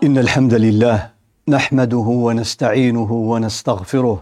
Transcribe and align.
إن 0.00 0.18
الحمد 0.18 0.54
لله 0.54 1.10
نحمده 1.48 1.96
ونستعينه 2.26 3.12
ونستغفره 3.12 4.18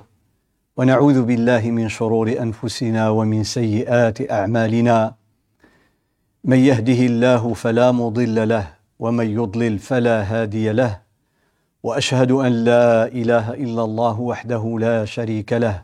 ونعوذ 0.77 1.23
بالله 1.23 1.71
من 1.71 1.89
شرور 1.89 2.35
أنفسنا 2.43 3.09
ومن 3.11 3.45
سيئات 3.45 4.31
أعمالنا. 4.31 5.15
من 6.45 6.59
يهده 6.59 7.01
الله 7.11 7.55
فلا 7.55 7.93
مضل 7.93 8.49
له 8.49 8.67
ومن 8.99 9.27
يضلل 9.31 9.79
فلا 9.79 10.23
هادي 10.23 10.73
له. 10.73 10.99
وأشهد 11.83 12.31
أن 12.33 12.53
لا 12.65 13.07
إله 13.07 13.55
إلا 13.55 13.83
الله 13.85 14.21
وحده 14.21 14.77
لا 14.81 15.05
شريك 15.05 15.53
له. 15.53 15.83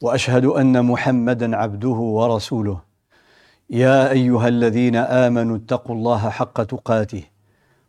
وأشهد 0.00 0.44
أن 0.44 0.84
محمدا 0.84 1.56
عبده 1.56 1.98
ورسوله. 2.18 2.78
يا 3.70 4.10
أيها 4.10 4.48
الذين 4.48 4.96
آمنوا 4.96 5.56
اتقوا 5.56 5.94
الله 5.96 6.30
حق 6.30 6.62
تقاته. 6.62 7.31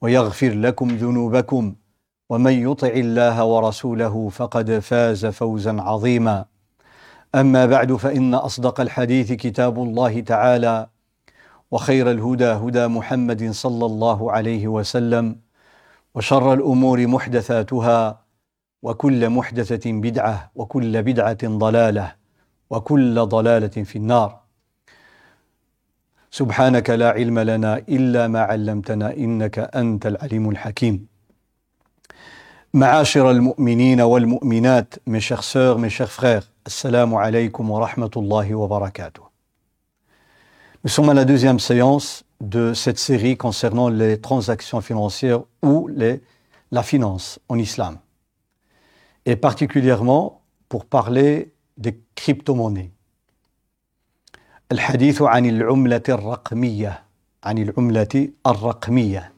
ويغفر 0.00 0.50
لكم 0.50 0.88
ذنوبكم 0.88 1.74
ومن 2.30 2.52
يطع 2.52 2.88
الله 2.88 3.44
ورسوله 3.44 4.28
فقد 4.28 4.78
فاز 4.78 5.26
فوزا 5.26 5.80
عظيما. 5.82 6.44
أما 7.34 7.66
بعد 7.66 7.92
فإن 7.92 8.34
أصدق 8.34 8.80
الحديث 8.80 9.32
كتاب 9.32 9.78
الله 9.78 10.20
تعالى 10.20 10.86
وخير 11.70 12.10
الهدى 12.10 12.44
هدى 12.44 12.86
محمد 12.86 13.50
صلى 13.50 13.86
الله 13.86 14.32
عليه 14.32 14.68
وسلم 14.68 15.36
وشر 16.14 16.52
الأمور 16.52 17.06
محدثاتها 17.06 18.20
وكل 18.82 19.30
محدثة 19.30 19.92
بدعة 19.92 20.50
وكل 20.54 21.02
بدعة 21.02 21.38
ضلالة 21.44 22.14
وكل 22.70 23.26
ضلالة 23.26 23.68
في 23.84 23.96
النار. 23.96 24.47
سبحانك 26.31 26.89
لا 26.89 27.09
علم 27.09 27.39
لنا 27.39 27.77
الا 27.77 28.27
ما 28.27 28.41
علمتنا 28.41 29.13
انك 29.13 29.59
انت 29.59 30.05
العليم 30.05 30.49
الحكيم 30.49 31.07
معاشر 32.73 33.31
المؤمنين 33.31 34.01
والمؤمنات 34.01 34.95
mes 35.09 35.19
chères 35.19 35.43
sœurs 35.43 35.77
mes 35.79 35.89
chers 35.89 36.11
frères 36.11 36.45
assalamu 36.65 37.15
alaykum 37.17 37.69
wa 37.69 37.87
rahmatullahi 37.87 38.53
wa 38.53 38.67
barakatuh 38.67 39.33
Nous 40.83 40.89
sommes 40.89 41.09
à 41.09 41.13
la 41.13 41.23
deuxième 41.23 41.59
séance 41.59 42.25
de 42.41 42.73
cette 42.73 42.99
série 42.99 43.37
concernant 43.37 43.87
les 43.87 44.19
transactions 44.19 44.81
financières 44.81 45.43
ou 45.61 45.87
les, 45.87 46.21
la 46.71 46.83
finance 46.83 47.39
en 47.47 47.57
islam. 47.57 47.99
Et 49.25 49.37
particulièrement 49.37 50.41
pour 50.67 50.83
parler 50.85 51.53
des 51.77 52.01
crypto-monnaies. 52.15 52.91
الحديث 54.71 55.21
عن 55.21 55.45
العملة 55.45 56.03
الرقمية 56.09 57.03
عن 57.43 57.57
العملة 57.57 58.29
الرقمية 58.47 59.33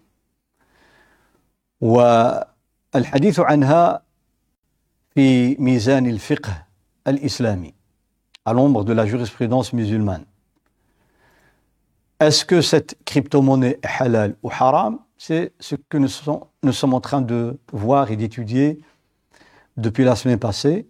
والحديث 1.81 3.39
عنها 3.39 4.01
في 5.15 5.55
ميزان 5.59 6.05
الفقه 6.05 6.65
الإسلامي 7.07 7.73
à 8.45 8.53
l'ombre 8.53 8.83
de 8.83 8.93
la 8.93 9.05
jurisprudence 9.07 9.73
musulmane. 9.73 10.23
Est-ce 12.19 12.45
que 12.45 12.61
cette 12.61 12.95
crypto-monnaie 13.03 13.79
est 13.81 14.01
halal 14.01 14.35
ou 14.43 14.49
haram 14.51 14.99
C'est 15.17 15.53
ce 15.59 15.75
que 15.75 15.97
nous, 15.97 16.07
sommes, 16.07 16.41
nous 16.63 16.71
sommes 16.71 16.93
en 16.93 17.01
train 17.01 17.21
de 17.21 17.59
voir 17.73 18.11
et 18.11 18.15
d'étudier 18.15 18.79
depuis 19.77 20.03
la 20.03 20.15
semaine 20.15 20.39
passée. 20.39 20.87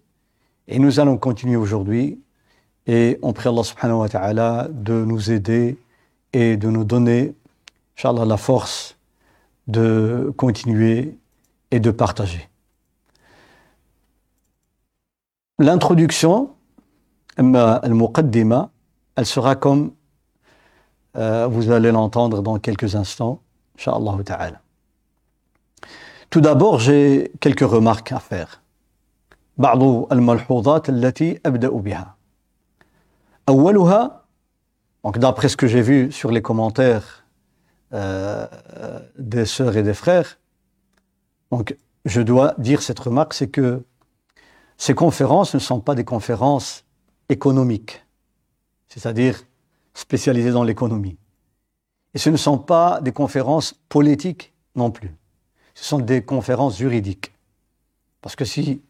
Et 0.68 0.80
nous 0.80 1.00
allons 1.00 1.18
continuer 1.18 1.56
aujourd'hui. 1.56 2.20
Et 2.90 3.18
on 3.22 3.34
prie 3.34 3.50
Allah 3.50 3.64
subhanahu 3.64 3.98
wa 3.98 4.10
ta'ala 4.10 4.68
de 4.70 4.94
nous 4.94 5.32
aider 5.32 5.78
et 6.34 6.58
de 6.58 6.70
nous 6.70 6.84
donner, 6.84 7.34
Inch'Allah, 7.98 8.26
la 8.26 8.38
force 8.38 8.96
de 9.68 10.34
continuer 10.38 11.18
et 11.72 11.80
de 11.80 11.92
partager. 11.92 12.48
L'introduction, 15.58 16.52
al-muqaddima, 17.38 18.70
elle 19.16 19.26
sera 19.26 19.56
comme 19.56 19.92
euh, 21.16 21.48
vous 21.48 21.72
allez 21.72 21.92
l'entendre 21.92 22.42
dans 22.42 22.60
quelques 22.60 22.96
instants, 22.96 23.42
Inch'Allah 23.78 24.18
ta'ala. 24.24 24.62
Tout 26.30 26.42
d'abord, 26.42 26.80
j'ai 26.80 27.32
quelques 27.40 27.62
remarques 27.62 28.12
à 28.12 28.20
faire. 28.20 28.62
بعض 29.58 30.12
الملحوظات 30.12 30.90
التي 30.90 31.40
أبدأ 31.46 31.70
بها. 31.70 32.16
donc 33.47 35.19
d'après 35.19 35.49
ce 35.49 35.57
que 35.57 35.67
j'ai 35.67 35.83
vu 35.83 36.13
sur 36.13 36.31
les 36.31 36.43
commentaires 36.43 37.25
euh, 37.93 38.47
des 39.19 39.45
sœurs 39.45 39.77
et 39.77 39.83
des 39.83 39.95
frères, 39.95 40.39
donc 41.51 41.77
je 42.05 42.21
dois 42.21 42.55
dire 42.59 42.83
cette 42.83 42.99
remarque, 42.99 43.35
c'est 43.35 43.49
que 43.49 43.85
ces 44.77 44.95
conférences 44.95 45.55
ne 45.55 45.59
sont 45.59 45.81
pas 45.81 45.95
des 45.95 46.05
conférences 46.05 46.85
économiques, 47.29 48.05
c'est-à-dire 48.89 49.43
spécialisées 49.95 50.53
dans 50.53 50.65
l'économie. 50.65 51.19
Et 52.15 52.19
ce 52.19 52.31
ne 52.31 52.37
sont 52.37 52.59
pas 52.59 53.01
des 53.01 53.13
conférences 53.13 53.75
politiques 53.89 54.53
non 54.75 54.91
plus. 54.91 55.15
Ce 55.75 55.85
sont 55.85 55.99
des 55.99 56.25
conférences 56.25 56.79
juridiques. 56.79 57.33
Parce 58.23 58.37
que 58.37 58.45
si 58.45 58.83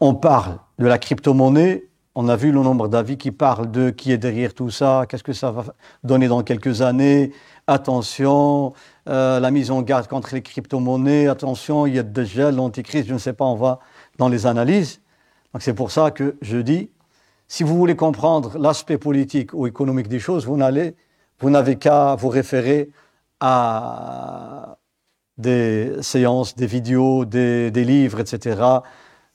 on 0.00 0.14
parle 0.14 0.58
de 0.78 0.86
la 0.86 0.98
crypto-monnaie, 0.98 1.88
on 2.14 2.28
a 2.28 2.36
vu 2.36 2.52
le 2.52 2.60
nombre 2.60 2.88
d'avis 2.88 3.16
qui 3.16 3.30
parlent 3.30 3.70
de 3.70 3.90
qui 3.90 4.12
est 4.12 4.18
derrière 4.18 4.54
tout 4.54 4.70
ça, 4.70 5.06
qu'est-ce 5.08 5.22
que 5.22 5.32
ça 5.32 5.50
va 5.50 5.64
donner 6.04 6.28
dans 6.28 6.42
quelques 6.42 6.82
années, 6.82 7.32
attention, 7.66 8.74
euh, 9.08 9.40
la 9.40 9.50
mise 9.50 9.70
en 9.70 9.82
garde 9.82 10.08
contre 10.08 10.34
les 10.34 10.42
crypto-monnaies, 10.42 11.26
attention, 11.28 11.86
il 11.86 11.94
y 11.94 11.98
a 11.98 12.02
déjà 12.02 12.50
l'antichrist, 12.50 13.08
je 13.08 13.14
ne 13.14 13.18
sais 13.18 13.32
pas, 13.32 13.44
on 13.44 13.56
va 13.56 13.80
dans 14.18 14.28
les 14.28 14.46
analyses. 14.46 15.00
Donc 15.52 15.62
c'est 15.62 15.74
pour 15.74 15.90
ça 15.90 16.10
que 16.10 16.36
je 16.42 16.58
dis, 16.58 16.90
si 17.48 17.62
vous 17.62 17.76
voulez 17.76 17.96
comprendre 17.96 18.58
l'aspect 18.58 18.98
politique 18.98 19.54
ou 19.54 19.66
économique 19.66 20.08
des 20.08 20.18
choses, 20.18 20.46
vous 20.46 20.56
n'allez, 20.56 20.94
vous 21.40 21.50
n'avez 21.50 21.76
qu'à 21.76 22.14
vous 22.14 22.28
référer 22.28 22.90
à 23.40 24.76
des 25.38 26.02
séances, 26.02 26.54
des 26.54 26.66
vidéos, 26.66 27.24
des, 27.24 27.70
des 27.70 27.84
livres, 27.84 28.20
etc., 28.20 28.60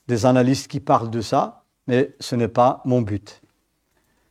des 0.06 0.26
analystes 0.26 0.68
qui 0.68 0.80
parlent 0.80 1.10
de 1.10 1.20
ça, 1.20 1.57
mais 1.88 2.14
ce 2.20 2.36
n'est 2.36 2.48
pas 2.48 2.82
mon 2.84 3.02
but. 3.02 3.40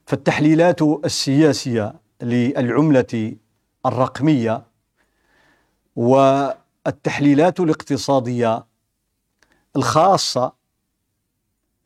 فالتحليلات 0.06 0.81
السياسية 0.81 1.95
للعملة 2.22 3.35
الرقمية 3.85 4.63
والتحليلات 5.95 7.59
الاقتصادية 7.59 8.66
الخاصة 9.75 10.53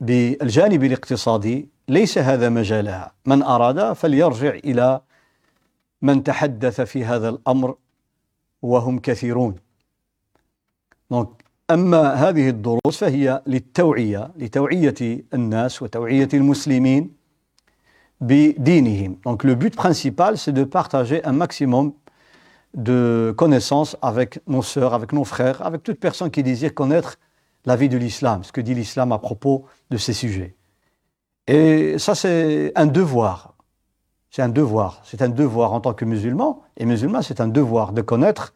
بالجانب 0.00 0.84
الاقتصادي 0.84 1.68
ليس 1.88 2.18
هذا 2.18 2.48
مجالها 2.48 3.12
من 3.26 3.42
أراد 3.42 3.92
فليرجع 3.92 4.50
إلى 4.50 5.00
من 6.02 6.22
تحدث 6.22 6.80
في 6.80 7.04
هذا 7.04 7.28
الأمر 7.28 7.76
وهم 8.62 8.98
كثيرون 8.98 9.56
Donc, 11.10 11.41
أما 11.71 12.13
هذه 12.13 12.49
الدروس 12.49 12.97
فهي 12.97 13.41
للتوعية 13.47 14.31
لتوعية 14.37 15.25
الناس 15.33 15.81
وتوعية 15.81 16.29
المسلمين 16.33 17.11
بدينهم 18.21 19.17
Donc 19.25 19.43
le 19.43 19.55
but 19.55 19.75
principal 19.75 20.37
c'est 20.37 20.53
de 20.53 20.63
partager 20.63 21.23
un 21.25 21.33
maximum 21.33 21.93
de 22.73 23.33
connaissances 23.35 23.97
avec 24.01 24.39
nos 24.47 24.61
sœurs, 24.61 24.93
avec 24.93 25.11
nos 25.13 25.23
frères, 25.23 25.65
avec 25.65 25.83
toute 25.83 25.99
personne 25.99 26.31
qui 26.31 26.43
désire 26.43 26.73
connaître 26.73 27.17
la 27.65 27.75
vie 27.75 27.89
de 27.89 27.97
l'islam, 27.97 28.43
ce 28.43 28.51
que 28.51 28.61
dit 28.61 28.73
l'islam 28.73 29.11
à 29.11 29.17
propos 29.17 29.65
de 29.89 29.97
ces 29.97 30.13
sujets. 30.13 30.55
Et 31.47 31.97
ça, 31.97 32.13
c'est 32.13 32.71
un 32.75 32.85
devoir. 32.85 33.53
C'est 34.29 34.41
un 34.41 34.49
devoir. 34.49 35.01
C'est 35.03 35.21
un 35.21 35.29
devoir 35.29 35.73
en 35.73 35.79
tant 35.79 35.93
que 35.93 36.05
musulman. 36.05 36.61
Et 36.77 36.85
musulman, 36.85 37.21
c'est 37.21 37.41
un 37.41 37.47
devoir 37.47 37.93
de 37.93 38.01
connaître 38.01 38.53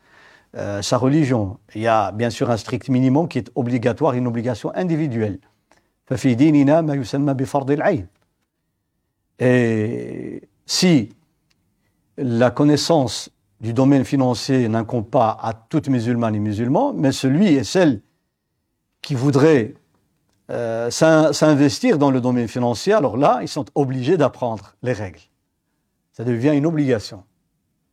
euh, 0.57 0.81
sa 0.81 0.97
religion. 0.97 1.59
Il 1.75 1.83
y 1.83 1.87
a 1.87 2.13
bien 2.13 2.31
sûr 2.31 2.51
un 2.51 2.57
strict 2.57 2.89
minimum 2.89 3.29
qui 3.29 3.39
est 3.39 3.51
obligatoire, 3.55 4.15
une 4.15 4.27
obligation 4.27 4.75
individuelle. 4.75 5.39
Et 9.39 10.49
si 10.65 11.11
la 12.17 12.51
connaissance 12.51 13.29
du 13.61 13.75
domaine 13.75 14.05
financier 14.05 14.69
n'incombe 14.69 15.11
pas 15.11 15.37
à 15.41 15.53
toutes 15.53 15.89
musulmanes 15.89 16.35
et 16.35 16.39
musulmans, 16.39 16.95
mais 16.95 17.13
celui 17.13 17.49
et 17.49 17.65
celle 17.65 18.01
qui 19.03 19.15
voudraient 19.15 19.75
euh, 20.51 20.91
s'investir 20.91 21.99
dans 21.99 22.11
le 22.11 22.21
domaine 22.21 22.49
financier, 22.49 22.95
alors 22.95 23.17
là, 23.17 23.41
ils 23.43 23.49
sont 23.49 23.67
obligés 23.75 24.17
d'apprendre 24.17 24.75
les 24.83 24.93
règles. 24.93 25.21
Ça 26.13 26.25
devient 26.25 26.53
une 26.55 26.67
obligation. 26.67 27.25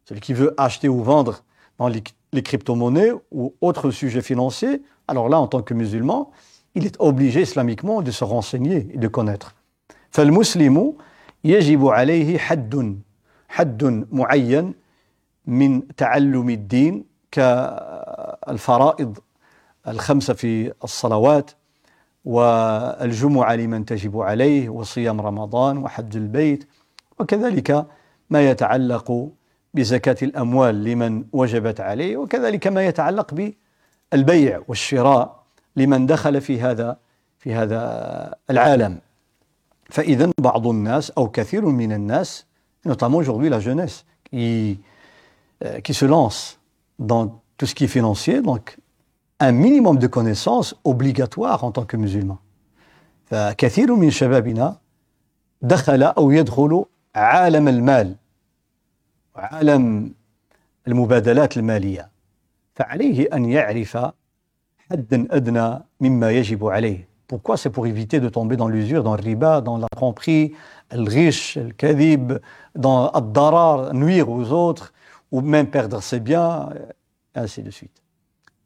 Celui 0.05 0.21
qui 0.21 0.33
veut 0.33 0.53
acheter 0.57 0.87
ou 0.87 1.03
vendre 1.03 1.43
dans 1.77 1.87
les, 1.87 2.03
crypto-monnaies 2.41 3.11
ou 3.31 3.53
autres 3.61 3.91
sujets 3.91 4.21
financiers, 4.21 4.81
alors 5.07 5.29
là, 5.29 5.39
en 5.39 5.47
tant 5.47 5.61
que 5.61 5.73
musulman, 5.73 6.31
il 6.75 6.85
est 6.85 6.95
obligé 6.99 7.41
islamiquement 7.41 8.01
de 8.01 8.11
se 8.11 8.23
renseigner 8.23 8.87
et 8.93 8.97
de 8.97 9.07
connaître. 9.07 9.53
فالمسلم 10.13 10.93
يجب 11.43 11.87
عليه 11.87 12.37
حد 12.37 12.99
حد 13.49 14.05
معين 14.11 14.73
من 15.45 15.87
تعلم 15.87 16.49
الدين 16.49 17.05
كالفرائض 17.31 19.17
الخمسة 19.87 20.33
في 20.33 20.73
الصلوات 20.83 21.51
والجمعة 22.25 23.55
لمن 23.55 23.85
تجب 23.85 24.19
عليه 24.21 24.69
وصيام 24.69 25.21
رمضان 25.21 25.77
وحج 25.77 26.17
البيت 26.17 26.67
وكذلك 27.19 27.85
ما 28.29 28.49
يتعلق 28.49 29.29
بزكاة 29.73 30.15
الأموال 30.21 30.83
لمن 30.83 31.23
وجبت 31.33 31.79
عليه 31.81 32.17
وكذلك 32.17 32.67
ما 32.67 32.85
يتعلق 32.85 33.53
بالبيع 34.13 34.61
والشراء 34.67 35.43
لمن 35.75 36.05
دخل 36.05 36.41
في 36.41 36.61
هذا 36.61 36.97
في 37.39 37.53
هذا 37.53 37.81
العالم. 38.49 38.99
فإذا 39.89 40.31
بعض 40.37 40.67
الناس 40.67 41.11
أو 41.11 41.27
كثير 41.27 41.65
من 41.65 41.91
الناس 41.91 42.45
notamment 42.85 43.17
aujourd'hui 43.17 43.49
la 43.49 43.59
jeunesse 43.59 44.05
qui, 44.29 44.79
euh, 45.63 45.79
qui 45.79 45.93
se 45.93 46.05
lance 46.05 46.59
dans 46.99 47.41
tout 47.57 47.65
ce 47.65 47.73
qui 47.75 47.85
est 47.85 47.87
financier 47.87 48.41
donc 48.41 48.77
un 49.39 49.51
minimum 49.51 49.97
de 49.97 50.07
connaissances 50.07 50.75
obligatoire 50.83 51.63
en 51.63 51.71
tant 51.71 51.85
que 51.85 51.97
musulman. 51.97 52.37
فكثير 53.25 53.95
من 53.95 54.09
شبابنا 54.09 54.77
دخل 55.61 56.03
أو 56.03 56.31
يدخل 56.31 56.85
عالم 57.15 57.67
المال. 57.67 58.15
وعالم 59.35 60.13
المبادلات 60.87 61.57
المالية 61.57 62.09
فعليه 62.75 63.29
أن 63.33 63.45
يعرف 63.45 63.97
حدا 64.91 65.27
أدنى 65.31 65.79
مما 66.01 66.31
يجب 66.31 66.65
عليه 66.65 67.13
Pourquoi 67.27 67.57
C'est 67.57 67.69
pour 67.71 67.87
éviter 67.87 68.19
de 68.19 68.29
tomber 68.29 68.57
dans 68.57 68.67
l'usure, 68.67 69.01
dans 69.01 69.15
le 69.15 69.21
riba, 69.23 69.61
dans 69.61 69.77
la 69.77 69.87
tromperie, 69.87 70.53
le 70.91 71.09
riche, 71.09 71.57
le 71.57 71.71
kadib, 71.71 72.33
dans 72.75 73.09
darar, 73.21 73.93
nuire 73.93 74.29
aux 74.29 74.51
autres, 74.51 74.93
ou 75.31 75.41
même 75.41 75.67
perdre 75.67 75.99
ses 76.03 76.19
biens, 76.19 76.69
ainsi 77.33 77.63
de 77.63 77.71
suite. 77.71 78.01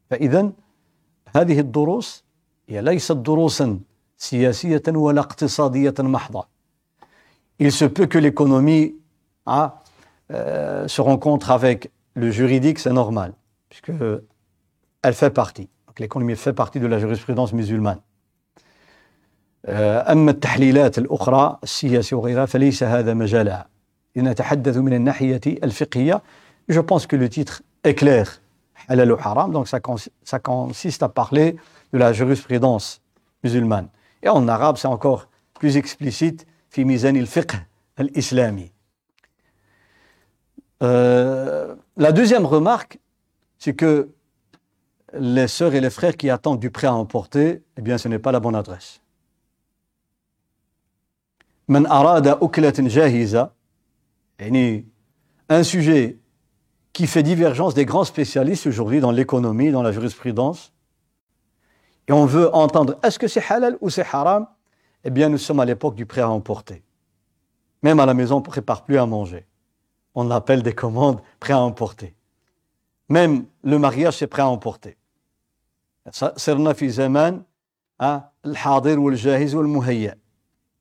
فإذا 0.09 0.51
هذه 1.35 1.59
الدروس 1.59 2.23
هي 2.69 2.81
ليست 2.81 3.11
دروسا 3.11 3.79
سياسية 4.17 4.83
ولا 4.87 5.21
اقتصادية 5.21 5.93
محضة. 5.99 6.47
Il 7.59 7.71
se 7.71 7.85
peut 7.85 8.05
que 8.05 8.17
l'économie 8.17 8.95
hein, 9.45 9.73
euh, 10.30 10.88
se 10.88 11.00
rencontre 11.00 11.50
avec 11.50 11.90
le 12.14 12.30
juridique, 12.30 12.78
c'est 12.78 12.92
normal, 12.92 13.32
puisque 13.68 13.92
elle 15.02 15.14
fait 15.14 15.30
partie. 15.30 15.68
L'économie 15.98 16.36
fait 16.36 16.52
partie 16.52 16.80
de 16.80 16.86
la 16.86 16.98
jurisprudence 16.98 17.52
musulmane. 17.52 18.00
أما 19.68 20.30
التحليلات 20.30 20.98
الأخرى 20.98 21.58
السياسية 21.62 22.16
وغيرها 22.16 22.46
فليس 22.46 22.82
هذا 22.82 23.14
مجالها 23.14 23.66
لنتحدث 24.16 24.76
من 24.76 24.92
الناحية 24.92 25.40
الفقهية 25.46 26.22
je 26.68 26.80
pense 26.80 27.06
que 27.06 27.14
le 27.14 27.28
titre 27.28 27.62
est 27.84 27.94
clair 27.94 28.40
halal 28.88 29.12
ou 29.12 29.16
haram 29.20 29.52
donc 29.52 29.68
ça, 29.68 29.78
ça 30.24 30.38
consiste 30.40 31.02
à 31.04 31.08
parler 31.08 31.56
de 31.92 31.98
la 31.98 32.12
jurisprudence 32.12 33.00
musulmane 33.44 33.88
et 34.24 34.28
en 34.28 34.48
arabe 34.48 34.76
c'est 34.78 34.88
encore 34.88 35.28
plus 35.54 35.76
explicite 35.76 36.44
في 36.72 36.84
ميزان 36.84 37.16
الفقه 37.16 37.66
الإسلامي 38.00 38.70
Euh, 40.83 41.75
la 41.95 42.11
deuxième 42.11 42.45
remarque, 42.45 42.99
c'est 43.57 43.73
que 43.73 44.09
les 45.13 45.47
sœurs 45.47 45.73
et 45.73 45.81
les 45.81 45.89
frères 45.89 46.17
qui 46.17 46.29
attendent 46.29 46.59
du 46.59 46.69
prêt 46.69 46.87
à 46.87 46.93
emporter, 46.93 47.63
eh 47.77 47.81
bien, 47.81 47.97
ce 47.97 48.07
n'est 48.07 48.19
pas 48.19 48.31
la 48.31 48.39
bonne 48.39 48.55
adresse. 48.55 49.01
un 55.49 55.63
sujet 55.63 56.19
qui 56.93 57.07
fait 57.07 57.23
divergence 57.23 57.73
des 57.73 57.85
grands 57.85 58.03
spécialistes 58.03 58.67
aujourd'hui 58.67 58.99
dans 58.99 59.11
l'économie, 59.11 59.71
dans 59.71 59.83
la 59.83 59.91
jurisprudence. 59.91 60.73
Et 62.07 62.11
on 62.11 62.25
veut 62.25 62.53
entendre 62.55 62.97
est-ce 63.03 63.19
que 63.19 63.27
c'est 63.27 63.43
halal 63.51 63.77
ou 63.81 63.89
c'est 63.89 64.05
haram? 64.11 64.47
Eh 65.03 65.09
bien, 65.09 65.29
nous 65.29 65.37
sommes 65.37 65.59
à 65.59 65.65
l'époque 65.65 65.95
du 65.95 66.05
prêt 66.05 66.21
à 66.21 66.29
emporter. 66.29 66.83
Même 67.83 67.99
à 67.99 68.05
la 68.05 68.13
maison, 68.13 68.37
on 68.37 68.39
ne 68.39 68.45
prépare 68.45 68.83
plus 68.83 68.97
à 68.97 69.05
manger 69.05 69.45
On 70.16 70.30
appelle 70.30 70.62
des 70.62 70.74
commandes 70.74 71.20
prêt 71.40 71.52
à 71.52 71.60
emporter. 71.60 72.14
Même 73.08 73.46
le 73.62 73.78
mariage, 73.78 74.18
c'est 74.18 74.26
prêt 74.26 74.42
à 74.42 74.48
emporter. 74.48 74.96
صرنا 76.36 76.72
في 76.72 76.88
زمان 76.88 77.42
الحاضر 78.44 78.98
والجاهز 78.98 79.54
والمهيأ 79.54 80.14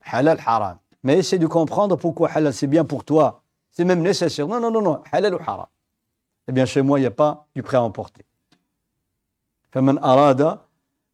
halal, 0.01 0.39
haram. 0.45 0.77
Mais 1.03 1.19
essaie 1.19 1.39
de 1.39 1.47
comprendre 1.47 1.95
pourquoi 1.95 2.29
halal, 2.29 2.53
c'est 2.53 2.67
bien 2.67 2.85
pour 2.85 3.03
toi. 3.03 3.43
C'est 3.71 3.85
même 3.85 4.01
nécessaire. 4.01 4.47
Non, 4.47 4.59
non, 4.59 4.71
non, 4.71 4.81
non, 4.81 5.01
halal 5.11 5.35
ou 5.35 5.39
haram. 5.45 5.67
Eh 6.47 6.51
bien, 6.51 6.65
chez 6.65 6.81
moi, 6.81 6.99
il 6.99 7.03
n'y 7.03 7.07
a 7.07 7.11
pas 7.11 7.47
du 7.55 7.63
prêt 7.63 7.77
à 7.77 7.83
emporter. 7.83 8.25
فمن 9.71 9.97
أراد 10.03 10.41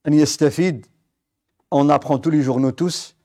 أن 0.08 0.14
يستفيد 0.14 0.88
on 1.70 1.90
apprend 1.90 2.18
tous 2.18 2.30
les 2.30 2.42
jours, 2.42 2.60
nous 2.60 2.72
tous. 2.72 3.16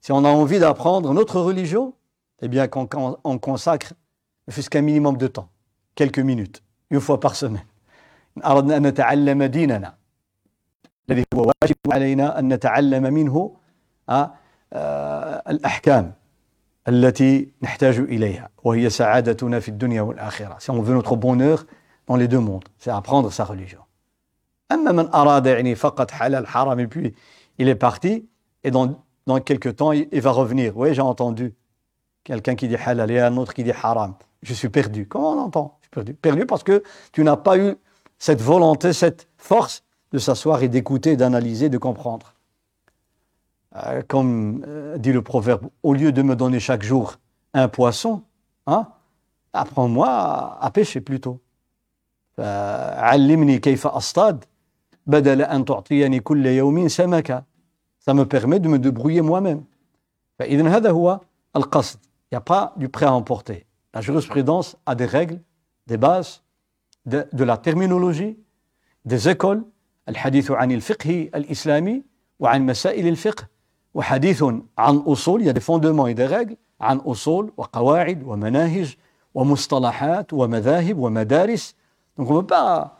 Si 0.00 0.12
on 0.12 0.24
a 0.24 0.28
envie 0.28 0.60
d'apprendre 0.60 1.12
notre 1.12 1.40
religion, 1.40 1.94
eh 2.40 2.48
bien, 2.48 2.68
qu'on 2.68 2.88
on 3.24 3.38
consacre 3.38 3.94
jusqu'à 4.48 4.78
un 4.78 4.82
minimum 4.82 5.16
de 5.16 5.26
temps, 5.26 5.48
quelques 5.94 6.18
minutes, 6.18 6.62
une 6.90 7.00
fois 7.00 7.20
par 7.20 7.34
semaine. 7.36 7.66
أردنا 8.44 8.76
أن 8.76 8.86
نتعلم 8.86 9.42
ديننا 9.42 9.94
الذي 11.10 11.24
هو 11.34 11.52
واجب 11.62 11.76
علينا 11.92 12.38
أن 12.38 12.52
نتعلم 12.52 13.14
منه 13.14 13.56
الأحكام 15.50 16.12
التي 16.88 17.48
نحتاج 17.62 17.98
إليها 17.98 18.48
وهي 18.64 18.90
سعادتنا 18.90 19.60
في 19.60 19.68
الدنيا 19.68 20.02
والآخرة 20.02 20.58
si 20.58 20.70
on 20.70 20.82
veut 20.82 20.94
notre 20.94 21.16
bonheur 21.16 21.66
dans 22.06 22.16
les 22.16 22.28
deux 22.28 22.38
mondes 22.38 22.64
c'est 22.78 22.90
apprendre 22.90 23.32
sa 23.32 23.44
religion 23.44 23.82
أما 24.72 24.92
من 24.92 25.14
أراد 25.14 25.46
يعني 25.46 25.74
فقط 25.74 26.10
حلال 26.10 26.46
حرام 26.46 26.80
et 26.80 26.86
puis 26.86 27.14
il 27.58 27.68
est 27.68 27.74
parti 27.74 28.28
et 28.64 28.70
dans, 28.70 29.02
dans 29.26 29.40
quelques 29.40 29.76
temps 29.76 29.92
il, 29.92 30.08
il 30.12 30.20
va 30.20 30.30
revenir 30.30 30.76
oui 30.76 30.94
j'ai 30.94 31.02
entendu 31.02 31.54
quelqu'un 32.24 32.54
qui 32.54 32.68
dit 32.68 32.76
halal 32.76 33.10
et 33.10 33.20
un 33.20 33.36
autre 33.36 33.52
qui 33.54 33.64
dit 33.64 33.72
haram 33.72 34.14
je 34.43 34.53
suis 34.53 34.69
perdu. 34.69 35.07
Comment 35.07 35.31
on 35.31 35.39
entend? 35.39 35.77
Je 35.81 36.01
suis 36.01 36.13
perdu. 36.13 36.45
Parce 36.45 36.63
que 36.63 36.83
tu 37.11 37.23
n'as 37.23 37.37
pas 37.37 37.57
eu 37.57 37.75
cette 38.17 38.41
volonté, 38.41 38.93
cette 38.93 39.27
force 39.37 39.83
de 40.11 40.19
s'asseoir 40.19 40.61
et 40.63 40.69
d'écouter, 40.69 41.17
d'analyser, 41.17 41.69
de 41.69 41.77
comprendre. 41.77 42.33
Euh, 43.75 44.03
comme 44.07 44.63
euh, 44.67 44.97
dit 44.97 45.11
le 45.11 45.23
proverbe, 45.23 45.67
au 45.81 45.93
lieu 45.93 46.11
de 46.11 46.21
me 46.21 46.35
donner 46.35 46.59
chaque 46.59 46.83
jour 46.83 47.15
un 47.55 47.67
poisson, 47.67 48.21
hein, 48.67 48.87
apprends-moi 49.51 50.07
à, 50.07 50.59
à, 50.61 50.69
pêcher 50.71 51.01
plutôt. 51.01 51.39
Euh, 52.39 52.91
Ça 57.99 58.13
me 58.13 58.25
permet 58.25 58.59
de 58.59 58.67
me 58.67 58.77
débrouiller 58.77 59.21
moi-même. 59.21 59.63
Il 60.45 60.57
n'y 60.57 62.37
a 62.37 62.41
pas 62.41 62.73
du 62.77 62.89
prêt 62.89 63.05
à 63.05 63.13
emporter. 63.13 63.65
la 63.94 64.00
jurisprudence 64.00 64.76
a 64.86 64.94
des 64.94 65.06
règles 65.06 65.40
des 65.86 65.96
bases 65.96 66.42
de, 67.06 67.26
de 67.32 67.44
la 67.44 67.56
terminologie 67.56 68.38
des 69.04 69.28
écoles 69.28 69.64
الحديث 70.08 70.50
عن 70.50 70.72
الفقه 70.72 71.30
الإسلامي 71.34 72.02
وعن 72.38 72.66
مسائل 72.66 73.06
الفقه 73.06 73.46
وحديث 73.94 74.44
عن 74.78 74.96
أصول 74.96 75.42
il 75.42 75.46
y 75.46 75.50
a 75.50 75.52
des 75.52 75.60
fondements 75.60 76.06
et 76.06 76.14
des 76.14 76.26
règles 76.26 76.56
عن 76.80 76.98
أصول 76.98 77.52
وقواعد 77.56 78.22
ومناهج 78.22 78.96
ومصطلحات 79.34 80.32
ومذاهب 80.32 80.98
ومدارس 80.98 81.74
donc 82.18 82.30
on 82.30 82.34
ne 82.34 82.40
peut 82.40 82.46
pas 82.46 82.98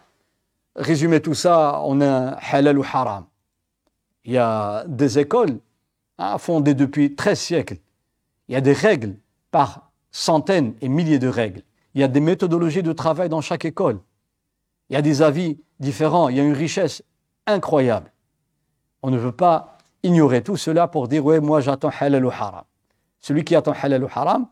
résumer 0.76 1.20
tout 1.20 1.34
ça 1.34 1.80
en 1.80 2.00
un 2.00 2.36
halal 2.52 2.78
ou 2.78 2.84
haram 2.84 3.24
il 4.24 4.32
y 4.32 4.38
a 4.38 4.84
des 4.86 5.18
écoles 5.18 5.58
hein, 6.18 6.38
fondées 6.38 6.74
depuis 6.74 7.14
13 7.14 7.38
siècles 7.38 7.78
il 8.48 8.54
y 8.54 8.56
a 8.56 8.60
des 8.60 8.72
règles 8.72 9.16
par 9.50 9.90
centaines 10.12 10.74
et 10.80 10.88
milliers 10.88 11.18
de 11.18 11.28
règles 11.28 11.62
il 11.94 12.00
y 12.00 12.04
a 12.04 12.08
des 12.08 12.20
méthodologies 12.20 12.82
de 12.82 12.92
travail 12.92 13.28
dans 13.28 13.40
chaque 13.40 13.64
école 13.64 14.00
il 14.90 14.94
y 14.94 14.96
a 14.96 15.02
des 15.02 15.22
avis 15.22 15.58
différents 15.80 16.28
il 16.28 16.36
y 16.36 16.40
a 16.40 16.44
une 16.44 16.54
richesse 16.54 17.02
incroyable 17.46 18.12
on 19.02 19.10
ne 19.10 19.18
veut 19.18 19.32
pas 19.32 19.78
ignorer 20.02 20.42
tout 20.42 20.56
cela 20.56 20.88
pour 20.88 21.08
dire 21.08 21.24
ouais 21.24 21.40
moi 21.40 21.60
j'attends 21.60 21.90
halal 22.00 22.24
ou 22.24 22.30
haram 22.30 22.64
celui 23.20 23.44
qui 23.44 23.54
attend 23.54 23.72
halal 23.72 24.04
ou 24.04 24.08
haram 24.14 24.46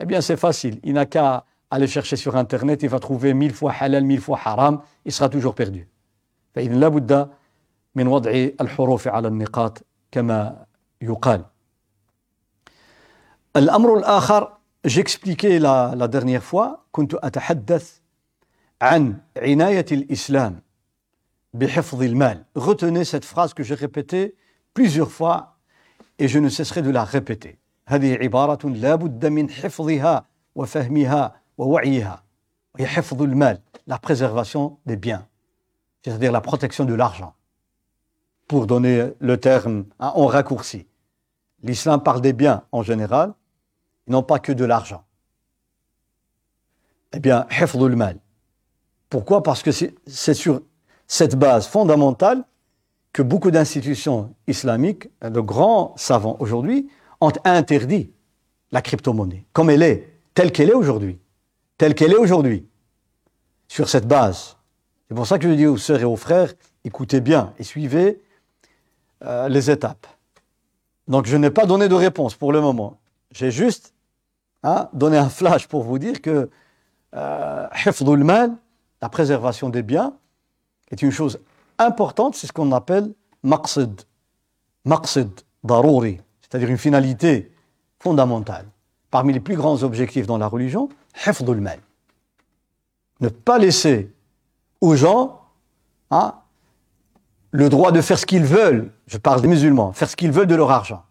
eh 0.00 0.04
bien 0.04 0.20
c'est 0.20 0.36
facile 0.36 0.80
il 0.84 0.94
n'a 0.94 1.06
qu'à 1.06 1.44
aller 1.70 1.86
chercher 1.86 2.16
sur 2.16 2.36
Internet, 2.36 2.82
il 2.82 2.88
va 2.88 2.98
trouver 2.98 3.34
mille 3.34 3.52
fois 3.52 3.72
halal, 3.78 4.04
mille 4.04 4.20
fois 4.20 4.38
haram, 4.44 4.80
il 5.04 5.12
sera 5.12 5.28
toujours 5.28 5.54
perdu. 5.54 5.88
فإذا 6.54 6.74
لا 6.74 6.88
بد 6.88 7.30
من 7.94 8.06
وضع 8.06 8.30
الحروف 8.60 9.08
على 9.08 9.28
النقاط 9.28 9.84
كما 10.10 10.66
يقال. 11.02 11.44
الأمر 13.56 13.98
الآخر 13.98 14.56
j'expliquais 14.84 15.58
la, 15.58 15.94
la 15.96 16.08
dernière 16.08 16.42
fois 16.42 16.86
كنت 16.92 17.14
أتحدث 17.14 18.00
عن 18.82 19.16
عناية 19.36 19.86
الإسلام 19.92 20.60
بحفظ 21.54 22.02
المال. 22.02 22.44
Retenez 22.56 23.04
cette 23.04 23.24
phrase 23.24 23.54
que 23.54 23.62
j'ai 23.62 23.74
répétée 23.74 24.34
plusieurs 24.74 25.10
fois 25.10 25.56
et 26.18 26.28
je 26.28 26.38
ne 26.38 26.48
cesserai 26.48 26.82
de 26.82 26.90
la 26.90 27.04
répéter. 27.04 27.58
هذه 27.88 28.14
عبارة 28.14 28.68
لا 28.68 28.94
بد 28.94 29.26
من 29.26 29.50
حفظها 29.50 30.26
وفهمها 30.54 31.40
ووعيها 31.58 32.22
وهي 32.74 32.86
حفظ 32.86 33.22
المال 33.22 33.60
la 33.88 33.98
préservation 33.98 34.78
des 34.86 34.96
biens 34.96 35.26
c'est-à-dire 36.04 36.32
la 36.32 36.40
protection 36.40 36.84
de 36.84 36.94
l'argent 36.94 37.34
pour 38.48 38.66
donner 38.66 39.12
le 39.20 39.36
terme 39.38 39.84
hein, 40.00 40.12
en 40.14 40.26
raccourci 40.26 40.86
l'islam 41.62 42.02
parle 42.02 42.20
des 42.20 42.32
biens 42.32 42.64
en 42.72 42.82
général 42.82 43.34
et 44.07 44.11
non 44.11 44.23
pas 44.23 44.39
que 44.39 44.51
de 44.51 44.65
l'argent. 44.65 45.03
Eh 47.13 47.19
bien, 47.19 47.45
hifdul 47.51 47.95
mal. 47.95 48.17
Pourquoi? 49.09 49.43
Parce 49.43 49.63
que 49.63 49.71
c'est 49.71 50.33
sur 50.33 50.61
cette 51.07 51.35
base 51.35 51.67
fondamentale 51.67 52.45
que 53.11 53.21
beaucoup 53.21 53.51
d'institutions 53.51 54.33
islamiques, 54.47 55.09
de 55.21 55.41
grands 55.41 55.93
savants 55.97 56.37
aujourd'hui, 56.39 56.89
ont 57.19 57.33
interdit 57.43 58.11
la 58.71 58.81
crypto-monnaie, 58.81 59.45
comme 59.51 59.69
elle 59.69 59.83
est, 59.83 60.07
telle 60.33 60.53
qu'elle 60.53 60.69
est 60.69 60.73
aujourd'hui, 60.73 61.19
telle 61.77 61.93
qu'elle 61.93 62.13
est 62.13 62.17
aujourd'hui, 62.17 62.65
sur 63.67 63.89
cette 63.89 64.07
base. 64.07 64.55
C'est 65.09 65.15
pour 65.15 65.27
ça 65.27 65.37
que 65.37 65.49
je 65.49 65.53
dis 65.53 65.65
aux 65.65 65.77
sœurs 65.77 65.99
et 65.99 66.05
aux 66.05 66.15
frères, 66.15 66.53
écoutez 66.85 67.19
bien 67.19 67.53
et 67.59 67.63
suivez 67.63 68.21
euh, 69.23 69.49
les 69.49 69.69
étapes. 69.69 70.07
Donc 71.09 71.25
je 71.25 71.35
n'ai 71.35 71.49
pas 71.49 71.65
donné 71.65 71.89
de 71.89 71.95
réponse 71.95 72.35
pour 72.35 72.53
le 72.53 72.61
moment. 72.61 73.00
J'ai 73.31 73.51
juste 73.51 73.93
hein, 74.63 74.89
donné 74.93 75.17
un 75.17 75.29
flash 75.29 75.67
pour 75.67 75.83
vous 75.83 75.99
dire 75.99 76.21
que 76.21 76.49
euh, 77.15 77.67
la 79.01 79.09
préservation 79.09 79.69
des 79.69 79.83
biens, 79.83 80.13
est 80.91 81.01
une 81.01 81.11
chose 81.11 81.39
importante, 81.77 82.35
c'est 82.35 82.47
ce 82.47 82.53
qu'on 82.53 82.71
appelle 82.71 83.13
maqsid, 83.43 84.01
maqsid, 84.85 85.29
c'est-à-dire 86.41 86.69
une 86.69 86.77
finalité 86.77 87.51
fondamentale. 87.99 88.65
Parmi 89.09 89.33
les 89.33 89.39
plus 89.39 89.55
grands 89.55 89.83
objectifs 89.83 90.27
dans 90.27 90.37
la 90.37 90.47
religion, 90.47 90.89
mal. 91.61 91.79
Ne 93.19 93.29
pas 93.29 93.57
laisser 93.57 94.11
aux 94.79 94.95
gens 94.95 95.41
hein, 96.09 96.35
le 97.51 97.69
droit 97.69 97.91
de 97.91 98.01
faire 98.01 98.17
ce 98.17 98.25
qu'ils 98.25 98.45
veulent, 98.45 98.91
je 99.07 99.17
parle 99.17 99.41
des 99.41 99.47
musulmans, 99.47 99.93
faire 99.93 100.09
ce 100.09 100.15
qu'ils 100.15 100.31
veulent 100.31 100.47
de 100.47 100.55
leur 100.55 100.71
argent. 100.71 101.03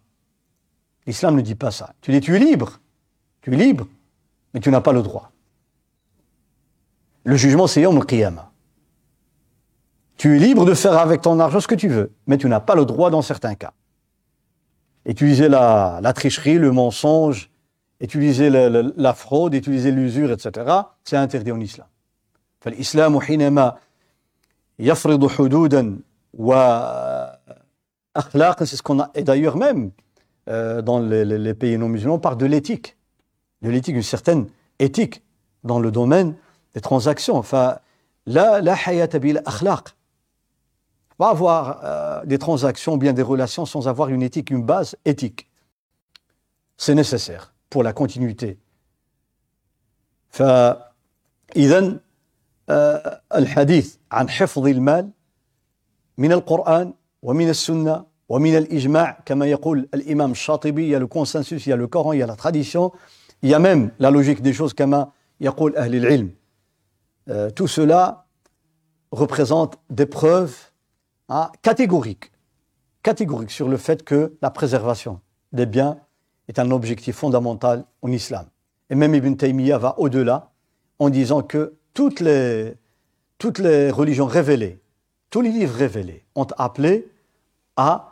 L'islam 1.05 1.35
ne 1.35 1.41
dit 1.41 1.55
pas 1.55 1.71
ça. 1.71 1.93
Tu 2.01 2.11
dis, 2.11 2.19
tu 2.19 2.35
es 2.35 2.39
libre, 2.39 2.79
tu 3.41 3.53
es 3.53 3.57
libre, 3.57 3.87
mais 4.53 4.59
tu 4.59 4.69
n'as 4.71 4.81
pas 4.81 4.93
le 4.93 5.01
droit. 5.01 5.31
Le 7.23 7.35
jugement, 7.35 7.67
c'est 7.67 7.81
Yom 7.81 8.03
Qiyamah. 8.05 8.51
Tu 10.17 10.35
es 10.35 10.39
libre 10.39 10.65
de 10.65 10.73
faire 10.73 10.97
avec 10.97 11.21
ton 11.21 11.39
argent 11.39 11.59
ce 11.59 11.67
que 11.67 11.75
tu 11.75 11.87
veux, 11.89 12.11
mais 12.27 12.37
tu 12.37 12.47
n'as 12.47 12.59
pas 12.59 12.75
le 12.75 12.85
droit 12.85 13.09
dans 13.09 13.21
certains 13.21 13.55
cas 13.55 13.73
utiliser 15.05 15.47
la, 15.49 15.99
la 16.01 16.13
tricherie, 16.13 16.57
le 16.57 16.71
mensonge, 16.71 17.49
utiliser 18.01 18.49
la, 18.49 18.69
la, 18.69 18.81
la 18.95 19.13
fraude, 19.13 19.53
utiliser 19.53 19.91
l'usure, 19.91 20.31
etc., 20.31 20.51
c'est 21.03 21.17
interdit 21.17 21.51
en 21.51 21.59
islam. 21.59 21.87
فالإسلام 22.61 23.19
حينما 23.19 23.75
يفرض 24.79 25.27
حدودا 25.27 25.99
وأخلاقا 26.33 27.45
c'est 28.65 28.75
ce 28.75 28.81
qu'on 28.81 28.99
a 28.99 29.11
et 29.13 29.21
d'ailleurs 29.23 29.55
même 29.55 29.91
euh, 30.49 30.81
dans 30.81 30.99
les, 30.99 31.25
les, 31.25 31.37
les 31.37 31.53
pays 31.53 31.77
non 31.77 31.89
musulmans 31.89 32.15
on 32.15 32.19
parle 32.19 32.37
de 32.37 32.45
l'éthique 32.45 32.97
de 33.61 33.69
l'éthique 33.69 33.95
une 33.95 34.03
certaine 34.03 34.47
éthique 34.79 35.23
dans 35.63 35.79
le 35.79 35.91
domaine 35.91 36.35
des 36.73 36.81
transactions 36.81 37.41
فلا 37.41 37.81
لا 38.61 38.75
حياة 38.75 39.09
بالأخلاق 39.13 39.95
va 41.19 41.29
avoir 41.29 41.79
euh, 41.83 42.25
des 42.25 42.37
transactions, 42.37 42.97
bien 42.97 43.13
des 43.13 43.21
relations 43.21 43.65
sans 43.65 43.87
avoir 43.87 44.09
une 44.09 44.21
éthique, 44.21 44.49
une 44.49 44.63
base 44.63 44.95
éthique. 45.05 45.47
C'est 46.77 46.95
nécessaire 46.95 47.53
pour 47.69 47.83
la 47.83 47.93
continuité. 47.93 48.57
فإذا 50.29 51.99
الحديث 53.35 53.97
عن 54.11 54.29
حفظ 54.29 54.67
المال 54.67 55.09
من 56.17 56.31
القرآن 56.31 56.93
ومن 57.21 57.49
السنة 57.49 58.05
ومن 58.29 58.57
الإجماع 58.57 59.19
كما 59.25 59.45
يقول 59.45 59.89
الإمام 59.93 60.31
الشاطبي 60.31 60.87
il 60.87 60.89
y 60.89 60.95
a 60.95 60.99
le 60.99 61.07
consensus, 61.07 61.65
il 61.65 61.69
y 61.69 61.73
a 61.73 61.75
le 61.75 61.87
Coran, 61.87 62.13
il 62.13 62.19
y 62.19 62.23
a 62.23 62.27
la 62.27 62.35
tradition, 62.35 62.91
il 63.43 63.49
y 63.49 63.53
a 63.53 63.59
même 63.59 63.91
la 63.99 64.11
logique 64.11 64.41
des 64.41 64.53
choses 64.53 64.73
كما 64.73 65.11
يقول 65.41 65.75
أهل 65.75 65.95
العلم. 65.95 66.29
Euh, 67.29 67.49
tout 67.49 67.67
cela 67.67 68.25
représente 69.11 69.77
des 69.89 70.05
preuves 70.05 70.55
hein, 71.29 71.51
catégorique, 71.61 72.31
catégorique 73.03 73.51
sur 73.51 73.67
le 73.67 73.77
fait 73.77 74.03
que 74.03 74.33
la 74.41 74.51
préservation 74.51 75.21
des 75.51 75.65
biens 75.65 75.97
est 76.47 76.59
un 76.59 76.69
objectif 76.71 77.15
fondamental 77.15 77.85
en 78.01 78.11
islam. 78.11 78.45
Et 78.89 78.95
même 78.95 79.15
Ibn 79.15 79.33
Taymiyyah 79.33 79.77
va 79.77 79.95
au-delà 79.97 80.51
en 80.99 81.09
disant 81.09 81.41
que 81.41 81.75
toutes 81.93 82.19
les, 82.19 82.75
toutes 83.37 83.59
les 83.59 83.89
religions 83.89 84.27
révélées, 84.27 84.79
tous 85.29 85.41
les 85.41 85.51
livres 85.51 85.75
révélés 85.75 86.25
ont 86.35 86.47
appelé 86.57 87.07
à 87.75 88.08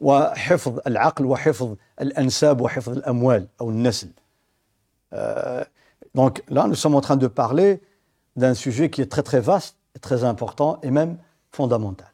وحفظ 0.00 0.78
العقل 0.86 1.24
وحفظ 1.24 1.74
الأنساب 2.00 2.60
وحفظ 2.60 2.92
الأموال 2.92 3.48
أو 3.60 3.70
النسل 3.70 4.08
Donc 6.14 6.42
là, 6.48 6.66
nous 6.68 6.74
sommes 6.76 6.94
en 6.94 7.00
train 7.00 7.16
de 7.16 7.26
parler 7.26 7.80
d'un 8.36 8.54
sujet 8.54 8.88
qui 8.90 9.00
est 9.00 9.10
très 9.10 9.22
très 9.22 9.40
vaste, 9.40 9.76
très 10.00 10.24
important 10.24 10.78
et 10.82 10.90
même 10.90 11.18
fondamental. 11.50 12.08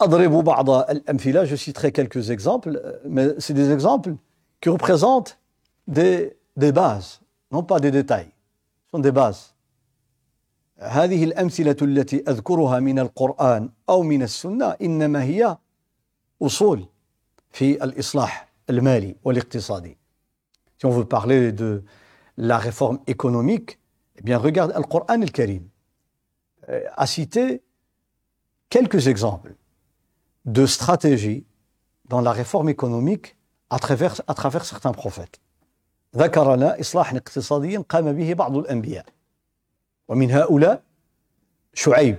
أضرب 0.00 0.44
بعض 0.44 0.70
الأمثلة 0.70 1.44
je 1.44 1.56
citerai 1.56 1.92
quelques 1.92 2.30
exemples 2.30 2.98
mais 3.04 3.28
c'est 3.38 3.54
des 3.54 3.70
exemples 3.70 4.14
qui 4.60 4.68
représentent 4.68 5.38
des, 5.86 6.36
des 6.56 6.72
bases 6.72 7.20
non 7.52 7.62
pas 7.62 7.78
des 7.78 7.90
détails 7.92 8.30
ce 8.86 8.96
sont 8.96 8.98
des 8.98 9.12
bases 9.12 9.52
هذه 10.78 11.24
الأمثلة 11.24 11.76
التي 11.82 12.24
أذكرها 12.28 12.80
من 12.80 12.98
القرآن 12.98 13.70
أو 13.88 14.02
من 14.02 14.22
السنة 14.22 14.66
إنما 14.82 15.22
هي 15.22 15.56
أصول 16.41 16.85
في 17.51 17.83
الإصلاح 17.83 18.47
المالي 18.69 19.15
والاقتصادي 19.23 19.97
si 20.77 20.85
on 20.85 20.91
veut 20.91 21.05
parler 21.05 21.51
de 21.51 21.83
la 22.37 22.57
réforme 22.57 22.99
économique 23.07 23.79
eh 24.17 24.21
bien 24.21 24.37
regarde 24.37 24.73
le 24.75 24.83
Coran 24.83 25.21
al-Karim 25.21 25.67
a 26.95 27.05
cité 27.07 27.61
quelques 28.69 29.07
exemples 29.07 29.55
de 30.45 30.65
stratégie 30.65 31.45
dans 32.05 32.21
la 32.21 32.31
réforme 32.31 32.69
économique 32.69 33.35
à 33.69 33.79
travers, 33.79 34.21
à 34.27 34.33
travers 34.33 34.65
certains 34.65 34.91
prophètes. 34.93 35.39
ذكر 36.15 36.55
لنا 36.55 36.79
إصلاحا 36.79 37.17
اقتصاديا 37.17 37.83
قام 37.89 38.13
به 38.13 38.33
بعض 38.33 38.57
الأنبياء 38.57 39.05
ومن 40.07 40.31
هؤلاء 40.31 40.83
شعيب 41.73 42.17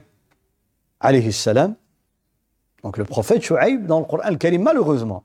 عليه 1.02 1.28
السلام 1.28 1.76
donc 2.82 2.96
le 2.96 3.04
prophète 3.04 3.42
Shu'aib 3.42 3.86
dans 3.86 4.00
le 4.00 4.04
Coran 4.04 4.22
al-Karim 4.22 4.62
malheureusement 4.62 5.24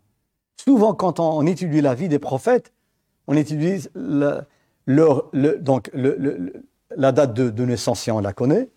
souvent 0.58 0.94
quand 0.94 1.20
on 1.20 1.46
étudie 1.46 1.82
la 1.82 1.96
vie 1.96 2.08
des 2.08 2.20
prophètes 2.20 2.74
on 3.28 3.36
étudie 3.36 3.88
donc 3.96 5.92
la 5.94 7.12
date 7.12 7.34
de, 7.34 7.66
naissance 7.66 8.02
si 8.02 8.12
on 8.12 8.20
la 8.20 8.34
connaît 8.34 8.70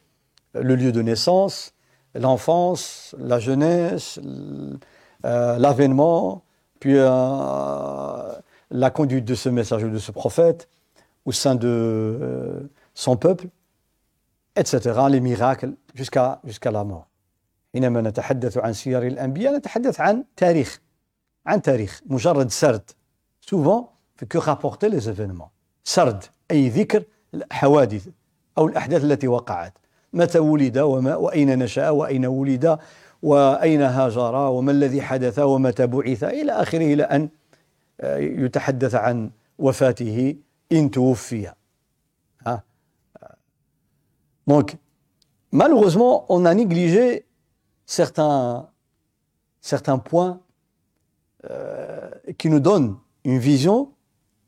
le 0.54 0.74
lieu 0.74 0.92
de 0.92 1.02
naissance 1.02 1.74
l'enfance, 2.18 3.14
la 3.18 3.38
jeunesse, 3.38 4.20
euh, 5.24 5.58
l'avènement, 5.58 6.42
puis 6.80 6.94
euh, 6.96 8.32
la 8.70 8.90
conduite 8.90 9.24
de 9.24 9.34
ce 9.34 9.48
message 9.48 9.82
de 9.82 9.98
ce 9.98 10.12
prophète 10.12 10.68
au 11.24 11.32
sein 11.32 11.54
de 11.54 11.68
euh, 11.68 12.60
son 12.94 13.16
peuple. 13.16 13.48
etc. 14.56 15.00
les 15.08 15.20
miracles 15.20 15.72
jusqu'à 15.94 16.40
la 16.64 16.84
mort 16.84 17.08
حينما 17.76 18.00
نتحدث 18.00 18.58
عن 18.58 18.72
سير 18.72 19.06
الأنبياء 19.06 19.56
نتحدث 19.56 20.00
عن 20.00 20.24
تاريخ 20.36 20.80
عن 21.46 21.62
تاريخ 21.62 22.02
مجرد 22.06 22.50
سرد. 22.50 22.90
Souvent 23.40 23.92
fait 24.16 24.26
que 24.26 24.38
rapporter 24.38 24.88
les 24.88 25.08
événements. 25.08 25.50
سرد 25.84 26.24
أي 26.50 26.68
ذكر 26.68 27.04
الحوادث 27.34 28.08
أو 28.58 28.66
الأحداث 28.66 29.04
التي 29.04 29.28
وقعت. 29.28 29.78
متى 30.12 30.38
ولد 30.38 30.78
وما 30.78 31.16
وأين 31.16 31.58
نشأ 31.58 31.90
وأين 31.90 32.26
ولد 32.26 32.78
وأين 33.22 33.82
هاجر 33.82 34.34
وما 34.34 34.72
الذي 34.72 35.02
حدث 35.02 35.38
ومتى 35.38 35.86
بعث. 35.86 36.24
إلى 36.24 36.52
آخره 36.52 36.94
إلى 36.94 37.02
أن 37.02 37.28
يتحدث 38.44 38.94
عن 38.94 39.30
وفاته 39.58 40.36
إن 40.72 40.90
توفي. 40.90 41.52
Donc, 44.48 44.76
malheureusement, 45.50 46.24
on 46.28 46.44
a 46.44 46.54
négligé 46.54 47.25
certains, 47.86 48.68
certains 49.60 49.98
points 49.98 50.40
euh, 51.48 52.10
qui 52.38 52.50
nous 52.50 52.60
donnent 52.60 52.98
une 53.24 53.38
vision 53.38 53.92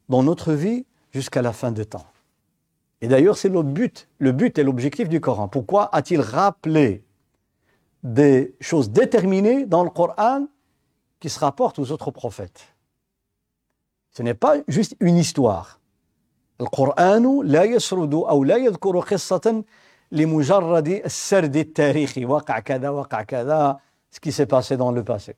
dans 0.09 0.23
notre 0.23 0.52
vie 0.52 0.85
jusqu'à 1.12 1.42
la 1.42 1.52
fin 1.52 1.73
des 1.73 1.87
temps. 1.87 2.07
Et 3.00 3.09
d'ailleurs, 3.09 3.37
c'est 3.37 3.49
notre 3.49 3.68
but, 3.68 4.09
le 4.18 4.33
but 4.33 4.59
et 4.59 4.64
l'objectif 4.64 5.09
du 5.09 5.21
Coran. 5.21 5.49
Pourquoi 5.49 5.95
a-t-il 5.95 6.21
rappelé 6.21 7.04
des 8.02 8.57
choses 8.61 8.90
déterminées 8.90 9.66
dans 9.66 9.85
le 9.85 9.90
Coran 9.90 10.47
qui 11.21 11.28
se 11.28 11.38
rapportent 11.38 11.78
aux 11.78 11.92
autres 11.92 12.11
prophètes? 12.11 12.75
Ce 14.11 14.23
n'est 14.23 14.35
pas 14.35 14.57
juste 14.66 14.97
une 14.99 15.16
histoire. 15.16 15.78
Le 16.59 16.66
Coran, 16.66 17.42
la 17.45 17.66
yasrudu 17.66 18.16
ou 18.16 18.42
la 18.42 18.59
yadkuru 18.59 19.04
qissatan 19.04 19.62
لمجرد 20.12 20.88
السرد 20.88 21.55
التاريخي 21.55 22.25
وقع 22.25 22.60
كذا 22.60 22.89
وقع 22.89 23.24
كذا 23.24 23.79
ce 24.12 24.19
qui 24.19 24.31
s'est 24.31 24.45
passé 24.45 24.77
dans 24.77 24.91
le 24.91 25.03
passé. 25.03 25.36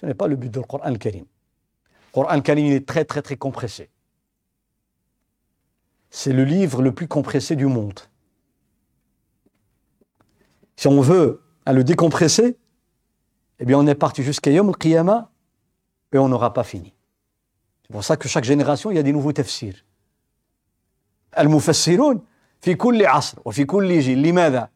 Ce 0.00 0.06
n'est 0.06 0.14
pas 0.14 0.28
le 0.28 0.36
but 0.36 0.48
du 0.48 0.60
Coran 0.60 0.84
al-Karim. 0.84 1.24
Le 1.24 2.12
Coran 2.12 2.28
al-Karim 2.28 2.66
est 2.66 2.86
très 2.86 3.04
très 3.04 3.20
très 3.20 3.36
compressé. 3.36 3.90
C'est 6.08 6.32
le 6.32 6.44
livre 6.44 6.82
le 6.82 6.92
plus 6.92 7.08
compressé 7.08 7.56
du 7.56 7.66
monde. 7.66 7.98
Si 10.76 10.86
on 10.86 11.00
veut 11.00 11.42
à 11.66 11.72
le 11.72 11.82
décompresser, 11.82 12.56
eh 13.58 13.64
bien 13.64 13.76
on 13.76 13.86
est 13.88 13.96
parti 13.96 14.22
jusqu'à 14.22 14.52
Yom 14.52 14.68
al-Qiyamah 14.68 15.30
et 16.12 16.18
on 16.18 16.28
n'aura 16.28 16.52
pas 16.52 16.64
fini. 16.64 16.94
C'est 17.82 17.92
pour 17.92 18.04
ça 18.04 18.16
que 18.16 18.28
chaque 18.28 18.44
génération, 18.44 18.92
il 18.92 18.96
y 18.96 19.00
a 19.00 19.02
des 19.02 19.12
nouveaux 19.12 19.32
tafsirs. 19.32 19.84
Al-Mufassirun, 21.32 22.22
في 22.61 22.75
كل 22.75 23.05
عصر 23.05 23.37
وفي 23.45 23.65
كل 23.65 23.99
جيل 23.99 24.23
لماذا؟ 24.23 24.69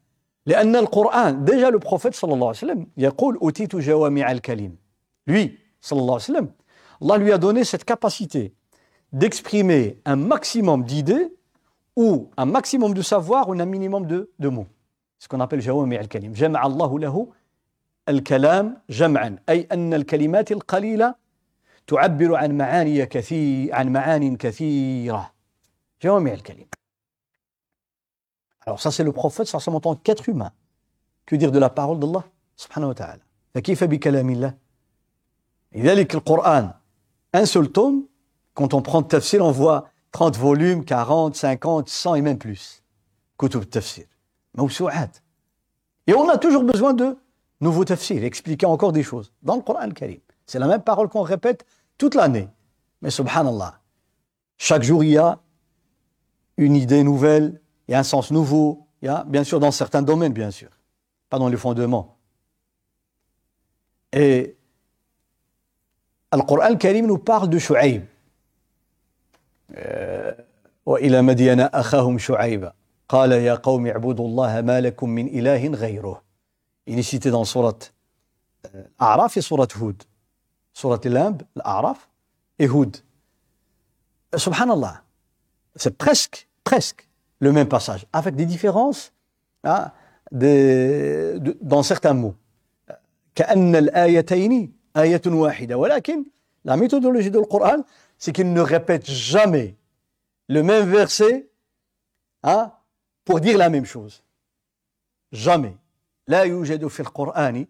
لأن 0.46 0.76
القرآن 0.76 1.44
déjà 1.44 1.70
le 1.70 1.78
prophète 1.78 2.14
صلى 2.14 2.34
الله 2.34 2.46
عليه 2.46 2.58
وسلم 2.58 2.86
يقول 2.96 3.36
أوتيت 3.36 3.76
جوامع 3.76 4.32
الكلم 4.32 4.74
lui 5.30 5.48
صلى 5.80 6.00
الله 6.00 6.14
عليه 6.14 6.24
وسلم 6.24 6.48
Allah 7.02 7.16
lui 7.16 7.32
a 7.32 7.38
donné 7.38 7.64
cette 7.64 7.84
capacité 7.84 8.52
d'exprimer 9.12 9.98
un 10.04 10.16
maximum 10.16 10.84
d'idées 10.84 11.32
ou 11.96 12.30
un 12.36 12.44
maximum 12.44 12.94
de 12.94 13.02
savoir 13.02 13.48
ou 13.48 13.52
un 13.52 13.64
minimum 13.64 14.06
de, 14.06 14.30
de 14.38 14.48
mots. 14.48 14.66
Ce 15.18 15.26
qu'on 15.28 15.40
appelle 15.40 15.60
جوامع 15.60 16.00
الكلم. 16.00 16.32
جمع 16.32 16.66
الله 16.66 16.98
له 16.98 17.28
الكلام 18.08 18.76
جمعا 18.90 19.36
أي 19.48 19.68
أن 19.72 19.94
الكلمات 19.94 20.52
القليلة 20.52 21.14
تعبر 21.86 22.34
عن 22.34 22.56
معاني 22.56 23.06
كثير 23.06 23.74
عن 23.74 23.88
معان 23.92 24.36
كثيرة. 24.36 25.32
جوامع 26.02 26.32
الكلم. 26.32 26.66
Alors 28.69 28.81
ça 28.81 28.91
c'est 28.91 29.03
le 29.03 29.11
prophète 29.11 29.47
ça 29.47 29.59
en 29.67 29.79
tant 29.79 29.95
qu'être 29.95 30.29
humain. 30.29 30.51
Que 31.25 31.35
dire 31.35 31.51
de 31.51 31.59
la 31.59 31.69
parole 31.69 31.99
d'Allah 31.99 32.23
subhanahu 32.55 32.89
wa 32.89 32.95
ta'ala 32.95 33.25
فكيف 33.55 33.83
بكلام 33.83 34.29
الله 34.29 34.53
لذلك 35.75 36.15
القرآن 36.15 36.73
un 37.33 37.45
seul 37.45 37.69
tome 37.71 38.03
quand 38.53 38.73
on 38.73 38.81
prend 38.81 38.99
le 38.99 39.07
tafsir 39.07 39.45
on 39.45 39.51
voit 39.51 39.87
30 40.11 40.37
volumes 40.37 40.83
40 40.83 41.35
50 41.35 41.89
100 41.89 42.15
et 42.15 42.21
même 42.21 42.37
plus 42.37 42.83
كتب 43.39 43.61
التفسير 43.61 44.07
موسوعات 44.55 45.17
et 46.07 46.13
on 46.13 46.29
a 46.29 46.37
toujours 46.37 46.63
besoin 46.63 46.93
de 46.93 47.17
nouveaux 47.61 47.85
tafsirs 47.85 48.23
expliquant 48.23 48.71
encore 48.71 48.91
des 48.91 49.03
choses 49.03 49.31
dans 49.41 49.55
le 49.55 49.61
Coran 49.61 49.79
al-Karim 49.79 50.19
c'est 50.45 50.59
la 50.59 50.67
même 50.67 50.81
parole 50.81 51.07
qu'on 51.07 51.23
répète 51.23 51.65
toute 51.97 52.15
l'année 52.15 52.49
mais 53.01 53.09
subhanallah 53.09 53.79
chaque 54.57 54.83
jour 54.83 55.03
il 55.03 55.11
y 55.11 55.17
a 55.17 55.39
une 56.57 56.75
idée 56.75 57.03
nouvelle 57.03 57.58
il 57.89 57.91
y 57.91 57.95
a 57.95 57.99
un 57.99 58.03
sens 58.03 58.31
nouveau, 58.31 58.87
il 59.01 59.05
y 59.05 59.09
a, 59.09 59.23
bien 59.23 59.43
sûr 59.43 59.59
dans 59.59 59.71
certains 59.71 60.01
domaines, 60.01 60.33
bien 60.33 60.51
sûr, 60.51 60.69
pas 61.29 61.39
dans 61.39 61.47
les 61.47 61.57
fondements. 61.57 62.17
Et 64.11 64.55
le 66.33 66.41
Coran 66.41 66.61
al-Karim 66.61 67.05
nous 67.05 67.17
parle 67.17 67.49
de 67.49 67.59
Shu'aib. 67.59 68.03
وإلى 70.85 71.21
مدين 71.21 71.59
أخاهم 71.59 72.17
شعيبا 72.17 72.73
قال 73.09 73.31
يا 73.31 73.55
قوم 73.55 73.87
اعبدوا 73.87 74.27
الله 74.27 74.61
ما 74.61 74.81
لكم 74.81 75.09
من 75.09 75.27
إله 75.27 75.67
غيره 75.67 76.21
Il 76.87 76.99
est 76.99 77.03
cité 77.03 77.31
dans 77.31 77.45
surat 77.45 77.79
A'raf 78.99 79.37
et 79.37 79.41
surat 79.41 79.67
Hud. 79.81 80.03
Surat 80.71 80.99
Al-Anb, 81.03 81.41
l'A'raf 81.55 82.09
et 82.59 82.65
Hud. 82.65 82.97
Subhanallah, 84.35 85.01
c'est 85.75 85.97
presque, 85.97 86.47
presque 86.63 87.07
le 87.39 87.51
même 87.51 87.67
passage, 87.67 88.05
avec 88.13 88.35
des 88.35 88.45
différences 88.45 89.13
hein, 89.63 89.91
de, 90.31 91.37
de, 91.39 91.57
dans 91.61 91.83
certains 91.83 92.13
mots. 92.13 92.35
كأن 93.35 93.75
الآيتين 93.75 94.73
آية 94.97 95.21
واحدة 95.25 95.77
ولكن 95.77 96.25
la 96.65 96.77
méthodologie 96.77 97.29
du 97.31 97.41
Coran 97.41 97.83
c'est 98.17 98.31
qu'il 98.31 98.53
ne 98.53 98.61
répète 98.61 99.05
jamais 99.05 99.75
le 100.47 100.63
même 100.63 100.89
verset 100.89 101.49
hein, 102.43 102.71
pour 103.25 103.41
dire 103.41 103.57
la 103.57 103.69
même 103.69 103.85
chose 103.85 104.23
jamais 105.33 105.75
لا 106.27 106.43
يوجد 106.43 106.87
في 106.87 106.99
القرآن 106.99 107.67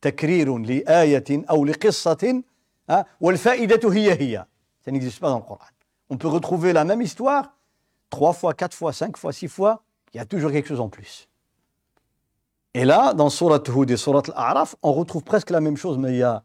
تكرير 0.00 0.58
لآية 0.58 1.44
أو 1.50 1.64
لقصة 1.64 2.42
hein, 2.90 3.04
والفائدة 3.20 3.92
هي 3.92 4.12
هي 4.12 4.46
ça 4.86 4.90
n'existe 4.90 5.18
pas 5.20 5.30
dans 5.30 5.38
le 5.38 5.44
Coran 5.44 5.64
on 6.10 6.18
peut 6.18 6.28
retrouver 6.28 6.72
la 6.74 6.84
même 6.84 7.00
histoire 7.00 7.56
trois 8.11 8.33
fois, 8.33 8.53
quatre 8.53 8.75
fois, 8.75 8.93
cinq 8.93 9.17
fois, 9.17 9.33
six 9.33 9.47
fois, 9.47 9.81
il 10.13 10.17
y 10.17 10.19
a 10.19 10.25
toujours 10.25 10.51
quelque 10.51 10.67
chose 10.67 10.79
en 10.79 10.89
plus. 10.89 11.27
Et 12.75 12.85
là, 12.85 13.15
dans 13.15 13.31
Surat 13.31 13.63
Hud 13.75 13.89
et 13.89 13.97
Surat 13.97 14.21
Al-A'raf, 14.27 14.75
on 14.83 14.93
retrouve 14.93 15.23
presque 15.23 15.49
la 15.49 15.59
même 15.59 15.77
chose, 15.77 15.97
mais 15.97 16.11
il 16.11 16.17
y 16.17 16.23
a 16.23 16.43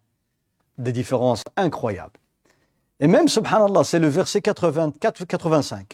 des 0.79 0.93
différences 0.93 1.45
incroyables. 1.57 2.19
Et 3.01 3.07
même, 3.07 3.29
subhanallah, 3.29 3.85
c'est 3.85 3.99
le 3.99 4.09
verset 4.09 4.39
84-85. 4.39 5.93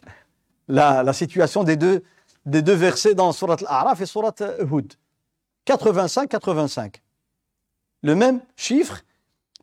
La, 0.68 1.02
la 1.02 1.12
situation 1.12 1.64
des 1.64 1.76
deux, 1.76 2.04
des 2.46 2.62
deux 2.62 2.74
versets 2.74 3.14
dans 3.14 3.32
Surat 3.32 3.56
Al-A'raf 3.60 4.00
et 4.00 4.06
Surat 4.06 4.34
Hud. 4.60 4.94
85-85. 5.66 6.94
Le 8.02 8.14
même 8.14 8.40
chiffre, 8.56 9.02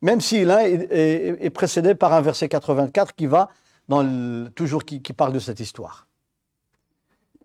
même 0.01 0.21
si 0.21 0.45
l'un 0.45 0.59
est, 0.59 1.49
précédé 1.49 1.95
par 1.95 2.13
un 2.13 2.21
verset 2.21 2.47
84 2.47 3.15
qui 3.15 3.25
va 3.25 3.49
dans 3.88 4.02
le, 4.02 4.50
toujours 4.54 4.84
qui, 4.84 5.02
qui, 5.02 5.12
parle 5.12 5.32
de 5.32 5.38
cette 5.38 5.60
histoire. 5.60 6.06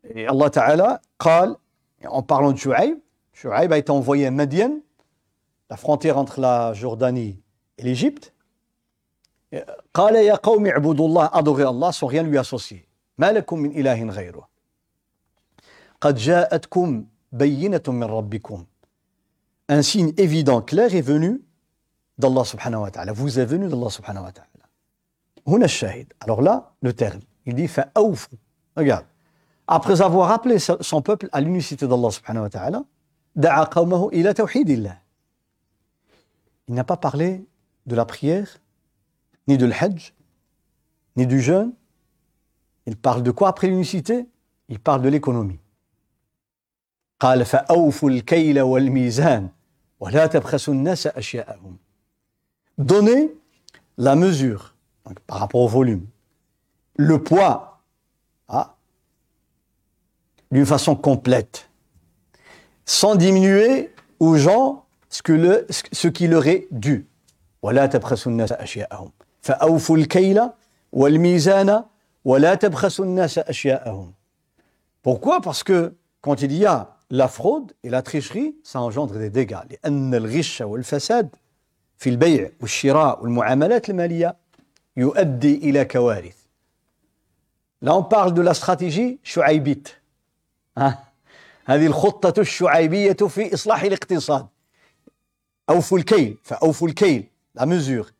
Et 0.03 0.27
Allah 0.27 0.49
Ta'ala, 0.49 1.01
قال, 1.17 1.55
en 2.07 2.23
parlant 2.23 2.51
de 2.51 2.57
Shu'aib, 2.57 2.97
Shu'aib 3.33 3.71
a 3.73 3.77
été 3.77 3.91
envoyé 3.91 4.25
à 4.27 4.31
Madian, 4.31 4.79
la 5.69 5.77
frontière 5.77 6.17
entre 6.17 6.39
la 6.39 6.73
Jordanie 6.73 7.41
et 7.77 7.83
l'Égypte. 7.83 8.33
قال 9.93 10.15
يا 10.15 10.35
قوم 10.35 10.67
اعبدوا 10.67 11.07
الله 11.07 11.29
adorez 11.33 11.63
Allah 11.63 11.91
sans 11.91 12.07
rien 12.07 12.23
lui 12.23 12.37
associer. 12.37 12.85
ما 13.17 13.31
لكم 13.31 13.59
من 13.59 13.71
إله 13.71 14.03
غيره. 14.09 14.49
قد 16.01 16.15
جاءتكم 16.15 17.05
بينة 17.31 17.83
من 17.87 18.03
ربكم. 18.03 18.65
Un 19.69 19.81
signe 19.81 20.13
évident, 20.17 20.61
clair 20.61 20.93
est 20.95 21.01
venu 21.01 21.41
d'Allah 22.17 22.43
subhanahu 22.43 22.81
wa 22.81 22.91
ta'ala. 22.91 23.11
Vous 23.11 23.39
est 23.39 23.45
venu 23.45 23.67
d'Allah 23.67 23.89
subhanahu 23.89 24.23
wa 24.23 24.31
ta'ala. 24.31 24.52
Alors 26.20 26.42
là, 26.42 26.72
le 26.80 26.92
terme, 26.92 27.20
il 27.46 27.54
dit 27.54 27.68
Regarde. 28.76 29.06
Après 29.66 30.02
avoir 30.02 30.30
appelé 30.30 30.58
son 30.58 31.02
peuple 31.02 31.28
à 31.32 31.40
l'unicité 31.40 31.86
d'Allah 31.86 32.08
il 36.68 36.74
n'a 36.74 36.84
pas 36.84 36.96
parlé 36.96 37.44
de 37.86 37.94
la 37.94 38.04
prière, 38.04 38.58
ni 39.48 39.58
de 39.58 39.66
l'hajj, 39.66 40.14
ni 41.16 41.26
du 41.26 41.40
jeûne. 41.40 41.72
Il 42.86 42.96
parle 42.96 43.22
de 43.22 43.30
quoi 43.30 43.48
après 43.48 43.66
l'unicité? 43.66 44.26
Il 44.68 44.78
parle 44.78 45.02
de 45.02 45.08
l'économie. 45.08 45.60
Donnez 52.78 53.32
la 53.96 54.16
mesure 54.16 54.73
donc, 55.05 55.19
par 55.21 55.39
rapport 55.39 55.61
au 55.61 55.67
volume, 55.67 56.05
le 56.95 57.21
poids, 57.23 57.81
ah, 58.47 58.75
d'une 60.51 60.65
façon 60.65 60.95
complète, 60.95 61.69
sans 62.85 63.15
diminuer 63.15 63.93
aux 64.19 64.35
gens 64.35 64.85
ce, 65.09 65.21
que 65.21 65.33
le, 65.33 65.67
ce 65.69 66.07
qui 66.07 66.27
leur 66.27 66.47
est 66.47 66.67
dû. 66.71 67.05
ولا 67.61 67.85
تبخسوا 67.85 68.31
الناس 68.31 68.51
أشياءهم 68.51 69.11
فأوفوا 69.41 69.97
الكيل 69.97 70.41
والميزان 70.91 71.83
ولا 72.25 72.55
تبخسوا 72.55 73.05
الناس 73.05 73.39
أشياءهم 73.39 74.13
Pourquoi 75.03 75.41
Parce 75.41 75.63
que 75.63 75.93
quand 76.21 76.41
il 76.41 76.53
y 76.53 76.65
a 76.65 76.95
la 77.09 77.27
fraude 77.27 77.73
et 77.83 77.89
la 77.89 78.01
tricherie, 78.01 78.55
ça 78.63 78.81
engendre 78.81 79.17
des 79.17 79.29
dégâts. 79.29 79.63
لأن 79.69 80.15
الغش 80.15 80.61
والفساد 80.61 81.35
في 81.97 82.09
البيع 82.09 82.51
والشراء 82.61 83.23
والمعاملات 83.23 83.89
المالية 83.89 84.35
يؤدي 84.96 85.54
إلى 85.54 85.84
كوارث. 85.84 86.36
Là, 87.82 87.94
on 87.94 88.02
parle 88.02 88.32
de 88.32 88.42
la 88.42 88.54
شعيبيت. 89.22 89.88
هذه 91.66 91.86
الخطة 91.86 92.40
الشعيبية 92.40 93.12
في 93.12 93.54
إصلاح 93.54 93.82
الاقتصاد. 93.82 94.46
أوفوا 95.70 95.98
الكيل 95.98 96.38
فأوفوا 96.42 96.88
الكيل 96.88 97.24
la 97.58 97.66
mesure. 97.66 98.12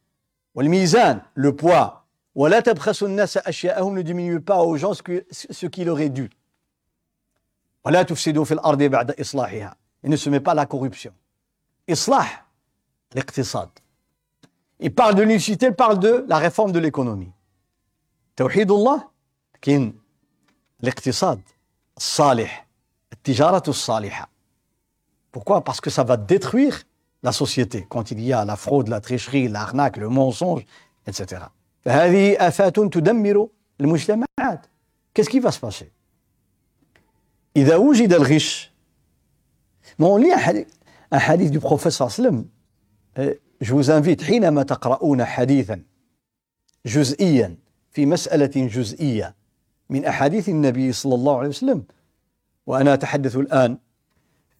والميزان 0.55 1.21
le 1.37 1.53
poids. 1.53 2.05
ولا 2.35 2.61
تبخسوا 2.61 3.09
الناس 3.09 3.37
أشياءهم 3.37 3.99
ne 3.99 4.03
diminue 4.03 4.41
pas 4.41 4.63
aux 4.63 4.77
gens 4.77 4.95
ce, 4.95 5.03
que, 5.03 5.25
ce 5.31 5.67
qui 5.67 5.85
leur 5.85 6.01
est 6.01 6.09
dû. 6.09 6.31
ولا 7.85 8.03
تفسدوا 8.03 8.45
في 8.45 8.55
الأرض 8.55 8.83
بعد 8.83 9.11
إصلاحها. 9.11 9.77
Met 10.07 10.41
pas 10.41 10.53
à 10.53 10.55
la 10.55 10.67
corruption. 10.67 11.13
إصلاح 11.91 12.47
الاقتصاد. 13.13 13.69
Il 14.84 14.94
parle 14.94 15.16
de 15.16 15.24
l'unicité, 15.24 15.68
il 15.68 15.74
parle 15.74 16.00
de 16.00 16.26
la 16.28 16.38
réforme 16.38 16.72
de 16.72 16.80
l'économie. 16.80 17.32
توحيد 18.36 18.72
الله 18.72 19.04
لكن 19.56 19.94
الاقتصاد 20.84 21.42
الصالح 21.98 22.68
التجارة 23.14 23.70
الصالحة. 23.70 24.30
Pourquoi 25.32 25.62
Parce 25.64 25.82
que 25.82 25.90
ça 25.90 26.04
va 26.04 26.18
détruire 26.18 26.84
la 27.22 27.32
société 27.32 27.86
quand 27.90 28.12
il 28.12 28.20
y 28.22 28.32
a 28.34 28.46
la 28.46 28.56
fraude, 28.56 28.88
la 28.88 29.02
tricherie, 29.02 29.48
l'arnaque, 29.50 29.98
le 29.98 30.08
mensonge, 30.10 30.66
etc. 31.06 31.42
فهذه 31.82 32.38
آفات 32.48 32.80
تدمر 32.80 33.50
المجتمعات. 33.82 34.66
Qu'est-ce 35.14 35.30
qui 35.30 35.40
va 35.40 35.52
se 35.52 35.60
passer 35.60 35.92
إذا 37.56 37.76
وجد 37.76 38.14
الغش 38.14 38.72
Mais 39.98 40.06
on 40.06 40.18
lit 40.18 40.32
un 40.32 40.38
hadith, 40.38 40.80
un 41.12 41.18
hadith 41.18 41.52
du 41.52 41.60
prophète 41.60 41.92
sallam. 41.92 42.46
Je 43.65 43.73
vous 43.73 43.91
invite 43.91 44.23
حينما 44.23 44.63
تقرؤون 44.63 45.25
حديثا 45.25 45.83
جزئيا 46.87 47.57
في 47.91 48.07
مسألة 48.07 48.67
جزئية 48.67 49.35
من 49.91 50.05
أحاديث 50.05 50.49
النبي 50.49 50.93
صلى 50.93 51.15
الله 51.15 51.39
عليه 51.39 51.49
وسلم 51.49 51.85
وأنا 52.67 52.95
أتحدث 52.95 53.37
الآن 53.37 53.79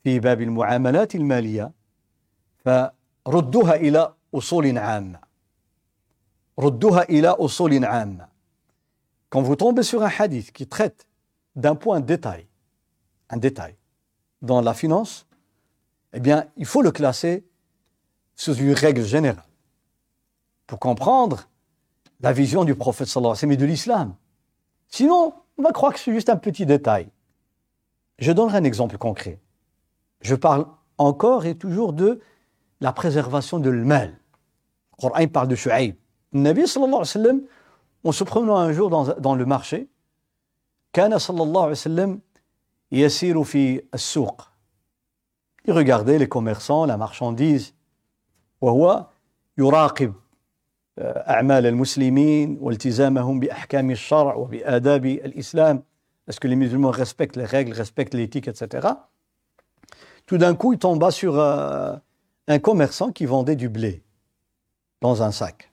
في 0.05 0.19
باب 0.19 0.41
المعاملات 0.41 1.15
المالية 1.15 1.73
فردوها 2.65 3.75
إلى 3.75 4.15
أصول 4.35 4.79
عامة. 4.79 5.19
ردوها 6.59 7.03
إلى 7.03 7.29
أصول 7.29 7.85
عامة. 7.85 8.29
Quand 9.29 9.43
vous 9.43 9.57
tombez 9.57 9.83
sur 9.83 10.03
un 10.03 10.11
hadith 10.19 10.51
qui 10.53 10.67
traite 10.67 11.07
d'un 11.57 11.75
point 11.75 12.01
détail, 12.01 12.47
un 13.29 13.37
détail 13.37 13.77
dans 14.41 14.63
la 14.63 14.73
finance, 14.73 15.27
eh 16.15 16.21
bien, 16.21 16.47
il 16.57 16.65
faut 16.65 16.81
le 16.81 16.91
classer 16.91 17.45
sous 18.36 18.56
une 18.56 18.74
règle 18.74 19.04
générale 19.04 19.44
pour 20.68 20.80
comprendre 20.80 21.50
la 22.22 22.32
vision 22.34 22.64
du 22.64 22.76
prophète 22.76 23.08
sallallahu 23.08 23.32
alayhi 23.32 23.38
wa 23.38 23.40
sallam 23.40 23.52
et 23.52 23.58
de 23.58 23.66
l'islam. 23.66 24.16
Sinon, 24.88 25.34
on 25.58 25.64
va 25.64 25.72
croire 25.72 25.94
que 25.94 26.00
c'est 26.00 26.14
juste 26.14 26.30
un 26.30 26.38
petit 26.38 26.66
détail. 26.66 27.10
Je 28.18 28.32
donnerai 28.32 28.58
un 28.58 28.64
exemple 28.64 28.98
concret. 28.98 29.40
Je 30.22 30.36
parle 30.36 30.68
encore 30.98 31.46
et 31.46 31.56
toujours 31.56 31.94
de 31.94 32.20
la 32.82 32.92
préservation 32.92 33.60
de 33.60 33.70
l'mal. 33.70 34.10
Le 34.10 35.10
Coran 35.10 35.28
parle 35.28 35.48
de 35.48 35.56
Shu'aib. 35.56 35.96
Le 36.34 36.40
Nabi 36.40 36.68
sallallahu 36.68 36.90
alayhi 36.90 37.02
wa 37.02 37.06
sallam, 37.06 37.42
en 38.04 38.12
se 38.12 38.24
promenant 38.24 38.58
un 38.58 38.72
jour 38.72 38.90
dans, 38.90 39.06
dans 39.20 39.36
le 39.36 39.46
marché, 39.46 39.88
كان 40.94 41.18
صلى 41.18 41.44
الله 41.44 41.62
عليه 41.62 41.72
وسلم 41.72 42.20
يسير 42.92 43.44
في 43.44 43.84
السوق. 43.94 44.48
Il 45.66 45.74
regardait 45.74 46.18
les 46.18 46.28
commerçants, 46.28 46.86
la 46.86 46.98
marchandise, 46.98 47.73
وهو 48.65 49.07
يراقب 49.59 50.13
أعمال 50.99 51.67
المسلمين 51.67 52.59
والتزامهم 52.61 53.41
بأحكام 53.41 53.91
الشرع 53.91 54.35
وبآداب 54.35 55.07
الإسلام. 55.07 55.83
Est-ce 56.27 56.41
que 56.41 56.49
les 56.49 56.57
musulmans 56.57 56.91
respectent 56.91 57.37
les 57.37 57.45
règles, 57.45 57.73
respectent 57.75 58.15
l'éthique, 58.15 58.49
etc. 58.49 58.89
Tout 60.27 60.39
d'un 60.39 60.55
coup, 60.55 60.73
il 60.73 60.79
tomba 60.79 61.11
sur 61.11 61.39
euh, 61.39 61.95
un 62.49 62.59
commerçant 62.59 63.13
qui 63.13 63.27
vendait 63.27 63.57
du 63.57 63.69
blé 63.69 64.03
dans 65.03 65.23
un 65.23 65.33
sac. 65.33 65.71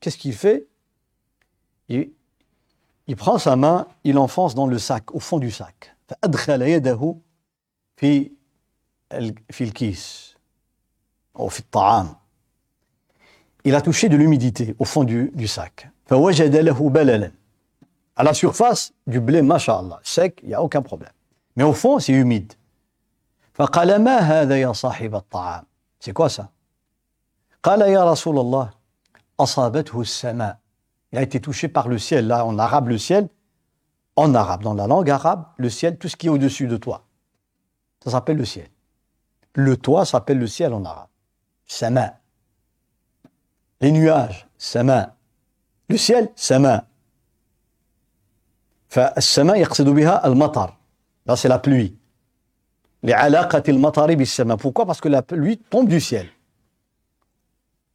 qu'est-ce 0.00 0.16
qu'il 0.16 0.34
fait 0.34 0.66
il 3.07 3.15
prend 3.15 3.37
sa 3.37 3.55
main 3.55 3.87
il 4.03 4.15
l'enfonce 4.15 4.55
dans 4.55 4.67
le 4.67 4.79
sac 4.79 5.13
au 5.13 5.19
fond 5.19 5.39
du 5.39 5.51
sac 5.51 5.95
فأدخل 6.07 6.61
يده 6.61 7.15
في 7.97 8.31
في 9.49 9.63
الكيس 9.63 10.35
أو 11.39 11.47
في 11.47 11.59
الطعام 11.59 12.15
il 13.65 13.75
a 13.75 13.81
touché 13.81 14.09
de 14.09 14.17
l'humidité 14.17 14.75
au 14.79 14.85
fond 14.85 15.03
du, 15.03 15.31
du 15.33 15.47
sac 15.47 15.89
فوجد 16.05 16.55
له 16.55 16.89
بللا 16.89 17.31
À 18.15 18.23
la 18.23 18.35
surface, 18.35 18.93
du 19.07 19.19
blé, 19.19 19.41
mashallah, 19.41 19.99
sec, 20.03 20.39
il 20.43 20.49
n'y 20.49 20.53
a 20.53 20.61
aucun 20.61 20.83
problème. 20.83 21.11
Mais 21.55 21.63
au 21.63 21.73
fond, 21.73 21.97
c'est 21.97 22.13
humide. 22.13 22.53
فقال 23.53 24.03
ما 24.03 24.17
هذا 24.17 24.57
يا 24.57 24.73
صاحب 24.73 25.15
الطعام 25.15 25.65
C'est 25.99 26.13
quoi 26.13 26.29
ça 26.29 26.49
قال 27.63 27.81
يا 27.81 28.11
رسول 28.11 28.39
الله 28.39 28.69
أصابته 29.39 30.01
السماء 30.01 30.57
Il 31.11 31.19
a 31.19 31.21
été 31.21 31.39
touché 31.39 31.67
par 31.67 31.87
le 31.87 31.97
ciel. 31.97 32.27
Là, 32.27 32.45
en 32.45 32.57
arabe, 32.57 32.87
le 32.89 32.97
ciel, 32.97 33.29
en 34.15 34.33
arabe, 34.33 34.63
dans 34.63 34.73
la 34.73 34.87
langue 34.87 35.09
arabe, 35.09 35.45
le 35.57 35.69
ciel, 35.69 35.97
tout 35.97 36.07
ce 36.07 36.15
qui 36.15 36.27
est 36.27 36.29
au-dessus 36.29 36.67
de 36.67 36.77
toi. 36.77 37.05
Ça 38.03 38.11
s'appelle 38.11 38.37
le 38.37 38.45
ciel. 38.45 38.67
Le 39.53 39.77
toit 39.77 40.05
s'appelle 40.05 40.39
le 40.39 40.47
ciel 40.47 40.73
en 40.73 40.83
arabe. 40.83 41.07
Sama. 41.65 42.19
Les 43.81 43.91
nuages, 43.91 44.47
sama. 44.57 45.15
Le 45.89 45.97
ciel, 45.97 46.31
sama. 46.35 46.85
فالسماء 48.93 49.57
يقصد 49.57 49.89
بها 49.89 50.27
المطر. 50.27 50.73
Là, 51.25 51.35
c'est 51.35 51.49
la 51.49 51.59
pluie. 51.59 51.93
لعلاقة 53.03 53.63
المطر 53.69 54.15
بالسماء. 54.15 54.57
Pourquoi 54.57 54.85
Parce 54.85 55.01
que 55.01 55.09
la 55.09 55.21
pluie 55.21 55.57
tombe 55.57 55.87
du 55.87 55.99
ciel. 55.99 56.29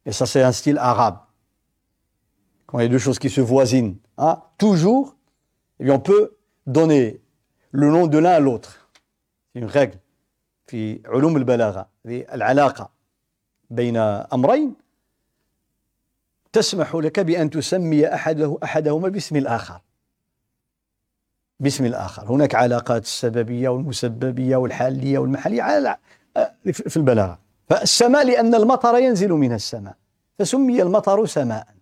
Et 0.05 0.11
ça, 0.11 0.25
c'est 0.25 0.43
un 0.43 0.51
style 0.51 0.77
arabe. 0.77 1.19
Quand 2.74 2.80
il 2.80 2.82
y 2.82 2.86
a 2.86 2.88
deux 2.88 2.98
choses 2.98 3.20
qui 3.20 3.30
se 3.30 3.40
voisinent, 3.40 3.98
hein, 4.18 4.42
toujours, 4.58 5.14
et 5.78 5.84
bien 5.84 5.94
on 5.94 6.00
peut 6.00 6.34
donner 6.66 7.20
le 7.70 7.88
nom 7.88 8.08
de 8.08 8.18
l'un 8.18 8.32
à 8.32 8.40
l'autre. 8.40 8.90
C'est 9.52 9.60
une 9.60 9.66
règle. 9.66 9.98
في 10.66 11.00
علوم 11.06 11.36
البلاغة 11.36 11.88
العلاقة 12.06 12.90
بين 13.70 13.96
أمرين 13.96 14.74
تسمح 16.52 16.94
لك 16.94 17.20
بأن 17.20 17.50
تسمي 17.50 18.14
أحده 18.14 18.58
أحدهما 18.64 19.08
باسم 19.08 19.36
الآخر 19.36 19.80
باسم 21.60 21.84
الآخر 21.84 22.32
هناك 22.32 22.54
علاقات 22.54 23.02
السببية 23.02 23.68
والمسببية 23.68 24.56
والحالية 24.56 25.18
والمحلية 25.18 25.62
على 25.62 25.96
في 26.72 26.96
البلاغة 26.96 27.38
فالسماء 27.68 28.26
لأن 28.26 28.54
المطر 28.54 28.98
ينزل 28.98 29.30
من 29.30 29.52
السماء 29.52 29.96
فسمي 30.38 30.82
المطر 30.82 31.26
سماء 31.26 31.73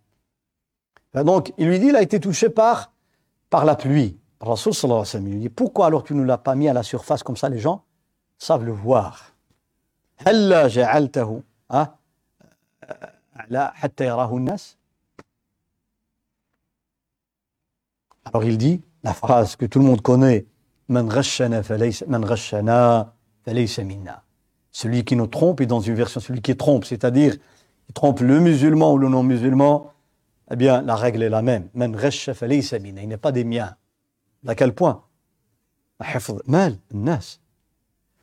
Ben 1.14 1.24
donc, 1.24 1.52
il 1.58 1.68
lui 1.68 1.78
dit, 1.78 1.86
il 1.86 1.96
a 1.96 2.02
été 2.02 2.20
touché 2.20 2.48
par, 2.48 2.92
par 3.50 3.64
la 3.64 3.76
pluie. 3.76 4.18
Rasul 4.40 4.74
sallallahu 4.74 5.00
alayhi 5.02 5.16
wa 5.16 5.20
sallam, 5.20 5.40
dit, 5.40 5.48
pourquoi 5.48 5.86
alors 5.86 6.02
tu 6.02 6.14
ne 6.14 6.24
l'as 6.24 6.38
pas 6.38 6.54
mis 6.54 6.68
à 6.68 6.72
la 6.72 6.82
surface 6.82 7.22
comme 7.22 7.36
ça, 7.36 7.48
les 7.48 7.58
gens 7.58 7.84
savent 8.38 8.64
le 8.64 8.72
voir. 8.72 9.34
Hein, 11.70 11.88
euh, 12.90 12.94
alors 18.24 18.44
il 18.44 18.58
dit 18.58 18.82
la 19.02 19.14
phrase 19.14 19.56
que 19.56 19.66
tout 19.66 19.78
le 19.78 19.84
monde 19.84 20.00
connaît, 20.00 20.46
Celui 24.70 25.04
qui 25.04 25.16
nous 25.16 25.26
trompe 25.26 25.60
est 25.60 25.66
dans 25.66 25.80
une 25.80 25.94
version, 25.94 26.20
celui 26.20 26.40
qui 26.40 26.56
trompe, 26.56 26.84
c'est-à-dire 26.84 27.36
il 27.88 27.94
trompe 27.94 28.20
le 28.20 28.40
musulman 28.40 28.92
ou 28.92 28.98
le 28.98 29.08
non-musulman, 29.08 29.91
eh 30.51 30.55
bien 30.55 30.81
la 30.81 30.95
règle 30.95 31.23
est 31.23 31.29
la 31.29 31.41
même. 31.41 31.69
Man 31.73 31.95
ghasha 31.95 32.33
falaysa 32.33 32.79
minna, 32.79 33.01
il 33.01 33.07
n'est 33.07 33.17
pas 33.17 33.31
des 33.31 33.43
miens. 33.43 33.75
À 34.45 34.55
quel 34.55 34.73
point 34.73 35.03
mal, 36.45 36.77
nas. 36.91 37.39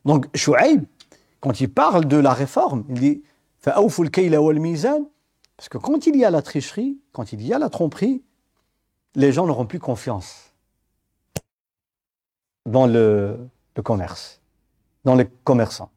Donc 0.05 0.27
Shu'aib, 0.35 0.85
quand 1.39 1.59
il 1.59 1.71
parle 1.71 2.05
de 2.05 2.17
la 2.17 2.33
réforme, 2.33 2.85
il 2.89 2.99
dit 2.99 3.23
Parce 3.63 3.99
que 5.69 5.77
quand 5.77 6.07
il 6.07 6.15
y 6.15 6.25
a 6.25 6.31
la 6.31 6.41
tricherie, 6.41 6.99
quand 7.11 7.33
il 7.33 7.41
y 7.41 7.53
a 7.53 7.59
la 7.59 7.69
tromperie, 7.69 8.23
les 9.15 9.31
gens 9.31 9.45
n'auront 9.45 9.65
plus 9.65 9.79
confiance 9.79 10.53
dans 12.65 12.87
le, 12.87 13.49
le 13.75 13.83
commerce, 13.83 14.41
dans 15.03 15.15
les 15.15 15.27
commerçants. 15.43 15.91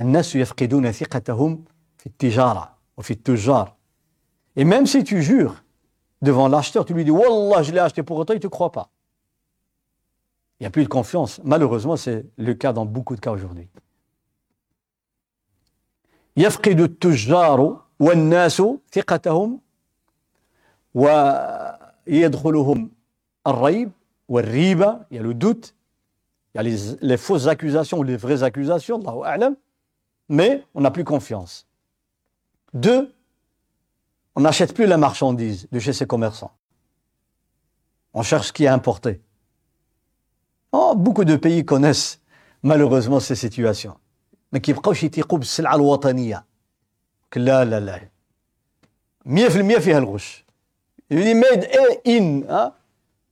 الناس 0.00 0.36
يفقدون 0.36 0.92
ثقتهم 0.92 1.64
في 1.98 2.06
التجارة 2.06 2.76
وفي 2.96 3.10
التجار. 3.10 3.73
Et 4.56 4.64
même 4.64 4.86
si 4.86 5.04
tu 5.04 5.22
jures 5.22 5.62
devant 6.22 6.48
l'acheteur, 6.48 6.84
tu 6.84 6.94
lui 6.94 7.04
dis 7.04 7.10
Wallah, 7.10 7.62
je 7.62 7.72
l'ai 7.72 7.78
acheté 7.78 8.02
pour 8.02 8.24
toi, 8.26 8.34
il 8.34 8.38
ne 8.38 8.42
te 8.42 8.48
croit 8.48 8.72
pas. 8.72 8.90
Il 10.58 10.64
n'y 10.64 10.66
a 10.66 10.70
plus 10.70 10.84
de 10.84 10.88
confiance. 10.88 11.40
Malheureusement, 11.44 11.96
c'est 11.96 12.26
le 12.36 12.54
cas 12.54 12.72
dans 12.72 12.84
beaucoup 12.84 13.14
de 13.16 13.20
cas 13.20 13.32
aujourd'hui. 13.32 13.68
يفقد 16.36 16.80
التجار 16.80 17.80
والناس 18.00 18.62
ثقتهم 18.92 19.60
ويدخلهم 20.94 22.90
الريب 23.46 23.90
والريبة 24.28 25.00
il 25.10 25.16
y 25.16 25.18
a 25.18 25.22
le 25.22 25.34
doute 25.34 25.74
il 26.54 26.58
y 26.58 26.60
a 26.60 26.62
les, 26.62 26.96
les 27.00 27.16
fausses 27.16 27.46
accusations 27.46 27.98
ou 27.98 28.02
les 28.04 28.16
vraies 28.16 28.42
accusations 28.42 29.00
Allahu 29.00 29.22
a'lam 29.24 29.56
mais 30.28 30.64
on 30.74 30.80
n'a 30.80 30.90
plus 30.90 31.04
confiance 31.04 31.66
deux 32.72 33.12
on 34.34 34.40
n'achète 34.42 34.74
plus 34.74 34.86
la 34.86 34.96
marchandise 34.96 35.68
de 35.70 35.78
chez 35.78 35.92
ces 35.92 36.06
commerçants 36.06 36.52
on 38.14 38.22
cherche 38.22 38.48
ce 38.48 38.52
qui 38.52 38.64
est 38.64 38.68
importé 38.68 39.20
oh, 40.72 40.94
beaucoup 40.96 41.24
de 41.24 41.36
pays 41.36 41.64
connaissent 41.64 42.20
malheureusement 42.62 43.20
ces 43.20 43.34
situations 43.36 43.96
ما 44.52 44.58
كيبقاوش 44.58 45.02
يتيقوا 45.02 45.38
بالسلعه 45.38 45.74
الوطنيه 45.74 46.46
لا 47.36 47.64
لا 47.64 47.80
لا 47.80 48.08
100% 49.26 49.78
فيها 49.78 49.98
الغش 49.98 50.44
يقول 51.10 51.24
لي 51.24 51.34
ميد 51.34 51.64
ان 52.06 52.72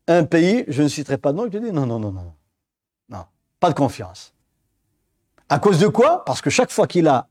un 0.08 0.24
pays, 0.24 0.64
je 0.68 0.82
ne 0.82 0.88
citerai 0.88 1.18
pas 1.18 1.32
de 1.32 1.36
nom, 1.36 1.48
je 1.52 1.58
dis 1.58 1.70
non, 1.70 1.86
non, 1.86 1.98
non, 1.98 2.10
non, 2.10 2.32
non, 3.10 3.24
pas 3.60 3.68
de 3.68 3.74
confiance. 3.74 4.32
À 5.48 5.58
cause 5.58 5.78
de 5.78 5.86
quoi 5.86 6.24
Parce 6.24 6.40
que 6.40 6.50
chaque 6.50 6.70
fois 6.70 6.86
qu'il 6.86 7.06
a 7.08 7.28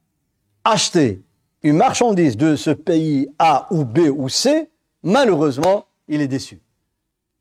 acheté 0.63 1.24
une 1.63 1.78
marchandise 1.78 2.38
de 2.38 2.56
ce 2.56 2.70
pays 2.72 3.30
A 3.40 3.68
ou 3.72 3.84
B 3.86 4.00
ou 4.16 4.30
C, 4.30 4.70
malheureusement, 5.04 5.86
il 6.08 6.22
est 6.22 6.28
déçu. 6.28 6.60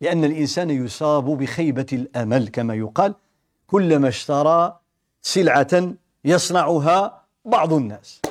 لأن 0.00 0.24
الإنسان 0.24 0.70
يصاب 0.70 1.24
بخيبة 1.24 1.86
الأمل 1.92 2.48
كما 2.48 2.74
يقال 2.74 3.14
كلما 3.66 4.08
اشترى 4.08 4.78
سلعة 5.22 5.94
يصنعها 6.24 7.24
بعض 7.44 7.72
الناس 7.72 8.22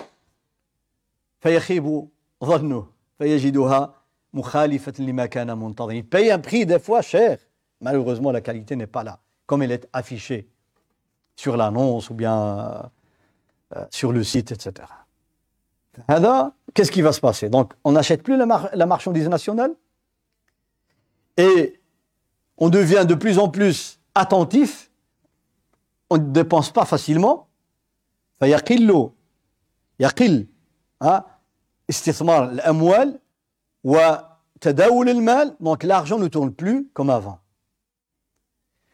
فيخيب 1.42 2.08
ظنه 2.44 2.88
فيجدها 3.18 3.94
مخالفة 4.34 4.94
لما 5.00 5.26
كان 5.26 5.58
منتظر. 5.58 5.92
Il 5.92 6.04
paye 6.04 6.32
un 6.32 6.40
prix 6.40 6.66
des 6.66 6.80
fois 6.80 7.02
cher. 7.02 7.38
Malheureusement, 7.82 8.32
la 8.32 8.42
qualité 8.42 8.76
n'est 8.76 8.88
pas 8.88 9.04
là, 9.04 9.20
comme 9.46 9.64
elle 9.64 9.72
est 9.72 9.88
affichée 9.92 10.48
sur 11.36 11.58
l'annonce 11.58 12.10
ou 12.10 12.14
bien 12.14 12.92
euh, 13.76 13.86
sur 13.90 14.12
le 14.12 14.24
site, 14.24 14.52
etc. 14.52 14.88
هذا, 16.10 16.52
qu'est-ce 16.74 16.92
qui 16.92 17.02
va 17.02 17.12
se 17.14 17.22
passer 17.22 17.50
Donc, 17.50 17.74
on 17.84 17.94
n'achète 17.94 18.22
plus 18.22 18.38
la, 18.38 18.46
mar 18.46 18.70
la 18.74 18.86
marchandise 18.86 19.30
nationale 19.30 19.74
et 21.38 21.80
on 22.58 22.70
devient 22.70 23.06
de 23.08 23.16
plus 23.16 23.40
en 23.40 23.50
plus 23.50 24.00
attentif, 24.14 24.92
on 26.10 26.18
ne 26.18 26.32
dépense 26.32 26.72
pas 26.72 26.86
facilement, 26.86 27.48
فيقل 28.40 29.10
يقل 30.00 30.48
استثمار 31.90 32.50
الأموال 32.50 33.20
وتداول 33.84 35.10
المال 35.10 35.56
donc 35.60 35.84
l'argent 35.84 36.20
ne 36.20 36.28
tourne 36.28 36.52
plus 36.54 36.88
comme 36.94 37.10
avant 37.10 37.40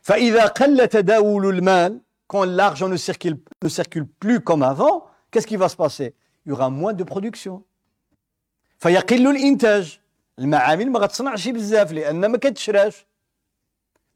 فإذا 0.01 0.45
قل 0.45 0.87
تداول 0.87 1.45
المال 1.45 2.01
quand 2.27 2.43
l'argent 2.45 2.87
ne 2.87 2.97
circule, 2.97 3.39
ne 3.61 3.69
circule 3.69 4.07
plus 4.07 4.39
comme 4.39 4.63
avant 4.63 5.05
qu'est-ce 5.31 5.47
qui 5.47 5.57
va 5.57 5.67
se 5.69 5.75
passer 5.75 6.15
il 6.45 6.49
y 6.49 6.51
aura 6.51 6.69
moins 6.69 6.93
de 6.93 7.03
production 7.03 7.61
فيقل 8.79 9.27
الإنتاج 9.27 9.99
المعامل 10.39 10.91
ما 10.91 10.99
غتصنعش 10.99 11.47
بزاف 11.49 11.91
لأن 11.91 12.25
ما 12.25 12.37
كتشراش 12.37 13.05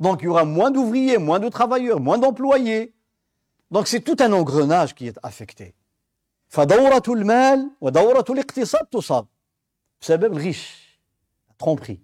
donc 0.04 0.22
il 0.22 0.26
y 0.26 0.28
aura 0.28 0.44
moins 0.46 0.72
d'ouvriers 0.72 1.18
moins 1.18 1.40
de 1.40 1.50
travailleurs 1.50 2.00
moins 2.00 2.18
d'employés 2.18 2.94
Donc 3.72 3.88
c'est 3.88 4.02
tout 4.02 4.18
un 4.20 4.32
engrenage 4.32 4.94
qui 4.94 5.08
est 5.08 5.20
affecté. 5.24 5.74
فدورة 6.50 7.04
المال 7.08 7.72
ودورة 7.82 8.26
الاقتصاد 8.30 8.86
تصاب 8.86 9.26
بسبب 10.02 10.34
الغش 10.34 10.86
la 11.50 11.54
tromperie 11.66 12.00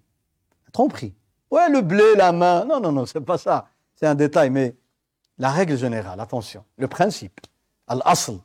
la 0.65 0.71
tromperie 0.71 1.13
ouais 1.51 1.69
le 1.69 1.81
blé 1.81 2.15
la 2.15 2.31
main 2.31 2.65
non 2.65 2.79
non 2.79 2.91
non 2.91 3.05
c'est 3.05 3.21
pas 3.21 3.37
ça 3.37 3.67
c'est 3.95 4.07
un 4.07 4.15
détail 4.15 4.49
mais 4.49 4.75
la 5.37 5.49
règle 5.51 5.77
générale 5.77 6.19
attention 6.19 6.63
le 6.77 6.87
principe 6.87 7.39
الأصل 7.91 8.39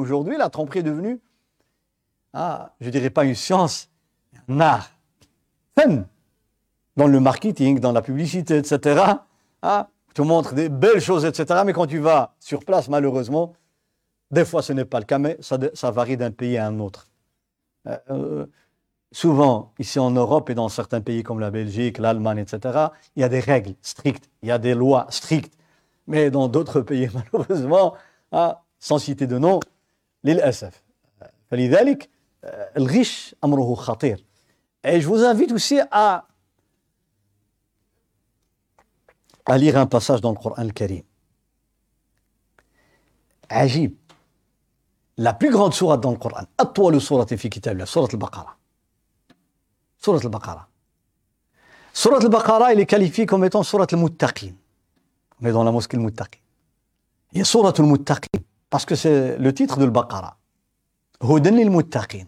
Aujourd'hui, 0.00 0.36
la 0.36 0.50
tromperie 0.50 0.80
est 0.80 0.82
devenue, 0.82 1.20
ah, 2.32 2.72
je 2.80 2.86
ne 2.86 2.90
dirais 2.90 3.10
pas 3.10 3.24
une 3.24 3.34
science, 3.34 3.88
un 4.48 4.60
art. 4.60 4.90
Dans 6.96 7.06
le 7.06 7.20
marketing, 7.20 7.78
dans 7.78 7.92
la 7.92 8.02
publicité, 8.02 8.56
etc. 8.56 9.04
Ah, 9.62 9.88
on 10.08 10.12
te 10.12 10.22
montre 10.22 10.54
des 10.54 10.68
belles 10.68 11.00
choses, 11.00 11.24
etc. 11.24 11.62
Mais 11.64 11.72
quand 11.72 11.86
tu 11.86 11.98
vas 11.98 12.34
sur 12.40 12.64
place, 12.64 12.88
malheureusement, 12.88 13.54
des 14.30 14.44
fois 14.44 14.62
ce 14.62 14.72
n'est 14.72 14.84
pas 14.84 14.98
le 14.98 15.04
cas, 15.04 15.18
mais 15.18 15.38
ça, 15.40 15.90
varie 15.90 16.16
d'un 16.16 16.32
pays 16.32 16.58
à 16.58 16.66
un 16.66 16.80
autre. 16.80 17.08
Euh, 17.86 17.98
euh, 18.10 18.46
souvent, 19.12 19.72
ici 19.78 19.98
en 19.98 20.10
Europe 20.10 20.50
et 20.50 20.54
dans 20.54 20.68
certains 20.68 21.00
pays 21.00 21.22
comme 21.22 21.40
la 21.40 21.50
Belgique, 21.50 21.98
l'Allemagne, 21.98 22.38
etc., 22.38 22.88
il 23.16 23.20
y 23.20 23.24
a 23.24 23.28
des 23.28 23.40
règles 23.40 23.74
strictes, 23.82 24.28
il 24.42 24.48
y 24.48 24.52
a 24.52 24.58
des 24.58 24.74
lois 24.74 25.06
strictes 25.10 25.57
Mais 26.07 26.29
dans 26.31 26.47
d'autres 26.47 26.81
pays, 26.81 27.09
malheureusement, 27.13 27.95
ah, 28.31 28.61
sans 28.79 28.97
citer 28.97 29.27
de 29.27 29.37
nom, 29.37 29.59
للأسف. 30.23 30.83
فلذلك 31.51 32.09
الغش 32.77 33.35
أمره 33.43 33.75
خطير. 33.75 34.23
Et 34.83 34.99
je 35.01 35.07
vous 35.07 35.23
invite 35.23 35.51
aussi 35.51 35.79
à 35.91 36.25
à 39.45 39.57
lire 39.57 39.77
un 39.77 39.85
passage 39.85 40.21
dans 40.21 40.31
le 40.31 40.37
Coran 40.37 40.55
al-Karim. 40.55 41.03
Ajib. 43.49 43.93
La 45.17 45.33
plus 45.33 45.51
grande 45.51 45.73
sourate 45.73 46.01
dans 46.01 46.11
le 46.11 46.17
Coran, 46.17 46.45
أطول 46.59 47.01
سورة 47.01 47.25
في 47.25 47.49
كتاب 47.49 47.73
الله 47.73 47.85
سورة 47.85 48.09
البقرة. 48.13 48.57
سورة 49.99 50.21
البقرة. 50.23 50.67
سورة 51.93 52.23
البقرة, 52.23 52.71
elle 52.71 52.79
est 52.79 52.85
qualifiée 52.85 53.25
comme 53.25 53.45
étant 53.45 53.61
سورة 53.61 53.87
المتقين. 53.93 54.57
On 55.41 55.45
est 55.45 55.51
dans 55.51 55.63
la 55.63 55.71
mosquée 55.71 55.97
المتقين. 55.97 56.41
Il 57.33 57.39
y 57.39 57.41
a 57.41 57.45
سورة 57.45 57.73
المتقين 57.79 58.43
parce 58.69 58.85
que 58.85 58.95
c'est 58.95 59.37
le 59.37 59.53
titre 59.53 59.77
de 59.77 59.83
البقرة. 59.83 60.37
هدى 61.21 61.49
للمتقين. 61.49 62.27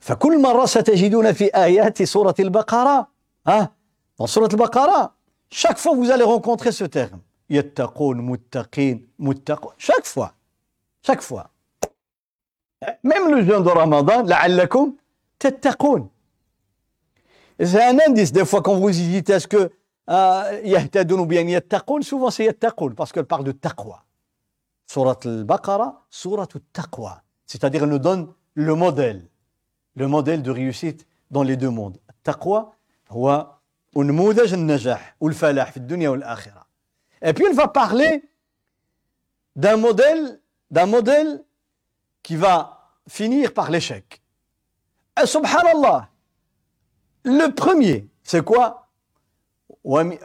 فكل 0.00 0.42
مرة 0.42 0.66
ستجدون 0.66 1.32
في 1.32 1.44
آيات 1.54 2.02
سورة 2.02 2.34
البقرة 2.40 3.08
ها 3.46 3.72
dans 4.20 4.26
سورة 4.26 4.48
البقرة 4.52 5.16
Chaque 5.50 5.78
fois, 5.78 5.94
vous 5.94 6.10
allez 6.10 6.24
rencontrer 6.24 6.72
ce 6.72 6.84
terme. 6.84 7.20
Yattaqoun, 7.48 8.20
muttaqin, 8.20 8.98
muttaqoun. 9.18 9.72
Chaque 9.78 10.06
fois. 10.06 10.32
Chaque 11.06 11.22
fois. 11.22 11.50
Même 13.04 13.30
le 13.30 13.44
jeûne 13.44 13.62
de 13.62 13.68
Ramadan, 13.68 14.22
la'allakum 14.24 14.94
tattaqoun. 15.38 16.08
C'est 17.60 17.82
un 17.82 17.96
indice, 18.06 18.32
des 18.32 18.44
fois, 18.44 18.60
quand 18.60 18.76
vous 18.76 18.90
dites 18.90 19.30
est-ce 19.30 19.46
que 19.46 19.56
euh, 19.56 19.68
yahtadoun 20.10 21.20
ou 21.20 21.26
bien 21.26 21.42
yattaqoun, 21.42 22.02
souvent 22.02 22.30
c'est 22.30 22.44
yattaqoun, 22.44 22.94
parce 22.94 23.12
qu'elle 23.12 23.26
parle 23.26 23.44
de 23.44 23.52
taqwa. 23.52 24.04
Surat 24.86 25.18
al-Baqarah, 25.24 26.04
surat 26.10 26.48
al-taqwa. 26.54 27.22
C'est-à-dire, 27.44 27.82
elle 27.84 27.90
nous 27.90 27.98
donne 27.98 28.32
le 28.54 28.74
modèle, 28.74 29.28
le 29.94 30.06
modèle 30.06 30.42
de 30.42 30.50
réussite 30.50 31.06
dans 31.30 31.42
les 31.42 31.56
deux 31.56 31.70
mondes. 31.70 31.98
Taqwa, 32.22 32.72
wa 33.10 33.56
ونموذج 33.96 34.52
النجاح 34.52 35.16
والفلاح 35.20 35.70
في 35.70 35.76
الدنيا 35.76 36.08
والآخرة. 36.08 36.66
Et 37.22 37.32
puis 37.32 37.46
elle 37.46 37.54
va 37.54 37.68
parler 37.68 38.28
d'un 39.56 39.78
modèle, 39.78 40.40
d'un 40.70 40.86
modèle 40.86 41.42
qui 42.22 42.36
va 42.36 42.90
finir 43.08 43.54
par 43.54 43.70
l'échec. 43.70 44.22
Et 45.20 45.26
subhanallah, 45.26 46.10
le 47.24 47.54
premier, 47.54 48.10
c'est 48.22 48.44
quoi 48.44 48.79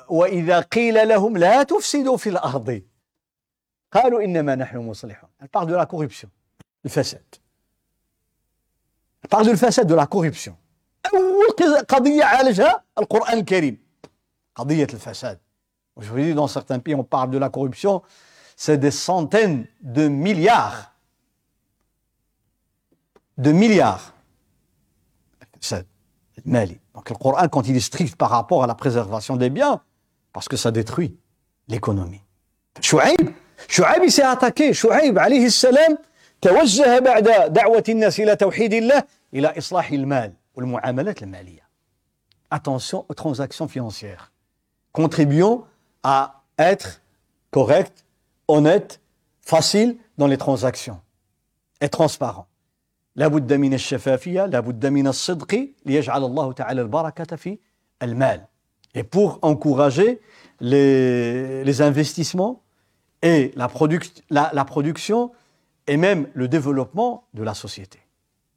وإذا 0.10 0.60
قيل 0.60 1.08
لهم 1.08 1.38
لا 1.38 1.63
تفسدوا 1.63 2.17
في 2.17 2.30
الأرض 2.30 2.82
قالوا 3.91 4.23
إنما 4.23 4.56
نحن 4.56 4.77
مصلحون. 4.77 5.30
Elle 5.41 5.49
parle 5.49 5.67
de 5.67 5.75
la 5.75 5.86
corruption, 5.86 6.30
le 6.84 6.89
fasad. 6.89 7.21
Elle 9.23 9.30
parle 9.30 9.45
de 9.45 9.51
le 9.51 9.58
fasad, 9.58 9.88
de 9.88 9.95
la 9.95 10.08
corruption. 10.08 10.56
أول 11.13 11.82
قضية 11.88 12.23
عالجها 12.23 12.84
القرآن 12.97 13.38
الكريم 13.39 13.77
قضية 14.56 14.88
الفساد 14.93 15.39
Aujourd'hui, 15.95 16.34
dans 16.34 16.47
certains 16.47 16.80
pays, 16.80 16.95
on 16.95 17.04
parle 17.04 17.32
de 17.32 17.38
la 17.38 17.49
corruption. 17.49 18.01
c'est 18.56 18.77
des 18.77 18.91
centaines 18.91 19.67
de 19.82 20.08
milliards. 20.08 20.93
De 23.38 23.51
milliards. 23.51 24.13
C'est 25.60 25.86
Mali. 26.45 26.80
Donc 26.95 27.10
le 27.10 27.15
Coran, 27.15 27.47
quand 27.47 27.67
il 27.67 27.75
est 27.75 27.82
strict 27.82 28.15
par 28.15 28.30
rapport 28.30 28.63
à 28.63 28.67
la 28.67 28.75
préservation 28.75 29.36
des 29.36 29.49
biens, 29.49 29.82
parce 30.34 30.47
que 30.47 30.58
ça 30.58 30.71
détruit 30.71 31.17
l'économie. 31.67 32.21
Chouaib, 32.82 33.32
Chouaib 33.67 34.04
il 34.04 34.12
s'est 34.12 34.23
attaqué. 34.23 34.73
Chouaib, 34.73 35.17
alayhi 35.17 35.51
salam, 35.51 35.97
توجه 36.41 36.99
بعد 36.99 37.54
دعوة 37.54 37.84
الناس 37.89 38.19
إلى 38.19 38.36
توحيد 38.36 38.73
الله 38.73 39.04
إلى 39.34 39.58
إصلاح 39.58 39.91
المال 39.91 40.34
والمعاملات 40.56 41.23
المالية. 41.23 41.62
Attention 42.51 43.06
aux 43.08 43.13
transactions 43.13 43.67
financières. 43.67 44.32
Contribuons 44.91 45.63
à 46.04 46.41
être 46.58 47.01
correct, 47.51 48.06
honnête, 48.47 48.99
facile 49.41 49.97
dans 50.17 50.27
les 50.27 50.38
transactions 50.38 50.99
et 51.80 51.89
transparent. 51.89 52.47
لابد 53.15 53.54
من 53.54 53.73
الشفافية 53.73 54.45
لابد 54.45 54.86
من 54.86 55.08
الصدق 55.08 55.67
ليجعل 55.86 56.23
الله 56.23 56.54
تعالى 56.54 56.82
البركة 56.82 57.36
في 57.36 57.58
المال 58.04 58.45
et 58.93 59.04
pour 59.04 59.39
encourager 59.41 60.19
les, 60.60 61.63
les 61.63 61.82
investissements 61.82 62.62
et 63.21 63.51
la, 63.56 63.67
produc 63.67 64.12
la, 64.30 64.51
la, 64.54 64.65
production 64.65 65.32
et 65.88 65.97
même 65.97 66.27
le 66.34 66.47
développement 66.47 67.23
de 67.34 67.43
la 67.43 67.54
société 67.54 67.99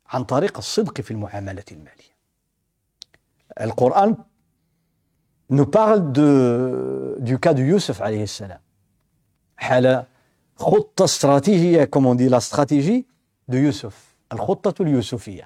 عن 0.06 0.24
طريق 0.24 0.58
الصدق 0.58 1.00
في 1.00 1.10
المعاملة 1.10 1.64
المالية 1.72 2.14
القرآن 3.60 4.16
nous 5.50 5.66
parle 5.66 6.12
de, 6.12 7.16
du 7.20 7.38
cas 7.38 7.54
de 7.54 7.62
Youssef 7.62 8.00
عليه 8.00 8.22
السلام 8.22 8.60
حال 9.56 10.04
خطة 10.56 11.04
استراتيجية 11.04 11.84
comme 11.84 12.06
on 12.06 12.14
dit 12.14 12.28
la 12.28 12.40
stratégie 12.40 13.06
de 13.48 13.58
Youssef 13.58 14.07
Al-Khutta. 14.29 14.73
Il 14.79 15.43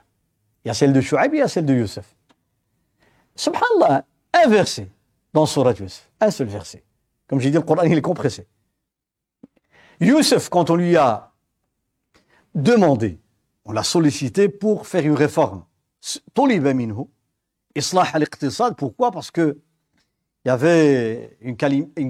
y 0.66 0.70
a 0.70 0.74
celle 0.74 0.94
de 0.94 1.02
Shu'aib, 1.02 1.34
il 1.34 1.40
y 1.40 1.42
a 1.42 1.48
celle 1.48 1.66
de 1.66 1.74
Youssef. 1.74 2.16
Subhanallah, 3.36 4.06
un 4.34 4.48
verset 4.48 4.90
dans 5.34 5.46
Surat 5.46 5.74
Youssef, 5.74 6.10
un 6.20 6.32
seul 6.32 6.48
verset. 6.48 6.84
Comme 7.28 7.40
j'ai 7.40 7.50
dit, 7.50 7.58
le 7.58 7.64
Coran, 7.64 7.84
il 7.84 7.98
est 7.98 8.02
compressé. 8.02 8.48
Youssef, 10.00 10.50
quand 10.50 10.70
on 10.70 10.76
lui 10.76 10.96
a 10.96 11.32
demandé, 12.54 13.20
on 13.66 13.72
l'a 13.72 13.84
sollicité 13.84 14.50
pour 14.50 14.88
faire 14.88 15.06
une 15.06 15.16
réforme. 15.16 15.66
Toliba 16.34 16.74
minhu, 16.74 17.06
islah 17.76 18.08
al-iqtisad, 18.14 18.76
pourquoi? 18.76 19.12
Parce 19.12 19.32
qu'il 19.32 19.56
y 20.46 20.50
avait 20.50 21.38
une, 21.42 21.56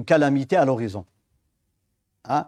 calamité 0.04 0.56
à 0.56 0.64
l'horizon. 0.64 1.06
Hein 2.24 2.46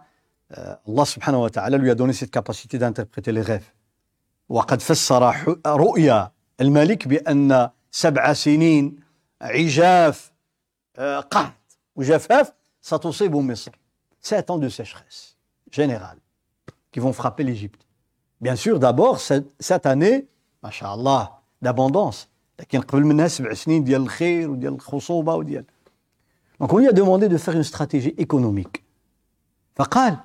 euh, 0.57 0.75
Allah 0.87 1.05
subhanahu 1.05 1.43
wa 1.43 1.51
ta'ala 1.51 1.77
lui 1.77 1.91
a 1.91 1.95
donné 1.95 2.13
cette 2.13 2.31
capacité 2.31 2.79
d'interpréter 2.79 3.33
les 3.33 3.43
rêves. 3.43 3.73
وقد 4.49 4.81
فسر 4.81 5.57
رؤيا 5.67 6.31
الملك 6.61 7.09
بأن 7.09 7.71
سبع 7.91 8.33
سنين 8.33 9.01
عجاف 9.41 10.33
آه، 10.97 11.21
قحط. 11.21 11.53
وجفاف 11.97 12.53
ستصيب 12.81 13.37
مصر. 13.37 13.73
سات 14.21 14.53
دو 14.53 14.69
de 14.69 14.83
جينيرال 15.75 16.19
كي 16.93 17.01
فون 17.01 17.13
فرابي 17.13 17.43
ليجيبت 17.43 17.81
بيان 18.41 18.57
bien 18.57 18.69
دابور 18.69 19.17
d'abord 19.17 19.21
cette, 19.21 19.47
cette 19.61 19.87
année 19.87 20.27
mashallah 20.63 21.43
d'abondance. 21.63 22.29
لكن 22.61 22.81
قبل 22.81 23.05
منها 23.05 23.29
سبع 23.29 23.55
سنين 23.55 23.85
ديال 23.85 24.03
الخير 24.03 24.51
وديال 24.51 24.75
الخصوبه 24.75 25.35
وديال 25.35 25.65
دونك 26.61 26.71
هو 26.71 26.91
دوموندي 26.91 27.29
دو 27.29 27.39
فار 27.39 27.55
اون 27.55 27.61
استراتيجي 27.61 28.17
ايكونوميك 28.19 28.83
فقال 29.77 30.17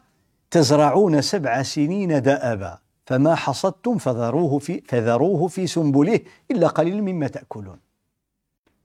تزرعون 0.52 1.22
سبع 1.22 1.64
سنين 1.64 2.22
دابه 2.22 2.78
فما 3.06 3.36
حصدتم 3.36 3.98
فذروه 3.98 4.60
في 4.60 4.82
فذروه 4.82 5.48
في 5.48 5.68
سنبله 5.68 6.20
إلا 6.52 6.68
قليل 6.68 7.04
مما 7.04 7.28
تأكلون. 7.28 7.80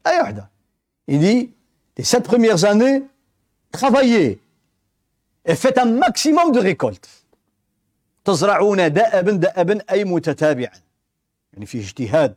آية 0.07 0.21
واحدة. 0.21 0.51
Il 1.09 1.21
dit 1.21 1.55
les 1.97 2.05
sept 2.05 2.25
premières 2.25 2.65
années, 2.65 3.03
travaillez 3.73 4.41
et 5.45 5.55
faites 5.55 5.79
un 5.79 5.87
maximum 5.87 6.53
de. 6.53 6.97
تزرعون 8.25 8.93
دأبا 8.93 9.33
دأبا 9.33 9.81
أي 9.91 10.05
متتابعا. 10.05 10.81
يعني 11.53 11.67
في 11.67 11.81
اجتهاد. 11.81 12.35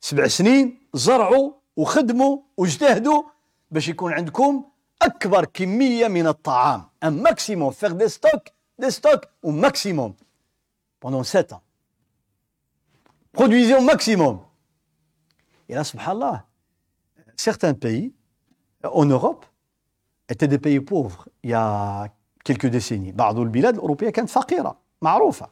سبع 0.00 0.26
سنين 0.26 0.78
زرعوا 0.94 1.52
وخدموا 1.76 2.38
واجتهدوا 2.56 3.22
باش 3.70 3.88
يكون 3.88 4.12
عندكم 4.12 4.64
أكبر 5.02 5.44
كمية 5.44 6.08
من 6.08 6.26
الطعام 6.26 6.84
ان 7.04 7.22
ماكسيموم 7.22 7.70
فيغ 7.70 7.92
دي 7.92 8.08
ستوك 8.08 8.42
دي 8.78 8.90
ستوك 8.90 9.20
أو 9.44 9.50
ماكسيموم 9.50 10.14
pendant 11.01 11.23
7 11.23 11.53
ans 11.53 11.61
produisez 13.31 13.75
au 13.75 13.81
maximum 13.81 14.39
et 15.69 15.75
là 15.75 15.83
subhanallah 15.83 16.45
certains 17.35 17.73
pays 17.73 18.13
en 18.83 19.05
Europe 19.05 19.45
étaient 20.29 20.47
des 20.47 20.59
pays 20.59 20.79
pauvres 20.79 21.29
il 21.43 21.51
y 21.51 21.53
a 21.53 22.07
quelques 22.43 22.67
décennies 22.67 23.11
بعض 23.11 23.39
البلاد 23.39 23.73
الأوروبية 23.73 24.09
كانت 24.09 24.29
فقيرة 24.29 24.77
معروفة 25.01 25.49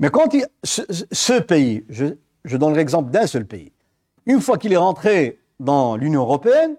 mais 0.00 0.10
quand 0.10 0.34
il, 0.34 0.46
ce, 0.64 0.82
ce 1.12 1.40
pays 1.40 1.84
je, 1.88 2.06
je 2.44 2.56
donne 2.56 2.74
l'exemple 2.74 3.10
d'un 3.10 3.26
seul 3.26 3.46
pays 3.46 3.72
une 4.26 4.40
fois 4.40 4.58
qu'il 4.58 4.72
est 4.72 4.78
rentré 4.78 5.40
dans 5.60 5.96
l'Union 5.96 6.22
européenne 6.22 6.76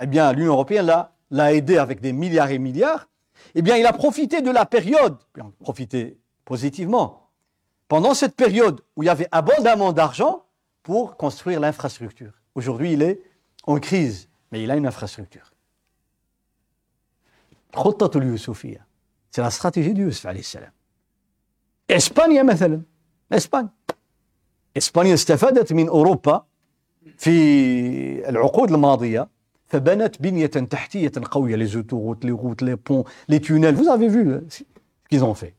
eh 0.00 0.06
bien, 0.06 0.32
l'Union 0.32 0.52
européenne 0.52 0.92
l'a 1.30 1.54
aidé 1.54 1.78
avec 1.78 2.00
des 2.00 2.12
milliards 2.12 2.50
et 2.50 2.58
milliards, 2.58 3.08
eh 3.54 3.62
bien, 3.62 3.76
il 3.76 3.86
a 3.86 3.92
profité 3.92 4.42
de 4.42 4.50
la 4.50 4.66
période, 4.66 5.16
profité 5.60 6.18
positivement, 6.44 7.30
pendant 7.88 8.14
cette 8.14 8.34
période 8.34 8.80
où 8.96 9.02
il 9.02 9.06
y 9.06 9.08
avait 9.08 9.28
abondamment 9.32 9.92
d'argent 9.92 10.44
pour 10.82 11.16
construire 11.16 11.60
l'infrastructure. 11.60 12.32
Aujourd'hui, 12.54 12.92
il 12.92 13.02
est 13.02 13.20
en 13.64 13.78
crise, 13.78 14.28
mais 14.50 14.62
il 14.62 14.70
a 14.70 14.76
une 14.76 14.86
infrastructure. 14.86 15.52
C'est 19.30 19.42
la 19.42 19.50
stratégie 19.50 19.92
du 19.92 20.04
Yusuf 20.04 20.24
alayhi 20.26 20.44
salam. 20.44 20.70
Espagne 21.88 22.42
مثلا 22.42 22.82
Espagne 23.30 23.68
Espagne 24.74 25.12
استفادت 25.12 25.72
من 25.72 25.88
أوروبا 25.88 26.46
في 27.18 28.28
العقود 28.28 28.72
الماضية 28.72 29.28
فبنت 29.66 30.22
بنية 30.22 30.46
تحتية 30.46 31.12
قوية 31.30 31.56
les 31.56 31.76
autoroutes, 31.76 32.24
les 32.24 32.32
routes, 32.32 32.62
les 32.62 32.76
ponts, 32.76 33.04
les 33.28 33.40
tunnels. 33.40 33.74
Vous 33.74 33.88
avez 33.88 34.08
vu 34.08 34.40
ce 34.48 34.62
qu'ils 35.10 35.24
ont 35.24 35.34
fait. 35.34 35.54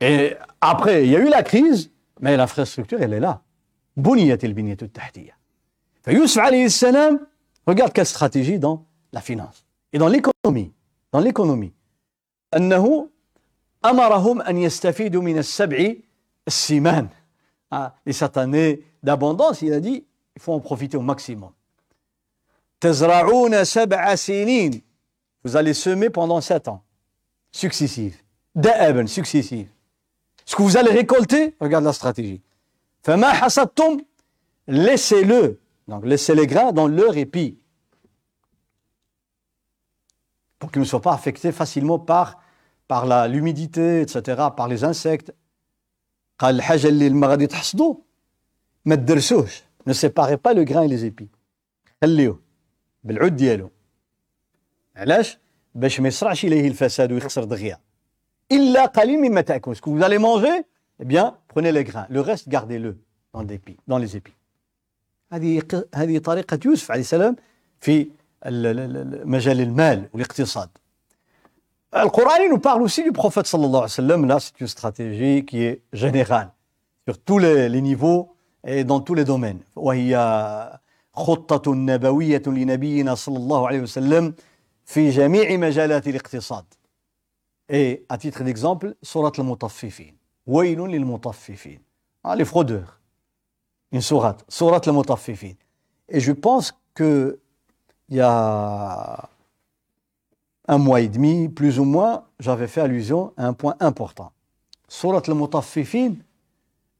Et 0.00 0.34
après, 0.60 1.04
il 1.04 1.10
y 1.10 1.16
a 1.16 1.20
eu 1.20 1.28
la 1.28 1.42
crise, 1.42 1.90
mais 2.20 2.36
l'infrastructure, 2.36 3.00
elle 3.00 3.12
est 3.14 3.20
là. 3.20 3.42
بنية 3.96 4.38
البنية 4.44 4.76
التحتية. 4.82 5.36
فيوسف 6.02 6.38
عليه 6.38 6.66
السلام, 6.66 7.26
regarde 7.66 7.92
quelle 7.92 8.06
stratégie 8.06 8.58
dans 8.58 8.84
la 9.12 9.20
finance 9.20 9.64
et 9.92 9.98
dans 9.98 10.08
l'économie. 10.08 10.72
Dans 11.12 11.20
l'économie. 11.20 11.72
أنه 12.56 13.08
أمرهم 13.84 14.42
أن 14.42 14.58
يستفيدوا 14.58 15.22
من 15.22 15.38
السبع 15.38 15.94
السمان. 16.48 17.08
Ah, 17.70 17.94
les 18.06 18.12
cette 18.12 18.36
année 18.36 18.82
d'abondance, 19.02 19.62
il 19.62 19.72
a 19.72 19.80
dit, 19.80 20.04
il 20.36 20.42
faut 20.42 20.52
en 20.52 20.60
profiter 20.60 20.96
au 20.96 21.02
maximum. 21.02 21.52
تزرعون 22.80 23.64
سبع 23.64 24.14
سنين 24.14 24.82
vous 25.44 25.56
allez 25.56 25.74
semer 25.74 26.10
pendant 26.10 26.40
sept 26.40 26.68
ans 26.68 26.82
successives 27.52 28.22
دأبا 28.54 29.06
successives 29.06 29.68
ce 30.44 30.56
que 30.56 30.62
vous 30.62 30.76
allez 30.76 30.90
récolter 30.90 31.54
regarde 31.60 31.84
la 31.84 31.92
stratégie 31.92 32.40
فما 33.02 33.32
حصدتم 33.32 33.98
laissez-le 34.68 35.60
donc 35.88 36.04
laissez 36.04 36.34
les 36.34 36.46
grains 36.46 36.72
dans 36.72 36.88
leur 36.88 37.16
épi 37.16 37.58
pour 40.58 40.70
qu'ils 40.70 40.80
ne 40.80 40.86
soient 40.86 41.02
pas 41.02 41.14
affectés 41.14 41.52
facilement 41.52 41.98
par 41.98 42.40
par 42.88 43.28
l'humidité 43.28 44.00
etc 44.00 44.48
par 44.56 44.68
les 44.68 44.84
insectes 44.84 45.32
قال 46.38 46.54
الحاجه 46.56 46.88
اللي 46.88 47.10
ما 47.10 47.26
غادي 47.26 47.46
تحصدوا 47.46 47.94
ما 48.84 48.94
تدرسوش 48.94 49.62
ne 49.88 49.92
séparez 49.92 50.36
pas 50.36 50.52
le 50.54 50.64
grain 50.64 50.82
et 50.82 50.88
les 50.88 51.04
épis 51.04 51.28
خليوه 52.02 52.40
بالعود 53.04 53.36
ديالو 53.36 53.70
علاش 54.96 55.38
باش 55.74 56.00
ما 56.00 56.08
يسرعش 56.08 56.44
اليه 56.44 56.68
الفساد 56.68 57.12
ويخسر 57.12 57.44
دغيا 57.44 57.80
الا 58.52 58.84
قليل 58.86 59.20
مما 59.20 59.40
تاكل 59.40 59.76
سكو 59.76 59.98
vous 59.98 60.02
allez 60.02 60.18
manger 60.18 60.62
eh 61.00 61.04
bien 61.04 61.34
prenez 61.48 61.72
les 61.72 61.84
grains 61.84 62.06
le 62.10 62.20
reste 62.20 62.48
gardez-le 62.48 62.96
dans 63.34 63.42
les 63.42 63.54
épis 63.54 63.76
dans 63.88 63.98
les 63.98 64.16
épis 64.16 64.34
هذه 65.32 65.62
هذه 65.94 66.18
طريقه 66.18 66.58
يوسف 66.64 66.90
عليه 66.90 67.00
السلام 67.00 67.36
في 67.80 68.08
مجال 69.24 69.60
المال 69.60 70.08
والاقتصاد 70.14 70.68
القرآن 71.96 72.50
nous 72.50 72.58
parle 72.58 72.82
aussi 72.82 73.02
du 73.02 73.12
prophète 73.12 73.46
sallallahu 73.46 73.76
alayhi 73.76 73.82
wa 73.82 73.88
sallam 73.88 74.26
là 74.26 74.40
c'est 74.40 74.60
une 74.60 74.66
stratégie 74.66 75.44
qui 75.44 75.62
est 75.64 75.82
générale 75.92 76.50
sur 77.06 77.18
tous 77.18 77.38
les, 77.38 77.68
les 77.68 77.80
niveaux 77.80 78.32
et 78.66 78.84
dans 78.84 79.00
tous 79.00 79.14
les 79.14 79.24
domaines 79.24 79.60
وهي 79.76 80.12
خطة 81.14 81.74
نبوية 81.74 82.42
لنبينا 82.46 83.14
صلى 83.14 83.36
الله 83.36 83.66
عليه 83.68 83.80
وسلم 83.80 84.34
في 84.84 85.10
جميع 85.10 85.56
مجالات 85.56 86.08
الاقتصاد 86.08 86.64
Et 87.70 88.04
à 88.08 88.18
titre 88.18 88.44
d'exemple, 88.44 88.94
surat 89.02 89.32
al-mutaffifin. 89.36 90.12
Waylun 90.46 90.86
lil-mutaffifin. 90.86 91.78
Ah, 92.22 92.36
les 92.36 92.44
fraudeurs. 92.44 93.00
Une 93.92 94.00
surat, 94.00 94.36
surat 94.48 94.80
al-mutaffifin. 94.86 95.54
Et 96.08 96.20
je 96.20 96.32
pense 96.32 96.72
que 96.94 97.40
il 98.08 98.16
y 98.16 98.20
a 98.20 99.28
un 100.68 100.78
mois 100.78 101.00
et 101.00 101.08
demi, 101.08 101.48
plus 101.48 101.80
ou 101.80 101.84
moins, 101.84 102.24
j'avais 102.38 102.68
fait 102.68 102.80
allusion 102.80 103.32
à 103.36 103.46
un 103.46 103.52
point 103.52 103.76
important. 103.80 104.32
Surat 104.88 105.22
al-mutaffifin, 105.26 106.14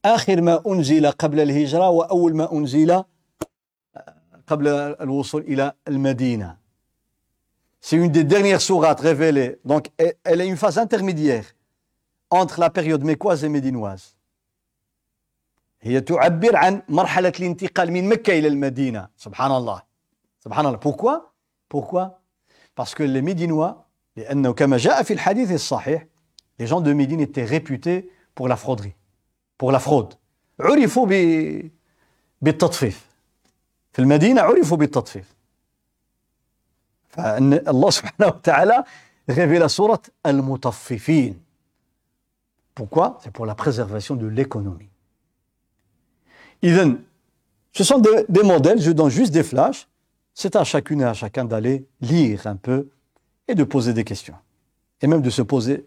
آخر 0.07 0.40
ما 0.40 0.62
أنزل 0.66 1.11
قبل 1.11 1.40
الهجرة 1.40 1.90
وأول 1.90 2.36
ما 2.36 2.53
أنزل 2.53 3.03
قبل 4.47 4.68
الوصول 5.01 5.42
إلى 5.42 5.72
المدينة 5.88 6.57
c'est 7.80 7.97
une 7.97 8.11
des 8.11 8.24
dernières 8.24 8.61
sourates 8.61 9.01
révélées. 9.01 9.59
Donc, 9.64 9.90
elle 10.24 10.40
est 10.40 10.49
une 10.49 10.57
phase 10.57 10.78
intermédiaire 10.78 11.44
entre 12.30 12.59
la 12.61 12.70
période 12.70 13.05
mécoise 13.05 13.44
et 13.44 13.49
médinoise. 13.49 14.16
هي 15.80 16.01
تعبر 16.01 16.57
عن 16.57 16.82
مرحلة 16.88 17.32
الانتقال 17.40 17.92
من 17.92 18.09
مكة 18.09 18.38
إلى 18.38 18.49
المدينة 18.49 19.09
سبحان 19.16 19.51
الله 19.53 19.82
سبحان 20.40 20.66
الله 20.66 20.78
pourquoi 20.78 21.32
pourquoi 21.68 22.20
parce 22.74 22.94
que 22.94 23.03
les 23.03 23.22
Médinois 23.22 23.84
لأنه 24.16 24.53
كما 24.53 24.76
جاء 24.76 25.03
في 25.03 25.12
الحديث 25.12 25.53
الصحيح 25.53 26.07
les 26.59 26.66
gens 26.66 26.80
de 26.80 26.92
Médine 26.92 27.20
étaient 27.20 27.44
réputés 27.44 28.11
pour 28.34 28.49
la 28.49 28.57
frauderie 28.57 28.94
pour 29.59 29.70
la 29.70 29.78
fraude 29.78 30.14
عرفوا 30.61 31.07
بالتطفيف 32.42 33.07
في 33.92 33.99
المدينة 34.03 34.40
عرفوا 34.40 34.76
بالتطفيف 34.76 35.34
فأن 37.11 37.68
الله 37.68 37.90
سبحانه 37.90 38.26
وتعالى 38.26 38.84
révèle 39.28 39.61
la 39.61 39.68
sourate 39.68 40.11
Al-Mutaffifin. 40.22 41.34
Pourquoi 42.74 43.18
C'est 43.22 43.32
pour 43.32 43.47
la 43.47 43.55
préservation 43.55 44.14
de 44.16 44.26
l'économie. 44.26 44.90
Idem, 46.62 47.01
ce 47.72 47.84
sont 47.84 47.99
des, 47.99 48.24
des, 48.28 48.42
modèles, 48.42 48.80
je 48.80 48.90
donne 48.90 49.09
juste 49.09 49.32
des 49.32 49.42
flashs. 49.42 49.88
C'est 50.34 50.57
à 50.57 50.64
chacune 50.64 51.01
et 51.01 51.05
à 51.05 51.14
chacun 51.14 51.44
d'aller 51.44 51.86
lire 52.01 52.47
un 52.47 52.57
peu 52.57 52.90
et 53.49 53.55
de 53.55 53.64
poser 53.64 53.92
des 53.94 54.05
questions. 54.05 54.36
Et 55.01 55.07
même 55.07 55.22
de 55.22 55.30
se 55.30 55.42
poser 55.42 55.86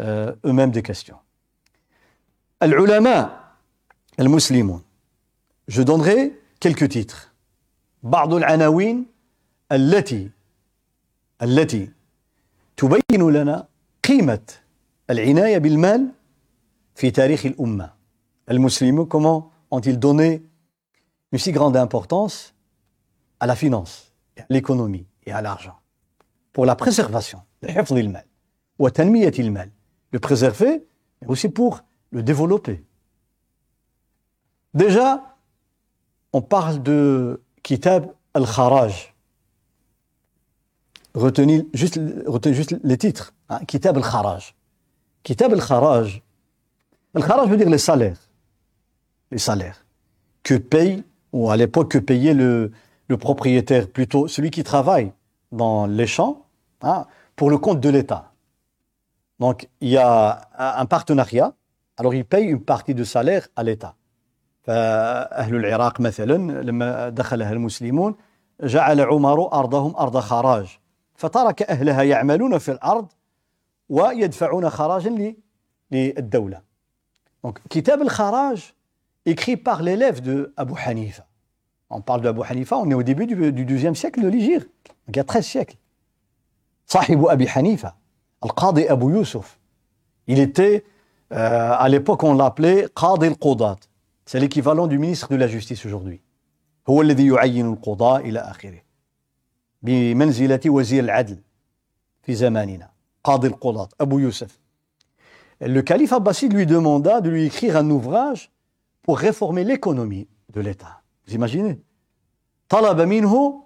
euh, 0.00 0.34
eux-mêmes 0.44 0.70
des 0.70 0.82
questions. 0.82 1.16
Al-Ulama, 2.60 3.54
Al-Muslimun. 4.18 4.82
Je 5.66 5.82
donnerai 5.82 6.38
quelques 6.60 6.88
titres. 6.88 7.32
بعض 8.02 8.34
العناوين 8.34 9.06
التي 9.72 10.30
التي 11.42 11.90
تبين 12.76 13.30
لنا 13.30 13.66
قيمة 14.04 14.40
العناية 15.10 15.58
بالمال 15.58 16.08
في 16.94 17.10
تاريخ 17.10 17.46
الأمة 17.46 17.92
المسلمون 18.50 19.08
comment 19.08 19.50
ont-ils 19.70 19.98
donné 19.98 20.42
une 21.32 21.38
si 21.38 21.52
grande 21.52 21.76
importance 21.76 22.54
à 23.40 23.46
la 23.46 23.54
finance, 23.54 24.12
à 24.38 24.44
l'économie 24.50 25.06
et 25.26 25.32
à 25.32 25.42
l'argent 25.42 25.78
pour 26.52 26.66
la 26.66 26.74
préservation, 26.76 27.40
لحفظ 27.62 27.92
المال 27.96 28.24
وتنمية 28.78 29.32
المال 29.38 29.70
le 30.12 30.18
préserver 30.18 30.86
mais 31.20 31.28
aussi 31.28 31.48
pour 31.48 31.80
le 32.12 32.22
développer 32.22 32.84
déjà 34.74 35.36
on 36.32 36.42
parle 36.42 36.82
de 36.82 37.42
kitab 37.62 38.12
al-Kharaj 38.34 39.11
retenez 41.14 41.66
juste, 41.72 42.00
retenez 42.26 42.54
juste 42.54 42.76
les 42.82 42.98
titres. 42.98 43.32
Hein, 43.48 43.60
Kitab 43.66 43.96
al-Kharaj. 43.96 44.54
Kitab 45.22 45.52
al-Kharaj. 45.52 46.22
Al-Kharaj 47.14 47.48
veut 47.48 47.56
dire 47.56 47.70
les 47.70 47.78
salaires. 47.78 48.18
Les 49.30 49.38
salaires. 49.38 49.84
Que 50.42 50.54
paye, 50.54 51.04
ou 51.32 51.50
à 51.50 51.56
l'époque, 51.56 51.90
que 51.90 51.98
payait 51.98 52.34
le, 52.34 52.72
le, 53.08 53.16
propriétaire, 53.16 53.88
plutôt 53.88 54.28
celui 54.28 54.50
qui 54.50 54.62
travaille 54.62 55.12
dans 55.52 55.86
les 55.86 56.06
champs, 56.06 56.46
hein, 56.82 57.06
pour 57.36 57.50
le 57.50 57.58
compte 57.58 57.80
de 57.80 57.88
l'État. 57.88 58.32
Donc, 59.38 59.68
il 59.80 59.90
y 59.90 59.98
a 59.98 60.48
un 60.58 60.86
partenariat. 60.86 61.54
Alors, 61.96 62.14
il 62.14 62.24
paye 62.24 62.46
une 62.46 62.62
partie 62.62 62.94
de 62.94 63.04
salaire 63.04 63.48
à 63.56 63.62
l'État. 63.62 63.94
فأهل 64.68 65.54
العراق 65.56 66.00
مثلا 66.00 66.62
لما 66.62 67.08
دخلها 67.08 67.52
المسلمون 67.52 68.14
جعل 68.62 69.00
عمر 69.00 69.52
أرضهم 69.52 69.96
أرض 69.96 70.18
خراج 70.18 70.78
فترك 71.15 71.63
أهلها 71.63 72.03
يعملون 72.03 72.57
في 72.57 72.71
الأرض 72.71 73.07
ويدفعون 73.89 74.69
خراجا 74.69 75.35
للدولة 75.91 76.61
Donc, 77.45 77.59
Kitab 77.69 78.01
al-Kharaj, 78.01 78.73
écrit 79.25 79.57
par 79.57 79.81
l'élève 79.81 80.21
de 80.21 80.53
Abu 80.55 80.73
Hanifa. 80.85 81.27
On 81.89 81.99
parle 81.99 82.21
de 82.21 82.29
Abu 82.29 82.39
Hanifa, 82.49 82.77
on 82.77 82.89
est 82.89 82.93
au 82.93 83.03
début 83.03 83.27
du, 83.27 83.51
du 83.51 83.65
12e 83.65 83.95
siècle 83.95 84.21
de 84.21 84.29
l'Égypte, 84.29 84.69
donc 85.05 85.15
il 85.15 85.17
y 85.17 85.19
a 85.19 85.25
13 85.25 85.45
siècles. 85.45 85.75
Sahib 86.85 87.25
Abi 87.27 87.47
Hanifa, 87.53 87.95
Al-Qadi 88.41 88.87
Abu 88.87 89.17
Yusuf. 89.17 89.59
Il 90.27 90.39
était, 90.39 90.85
euh, 91.33 91.75
à 91.77 91.89
l'époque, 91.89 92.23
on 92.23 92.33
l'appelait 92.33 92.87
Qadi 92.95 93.27
al-Qudat. 93.27 93.75
C'est 94.25 94.39
l'équivalent 94.39 94.87
du 94.87 94.97
ministre 94.97 95.27
de 95.29 95.35
la 95.35 95.47
Justice 95.47 95.85
aujourd'hui. 95.85 96.21
هو 96.89 97.01
الذي 97.01 97.27
يعين 97.27 97.73
القضاء 97.73 98.21
إلى 98.29 98.39
آخره. 98.39 98.81
بمنزلة 99.83 100.59
وزير 100.65 101.03
العدل 101.03 101.37
في 102.21 102.33
زماننا 102.35 102.89
قاضي 103.23 103.47
القضاة 103.47 103.89
أبو 104.01 104.19
يوسف 104.19 104.59
Le 105.65 105.81
calife 105.81 106.11
abbasside 106.11 106.53
lui 106.53 106.65
demanda 106.65 107.21
de 107.21 107.29
lui 107.29 107.45
écrire 107.45 107.77
un 107.77 107.89
ouvrage 107.89 108.51
pour 109.01 109.17
réformer 109.17 109.63
l'économie 109.63 110.27
de 110.49 110.59
l'État. 110.61 111.01
Vous 111.25 111.35
imaginez 111.35 111.79
طلب 112.69 113.01
منه 113.01 113.63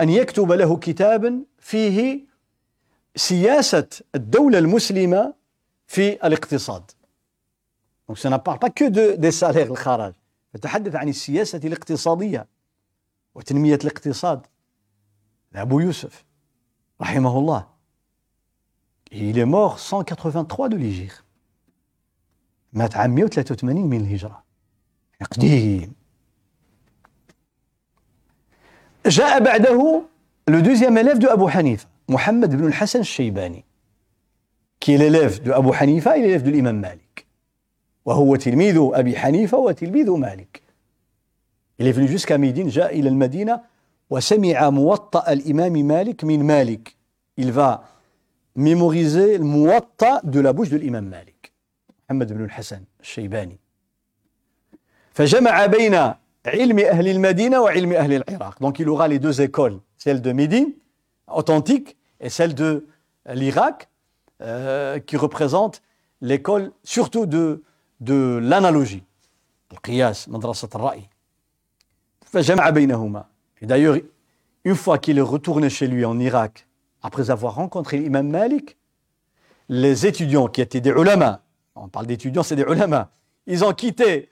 أن 0.00 0.10
يكتب 0.10 0.52
له 0.52 0.76
كتابا 0.76 1.44
فيه 1.58 2.26
سياسة 3.16 3.88
الدولة 4.14 4.58
المسلمة 4.58 5.34
في 5.86 6.26
الاقتصاد. 6.26 6.90
Donc 8.08 8.18
ça 8.18 8.30
ne 8.30 8.38
parle 8.38 8.58
pas 8.58 8.70
que 8.70 8.88
de, 8.88 9.16
des 9.16 9.30
salaires 9.30 9.70
الخراج. 9.70 10.14
يتحدث 10.54 10.94
عن 10.96 11.08
السياسة 11.08 11.60
الاقتصادية 11.64 12.46
وتنمية 13.34 13.78
الاقتصاد. 13.84 14.46
Abu 15.54 15.82
Youssef, 15.82 16.24
rahimahullah. 17.00 17.68
Et 19.12 19.28
il 19.30 19.38
est 19.38 19.44
mort 19.44 19.78
183 19.78 20.68
de 20.68 20.76
l'Hijr. 20.76 21.24
مات 22.72 22.96
عام 22.96 23.16
183 23.28 23.64
من 23.88 24.00
الهجرة 24.00 24.44
قديم 25.30 25.92
جاء 29.06 29.40
بعده 29.44 30.02
le 30.50 30.62
deuxième 30.62 30.96
élève 30.98 31.18
de 31.18 31.26
Abu 31.26 31.50
Hanifa 31.52 31.88
Mohammed 32.08 32.52
ibn 32.52 32.66
al-Hassan 32.66 33.00
al-Shaybani 33.00 33.64
qui 34.78 34.92
est 34.94 34.98
l'élève 34.98 35.42
de 35.42 35.50
Abu 35.50 35.70
Hanifa 35.72 36.16
et 36.16 36.22
l'élève 36.22 36.44
de 36.44 36.50
l'imam 36.50 36.78
Malik 36.78 37.26
وهو 38.04 38.36
تلميذ 38.36 38.90
أبي 38.92 39.18
حنيفة 39.18 39.58
وتلميذ 39.58 40.10
مالك 40.10 40.62
il 41.80 41.86
est 41.86 41.92
venu 41.92 42.06
jusqu'à 42.06 42.38
Médine 42.38 42.68
جاء 42.68 42.98
إلى 43.00 43.08
المدينة 43.08 43.60
وسمع 44.09 44.69
موطأ 44.69 45.33
الإمام 45.33 45.73
مالك 45.73 46.23
من 46.23 46.43
مالك 46.43 46.95
il 47.37 47.51
va 47.51 47.83
mémoriser 48.55 49.37
le 49.37 49.43
muwatta 49.43 50.21
de 50.23 50.39
la 50.39 50.53
bouche 50.53 50.69
de 50.69 50.77
l'imam 50.77 51.05
Malik 51.09 51.51
محمد 52.09 52.33
بن 52.33 52.43
الحسن 52.43 52.83
الشيباني 53.01 53.59
فجمع 55.13 55.65
بين 55.65 55.95
علم 56.45 56.79
أهل 56.79 57.07
المدينة 57.07 57.61
وعلم 57.61 57.91
أهل 57.93 58.13
العراق 58.13 58.55
donc 58.63 58.79
il 58.79 58.89
aura 58.89 59.07
les 59.07 59.19
deux 59.19 59.41
écoles 59.41 59.79
celle 59.97 60.21
de 60.21 60.31
Médine 60.31 60.71
authentique 61.27 61.97
et 62.19 62.29
celle 62.29 62.53
de 62.55 62.85
l'Irak 63.29 63.89
euh, 64.41 64.99
qui 64.99 65.17
représente 65.17 65.81
l'école 66.21 66.71
surtout 66.83 67.25
de, 67.25 67.63
de 68.01 68.39
l'analogie 68.41 69.03
القياس 69.71 70.29
مدرسة 70.29 70.69
الرأي 70.75 71.09
فجمع 72.25 72.69
بينهما 72.69 73.25
Et 73.61 73.65
d'ailleurs, 73.65 73.97
une 74.63 74.75
fois 74.75 74.97
qu'il 74.97 75.17
est 75.17 75.21
retourné 75.21 75.69
chez 75.69 75.87
lui 75.87 76.05
en 76.05 76.19
Irak, 76.19 76.67
après 77.01 77.29
avoir 77.29 77.55
rencontré 77.55 77.97
l'imam 77.97 78.27
Malik, 78.27 78.77
les 79.69 80.05
étudiants 80.05 80.47
qui 80.47 80.61
étaient 80.61 80.81
des 80.81 80.89
ulama, 80.89 81.41
on 81.75 81.87
parle 81.87 82.07
d'étudiants, 82.07 82.43
c'est 82.43 82.55
des 82.55 82.63
ulama, 82.63 83.11
ils 83.47 83.63
ont 83.63 83.73
quitté 83.73 84.29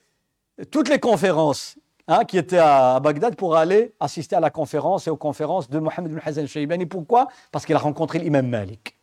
toutes 0.72 0.90
les 0.90 1.00
conférences 1.00 1.78
hein, 2.08 2.26
qui 2.26 2.38
étaient 2.38 2.58
à 2.58 3.00
Bagdad 3.00 3.36
pour 3.36 3.56
aller 3.56 3.94
assister 4.00 4.36
à 4.36 4.40
la 4.40 4.50
conférence 4.50 5.08
et 5.08 5.10
aux 5.10 5.18
conférences 5.18 5.70
de 5.70 5.80
Mohammed 5.80 6.12
ibn 6.12 6.22
Hazan 6.24 6.42
al-Shaybani. 6.42 6.86
Pourquoi 6.86 7.28
Parce 7.52 7.66
qu'il 7.66 7.76
a 7.76 7.80
rencontré 7.80 8.20
l'imam 8.20 8.48
Malik. 8.48 8.98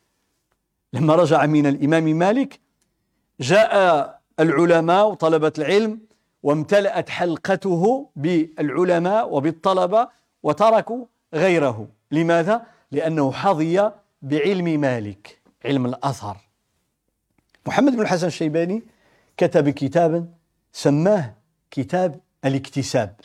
لما 0.92 1.14
رجع 1.14 1.46
من 1.46 1.66
الإمام 1.66 2.04
مالك 2.04 2.60
جاء 3.40 4.20
العلماء 4.40 5.10
وطلبة 5.10 5.52
العلم 5.58 6.00
وامتلأت 6.45 7.09
حلقته 7.09 8.09
بالعلماء 8.15 9.33
وبالطلبة 9.33 10.07
وتركوا 10.43 11.05
غيره. 11.33 11.87
لماذا؟ 12.11 12.65
لأنه 12.91 13.31
حظي 13.31 13.91
بعلم 14.21 14.67
مالك 14.81 15.41
علم 15.65 15.85
الأثر. 15.85 16.37
محمد 17.65 17.91
بن 17.95 18.01
الحسن 18.01 18.27
الشيباني 18.27 18.83
كتب 19.37 19.69
كتابا 19.69 20.27
سماه 20.73 21.33
كتاب 21.71 22.19
الاكتساب. 22.45 23.15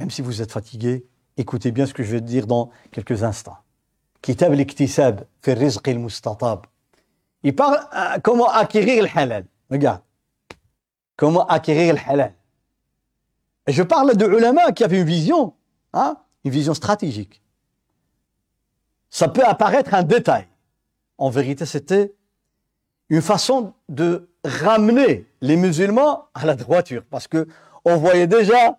Même 0.00 0.10
si 0.10 0.22
vous 0.22 0.40
êtes 0.42 0.52
fatigué 0.52 1.04
écoutez 1.36 1.72
bien 1.72 1.86
ce 1.86 1.92
que 1.92 2.02
je 2.02 2.12
vais 2.12 2.20
dire 2.20 2.46
dans 2.46 2.70
quelques 2.92 3.22
instants. 3.22 3.58
كتاب 4.22 4.52
الاكتساب 4.52 5.26
في 5.42 5.52
الرزق 5.52 5.88
المستطاب 5.88 6.64
il 7.46 7.52
parle 7.52 7.78
comment 8.22 8.48
acquérir 8.48 9.02
le 9.02 9.08
halal. 9.18 9.44
Regarde. 9.70 10.00
comment 11.15 11.45
acquérir 11.47 11.93
le 11.93 11.99
halal 12.07 12.33
et 13.67 13.71
je 13.71 13.83
parle 13.83 14.15
de 14.15 14.25
ulama 14.25 14.71
qui 14.71 14.83
avaient 14.83 14.99
une 14.99 15.07
vision 15.07 15.53
hein, 15.93 16.17
une 16.43 16.51
vision 16.51 16.73
stratégique 16.73 17.41
ça 19.09 19.27
peut 19.27 19.43
apparaître 19.43 19.93
un 19.93 20.03
détail. 20.03 20.45
En 21.17 21.29
vérité, 21.29 21.65
c'était 21.65 22.13
une 23.09 23.21
façon 23.21 23.73
de 23.89 24.29
ramener 24.43 25.25
les 25.41 25.55
musulmans 25.55 26.25
à 26.33 26.45
la 26.45 26.55
droiture. 26.55 27.03
Parce 27.09 27.27
que 27.27 27.47
on 27.85 27.97
voyait 27.97 28.27
déjà 28.27 28.77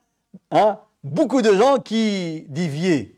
hein, 0.51 0.79
beaucoup 1.03 1.43
de 1.43 1.53
gens 1.55 1.79
qui 1.79 2.47
déviaient. 2.49 3.17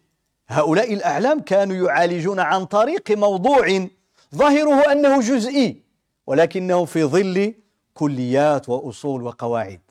هؤلاء 0.48 0.92
الأعلام 0.92 1.40
كانوا 1.40 1.88
يعالجون 1.88 2.40
عن 2.40 2.64
طريق 2.64 3.10
موضوع 3.10 3.88
ظاهره 4.34 4.92
أنه 4.92 5.20
جزئي 5.20 5.82
ولكنه 6.26 6.84
في 6.84 7.04
ظل 7.04 7.54
كليات 7.97 8.69
وأصول 8.69 9.23
وقواعد 9.23 9.81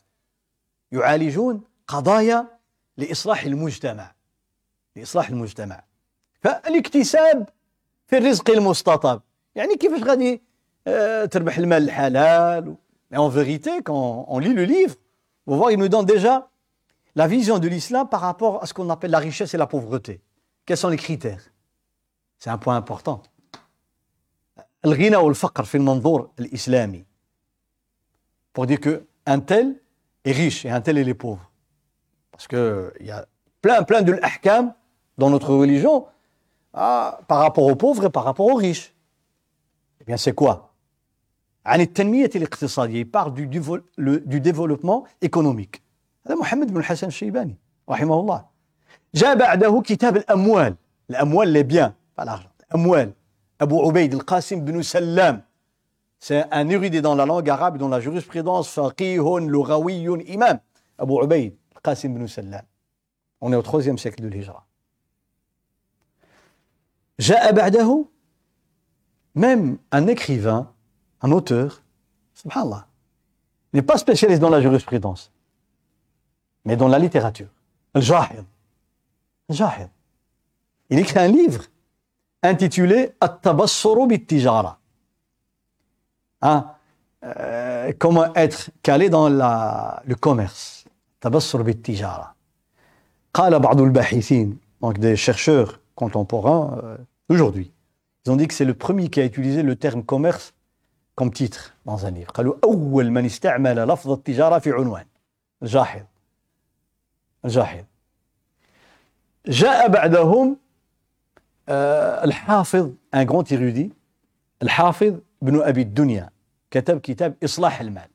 يعالجون 0.92 1.60
قضايا 1.86 2.46
لإصلاح 2.96 3.44
المجتمع 3.44 4.14
لإصلاح 4.96 5.28
المجتمع 5.28 5.84
فالاكتساب 6.42 7.48
في 8.06 8.18
الرزق 8.18 8.50
المستطاب 8.50 9.22
يعني 9.54 9.76
كيفاش 9.76 10.02
غادي 10.02 10.42
تربح 11.30 11.58
المال 11.58 11.82
الحلال 11.82 12.74
Mais 13.10 13.18
en 13.18 13.28
vérité, 13.28 13.82
quand 13.84 14.24
on 14.28 14.38
lit 14.40 14.52
le 14.52 14.64
livre, 14.64 14.96
vous 15.46 15.56
voyez, 15.56 15.76
il 15.76 15.80
nous 15.80 15.88
donne 15.88 16.06
déjà 16.06 16.48
la 17.14 17.26
vision 17.28 17.58
de 17.60 17.68
l'islam 17.68 18.08
par 18.08 18.20
rapport 18.20 18.62
à 18.62 18.66
ce 18.66 18.74
qu'on 18.74 18.90
appelle 18.90 19.12
la 19.12 19.20
richesse 19.20 19.54
et 19.54 19.58
la 19.64 19.68
pauvreté. 19.68 20.20
Quels 20.66 20.76
sont 20.76 20.88
les 20.88 20.96
critères 21.06 21.44
C'est 22.38 22.50
un 22.50 22.58
point 22.58 22.76
important. 22.76 23.22
الغنى 24.84 25.16
والفقر 25.16 25.64
في 25.64 25.76
المنظور 25.76 26.30
الإسلامي. 26.38 27.04
Pour 28.55 28.65
dire 28.65 28.79
que 28.79 29.05
un 29.25 29.39
tel 29.39 29.75
est 30.25 30.31
riche 30.31 30.65
et 30.65 30.69
un 30.69 30.81
tel 30.81 30.97
il 30.97 31.07
est 31.07 31.13
pauvre. 31.13 31.51
Parce 32.31 32.47
qu'il 32.47 32.91
y 33.01 33.11
a 33.11 33.25
plein, 33.61 33.83
plein 33.83 34.01
de 34.01 34.13
l'ahkam 34.13 34.73
dans 35.17 35.29
notre 35.29 35.53
religion 35.53 36.05
ah, 36.73 37.19
par 37.27 37.39
rapport 37.39 37.65
aux 37.65 37.75
pauvres 37.75 38.05
et 38.05 38.09
par 38.09 38.23
rapport 38.23 38.47
aux 38.47 38.55
riches. 38.55 38.93
Eh 40.01 40.03
bien, 40.03 40.17
c'est 40.17 40.33
quoi 40.33 40.67
عن 41.65 41.81
التنمية 41.81 42.29
الاقتصادية 42.35 43.03
il 43.03 43.05
parle 43.05 43.33
du, 43.33 43.47
du 44.25 44.41
développement 44.41 45.03
économique 45.21 45.81
هذا 46.25 46.35
محمد 46.35 46.73
بن 46.73 46.77
الحسن 46.77 47.07
الشيباني 47.07 47.57
رحمه 47.89 48.19
الله 48.19 48.45
جاء 49.15 49.35
بعده 49.35 49.81
كتاب 49.85 50.17
الأموال 50.17 50.75
الأموال 51.09 51.53
les 51.53 51.63
biens 51.63 51.93
pas 52.15 52.25
l'argent 52.25 52.49
الأموال 52.69 53.11
أبو 53.61 53.87
عبيد 53.87 54.13
القاسم 54.13 54.65
بن 54.65 54.81
سلام 54.81 55.41
c'est 56.28 56.44
un 56.50 56.68
érudit 56.68 57.02
dans 57.02 57.14
la 57.14 57.24
langue 57.24 57.48
arabe 57.48 57.76
et 57.76 57.78
dans 57.78 57.86
la 57.86 58.00
jurisprudence, 58.00 58.68
faqihun 58.70 59.46
lughawiyun 59.46 60.18
imam, 60.26 60.58
Abu 60.98 61.22
Ubayd, 61.22 61.54
Qasim 61.84 62.16
ibn 62.16 62.26
Sallam. 62.26 62.64
On 63.40 63.52
est 63.52 63.54
au 63.54 63.62
troisième 63.62 63.96
siècle 63.96 64.20
de 64.24 64.26
l'Hijra. 64.26 64.66
Même 69.36 69.78
un 69.92 70.06
écrivain, 70.08 70.72
un 71.20 71.30
auteur, 71.30 71.80
subhanallah, 72.34 72.88
n'est 73.72 73.82
pas 73.82 73.96
spécialiste 73.96 74.40
dans 74.40 74.50
la 74.50 74.60
jurisprudence, 74.60 75.30
mais 76.64 76.76
dans 76.76 76.88
la 76.88 76.98
littérature. 76.98 77.50
Al-Jahid. 77.94 78.44
Al-Jahid. 79.48 79.90
Il 80.90 80.98
écrit 80.98 81.20
un 81.20 81.28
livre 81.28 81.62
intitulé 82.42 83.12
At-Tabassuru 83.20 84.08
bit-Tijara. 84.08 84.80
Hein? 86.41 86.71
Euh, 87.23 87.91
comment 87.99 88.33
être 88.35 88.71
calé 88.81 89.09
dans 89.09 89.29
la, 89.29 90.01
le 90.05 90.15
commerce. 90.15 90.85
Tabassur 91.19 91.63
bit-Tijara. 91.63 92.35
قال 93.33 93.59
بعض 93.59 93.81
الباحثين 93.81 94.57
donc 94.81 94.97
des 94.97 95.15
chercheurs 95.15 95.79
contemporains 95.95 96.79
euh, 96.83 96.97
d'aujourd'hui. 97.29 97.71
Ils 98.25 98.31
ont 98.31 98.35
dit 98.35 98.47
que 98.47 98.53
c'est 98.53 98.65
le 98.65 98.73
premier 98.73 99.09
qui 99.09 99.19
a 99.19 99.25
utilisé 99.25 99.63
le 99.63 99.75
terme 99.75 100.03
commerce 100.03 100.53
comme 101.15 101.31
titre 101.31 101.75
dans 101.85 102.05
un 102.05 102.11
livre. 102.11 102.31
قالوا 102.31 102.55
أول 102.63 103.11
من 103.11 103.25
استعمل 103.25 103.87
لفظ 103.87 104.11
التجارة 104.11 104.59
في 104.59 104.71
عنوان 104.71 105.05
الجاحظ 105.63 106.03
الجاحظ 107.45 107.83
جاء 109.47 109.87
بعدهم 109.89 110.57
آه 111.69 112.23
الحافظ 112.23 112.91
un 113.15 113.25
grand 113.25 113.51
érudit 113.51 113.91
الحافظ 114.63 115.15
بن 115.46 115.62
أبي 115.62 115.82
الدنيا 115.82 116.30
كتب 116.70 117.00
كتاب 117.00 117.34
إصلاح 117.44 117.80
المال. 117.80 118.08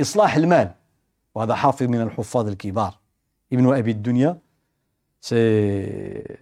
إصلاح 0.00 0.36
المال 0.36 0.74
وهذا 1.34 1.54
حافظ 1.54 1.82
من 1.82 2.00
الحفاظ 2.00 2.48
الكبار. 2.48 2.98
ابن 3.52 3.74
أبي 3.74 3.90
الدنيا 3.90 4.38
c'est 5.20 6.38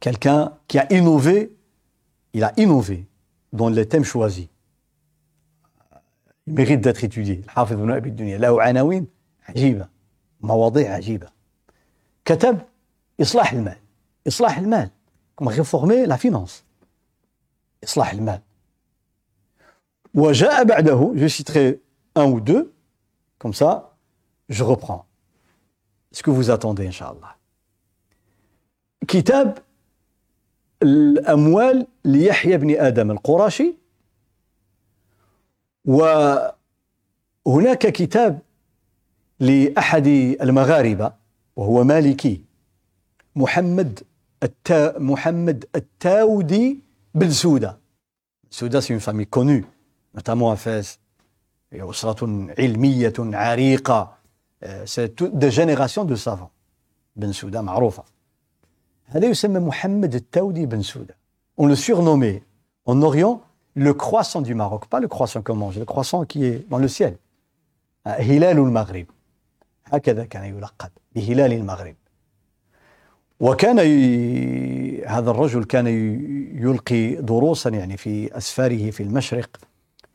quelqu'un 0.00 0.52
qui 0.66 0.78
a 0.78 0.92
innové, 0.92 1.52
il 2.32 2.42
a 2.42 2.52
innové 2.56 3.06
dans 3.52 3.68
les 3.68 3.86
thèmes 3.86 4.04
choisis. 4.04 4.48
Il 6.46 6.54
mérite 6.54 6.80
d'être 6.80 7.04
étudié. 7.04 7.42
الحافظ 7.44 7.72
بن 7.72 7.90
أبي 7.90 8.08
الدنيا. 8.08 8.38
له 8.38 8.62
عناوين 8.62 9.06
عجيبة 9.48 9.88
مواضيع 10.40 10.92
عجيبة. 10.92 11.28
كتب 12.24 12.58
إصلاح 13.20 13.52
المال. 13.52 13.78
إصلاح 14.28 14.58
المال 14.58 14.90
comme 15.36 15.48
réformer 15.48 16.06
la 16.06 16.16
finance. 16.16 16.65
إصلاح 17.86 18.12
المال. 18.12 18.40
وجاء 20.14 20.64
بعده 20.64 21.14
je 21.16 21.28
citerai 21.28 21.80
un 22.14 22.24
ou 22.24 22.40
deux 22.40 22.72
comme 23.38 23.54
ça 23.54 23.96
je 24.48 24.64
reprends. 24.64 25.06
Ce 26.12 26.22
que 26.22 26.30
vous 26.30 26.50
attendez 26.50 26.86
Inch'Allah. 26.86 27.36
كتاب 29.08 29.58
الأموال 30.82 31.86
ليحيى 32.04 32.56
بن 32.56 32.76
آدم 32.76 33.10
القرشي 33.10 33.74
وهناك 35.84 37.78
كتاب 37.78 38.38
لأحد 39.40 40.06
المغاربة 40.40 41.12
وهو 41.56 41.84
مالكي 41.84 42.40
محمد 43.36 44.02
التا 44.42 44.98
محمد 44.98 45.64
التاودي 45.74 46.80
بن 47.15 47.31
سودة 47.31 47.77
سودة 48.49 48.79
سي 48.79 48.99
فامي 48.99 49.25
كونو 49.25 49.61
notamment 50.17 50.51
à 50.51 50.55
Fès 50.55 50.97
أسرة 51.73 52.47
علمية 52.59 53.13
عريقة 53.19 54.17
c'est 54.85 55.23
des 55.23 55.51
générations 55.51 56.05
de 56.05 56.15
savants 56.15 56.51
بن 57.15 57.31
سودة 57.31 57.61
معروفة 57.61 58.03
هذا 59.05 59.27
يسمى 59.27 59.59
محمد 59.59 60.15
التاودي 60.15 60.65
بن 60.65 60.81
سودة 60.81 61.17
on 61.61 61.65
le 61.65 61.75
surnommait 61.75 62.43
en 62.85 63.01
Orient 63.01 63.41
le 63.75 63.93
croissant 63.93 64.41
du 64.41 64.55
Maroc 64.55 64.85
pas 64.87 64.99
le 64.99 65.07
croissant 65.07 65.41
qu'on 65.41 65.55
mange 65.55 65.77
le 65.79 65.85
croissant 65.85 66.25
qui 66.25 66.45
est 66.45 66.69
dans 66.69 66.77
le 66.77 66.87
ciel 66.87 67.17
هلال 68.07 68.57
المغرب 68.57 69.05
هكذا 69.85 70.25
كان 70.25 70.43
يلقب 70.43 70.89
بهلال 71.15 71.53
المغرب 71.53 71.95
وكان 73.40 73.78
ي... 73.78 75.04
هذا 75.06 75.30
الرجل 75.30 75.64
كان 75.64 75.86
يلقي 76.62 77.14
دروسا 77.14 77.70
يعني 77.70 77.96
في 77.96 78.36
أسفاره 78.36 78.90
في 78.90 79.02
المشرق. 79.02 79.56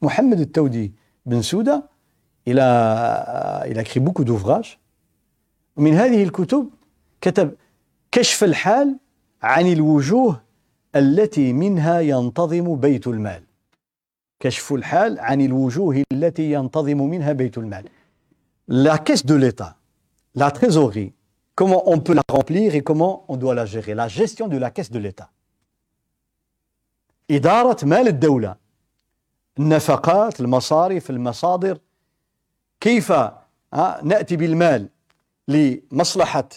محمد 0.01 0.39
التودي 0.39 0.93
بن 1.25 1.41
سوده 1.41 1.83
إلى 2.47 2.61
إلى 3.65 3.85
écrit 3.85 3.99
beaucoup 3.99 4.23
d'ouvrages 4.23 4.67
ومن 5.77 5.93
هذه 5.93 6.23
الكتب 6.23 6.69
كتب 7.21 7.55
كشف 8.11 8.43
الحال 8.43 8.97
عن 9.41 9.67
الوجوه 9.67 10.41
التي 10.95 11.53
منها 11.53 11.99
ينتظم 11.99 12.75
بيت 12.75 13.07
المال. 13.07 13.43
كشف 14.39 14.73
الحال 14.73 15.19
عن 15.19 15.41
الوجوه 15.41 16.03
التي 16.11 16.51
ينتظم 16.51 16.97
منها 16.97 17.31
بيت 17.31 17.57
المال. 17.57 17.85
La 18.67 18.97
caisse 18.97 19.25
de 19.25 19.35
l'État 19.35 19.75
la 20.35 20.49
trésorerie 20.51 21.13
comment 21.60 21.82
on 21.90 22.00
peut 22.00 22.14
la 22.14 22.22
remplir 22.28 22.74
et 22.74 22.82
comment 22.82 23.24
on 23.28 23.36
doit 23.36 23.54
la 23.54 23.66
gérer 23.66 23.94
la 23.94 24.08
gestion 24.08 24.48
de 24.48 24.56
la 24.56 24.70
caisse 24.70 24.90
de 24.90 24.98
l'État 24.98 25.30
إدارة 27.30 27.84
مال 27.84 28.08
الدولة 28.08 28.56
النفقات 29.58 30.40
المصارف 30.40 31.10
المصادر 31.10 31.78
كيف 32.80 33.12
نأتي 34.02 34.36
بالمال 34.36 34.88
لمصلحة 35.48 36.48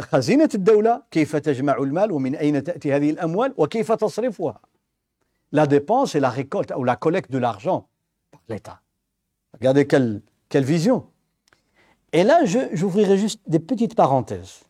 خزينة 0.00 0.48
الدولة 0.54 1.02
كيف 1.10 1.36
تجمع 1.36 1.76
المال 1.76 2.12
ومن 2.12 2.34
أين 2.34 2.64
تأتي 2.64 2.96
هذه 2.96 3.10
الأموال 3.10 3.54
وكيف 3.56 3.92
تصرفها 3.92 4.60
la 5.52 5.66
dépense 5.66 6.14
et 6.14 6.20
la 6.20 6.30
récolte 6.30 6.72
ou 6.76 6.84
la 6.84 6.96
collecte 6.96 7.30
de 7.30 7.38
l'argent 7.38 7.88
par 8.30 8.40
l'État. 8.48 8.80
Regardez 9.54 9.86
quelle, 9.86 10.22
quelle 10.48 10.64
vision. 10.64 11.06
Et 12.13 12.23
là, 12.23 12.41
j'ouvrirai 12.45 13.17
juste 13.17 13.41
des 13.47 13.59
petites 13.59 13.95
parenthèses. 13.95 14.61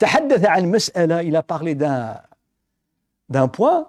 Il 0.00 1.36
a 1.36 1.42
parlé 1.42 1.74
d'un 1.74 3.48
point. 3.48 3.88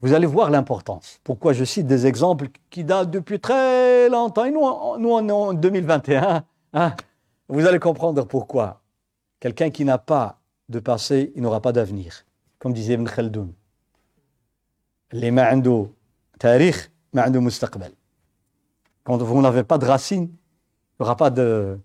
Vous 0.00 0.12
allez 0.12 0.26
voir 0.26 0.50
l'importance. 0.50 1.20
Pourquoi 1.24 1.52
je 1.52 1.64
cite 1.64 1.86
des 1.86 2.06
exemples 2.06 2.48
qui 2.70 2.84
datent 2.84 3.10
depuis 3.10 3.40
très 3.40 4.08
longtemps. 4.08 4.46
Nous, 4.46 4.60
nous 4.98 5.10
on 5.10 5.28
est 5.28 5.32
en 5.32 5.54
2021. 5.54 6.44
Hein? 6.74 6.94
Vous 7.48 7.66
allez 7.66 7.80
comprendre 7.80 8.24
pourquoi. 8.24 8.80
Quelqu'un 9.40 9.70
qui 9.70 9.84
n'a 9.84 9.98
pas 9.98 10.38
de 10.68 10.78
passé, 10.78 11.32
il 11.34 11.42
n'aura 11.42 11.60
pas 11.60 11.72
d'avenir. 11.72 12.24
Comme 12.58 12.72
disait 12.72 12.94
Ibn 12.94 13.06
Khaldoun. 13.06 13.52
Les 15.12 15.30
ma'ando 15.30 15.92
tarikh, 16.38 16.90
ma'ando 17.12 17.40
mustaqbal. 17.40 17.92
Quand 19.02 19.16
vous 19.16 19.40
n'avez 19.40 19.64
pas 19.64 19.78
de 19.78 19.86
racines, 19.86 20.30
il 20.98 21.02
n'y 21.02 21.06
aura 21.06 21.16
pas 21.16 21.30
de, 21.30 21.78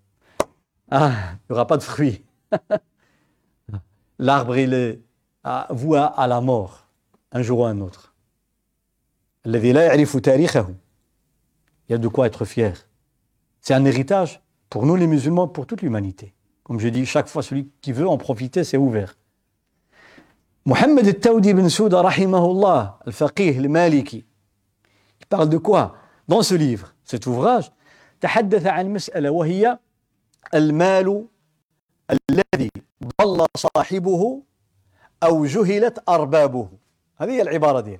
ah, 0.90 1.12
il 1.48 1.52
aura 1.52 1.66
pas 1.66 1.76
de 1.76 1.82
fruits. 1.82 2.24
L'arbre, 4.18 4.56
il 4.56 4.74
est 4.74 5.00
voué 5.70 5.98
à 5.98 6.26
la 6.26 6.40
mort, 6.40 6.88
un 7.32 7.42
jour 7.42 7.60
ou 7.60 7.64
un 7.64 7.80
autre. 7.80 8.14
Il 9.44 9.52
y 11.90 11.94
a 11.94 11.98
de 11.98 12.08
quoi 12.08 12.26
être 12.26 12.44
fier. 12.44 12.88
C'est 13.60 13.74
un 13.74 13.84
héritage 13.84 14.40
pour 14.68 14.86
nous 14.86 14.96
les 14.96 15.06
musulmans, 15.06 15.46
pour 15.48 15.66
toute 15.66 15.82
l'humanité. 15.82 16.34
Comme 16.62 16.80
je 16.80 16.88
dis, 16.88 17.06
chaque 17.06 17.28
fois, 17.28 17.42
celui 17.42 17.70
qui 17.82 17.92
veut 17.92 18.08
en 18.08 18.16
profiter, 18.16 18.64
c'est 18.64 18.78
ouvert. 18.78 19.16
Mohammed 20.64 21.06
al-Tawdi 21.06 21.52
bin 21.52 21.68
Souda, 21.68 22.00
rahimahullah, 22.02 22.98
al-faqih, 23.06 23.58
al-maliki, 23.58 24.24
il 25.20 25.26
parle 25.26 25.48
de 25.50 25.58
quoi? 25.58 25.94
Dans 26.26 26.42
ce 26.42 26.54
livre, 26.54 26.94
cet 27.04 27.26
ouvrage, 27.26 27.70
تحدث 28.21 28.65
عن 28.65 28.93
مسألة 28.93 29.29
وهي 29.29 29.77
المال 30.53 31.25
الذي 32.11 32.69
ضل 33.21 33.45
صاحبه 33.57 34.41
أو 35.23 35.45
جهلت 35.45 36.03
أربابه 36.09 36.69
هذه 37.17 37.31
هي 37.31 37.41
العبارة 37.41 37.79
دي 37.79 37.99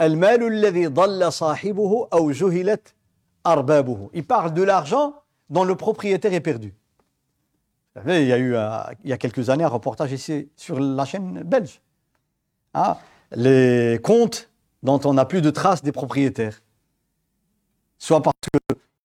المال 0.00 0.46
الذي 0.46 0.86
ضل 0.86 1.32
صاحبه 1.32 2.08
أو 2.12 2.30
جهلت 2.30 2.94
أربابه 3.46 4.10
Il 4.14 4.24
parle 4.24 4.54
de 4.54 4.62
l'argent 4.62 5.14
dont 5.50 5.64
le 5.64 5.74
propriétaire 5.76 6.32
est 6.32 6.40
perdu. 6.40 6.74
il 8.06 8.26
y 8.26 8.32
a 8.32 8.38
eu 8.38 8.54
euh, 8.54 8.78
il 9.04 9.10
y 9.10 9.12
a 9.12 9.18
quelques 9.18 9.50
années 9.50 9.64
un 9.64 9.68
reportage 9.68 10.12
ici 10.12 10.50
sur 10.56 10.80
la 10.80 11.04
chaîne 11.04 11.42
belge. 11.42 11.80
Ah, 12.74 12.98
les 13.32 14.00
comptes 14.02 14.50
dont 14.82 15.00
on 15.04 15.14
n'a 15.14 15.24
plus 15.24 15.42
de 15.42 15.50
traces 15.50 15.82
des 15.82 15.92
propriétaires. 15.92 16.62
Soit 17.98 18.22
parce 18.22 18.36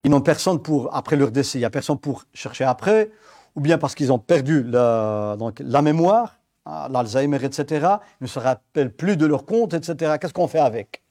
qu'ils 0.01 0.11
n'ont 0.11 0.21
personne 0.21 0.61
pour, 0.61 0.95
après 0.95 1.15
leur 1.15 1.31
décès, 1.31 1.57
il 1.57 1.61
n'y 1.61 1.65
a 1.65 1.69
personne 1.69 1.97
pour 1.97 2.25
chercher 2.33 2.63
après, 2.63 3.11
ou 3.55 3.61
bien 3.61 3.77
parce 3.77 3.95
qu'ils 3.95 4.11
ont 4.11 4.19
perdu 4.19 4.63
la, 4.63 5.35
donc, 5.37 5.59
la 5.59 5.81
mémoire, 5.81 6.39
hein, 6.65 6.87
l'Alzheimer, 6.89 7.43
etc. 7.43 7.87
Ils 8.21 8.23
ne 8.23 8.27
se 8.27 8.39
rappellent 8.39 8.93
plus 8.93 9.17
de 9.17 9.25
leurs 9.25 9.45
comptes, 9.45 9.73
etc. 9.73 10.17
Qu'est-ce 10.19 10.33
qu'on 10.33 10.47
fait 10.47 10.59
avec 10.59 11.01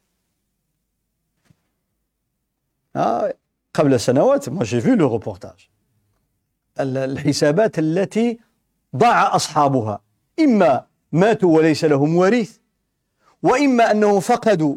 ah, 2.99 3.29
moi 4.51 4.64
j'ai 4.64 4.81
vu 4.81 4.97
le 4.97 5.05
reportage. 5.05 5.71
الحسابات 6.81 7.79
التي 7.79 8.39
ضاع 8.97 9.37
أصحابها 9.37 10.01
إما 10.41 10.87
ماتوا 11.12 11.57
وليس 11.57 11.85
لهم 11.85 12.17
وريث 12.17 12.57
وإما 13.43 13.91
أنهم 13.91 14.21
فقدوا 14.21 14.77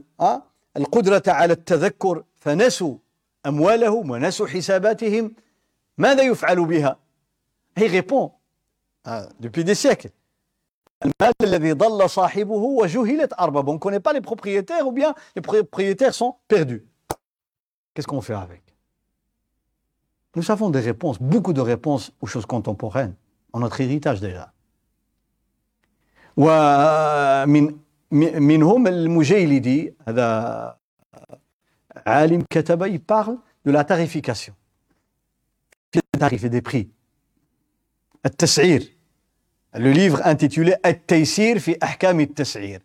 القدرة 0.77 1.23
على 1.27 1.53
التذكر 1.53 2.23
فنسوا 2.39 2.95
أموالهم 3.45 4.09
ونسوا 4.11 4.47
حساباتهم 4.47 5.33
ماذا 5.97 6.23
يفعل 6.23 6.65
بها 6.65 6.99
هي 7.77 8.01
répond 8.01 8.31
depuis 9.39 9.63
des 9.63 9.75
siècles 9.75 10.09
المال 11.05 11.33
الذي 11.41 11.71
ضل 11.71 12.09
صاحبه 12.09 12.53
وجهلت 12.55 13.33
أربابه 13.33 13.71
on 13.71 13.75
ne 13.75 13.79
connaît 13.79 13.99
pas 13.99 14.13
les 14.13 14.21
propriétaires 14.21 14.87
ou 14.87 14.91
bien 14.91 15.15
les 15.35 15.41
propriétaires 15.41 16.13
sont 16.13 16.35
perdus 16.47 16.85
qu'est-ce 17.93 18.07
qu'on 18.07 18.21
fait 18.21 18.33
avec 18.33 18.69
Nous 20.35 20.51
avons 20.51 20.69
des 20.69 20.79
réponses, 20.79 21.17
beaucoup 21.19 21.53
de 21.53 21.61
réponses 21.61 22.11
aux 22.21 22.27
choses 22.27 22.45
contemporaines, 22.45 23.15
en 23.53 23.59
notre 23.59 23.81
héritage 23.81 24.21
déjà. 24.21 24.53
ومن 26.37 27.75
منهم 28.11 28.87
المجيلدي 28.87 29.93
هذا 30.07 30.77
عالم 32.07 32.43
كتب 32.49 32.83
il 32.83 32.99
parle 32.99 33.37
de 33.65 33.71
la 33.71 33.83
tarification 33.83 34.53
في 35.91 35.99
التعريف 36.15 36.45
des 36.45 36.61
prix 36.61 36.87
التسعير 38.25 38.97
le 39.75 39.91
livre 39.91 40.21
intitulé 40.25 40.75
التيسير 40.85 41.59
في 41.59 41.77
أحكام 41.83 42.19
التسعير 42.19 42.81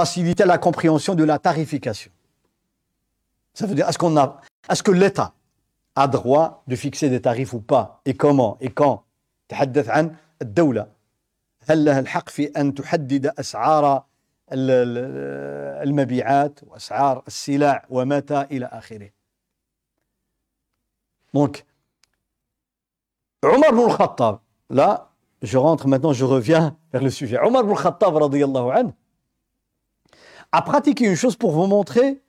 faciliter 0.00 0.44
la 0.46 0.58
compréhension 0.58 1.14
de 1.14 1.24
la 1.24 1.38
tarification 1.38 2.10
ça 3.54 3.66
veut 3.66 3.74
dire 3.74 3.88
est-ce 3.88 3.98
qu'on 3.98 4.16
a 4.16 4.40
est-ce 4.70 4.82
que 4.82 4.90
l'État 4.92 5.34
a 5.94 6.08
droit 6.08 6.64
de 6.68 6.76
fixer 6.76 7.10
des 7.10 7.20
tarifs 7.20 7.52
ou 7.52 7.60
pas 7.60 8.00
et 8.06 8.14
comment 8.14 8.56
et 8.60 8.70
quand 8.70 9.04
تحدث 9.48 9.88
عن 9.88 10.16
الدولة 10.42 10.86
هل 11.68 11.84
لها 11.84 12.00
الحق 12.00 12.28
في 12.28 12.46
أن 12.46 12.74
تحدد 12.74 13.26
أسعار 13.26 14.04
المبيعات 14.52 16.60
وأسعار 16.62 17.22
السلع 17.26 17.86
ومتى 17.90 18.46
إلى 18.50 18.66
آخره 18.66 19.10
Donc, 21.34 21.64
Omar 23.42 23.70
ibn 23.70 23.96
Khattab, 23.96 24.40
là, 24.68 25.12
je 25.40 25.56
rentre 25.56 25.88
maintenant, 25.88 26.12
je 26.12 26.26
reviens 26.26 26.76
vers 26.92 27.02
le 27.02 27.08
sujet. 27.08 27.38
Omar 27.38 27.64
ibn 27.64 27.74
Khattab, 27.74 28.14
radiyallahu 28.14 28.70
anhu, 28.70 28.92
a 30.52 30.60
pratiqué 30.60 31.06
une 31.06 31.16
chose 31.16 31.36
pour 31.36 31.52
vous 31.52 31.66
montrer 31.66 32.20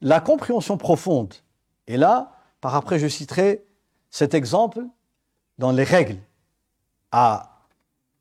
la 0.00 0.20
compréhension 0.20 0.76
profonde. 0.76 1.34
Et 1.86 1.96
là, 1.96 2.32
Par 2.60 2.74
après, 2.74 2.98
je 2.98 3.06
citerai 3.06 3.64
cet 4.10 4.34
exemple 4.34 4.84
dans 5.58 5.70
les 5.70 5.84
règles 5.84 6.18
à 7.12 7.62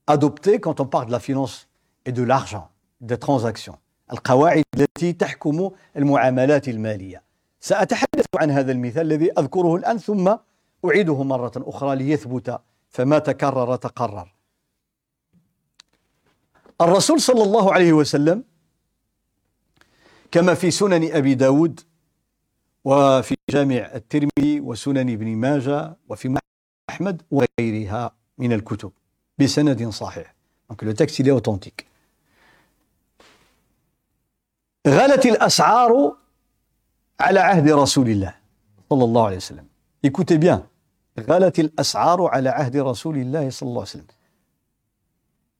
adopter 0.05 0.59
quand 0.59 0.79
on 0.79 0.85
parle 0.85 1.07
de 1.07 1.11
la 1.11 1.19
finance 1.19 1.67
et 2.05 2.11
de 2.11 2.23
l'argent, 2.23 2.69
Des 3.02 3.16
transactions. 3.16 3.76
القواعد 4.12 4.64
التي 4.76 5.12
تحكم 5.12 5.70
المعاملات 5.96 6.68
المالية. 6.68 7.22
سأتحدث 7.60 8.26
عن 8.36 8.50
هذا 8.50 8.72
المثال 8.72 9.02
الذي 9.02 9.32
أذكره 9.32 9.76
الآن 9.76 9.98
ثم 9.98 10.36
أعيده 10.84 11.22
مرة 11.22 11.52
أخرى 11.56 11.96
ليثبت 11.96 12.60
فما 12.90 13.18
تكرر 13.18 13.76
تقرر. 13.76 14.32
الرسول 16.80 17.20
صلى 17.20 17.42
الله 17.42 17.72
عليه 17.72 17.92
وسلم 17.92 18.44
كما 20.30 20.54
في 20.54 20.70
سنن 20.70 21.12
أبي 21.12 21.34
داود 21.34 21.80
وفي 22.84 23.36
جامع 23.50 23.90
الترمذي 23.94 24.60
وسنن 24.60 25.10
ابن 25.10 25.26
ماجه 25.26 25.96
وفي 26.08 26.38
أحمد 26.90 27.22
وغيرها 27.30 28.12
من 28.38 28.52
الكتب 28.52 28.92
بسند 29.38 29.88
صحيح. 29.88 30.34
دونك 30.68 30.84
لو 30.84 30.92
تكست 30.92 31.22
il 31.22 31.28
اوتونتيك 31.28 31.91
غلت 34.86 35.26
الأسعار 35.26 36.16
على 37.20 37.40
عهد 37.40 37.70
رسول 37.70 38.08
الله 38.08 38.34
صلى 38.90 39.04
الله 39.04 39.26
عليه 39.26 39.36
وسلم. 39.36 39.66
Écoutez 40.06 40.38
bien. 40.38 40.60
غلت 41.20 41.58
الأسعار 41.58 42.26
على 42.26 42.48
عهد 42.48 42.76
رسول 42.76 43.16
الله 43.16 43.50
صلى 43.50 43.68
الله 43.68 43.80
عليه 43.80 43.90
وسلم. 43.90 44.06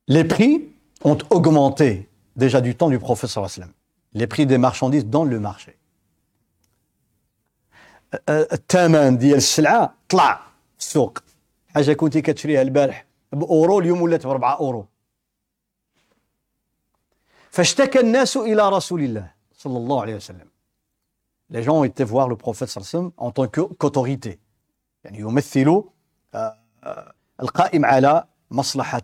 Les 0.09 0.25
prix 0.25 0.63
ont 1.05 1.19
augmenté 1.31 2.09
déjà 2.37 2.61
du 2.61 2.75
temps 2.75 2.91
du 2.91 2.99
prophète 2.99 3.31
صلى 3.31 3.45
الله 3.45 3.53
عليه 3.53 3.65
وسلم. 3.65 3.73
Les 4.15 4.27
prix 4.27 4.47
des 4.47 4.59
marchandises 4.59 5.07
dans 5.07 5.25
le 5.25 5.39
marché. 5.39 5.79
الثمن 8.29 9.19
ديال 9.19 9.37
السلعة 9.37 9.95
طلع 10.09 10.41
السوق. 10.81 11.19
حاجة 11.75 11.93
كنتي 11.93 12.21
كتشريها 12.21 12.63
البارح. 12.63 13.07
بأورو 13.33 13.79
اليوم 13.81 14.03
ولات 14.03 14.27
ب 14.27 14.31
4 14.31 14.59
أورو. 14.59 14.87
فاشتكى 17.53 18.01
الناس 18.01 18.37
إلى 18.37 18.69
رسول 18.69 19.01
الله 19.03 19.31
صلى 19.53 19.77
الله 19.79 20.01
عليه 20.01 20.15
وسلم. 20.17 20.49
Les 21.51 21.63
gens 21.63 21.81
ont 21.81 21.85
été 21.85 22.03
voir 22.03 22.29
le 22.29 22.37
prophète 22.37 22.69
صلى 22.69 22.83
الله 22.83 22.89
عليه 22.95 22.99
وسلم 22.99 23.13
en 23.19 23.31
tant 23.31 23.47
qu'autorité. 23.47 24.39
يعني 25.05 25.19
يمثل 25.19 25.85
القائم 27.41 27.85
على 27.85 28.25
مصلحة 28.51 29.03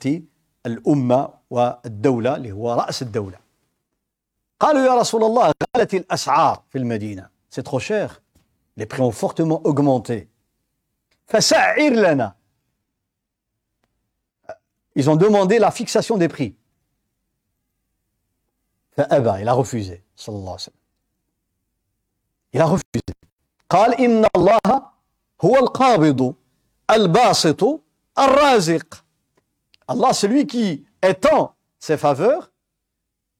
الأمة 0.66 1.28
والدولة 1.50 2.36
اللي 2.36 2.52
هو 2.52 2.72
رأس 2.72 3.02
الدولة. 3.02 3.38
قالوا 4.60 4.86
يا 4.86 5.00
رسول 5.00 5.24
الله 5.24 5.52
غلت 5.76 5.94
الأسعار 5.94 6.62
في 6.70 6.78
المدينة. 6.78 7.28
C'est 7.50 7.62
trop 7.62 7.80
cher. 7.80 8.22
Les 8.76 8.86
prix 8.86 9.02
ont 9.02 9.12
fortement 9.12 9.60
augmenté. 9.66 10.28
فسعر 11.26 11.90
لنا. 11.90 12.34
Ils 14.96 15.10
ont 15.10 15.16
demandé 15.16 15.58
la 15.58 15.70
fixation 15.70 16.16
des 16.16 16.28
prix. 16.28 16.54
Il 18.97 19.47
a 19.47 19.53
refusé, 19.53 20.03
sallallahu 20.15 20.43
alayhi 20.43 20.53
wa 20.53 20.59
sallam. 20.59 20.79
Il 22.53 22.61
a 22.61 22.65
refusé. 22.65 23.13
قال 23.69 23.95
إن 23.99 24.25
الله 24.35 24.91
هو 25.41 25.55
القابض 25.57 26.35
الباسط 26.91 27.81
الرازق 28.19 29.03
Allah, 29.87 30.13
celui 30.13 30.47
qui 30.47 30.85
étend 31.01 31.55
ses 31.77 31.97
faveurs, 31.97 32.51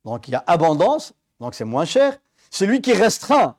donc 0.04 0.28
il 0.28 0.32
y 0.32 0.36
a 0.36 0.44
abondance, 0.46 1.14
donc 1.40 1.56
c'est 1.56 1.64
moins 1.64 1.86
cher. 1.86 2.18
Celui 2.52 2.82
qui 2.82 2.94
restreint 2.94 3.56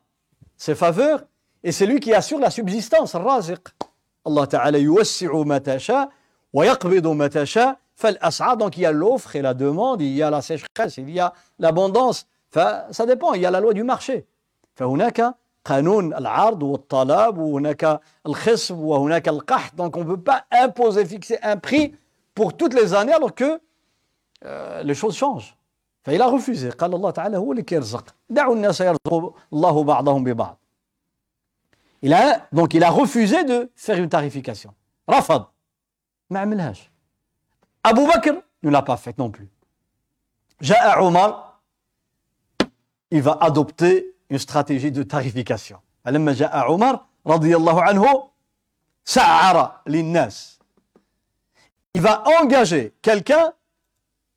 ses 0.56 0.74
faveurs, 0.74 1.24
et 1.62 1.72
celui 1.72 1.98
qui 1.98 2.12
assure 2.12 2.38
la 2.38 2.50
subsistance, 2.50 3.14
raziq. 3.14 3.68
Allah 4.26 4.46
Ta'ala 4.46 4.78
yuwassi'u 4.78 5.44
matasha 5.44 6.10
wa 6.52 6.66
yaqbidu 6.66 7.14
matasha 7.14 7.78
fal 7.87 7.87
as'a. 7.87 7.87
Donc 8.58 8.76
il 8.76 8.80
y 8.80 8.86
a 8.86 8.92
l'offre 8.92 9.36
et 9.36 9.42
la 9.42 9.54
demande, 9.54 10.00
il 10.02 10.14
y 10.14 10.22
a 10.22 10.30
la 10.30 10.42
sécheresse, 10.42 10.96
il 10.98 11.10
y 11.10 11.20
a 11.20 11.32
l'abondance. 11.58 12.26
Ça 12.50 13.06
dépend, 13.06 13.34
il 13.34 13.42
y 13.42 13.46
a 13.46 13.50
la 13.50 13.60
loi 13.60 13.72
du 13.72 13.84
marché. 13.84 14.26
فهناك 14.74 15.34
قانون 15.64 16.14
العرض 16.14 16.62
والطلب 16.62 17.38
وهناك 17.38 18.00
الخصب 18.26 18.78
وهناك 18.78 19.28
القحط 19.28 19.74
donc 19.76 19.96
on 19.96 20.04
ne 20.04 20.14
peut 20.14 20.22
pas 20.22 20.44
imposer 20.50 21.06
fixer 21.06 21.38
un 21.42 21.56
prix 21.56 21.94
pour 22.34 22.56
toutes 22.56 22.74
les 22.74 22.94
années 22.94 23.12
alors 23.12 23.34
que 23.34 23.60
euh, 24.44 24.82
les 24.82 24.94
choses 24.94 25.16
changent 25.16 25.56
فإل 26.02 26.22
a 26.22 26.26
refusé 26.26 26.70
قال 26.70 26.94
الله 26.94 27.10
تعالى 27.10 27.36
هو 27.36 27.52
اللي 27.52 27.62
كيرزق 27.62 28.14
دعوا 28.30 28.54
الناس 28.54 28.80
يرزق 28.80 29.34
الله 29.52 29.84
بعضهم 29.84 30.24
ببعض 30.24 30.58
il 32.02 32.12
a, 32.12 32.40
donc 32.52 32.74
il 32.74 32.84
a 32.84 32.90
refusé 32.90 33.44
de 33.44 33.70
faire 33.76 33.98
une 33.98 34.08
tarification 34.08 34.70
رفض 35.10 35.44
ما 36.30 36.40
عملهاش 36.40 36.87
Abu 37.82 38.06
Bakr 38.06 38.34
ne 38.62 38.70
l'a 38.70 38.82
pas 38.82 38.96
fait 38.96 39.18
non 39.18 39.30
plus 39.30 39.48
جاء 40.62 40.98
عمر 40.98 41.54
il 43.10 43.22
va 43.22 43.38
adopter 43.40 44.16
une 44.30 44.38
stratégie 44.38 44.90
de 44.92 45.02
tarification 45.02 45.78
فلما 46.04 46.32
جاء 46.32 46.56
عمر 46.56 47.00
رضي 47.26 47.56
الله 47.56 47.82
عنه 47.82 48.30
سعر 49.04 49.80
للناس 49.86 50.58
il 51.94 52.00
va 52.00 52.24
engager 52.40 52.92
quelqu'un 53.02 53.52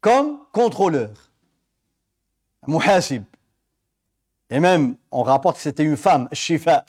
comme 0.01 0.39
contrôleur 0.51 1.27
muhasib. 2.67 3.23
Et 4.49 4.59
même, 4.59 4.95
on 5.11 5.23
rapporte 5.23 5.57
que 5.57 5.63
c'était 5.63 5.83
une 5.83 5.97
femme, 5.97 6.29
Shifa. 6.31 6.85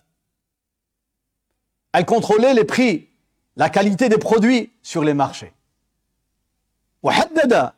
Elle 1.92 2.04
contrôlait 2.04 2.54
les 2.54 2.64
prix, 2.64 3.08
la 3.56 3.70
qualité 3.70 4.08
des 4.08 4.18
produits 4.18 4.72
sur 4.82 5.02
les 5.02 5.14
marchés. 5.14 5.52
وحدد 7.03 7.71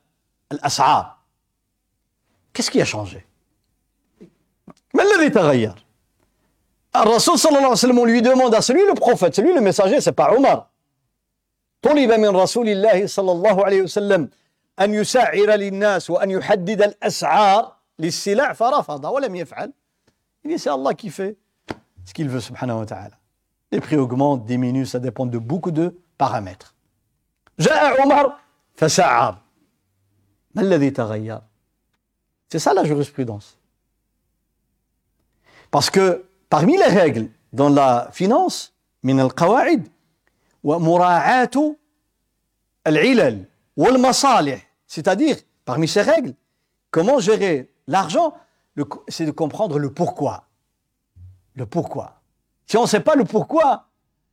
الأسعار. 0.51 1.15
كيس 2.53 2.69
كي 2.69 2.86
شانجي 2.86 3.26
ما 4.93 5.03
الذي 5.03 5.30
تغير؟ 5.30 5.86
الرسول 6.95 7.39
صلى 7.39 7.49
الله 7.49 7.61
عليه 7.61 7.71
وسلم 7.71 8.05
لي 8.05 8.19
دوموند 8.19 8.59
سلوي 8.59 8.88
لو 8.88 8.93
بروفيت 8.93 9.34
سلوي 9.34 9.55
لو 9.55 9.61
ميساجي 9.61 9.99
سي 9.99 10.11
با 10.11 10.23
عمر 10.23 10.65
طلب 11.82 12.11
من 12.11 12.36
رسول 12.36 12.69
الله 12.69 13.07
صلى 13.07 13.32
الله 13.32 13.65
عليه 13.65 13.82
وسلم 13.82 14.30
أن 14.80 14.93
يسعر 14.93 15.49
للناس 15.49 16.09
وأن 16.09 16.32
يحدد 16.32 16.82
الأسعار 16.82 17.76
للسلع 17.99 18.53
فرفض 18.53 19.05
ولم 19.05 19.36
يفعل. 19.36 19.73
إن 20.45 20.57
شاء 20.57 20.76
الله 20.76 20.91
كيف 20.91 21.21
ce 22.05 22.13
qu'il 22.13 22.30
veut 22.30 22.39
سبحانه 22.39 22.80
وتعالى 22.80 23.15
les 23.73 23.82
prix 23.82 23.97
augmentent 23.97 24.45
diminuent 24.45 24.86
ça 24.86 24.99
dépend 24.99 25.26
de 25.26 25.38
beaucoup 25.38 25.71
de 25.71 25.93
paramètres. 26.17 26.73
جاء 27.59 28.01
عمر 28.01 28.34
فسعر 28.74 29.38
ما 30.55 30.62
الذي 30.62 30.91
تغير 30.91 31.41
c'est 32.49 32.59
ça 32.59 32.74
la 32.74 32.84
jurisprudence 32.84 33.59
parce 35.70 35.91
que 35.91 36.24
parmi 36.49 36.76
les 36.76 36.84
règles 36.84 37.28
dans 37.53 37.68
la 37.68 38.09
finance 38.12 38.72
من 39.03 39.20
القواعد 39.20 39.88
ومراعاة 40.64 41.76
العلل 42.86 43.45
والمصالح 43.76 44.70
c'est-à-dire 44.86 45.36
parmi 45.64 45.88
ces 45.88 46.03
règles 46.03 46.34
comment 46.91 47.18
gérer 47.20 47.70
L'argent, 47.91 48.34
c'est 49.09 49.26
de 49.26 49.32
comprendre 49.32 49.80
le 49.80 49.93
pourquoi. 49.93 50.45
Le 51.57 51.66
pourquoi. 51.66 52.20
Si 52.66 52.76
on 52.76 52.82
ne 52.82 52.86
sait 52.86 53.01
pas 53.01 53.16
le 53.16 53.24
pourquoi, 53.24 53.88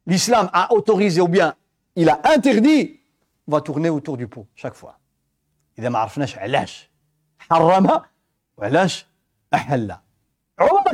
l'islam 0.05 0.47
a 0.53 0.71
autorisé 0.73 1.21
ou 1.21 1.27
bien 1.27 1.55
il 1.95 2.07
a 2.07 2.21
interdit, 2.25 2.99
on 3.47 3.51
va 3.51 3.61
tourner 3.61 3.89
autour 3.89 4.17
du 4.17 4.27
pot 4.27 4.47
chaque 4.55 4.73
fois. 4.73 4.99
Il 5.77 5.85
a 5.85 6.09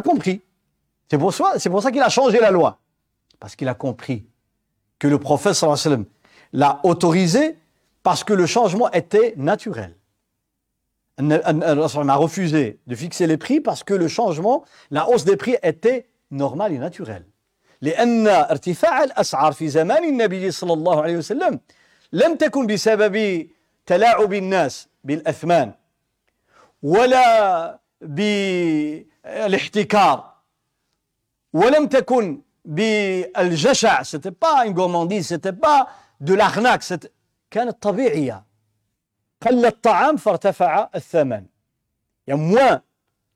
compris. 0.03 0.41
C'est 1.09 1.17
pour 1.17 1.33
ça, 1.33 1.53
c'est 1.57 1.69
pour 1.69 1.81
ça 1.81 1.91
qu'il 1.91 2.01
a 2.01 2.09
changé 2.09 2.39
la 2.39 2.51
loi. 2.51 2.79
Parce 3.39 3.55
qu'il 3.55 3.67
a 3.67 3.73
compris 3.73 4.25
que 4.99 5.07
le 5.07 5.17
prophète 5.19 5.53
sallallahu 5.53 6.05
l'a 6.53 6.79
autorisé 6.83 7.57
parce 8.03 8.23
que 8.23 8.33
le 8.33 8.45
changement 8.45 8.91
était 8.91 9.33
naturel 9.37 9.95
a 11.17 12.15
refusé 12.15 12.79
de 12.87 12.95
fixer 12.95 13.27
les 13.27 13.37
prix 13.37 13.59
parce 13.61 13.83
que 13.83 13.93
le 13.93 14.07
changement, 14.07 14.63
la 14.91 15.07
hausse 15.09 15.25
des 15.25 15.37
prix 15.37 15.55
était 15.61 16.07
normale 16.31 16.73
et 16.73 16.79
naturelle. 16.79 17.25
لأن 17.81 18.27
ارتفاع 18.27 19.03
الأسعار 19.03 19.53
في 19.53 19.67
زمان 19.67 20.03
النبي 20.03 20.51
صلى 20.51 20.73
الله 20.73 21.01
عليه 21.01 21.17
وسلم 21.17 21.59
لم 22.13 22.35
تكن 22.35 22.67
بسبب 22.67 23.47
تلاعب 23.85 24.33
الناس 24.33 24.87
بالأثمان 25.03 25.73
ولا 26.83 27.79
بالاحتكار 29.21 30.33
ولم 31.53 31.87
تكن 31.87 32.41
بالجشع 32.65 34.03
c'était 34.03 34.31
pas 34.31 34.65
une 34.65 34.73
gourmandise 34.73 35.27
c'était 35.27 35.53
pas 35.53 35.87
de 36.21 36.33
l'arnaque 36.33 36.83
كانت 37.51 37.83
طبيعية 37.83 38.43
قل 39.41 39.65
الطعام 39.65 40.17
فارتفع 40.17 40.89
الثمن 40.95 41.45
il 42.27 42.29
y 42.29 42.33
a 42.33 42.37
moins 42.37 42.81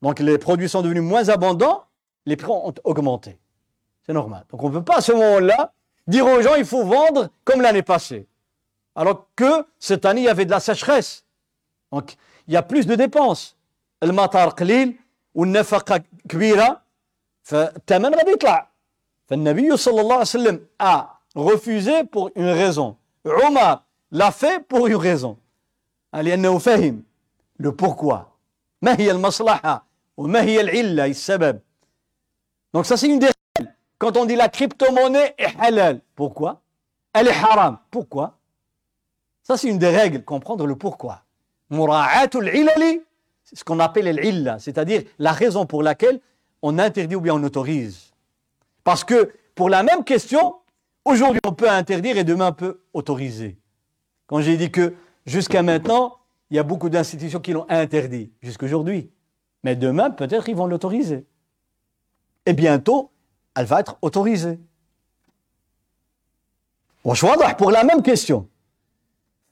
donc 0.02 0.20
les 0.20 0.38
produits 0.38 0.70
sont 0.70 0.82
devenus 0.82 1.04
moins 1.04 1.30
abondants 1.30 1.84
les 2.26 2.36
prix 2.36 2.52
ont 2.52 2.74
augmenté 2.84 3.38
c'est 4.06 4.14
normal 4.14 4.46
donc 4.50 4.64
on 4.64 4.70
ne 4.70 4.74
peut 4.74 4.84
pas 4.84 4.98
à 4.98 5.02
ce 5.02 5.12
moment-là 5.12 5.74
dire 6.08 6.26
aux 6.26 6.42
gens 6.42 6.56
il 6.56 6.66
faut 6.66 6.86
vendre 6.86 7.30
comme 7.44 7.62
l'année 7.62 7.84
passée 7.84 8.28
alors 8.96 9.28
que 9.36 9.66
cette 9.80 10.06
année 10.06 10.22
il 10.22 10.26
y 10.26 10.30
avait 10.30 10.46
de 10.46 10.52
la 10.52 10.60
sécheresse 10.60 11.24
donc 11.92 12.16
il 12.48 12.54
y 12.54 12.58
a 12.58 12.64
plus 12.64 12.86
de 12.86 12.96
dépenses 12.96 13.56
المطر 14.04 14.50
قليل 14.50 14.96
والنفقة 15.36 16.04
كبيرة 16.30 16.82
فالثمن 17.44 18.16
غادي 18.16 18.32
يطلع 18.32 18.70
فالنبي 19.28 19.78
صلى 19.78 20.02
الله 20.02 20.14
عليه 20.14 20.22
وسلم 20.22 20.66
a 20.82 21.20
refusé 21.36 22.04
pour 22.04 22.30
une 22.36 22.50
raison 22.50 22.96
Omar 23.26 23.84
l'a 24.12 24.32
fait 24.32 24.60
pour 24.68 24.88
une 24.88 24.96
raison 24.96 25.38
لأنه 26.14 26.58
فهم 26.58 27.04
le 27.60 27.72
pourquoi 27.72 28.20
ما 28.82 29.00
هي 29.00 29.12
المصلحة 29.12 29.86
وما 30.18 30.42
هي 30.42 30.62
العلة 30.62 31.06
السبب 31.06 31.60
donc 32.74 32.86
ça 32.86 32.98
c'est 32.98 33.08
une 33.08 33.20
des 33.20 33.30
règles 33.58 33.74
quand 33.98 34.18
on 34.18 34.26
dit 34.26 34.36
la 34.36 34.50
crypto-monnaie 34.50 35.34
est 35.38 35.56
halal 35.60 36.02
pourquoi 36.16 36.62
elle 37.14 37.28
est 37.28 37.32
haram 37.32 37.78
pourquoi 37.92 38.38
Ça 39.43 39.57
c'est 39.57 39.69
une 39.69 39.79
des 39.79 39.89
règles 39.89 40.23
comprendre 40.25 40.67
le 40.67 40.77
pourquoi 40.77 41.23
mura'atul 41.71 42.49
ilali 42.49 43.03
c'est 43.45 43.59
ce 43.59 43.65
qu'on 43.65 43.81
appelle 43.81 44.15
l'illa 44.17 44.59
c'est-à-dire 44.59 45.03
la 45.19 45.33
raison 45.33 45.67
pour 45.67 45.83
laquelle 45.83 46.21
on 46.63 46.79
interdit 46.79 47.17
ou 47.17 47.21
bien 47.21 47.35
on 47.35 47.43
autorise 47.43 48.13
parce 48.85 49.05
que 49.05 49.33
pour 49.55 49.69
la 49.69 49.83
même 49.83 50.05
question 50.05 50.57
aujourd'hui 51.05 51.41
on 51.47 51.53
peut 51.53 51.71
interdire 51.71 52.17
et 52.19 52.25
demain 52.25 52.49
on 52.49 52.53
peut 52.53 52.81
autoriser 52.93 53.59
quand 54.27 54.41
j'ai 54.41 54.57
dit 54.57 54.71
que 54.71 54.95
Jusqu'à 55.27 55.63
maintenant, 55.63 56.19
il 56.51 56.57
y 56.57 56.59
a 56.59 56.63
beaucoup 56.63 56.89
d'institutions 56.89 57.41
qui 57.41 57.53
l'ont 57.53 57.67
interdit, 57.69 58.33
jusqu'aujourd'hui. 58.43 59.11
Mais 59.63 59.77
demain, 59.77 60.11
peut-être, 60.11 60.49
ils 60.49 60.57
vont 60.57 60.67
l'autoriser. 60.67 61.25
Et 62.47 62.53
bientôt, 62.53 63.11
elle 63.55 63.67
va 63.67 63.81
être 63.81 63.97
autorisée. 64.03 64.59
pour 67.05 67.71
la 67.71 67.85
même 67.85 68.03
question 68.03 68.49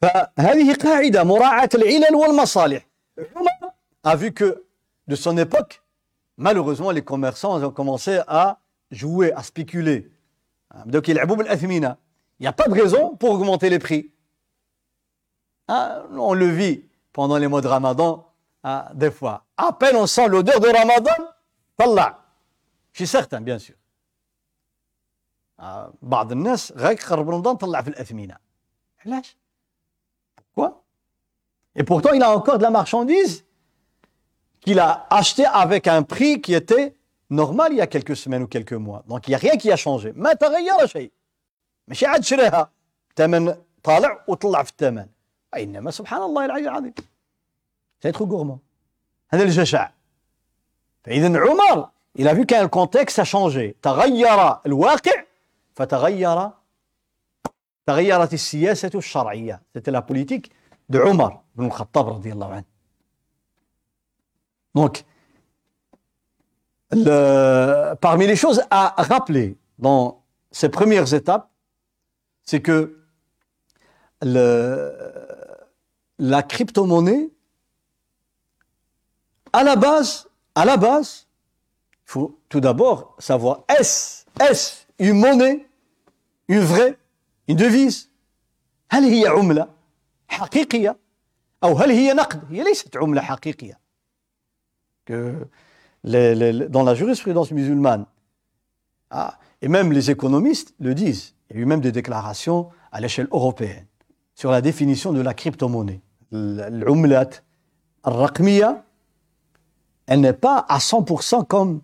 فهذه 0.01 0.73
قاعدة 0.73 1.23
مراعاة 1.23 1.69
العلل 1.75 2.15
والمصالح 2.15 2.87
a 4.03 4.15
vu 4.15 4.31
que 4.33 4.63
de 5.07 5.15
son 5.15 5.37
époque 5.37 5.81
malheureusement 6.37 6.91
les 6.91 7.03
commerçants 7.03 7.61
ont 7.63 7.71
commencé 7.71 8.21
à 8.27 8.59
jouer 8.91 9.31
à 9.33 9.41
spéculer 9.43 10.11
donc 10.85 11.07
il 11.07 11.15
n'y 11.15 11.19
a 12.47 12.53
pas 12.53 12.67
de 12.67 12.73
raison 12.73 13.15
pour 13.15 13.31
augmenter 13.31 13.69
les 13.69 13.79
prix 13.79 14.11
Hein, 15.67 16.03
on 16.11 16.33
le 16.33 16.47
vit 16.47 16.85
pendant 17.11 17.37
les 17.37 17.47
mois 17.47 17.61
de 17.61 17.67
Ramadan, 17.67 18.31
hein, 18.63 18.85
des 18.93 19.09
fois. 19.11 19.45
À 19.57 19.73
peine 19.73 19.95
on 19.95 20.05
sent 20.05 20.27
l'odeur 20.27 20.59
de 20.59 20.67
Ramadan, 20.67 21.15
طلع. 21.77 22.19
Je 22.93 23.03
suis 23.05 23.07
certain, 23.07 23.41
bien 23.41 23.57
sûr. 23.59 23.75
بعض 26.01 26.31
الناس 26.31 26.71
غير 26.71 26.97
قرب 26.97 27.29
رمضان 27.29 27.55
طلع 27.55 27.81
في 27.81 27.87
الأثمنة. 27.87 28.37
علاش؟ 29.05 29.37
Quoi 31.75 31.81
Et 31.81 31.83
pourtant, 31.83 32.13
il 32.13 32.23
a 32.23 32.31
encore 32.35 32.57
de 32.57 32.63
la 32.63 32.69
marchandise 32.69 33.43
qu'il 34.61 34.79
a 34.79 35.05
acheté 35.09 35.45
avec 35.45 35.87
un 35.87 36.03
prix 36.03 36.41
qui 36.41 36.53
était 36.53 36.95
normal 37.29 37.71
il 37.71 37.77
y 37.77 37.81
a 37.81 37.87
quelques 37.87 38.15
semaines 38.15 38.43
ou 38.43 38.47
quelques 38.47 38.73
mois. 38.73 39.03
Donc 39.07 39.27
il 39.27 39.31
n'y 39.31 39.35
a 39.35 39.37
rien 39.37 39.57
qui 39.57 39.71
a 39.71 39.75
changé. 39.75 40.13
ما 40.15 40.33
تغير 40.33 40.85
شيء. 40.85 41.11
ماشي 41.87 42.05
عاد 42.05 42.23
شراها 42.23 42.69
ثمن 43.15 43.55
طالع 43.83 44.23
وطلع 44.27 44.63
في 44.63 44.71
الثمن. 44.71 45.07
إنما 45.57 45.91
سبحان 45.91 46.21
الله 46.21 46.45
العلي 46.45 46.69
العظيم. 46.69 46.93
C'est 47.99 48.11
trop 48.11 48.25
gourmand. 48.25 48.59
هذا 49.29 49.43
الجشع. 49.43 49.89
فإذا 51.03 51.39
عمر 51.39 51.89
il 52.17 52.27
a 52.27 52.33
vu 52.33 52.45
qu'un 52.45 52.67
contexte 52.67 53.19
a 53.19 53.25
changé. 53.25 53.75
تغير 53.81 54.65
الواقع 54.65 55.23
فتغير 55.75 56.51
تغيرت 57.85 58.33
السياسة 58.33 58.91
الشرعية. 58.95 59.61
C'était 59.75 59.91
la 59.91 60.01
politique 60.01 60.51
de 60.89 60.99
Omar 60.99 61.43
ibn 61.59 61.65
al-Khattab 61.65 62.07
رضي 62.07 62.33
الله 62.33 62.53
عنه. 62.53 62.65
Donc, 64.75 65.05
le, 66.91 67.93
parmi 68.01 68.27
les 68.27 68.35
choses 68.35 68.61
à 68.69 68.93
rappeler 68.97 69.57
dans 69.79 70.23
ces 70.51 70.69
premières 70.69 71.13
étapes, 71.13 71.49
c'est 72.43 72.61
que 72.61 72.99
le, 74.21 74.93
la 76.19 76.43
crypto-monnaie, 76.43 77.29
à 79.53 79.63
la 79.63 79.75
base, 79.75 80.27
à 80.55 80.65
la 80.65 80.77
base, 80.77 81.27
il 82.05 82.11
faut 82.11 82.39
tout 82.49 82.59
d'abord 82.59 83.15
savoir 83.19 83.63
est-ce 83.67 84.25
est 84.39 84.85
une 84.99 85.19
monnaie, 85.19 85.67
une 86.47 86.59
vraie, 86.59 86.97
une 87.47 87.57
devise 87.57 88.09
هل 88.91 89.03
هي 89.03 89.27
عملة 89.27 89.69
حقيقية 90.27 90.97
أو 91.63 91.73
هل 91.73 91.91
هي 91.91 92.13
نقد 92.13 92.43
هي 92.49 92.63
ليست 92.63 92.97
عملة 92.97 93.21
حقيقية 93.21 93.79
que 95.05 95.33
les, 96.03 96.35
les, 96.35 96.67
dans 96.67 96.83
la 96.83 96.95
jurisprudence 96.95 97.51
musulmane, 97.51 98.05
ah, 99.11 99.37
et 99.61 99.67
même 99.67 99.91
les 99.91 100.11
économistes 100.11 100.73
le 100.79 100.95
disent, 100.95 101.35
il 101.49 101.55
y 101.55 101.59
a 101.59 101.61
eu 101.61 101.65
même 101.65 101.81
des 101.81 101.91
déclarations 101.91 102.69
à 102.91 102.99
l'échelle 103.01 103.27
européenne 103.31 103.85
sur 104.33 104.51
la 104.51 104.61
définition 104.61 105.13
de 105.13 105.21
la 105.21 105.33
crypto-monnaie. 105.33 106.01
L'umlat 106.31 107.29
al-raqmiya, 108.03 108.83
elle 110.07 110.21
n'est 110.21 110.33
pas 110.33 110.65
à 110.67 110.79
100% 110.79 111.45
comme 111.45 111.81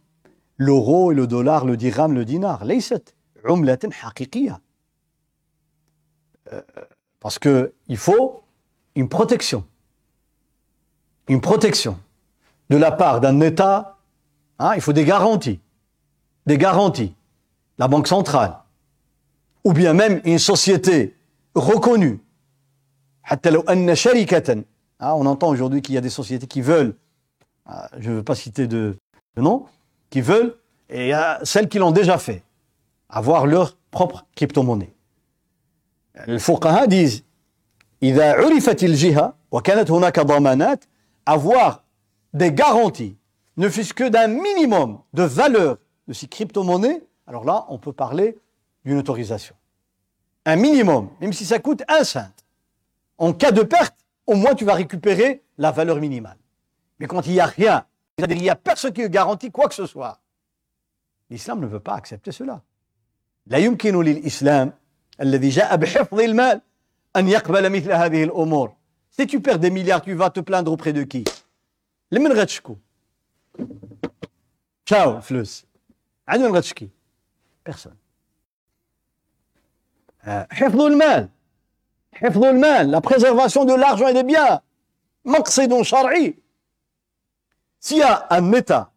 l'euro 0.57 1.11
et 1.11 1.15
le 1.15 1.27
dollar, 1.27 1.65
le 1.65 1.77
dirham, 1.77 2.13
le 2.13 2.25
dinar. 2.25 2.63
ليست 2.65 3.13
عملة 3.45 3.79
حقيقية. 3.91 4.61
Parce 7.19 7.39
qu'il 7.39 7.97
faut 7.97 8.43
une 8.96 9.08
protection. 9.08 9.64
Une 11.28 11.40
protection 11.40 11.98
de 12.70 12.76
la 12.76 12.90
part 12.90 13.20
d'un 13.20 13.40
État, 13.40 13.98
hein, 14.58 14.72
il 14.74 14.80
faut 14.80 14.92
des 14.92 15.04
garanties. 15.04 15.60
Des 16.46 16.58
garanties. 16.58 17.14
La 17.78 17.86
Banque 17.88 18.08
centrale. 18.08 18.56
Ou 19.64 19.72
bien 19.72 19.92
même 19.92 20.20
une 20.24 20.38
société 20.38 21.14
reconnue. 21.54 22.20
Hein, 24.98 25.12
on 25.12 25.26
entend 25.26 25.48
aujourd'hui 25.48 25.82
qu'il 25.82 25.94
y 25.94 25.98
a 25.98 26.00
des 26.00 26.10
sociétés 26.10 26.46
qui 26.46 26.62
veulent, 26.62 26.96
hein, 27.66 27.86
je 27.98 28.10
ne 28.10 28.16
veux 28.16 28.22
pas 28.22 28.34
citer 28.34 28.66
de, 28.66 28.96
nom, 29.36 29.66
qui 30.08 30.22
veulent, 30.22 30.56
et 30.88 31.06
il 31.06 31.08
y 31.08 31.12
a 31.12 31.40
celles 31.42 31.68
qui 31.68 31.78
l'ont 31.78 31.90
déjà 31.90 32.16
fait, 32.16 32.42
avoir 33.10 33.46
leur 33.46 33.76
propre 33.90 34.24
crypto-monnaie. 34.34 34.94
Les 36.26 36.38
disent, 36.88 37.25
إذا 38.03 38.33
عرفت 38.33 38.83
الجهة 38.83 39.33
وكانت 39.51 39.91
هناك 39.91 40.19
ضمانات 40.19 40.85
avoir 41.25 41.83
des 42.33 42.51
garanties, 42.51 43.17
ne 43.57 43.69
fût-ce 43.69 43.93
que 43.93 44.07
d'un 44.09 44.27
minimum 44.27 45.01
de 45.13 45.23
valeur 45.23 45.77
de 46.07 46.13
ces 46.13 46.27
crypto-monnaies, 46.27 47.03
alors 47.27 47.45
là, 47.45 47.65
on 47.69 47.77
peut 47.77 47.93
parler 47.93 48.37
d'une 48.85 48.97
autorisation. 48.97 49.55
Un 50.45 50.55
minimum, 50.55 51.09
même 51.21 51.33
si 51.33 51.45
ça 51.45 51.59
coûte 51.59 51.83
un 51.87 52.03
cent. 52.03 52.31
En 53.17 53.33
cas 53.33 53.51
de 53.51 53.61
perte, 53.61 53.95
au 54.25 54.35
moins 54.35 54.55
tu 54.55 54.65
vas 54.65 54.73
récupérer 54.73 55.43
la 55.57 55.71
valeur 55.71 55.97
minimale. 55.97 56.37
Mais 56.99 57.05
quand 57.07 57.25
il 57.27 57.33
n'y 57.33 57.39
a 57.39 57.45
rien, 57.45 57.85
c'est-à-dire 58.17 58.37
il 58.37 58.43
n'y 58.43 58.49
a 58.49 58.55
personne 58.55 58.93
qui 58.93 59.07
garantit 59.09 59.51
quoi 59.51 59.67
que 59.67 59.75
ce 59.75 59.85
soit, 59.85 60.19
l'islam 61.29 61.59
ne 61.59 61.67
veut 61.67 61.79
pas 61.79 61.93
accepter 61.95 62.31
cela. 62.31 62.61
لا 63.47 63.57
يمكن 63.57 64.01
للإسلام 64.01 64.73
الذي 65.21 65.49
جاء 65.49 65.75
بحفظ 65.75 66.19
المال 66.19 66.61
si 69.10 69.26
tu 69.26 69.40
perds 69.40 69.58
des 69.58 69.70
milliards, 69.70 70.02
tu 70.02 70.12
vas 70.14 70.30
te 70.30 70.40
plaindre 70.40 70.70
auprès 70.70 70.92
de 70.92 71.02
qui? 71.02 71.24
Ciao, 74.84 75.20
Flus. 75.22 75.64
Personne. 77.64 77.96
Euh, 80.28 80.44
La 82.20 83.00
préservation 83.00 83.64
de 83.64 83.74
l'argent 83.74 84.08
et 84.08 84.14
des 84.14 84.22
biens. 84.22 84.60
S'il 87.80 87.98
y 87.98 88.02
a 88.02 88.26
un 88.30 88.52
État 88.52 88.92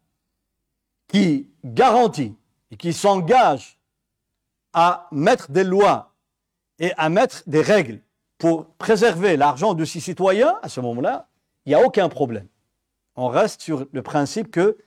qui 1.08 1.48
garantit 1.64 2.34
et 2.70 2.76
qui 2.76 2.92
s'engage 2.92 3.78
à 4.72 5.08
mettre 5.10 5.50
des 5.50 5.64
lois 5.64 6.12
et 6.78 6.92
à 6.96 7.08
mettre 7.08 7.42
des 7.46 7.62
règles 7.62 8.00
pour 8.39 8.65
préserver 8.77 9.37
l'argent 9.37 9.73
de 9.73 9.85
ses 9.85 9.99
citoyens, 9.99 10.55
à 10.61 10.69
ce 10.69 10.81
moment-là, 10.81 11.27
il 11.65 11.69
n'y 11.69 11.75
a 11.75 11.81
aucun 11.85 12.09
problème. 12.09 12.47
On 13.15 13.27
reste 13.27 13.61
sur 13.61 13.87
le 13.91 14.01
principe 14.01 14.51
que, 14.51 14.77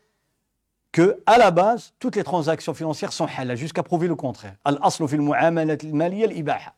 que 0.93 1.23
à 1.27 1.39
la 1.39 1.51
base, 1.51 1.95
toutes 1.99 2.17
les 2.17 2.25
transactions 2.25 2.75
financières 2.75 3.13
sont 3.13 3.27
halal, 3.37 3.57
jusqu'à 3.57 3.83
prouver 3.83 4.07
le 4.07 4.15
contraire. 4.15 4.57
Al-aslu 4.65 5.09
fil 5.09 5.23
mu'amalat 5.23 5.79
al-maliyya 5.83 6.27
al-ibaha. 6.27 6.75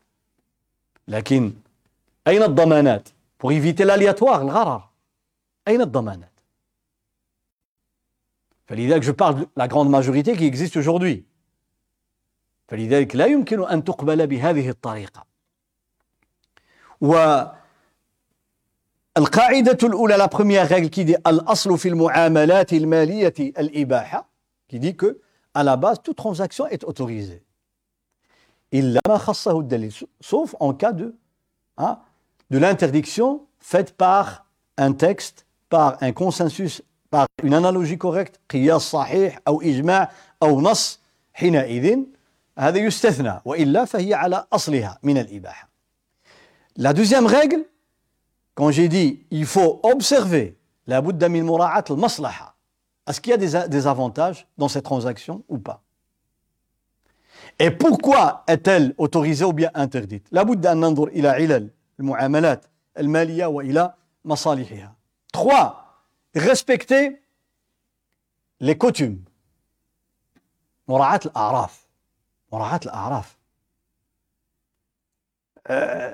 لكن 1.09 1.53
أين 2.27 2.43
الضمانات 2.43 3.09
pour 3.39 3.53
éviter 3.53 3.85
l'aléatoire, 3.85 4.45
le 4.45 4.53
gharar 4.53 4.93
أين 5.69 5.81
الضمانات 5.81 6.31
فلذلك 8.67 9.03
je 9.03 9.11
parle 9.11 9.41
de 9.41 9.47
la 9.57 9.67
grande 9.67 9.91
majorité 9.91 10.37
qui 10.37 10.45
existe 10.45 10.77
aujourd'hui 10.77 11.25
فلذلك 12.69 13.17
لا 13.17 13.27
يمكن 13.27 13.65
أن 13.65 13.85
تقبل 13.85 14.27
بهذه 14.27 14.69
الطريقة 14.69 15.27
والقاعدة 17.02 17.58
الأولى 19.84 20.18
لا 20.18 20.26
بروميير 20.26 20.72
ريغل 20.72 20.88
كي 20.88 21.16
الأصل 21.28 21.78
في 21.78 21.90
المعاملات 21.90 22.74
المالية 22.74 23.34
الإباحة 23.40 24.30
كي 24.70 24.78
دي 24.78 24.92
كو 24.92 25.08
à 25.58 25.64
la 25.64 25.78
base 25.78 26.02
toute 26.04 26.18
transaction 26.18 26.68
est 26.68 26.84
إلا 28.74 29.00
ما 29.08 29.18
خصه 29.18 29.60
الدليل 29.60 29.94
sauf 30.22 30.56
أون 30.62 30.78
كا 30.78 30.90
دو 30.90 31.12
hein, 31.78 31.98
de 32.52 32.58
l'interdiction 32.58 33.48
faite 33.60 33.96
par 33.98 34.46
un 34.78 34.94
texte 34.94 35.46
par 35.70 35.98
un 36.02 36.12
consensus 36.12 36.82
par 37.10 37.28
une 37.44 37.54
analogie 37.54 37.98
قياس 38.50 38.82
صحيح 38.82 39.40
أو 39.48 39.62
إجماع 39.62 40.12
أو 40.44 40.62
نص 40.62 41.00
حينئذ 41.34 42.00
هذا 42.58 42.78
يستثنى 42.78 43.42
وإلا 43.46 43.86
فهي 43.86 44.14
على 44.14 44.48
أصلها 44.54 45.00
من 45.04 45.18
الإباحة. 45.18 45.75
La 46.78 46.94
deuxième 46.94 47.26
règle, 47.26 47.66
quand 48.54 48.72
j'ai 48.72 48.90
dit 48.90 49.26
il 49.32 49.46
faut 49.46 49.80
observer 49.84 50.58
la 50.88 51.02
Bouddha 51.02 51.30
min 51.30 51.44
mura'at 51.44 51.84
al-maslaha, 51.90 52.56
est-ce 53.08 53.22
qu'il 53.22 53.32
y 53.32 53.56
a 53.56 53.68
des, 53.68 53.88
avantages 53.88 54.48
dans 54.58 54.68
cette 54.68 54.84
transaction 54.84 55.44
ou 55.48 55.58
pas? 55.58 55.84
Et 57.60 57.72
pourquoi 57.72 58.44
est-elle 58.48 58.94
autorisée 58.98 59.46
ou 59.46 59.54
bien 59.54 59.70
interdite? 59.74 60.28
La 60.32 60.44
Bouddha 60.44 60.72
an 60.72 60.76
nandur 60.76 61.10
ila 61.14 61.40
ilal, 61.40 61.70
al-mu'amalat, 62.00 62.62
al-maliya 62.96 63.50
wa 63.50 63.64
ila 63.64 63.98
masalihiha. 64.24 64.94
Trois, 65.32 66.04
respecter 66.34 67.22
les 68.60 68.78
coutumes. 68.78 69.24
Mura'at 70.88 71.20
al-a'raf. 71.34 71.88
Mura'at 72.52 72.80
al-a'raf. 72.86 73.38
Euh, 75.70 76.14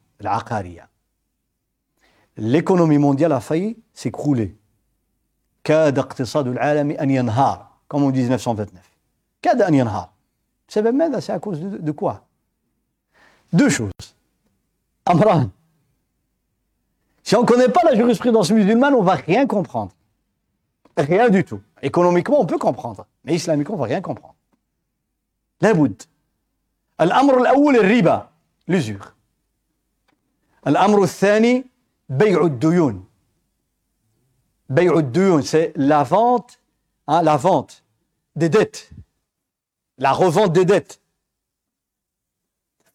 العقارية 0.20 0.88
l'économie 2.38 2.98
mondiale 2.98 3.32
a 3.32 3.40
failli 3.40 3.78
s'écrouler. 3.94 4.54
كاد 5.64 5.98
اقتصاد 5.98 6.46
العالم 6.46 6.90
أن 6.90 7.10
ينهار 7.10 7.66
comme 7.88 8.02
on 8.02 8.10
dit 8.10 8.20
1929 8.22 8.82
كاد 9.42 9.62
أن 9.62 9.74
ينهار 9.74 10.10
بسبب 10.68 10.94
ماذا 10.94 11.20
c'est 11.20 11.32
à 11.32 11.38
cause 11.38 11.60
de, 11.60 11.78
de 11.78 11.92
quoi 11.92 12.26
deux 13.52 13.68
choses 13.70 14.14
أمران 15.10 15.50
si 17.24 17.34
on 17.34 17.42
ne 17.42 17.46
connaît 17.46 17.68
pas 17.68 17.82
la 17.84 17.94
jurisprudence 17.96 18.50
musulmane 18.52 18.94
on 18.94 19.02
va 19.02 19.14
rien 19.14 19.46
comprendre 19.46 19.92
rien 20.98 21.28
du 21.28 21.44
tout 21.44 21.60
économiquement 21.82 22.40
on 22.40 22.46
peut 22.46 22.58
comprendre 22.58 23.06
mais 23.24 23.34
islamiquement 23.34 23.74
on 23.74 23.78
va 23.78 23.86
rien 23.86 24.00
comprendre 24.00 24.34
لابد 25.60 26.02
الأمر 27.00 27.40
الأول 27.40 27.76
الربا 27.76 28.28
l'usure 28.68 29.14
L'amr 30.65 31.07
thani, 31.07 31.65
bay'ud-duyun. 32.09 33.01
C'est 35.43 35.73
la 35.75 36.03
vente, 36.03 36.59
hein, 37.07 37.21
la 37.23 37.37
vente 37.37 37.83
des 38.35 38.49
dettes. 38.49 38.89
La 39.97 40.11
revente 40.13 40.53
des 40.53 40.65
dettes. 40.65 41.01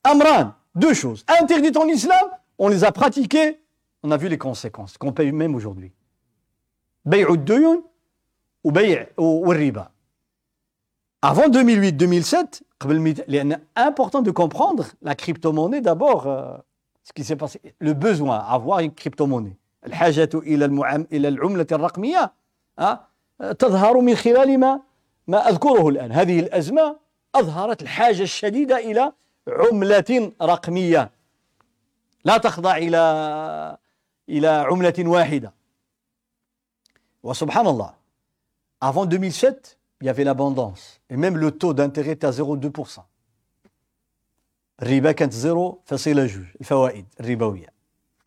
Amran, 0.05 0.55
deux 0.75 0.95
choses. 0.95 1.25
Interdites 1.41 1.77
en 1.77 1.87
islam, 1.87 2.27
on 2.59 2.69
les 2.69 2.85
a 2.85 2.93
pratiquées, 2.93 3.61
on 4.03 4.11
a 4.11 4.17
vu 4.17 4.29
les 4.29 4.39
conséquences 4.39 4.97
qu'on 4.97 5.13
paye 5.13 5.33
même 5.33 5.55
aujourd'hui. 5.55 5.93
Bay'ud-duyun 7.05 7.83
ou 8.65 8.73
riba. 9.49 9.93
Avant 11.23 11.49
2008-2007, 11.49 12.63
il 13.29 13.35
est 13.35 13.59
important 13.75 14.23
de 14.23 14.31
comprendre 14.31 14.87
la 15.03 15.15
crypto-monnaie 15.15 15.81
d'abord. 15.81 16.27
Euh, 16.27 16.57
ce 17.07 17.13
qui 17.13 17.23
s'est 17.23 17.37
passé 17.37 17.61
le 17.79 17.93
besoin 17.93 18.39
d'avoir 18.51 18.81
une 18.81 18.93
crypto-monnaie. 18.93 19.57
الحاجة 19.87 20.31
إلى 20.35 20.65
إلى 21.13 21.29
العملة 21.29 21.67
الرقمية 21.73 22.33
تظهر 23.59 24.01
من 24.01 24.15
خلال 24.15 24.59
ما 24.59 24.81
ما 25.27 25.49
أذكره 25.49 25.89
الآن. 25.89 26.13
هذه 26.13 26.41
الأزمة 26.41 26.97
أظهرت 27.35 27.83
الحاجة 27.83 28.23
الشديدة 28.23 28.77
إلى 28.79 29.13
عملة 29.49 30.33
رقمية. 30.43 31.11
لا 32.25 32.39
تخضع 32.39 32.77
إلى 32.77 33.79
إلى 34.29 34.49
عملة 34.49 34.95
واحدة. 34.99 35.53
وسبحان 37.23 37.67
الله 37.67 37.95
avant 38.81 39.07
2007 39.07 39.79
il 40.01 40.07
y 40.07 40.11
avait 40.11 40.25
l'abondance. 40.25 41.01
Et 41.11 41.17
même 41.17 41.37
le 41.37 41.53
taux 41.53 41.73
d'intérêt 41.75 42.11
était 42.13 42.27
à 42.27 42.31
0,2% 42.31 43.01
الربا 44.82 45.12
كانت 45.12 45.34
0.2 45.34 46.08
الفوائد 46.62 47.06
الربوية 47.20 47.68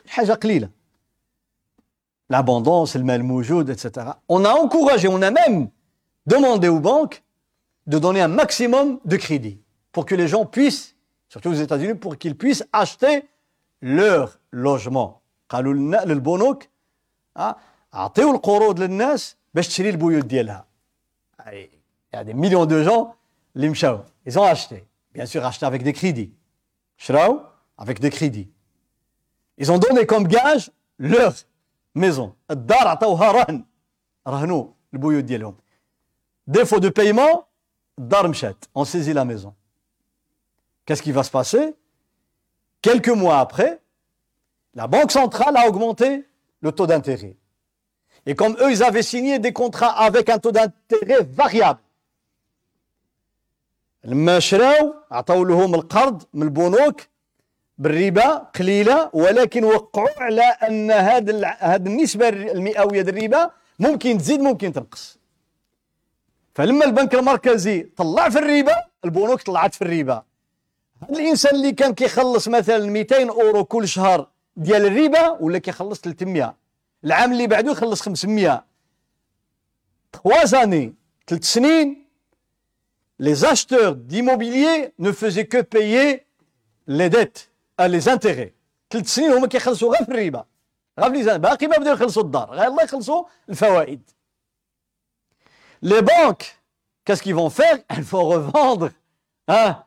حاجة 0.07 0.33
قليلة 0.33 0.71
l'abondance, 2.31 2.95
le 2.97 3.05
mal 3.05 3.23
moujoud, 3.23 3.69
etc. 3.69 4.13
On 4.29 4.45
a 4.45 4.53
encouragé, 4.53 5.09
on 5.09 5.23
a 5.23 5.31
même 5.31 5.69
demandé 6.27 6.69
aux 6.69 6.81
banques 6.81 7.23
de 7.87 7.99
donner 7.99 8.23
un 8.23 8.29
maximum 8.29 8.99
de 9.05 9.17
crédit 9.17 9.61
pour 9.93 10.07
que 10.07 10.15
les 10.15 10.29
gens 10.29 10.47
puissent, 10.47 10.97
surtout 11.29 11.51
aux 11.51 11.61
États-Unis, 11.67 11.95
pour 11.95 12.17
qu'ils 12.17 12.37
puissent 12.37 12.65
acheter 12.73 13.29
leur 13.83 14.39
logement. 14.53 15.21
قالوا 15.49 15.75
لنا 15.75 16.05
للبنوك 16.05 16.69
اعطيوا 17.95 18.35
القروض 18.35 18.81
للناس 18.81 19.37
باش 19.55 19.69
تشري 19.69 19.91
البيوت 19.91 20.25
ديالها. 20.25 20.67
Il 21.53 21.69
y 22.15 22.17
a 22.17 22.25
des 22.25 22.35
millions 22.35 22.67
de 22.67 22.83
gens 22.83 23.15
اللي 23.57 23.69
مشاو 23.69 23.99
ils 24.27 24.39
ont 24.39 24.43
acheté 24.43 24.85
bien 25.13 25.27
sûr 25.27 25.45
acheté 25.45 25.67
avec 25.67 25.83
des 25.83 25.93
crédits. 25.93 26.33
Shraou 27.00 27.42
avec 27.78 28.00
des 28.00 28.12
crédits. 28.12 28.52
Ils 29.58 29.72
ont 29.72 29.80
donné 29.80 30.06
comme 30.06 30.28
gage 30.28 30.70
leur 31.00 31.34
maison. 31.96 32.36
Défaut 36.46 36.80
de 36.80 36.90
paiement, 36.90 37.48
on 38.76 38.86
saisit 38.86 39.14
la 39.14 39.26
maison. 39.26 39.56
Qu'est-ce 40.86 41.02
qui 41.02 41.12
va 41.12 41.24
se 41.24 41.32
passer? 41.32 41.76
Quelques 42.82 43.10
mois 43.10 43.40
après, 43.40 43.82
la 44.74 44.88
Banque 44.88 45.12
centrale 45.12 45.56
a 45.58 45.68
augmenté 45.68 46.26
le 46.62 46.72
taux 46.72 46.88
d'intérêt. 46.88 47.38
Et 48.26 48.36
comme 48.36 48.58
eux, 48.60 48.72
ils 48.72 48.84
avaient 48.84 49.04
signé 49.04 49.40
des 49.40 49.54
contrats 49.54 49.92
avec 49.92 50.30
un 50.30 50.40
taux 50.40 50.52
d'intérêt 50.52 51.24
variable, 51.24 51.80
لما 54.04 54.40
شراو 54.40 54.94
عطاو 55.12 55.44
لهم 55.44 55.76
القرض 55.76 56.24
من 56.34 56.44
البنوك 56.44 57.02
بالربا 57.78 58.36
قليلة 58.36 59.10
ولكن 59.14 59.64
وقعوا 59.64 60.24
على 60.24 60.42
أن 60.42 60.92
هذا 60.92 61.48
هذه 61.60 61.88
النسبة 61.88 62.30
المئوية 62.30 63.02
ديال 63.02 63.18
الربا 63.18 63.52
ممكن 63.80 64.18
تزيد 64.18 64.40
ممكن 64.40 64.74
تنقص. 64.74 65.20
فلما 66.56 66.86
البنك 66.86 67.16
المركزي 67.16 67.82
طلع 67.82 68.30
في 68.30 68.40
الربا 68.40 68.76
البنوك 69.06 69.42
طلعت 69.42 69.76
في 69.76 69.82
الربا. 69.82 70.24
هذا 71.04 71.20
الإنسان 71.20 71.56
اللي 71.56 71.72
كان 71.72 71.94
كيخلص 71.94 72.48
مثلا 72.48 72.86
200 72.86 73.30
أورو 73.30 73.66
كل 73.66 73.88
شهر 73.88 74.28
ديال 74.56 74.86
الربا 74.86 75.30
ولا 75.30 75.60
كيخلص 75.60 76.00
300 76.02 76.56
العام 77.04 77.32
اللي 77.32 77.48
بعده 77.48 77.72
يخلص 77.72 78.02
500 78.02 78.64
3 80.24 80.46
زاني 80.46 80.94
ثلاث 81.28 81.44
سنين 81.44 82.09
les 83.19 83.45
acheteurs 83.45 83.97
d'immobilier 83.97 84.93
ne 84.99 85.13
faisaient 85.13 85.47
que 85.47 85.63
payer 85.63 86.27
les 86.87 87.11
dettes 87.11 87.51
les 87.79 88.09
intérêts 88.09 88.55
ثلاث 88.91 89.07
سنين 89.07 89.33
هما 89.33 89.49
كيخلصوا 89.49 89.97
غير 89.97 90.05
في 90.05 90.13
الربا 90.13 90.45
غير 90.99 91.25
في 91.25 91.39
باقي 91.39 91.67
ما 91.67 91.77
بداو 91.77 91.95
يخلصوا 91.95 92.23
الدار 92.23 92.51
غير 92.51 92.69
الله 92.69 92.83
يخلصوا 92.83 93.25
الفوائد 93.49 94.11
les 95.83 96.03
banques 96.03 96.61
qu'est-ce 97.05 97.23
qu'ils 97.23 97.35
vont 97.35 97.51
faire 97.51 97.79
elles 97.89 98.03
vont 98.03 98.25
revendre 98.25 98.91
hein, 99.49 99.85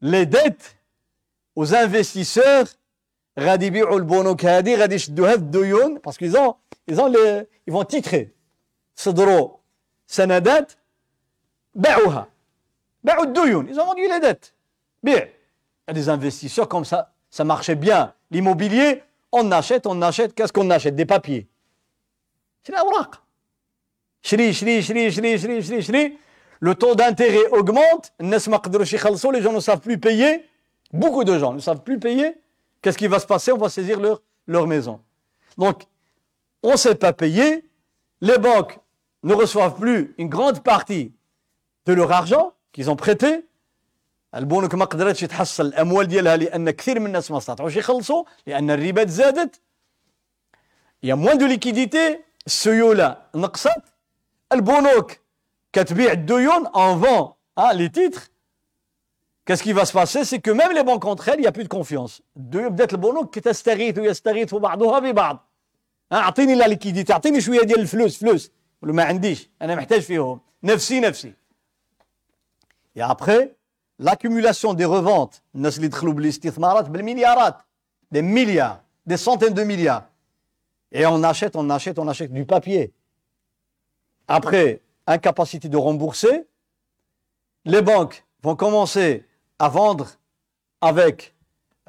les 0.00 0.26
dettes 0.26 0.76
aux 1.56 1.74
investisseurs 1.74 2.68
غادي 3.38 3.66
يبيعوا 3.66 3.98
البنوك 3.98 4.44
هذه 4.44 4.76
غادي 4.76 4.94
يشدوا 4.94 5.32
هاد 5.32 5.38
الديون 5.38 5.98
parce 5.98 6.16
qu'ils 6.16 6.36
ont 6.36 6.56
ils 6.88 7.00
ont 7.00 7.06
les 7.06 7.48
ils 7.66 7.72
vont 7.72 7.84
titrer 7.84 8.28
صدروا 8.96 9.56
سندات 10.06 10.72
باعوها 11.74 12.02
باعوا 12.04 12.12
الديون 12.14 12.35
ben, 13.07 13.15
ils 13.69 13.79
ont 13.79 13.85
vendu 13.85 14.01
les 14.01 14.19
dettes. 14.19 14.53
Bien. 15.01 15.15
Il 15.15 15.87
y 15.87 15.91
a 15.91 15.93
des 15.93 16.09
investisseurs 16.09 16.67
comme 16.67 16.83
ça. 16.83 17.13
Ça 17.29 17.45
marchait 17.45 17.75
bien. 17.75 18.13
L'immobilier, 18.31 19.01
on 19.31 19.49
achète, 19.49 19.87
on 19.87 20.01
achète. 20.01 20.35
Qu'est-ce 20.35 20.51
qu'on 20.51 20.69
achète? 20.69 20.93
Des 20.93 21.05
papiers. 21.05 21.47
C'est 22.63 22.73
la 22.73 22.83
Shri, 24.21 24.53
shri, 24.53 24.83
shri, 24.83 25.09
shri, 25.09 25.39
shri, 25.39 25.63
shri, 25.63 25.81
shri. 25.81 26.17
Le 26.59 26.75
taux 26.75 26.95
d'intérêt 26.95 27.47
augmente. 27.51 28.11
Les 28.19 28.39
gens 28.39 29.53
ne 29.53 29.59
savent 29.61 29.79
plus 29.79 29.97
payer. 29.97 30.45
Beaucoup 30.91 31.23
de 31.23 31.39
gens 31.39 31.53
ne 31.53 31.59
savent 31.59 31.83
plus 31.83 31.99
payer. 31.99 32.35
Qu'est-ce 32.81 32.97
qui 32.97 33.07
va 33.07 33.19
se 33.19 33.25
passer? 33.25 33.53
On 33.53 33.57
va 33.57 33.69
saisir 33.69 34.01
leur, 34.01 34.21
leur 34.47 34.67
maison. 34.67 34.99
Donc, 35.57 35.83
on 36.61 36.73
ne 36.73 36.77
sait 36.77 36.95
pas 36.95 37.13
payer. 37.13 37.69
Les 38.19 38.37
banques 38.37 38.77
ne 39.23 39.33
reçoivent 39.33 39.79
plus 39.79 40.13
une 40.17 40.27
grande 40.27 40.61
partie 40.61 41.13
de 41.85 41.93
leur 41.93 42.11
argent. 42.11 42.51
Qu'ils 42.77 42.89
ont 42.91 42.95
prêté. 42.95 43.43
البنوك 44.35 44.75
ما 44.75 44.85
قدرتش 44.85 45.21
تحصل 45.21 45.65
الأموال 45.65 46.07
ديالها 46.07 46.37
لأن 46.37 46.69
كثير 46.69 46.99
من 46.99 47.05
الناس 47.05 47.31
ما 47.31 47.37
استطاعوش 47.37 47.75
يخلصوا 47.75 48.23
لأن 48.47 48.71
الربا 48.71 49.05
زادت. 49.05 49.61
يا 51.03 51.15
موان 51.15 51.37
دو 51.37 51.45
ليكيديتي 51.45 52.19
السيوله 52.47 53.17
نقصت. 53.35 53.81
البنوك 54.51 55.11
كتبيع 55.73 56.11
الديون 56.11 56.67
ان 56.67 57.01
فون 57.01 57.33
ها 57.57 57.73
لي 57.73 57.89
تيتر 57.89 58.21
Qu'est-ce 59.45 59.63
qui 59.63 59.71
va 59.71 59.85
se 59.85 59.93
passer? 59.93 60.25
C'est 60.25 60.39
que 60.39 60.51
même 60.51 60.73
les 60.73 60.83
banques 60.83 61.05
entre 61.05 61.29
elles, 61.29 61.39
il 61.39 61.41
n'y 61.43 61.47
a 61.47 61.53
plus 61.53 61.63
de 61.63 61.69
confiance. 61.69 62.21
بدات 62.35 62.93
البنوك 62.93 63.39
تستغيث 63.39 63.97
ويستغيث 63.97 64.55
بعضها 64.55 64.99
ببعض. 64.99 65.49
اعطيني 66.11 66.55
لا 66.55 66.67
ليكيديتي 66.67 67.13
اعطيني 67.13 67.41
شوية 67.41 67.61
ديال 67.61 67.79
الفلوس 67.79 68.17
فلوس 68.17 68.51
ولا 68.81 68.93
ما 68.93 69.03
عنديش 69.03 69.49
أنا 69.61 69.75
محتاج 69.75 70.01
فيهم 70.01 70.41
نفسي 70.63 70.99
نفسي. 70.99 71.33
Et 72.97 73.01
après, 73.01 73.55
l'accumulation 73.99 74.73
des 74.73 74.83
reventes, 74.83 75.41
des 75.53 75.69
milliards, 78.23 78.81
des 79.05 79.17
centaines 79.17 79.53
de 79.53 79.63
milliards. 79.63 80.07
Et 80.91 81.05
on 81.05 81.21
achète, 81.21 81.55
on 81.55 81.69
achète, 81.69 81.99
on 81.99 82.07
achète 82.07 82.33
du 82.33 82.45
papier. 82.45 82.91
Après, 84.27 84.81
incapacité 85.05 85.69
de 85.69 85.77
rembourser, 85.77 86.47
les 87.65 87.83
banques 87.83 88.25
vont 88.41 88.55
commencer 88.55 89.23
à 89.59 89.69
vendre 89.69 90.07
avec 90.81 91.35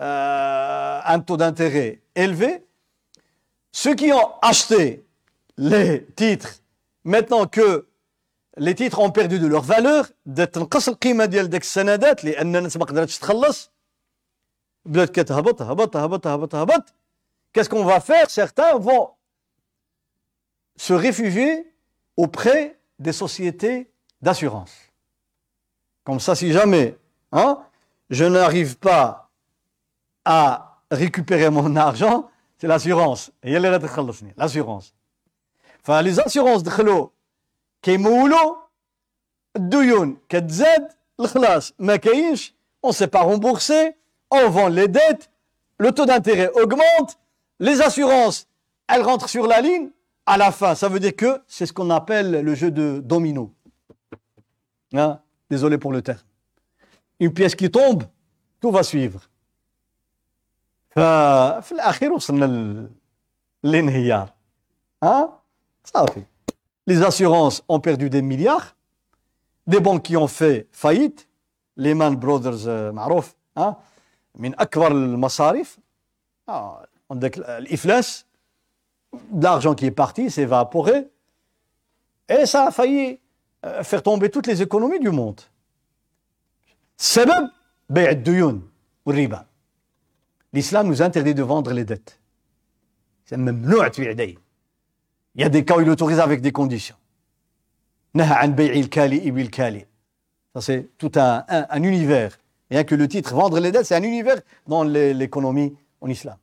euh, 0.01 1.01
un 1.03 1.21
taux 1.21 1.39
d'intérêt 1.39 2.03
élevé. 2.15 2.67
Ceux 3.73 3.95
qui 3.95 4.13
ont 4.13 4.33
acheté 4.43 5.07
les 5.57 6.05
titres, 6.17 6.57
maintenant 7.03 7.47
que 7.47 7.88
les 8.58 8.76
titres 8.76 9.00
ont 9.00 9.12
perdu 9.12 9.40
de 9.40 9.48
leur 9.48 9.64
valeur 9.64 10.12
بدات 10.26 10.54
تنقص 10.54 10.88
القيمه 10.90 11.26
ديال 11.26 11.50
داك 11.50 11.62
السندات 11.62 12.24
لان 12.24 12.56
الناس 12.56 12.78
ما 12.78 12.86
قدرتش 12.86 13.20
تخلص 13.20 13.72
بدات 14.86 15.10
كتهبط 15.10 15.62
هبط 15.62 15.96
هبط 15.98 16.28
هبط 16.28 16.56
هبط 16.56 16.94
qu'est-ce 17.54 17.70
qu'on 17.70 17.86
va 17.86 18.00
faire 18.00 18.30
Certains 18.30 18.78
vont 18.78 19.12
se 20.76 20.94
réfugier 20.94 21.72
auprès 22.18 22.78
des 23.00 23.12
sociétés 23.12 23.92
d'assurance. 24.22 24.74
Comme 26.04 26.20
ça, 26.20 26.36
si 26.36 26.52
jamais 26.52 26.98
hein, 27.32 27.60
je 28.10 28.26
n'arrive 28.26 28.78
pas 28.78 29.30
à 30.26 30.82
récupérer 30.92 31.50
mon 31.50 31.76
argent, 31.76 32.30
c'est 32.58 32.68
l'assurance. 32.68 33.32
L'assurance. 33.44 34.94
Enfin, 35.82 36.02
les 36.02 36.20
assurances 36.20 36.64
de 36.64 36.70
khlo, 36.70 37.14
كيمولوا 37.82 38.56
الديون 39.56 40.18
كتزاد 40.30 40.92
الخلاص 41.20 41.74
ما 41.80 41.96
كاينش 41.96 42.54
on 42.86 42.92
sait 42.92 43.08
pas 43.08 43.22
rembourser 43.22 43.96
on 44.32 44.50
vend 44.50 44.68
les 44.68 44.88
dettes 44.88 45.30
le 45.80 45.92
taux 45.92 46.06
d'intérêt 46.06 46.50
augmente 46.62 47.18
les 47.60 47.82
assurances 47.82 48.48
elles 48.88 49.02
rentrent 49.02 49.30
sur 49.30 49.48
la 49.48 49.62
ligne 49.62 49.90
à 50.26 50.38
la 50.38 50.52
fin 50.52 50.76
ça 50.76 50.88
veut 50.90 51.00
dire 51.00 51.16
que 51.16 51.42
c'est 51.48 51.66
ce 51.66 51.74
qu'on 51.74 51.90
appelle 51.90 52.32
le 52.32 52.56
jeu 52.56 52.72
de 52.72 53.00
domino 53.04 53.54
hein? 54.94 55.20
désolé 55.50 55.78
pour 55.78 55.92
le 55.92 56.02
terme 56.02 56.26
une 57.20 57.34
pièce 57.34 57.56
qui 57.56 57.70
tombe 57.72 58.04
tout 58.62 58.72
va 58.72 58.84
suivre 58.84 59.22
ففي 60.96 61.72
الاخير 61.72 62.14
وصلنا 62.14 62.46
للانهيار 63.64 64.34
ها 65.04 65.40
صافي 65.84 66.24
les 66.88 67.02
assurances 67.02 67.64
ont 67.68 67.80
perdu 67.80 68.10
des 68.10 68.22
milliards 68.22 68.76
des 69.68 69.80
banques 69.80 70.04
qui 70.04 70.18
ont 70.18 70.28
fait 70.28 70.68
faillite 70.72 71.28
Lehman 71.78 72.16
Brothers 72.16 72.68
euh, 72.68 72.92
معروف 72.92 73.36
ها 73.58 73.78
من 74.36 74.60
اكبر 74.60 74.92
المصاريف 74.92 75.80
ah, 76.50 76.84
l'iflas 77.60 78.26
l'argent 79.34 79.76
qui 79.76 79.86
est 79.86 79.92
parti 79.92 80.30
s'est 80.30 80.42
évaporé 80.42 81.10
et 82.30 82.46
ça 82.46 82.68
a 82.68 82.72
failli 82.72 83.20
euh, 83.66 83.84
faire 83.84 84.04
tomber 84.04 84.30
toutes 84.30 84.48
les 84.48 84.62
économies 84.62 85.00
du 85.00 85.10
monde 85.10 85.42
سبب 86.98 87.50
بيع 87.90 88.10
الديون 88.10 88.70
والربا 89.06 89.46
l'islam 90.54 90.88
nous 90.88 91.02
interdit 91.02 91.34
de 91.34 91.44
vendre 91.44 91.74
les 91.74 91.84
dettes. 91.84 92.20
C'est 93.26 93.38
même 93.38 93.66
Il 95.39 95.43
y 95.43 95.45
a 95.45 95.49
des 95.49 95.65
cas 95.65 95.77
où 95.77 95.81
il 95.81 95.89
autorise 95.89 96.19
avec 96.19 96.41
des 96.41 96.51
conditions. 96.51 96.97
Ça, 100.53 100.61
c'est 100.61 100.89
tout 100.99 101.13
un, 101.15 101.45
un, 101.49 101.67
un, 101.71 101.83
univers. 101.85 102.37
Rien 102.73 102.83
que 102.83 102.97
le 102.97 103.07
titre 103.07 103.33
Vendre 103.35 103.61
les 103.61 103.71
dettes, 103.71 103.87
c'est 103.87 103.95
un 103.95 104.03
univers 104.03 104.41
dans 104.67 104.83
l'économie 104.83 105.77
en 106.01 106.09
islam. 106.09 106.37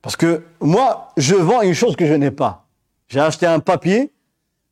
Parce 0.00 0.16
que 0.16 0.44
moi, 0.62 1.12
je 1.18 1.34
vends 1.34 1.60
une 1.60 1.74
chose 1.74 1.94
que 1.94 2.06
je 2.06 2.14
n'ai 2.14 2.30
pas. 2.30 2.66
J'ai 3.08 3.20
acheté 3.20 3.44
un 3.44 3.60
papier, 3.60 4.14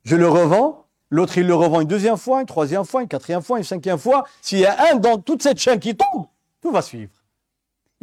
je 0.04 0.16
le 0.16 0.26
revends, 0.26 0.86
l'autre 1.10 1.36
il 1.36 1.46
le 1.46 1.54
revend 1.54 1.82
une 1.82 1.88
deuxième 1.88 2.16
fois, 2.16 2.40
une 2.40 2.46
troisième 2.46 2.86
fois, 2.86 3.02
une 3.02 3.08
quatrième 3.08 3.42
fois, 3.42 3.58
une 3.58 3.64
cinquième 3.64 3.98
fois. 3.98 4.24
S'il 4.40 4.60
y 4.60 4.66
a 4.66 4.90
un 4.90 4.96
dans 4.96 5.18
toute 5.18 5.42
cette 5.42 5.58
chaîne 5.58 5.78
qui 5.80 5.94
tombe, 5.94 6.26
tout 6.62 6.70
va 6.70 6.80
suivre. 6.80 7.12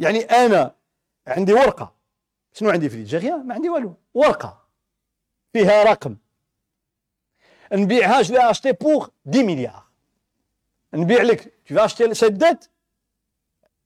يعني 0.00 0.20
أنا 0.20 0.74
عندي 1.26 1.52
ورقة. 1.52 1.94
شنو 2.52 2.70
عندي 2.70 2.88
في 2.88 3.20
rien, 3.20 3.46
ما 3.46 3.54
عندي 3.54 3.68
والو. 3.68 3.94
ورقة. 4.14 4.64
فيها 5.52 5.84
رقم. 5.84 6.16
نبيعها 7.72 8.22
je 8.22 8.32
l'ai 8.32 8.38
acheté 8.38 8.72
pour 8.72 9.10
10 9.26 9.44
milliards. 9.44 9.84
نبيع 10.94 11.22
لك. 11.22 11.52
Vas 11.70 11.84
acheter 11.84 12.14
cette 12.14 12.38
dette 12.38 12.68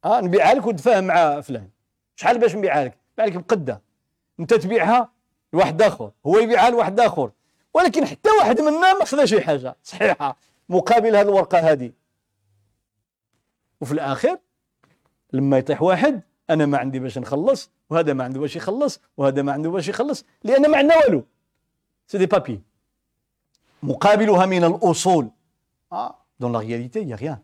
ها 0.05 0.21
نبيعها 0.21 0.55
لك 0.55 0.67
وتفاهم 0.67 1.05
مع 1.05 1.41
فلان. 1.41 1.71
شحال 2.17 2.39
باش 2.39 2.55
نبيعها 2.55 2.85
لك؟ 2.85 2.99
نبيعها 3.13 3.31
لك 3.31 3.45
بقدة. 3.45 3.83
أنت 4.41 4.55
تبيعها 4.55 5.13
لواحد 5.53 5.83
آخر. 5.83 6.13
هو 6.27 6.39
يبيعها 6.39 6.71
لواحد 6.71 7.01
آخر. 7.01 7.31
ولكن 7.75 8.07
حتى 8.07 8.31
واحد 8.31 8.61
منا 8.61 8.93
ما 8.99 9.05
خذا 9.05 9.25
شي 9.25 9.41
حاجة. 9.41 9.77
صحيحة. 9.83 10.37
مقابل 10.69 11.17
هذه 11.17 11.23
الورقة 11.29 11.59
هذه 11.59 11.93
وفي 13.81 13.93
الآخر 13.93 14.39
لما 15.35 15.59
يطيح 15.59 15.83
واحد 15.83 16.23
أنا 16.51 16.67
ما 16.67 16.79
عندي 16.79 16.99
باش 16.99 17.19
نخلص 17.19 17.71
وهذا 17.91 18.13
ما 18.13 18.25
عنده 18.25 18.41
باش 18.41 18.57
يخلص 18.57 19.01
وهذا 19.17 19.43
ما 19.43 19.53
عنده 19.53 19.71
باش 19.71 19.89
يخلص 19.89 20.25
لأن 20.45 20.71
ما 20.71 20.77
عندنا 20.77 20.97
والو. 20.97 21.25
سي 22.07 22.19
دي 22.19 22.27
بابي 22.27 22.61
مقابلها 23.83 24.47
من 24.47 24.65
الأصول. 24.65 25.31
آه 25.93 26.15
دون 26.41 26.53
لا 26.53 26.59
رياليتي 26.59 27.09
يا 27.09 27.17
غيان 27.17 27.39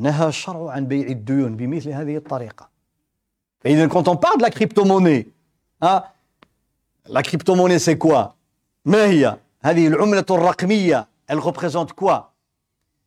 نهى 0.00 0.28
الشرع 0.28 0.70
عن 0.70 0.86
بيع 0.86 1.06
الديون 1.06 1.56
بمثل 1.56 1.90
هذه 1.90 2.16
الطريقة. 2.16 2.68
فإذا 3.60 3.86
كونت 3.86 4.08
اون 4.08 4.16
بارل 4.16 4.42
لا 4.42 4.48
كريبتوموني 4.48 5.26
ها 5.82 6.12
لا 7.06 7.20
كريبتوموني 7.20 7.78
سي 7.78 7.94
كوا 7.94 8.24
ما 8.84 9.04
هي؟ 9.04 9.36
هذه 9.62 9.88
العملة 9.88 10.26
الرقمية 10.30 11.08
elle 11.32 11.38
représente 11.38 11.92
quoi 11.92 12.32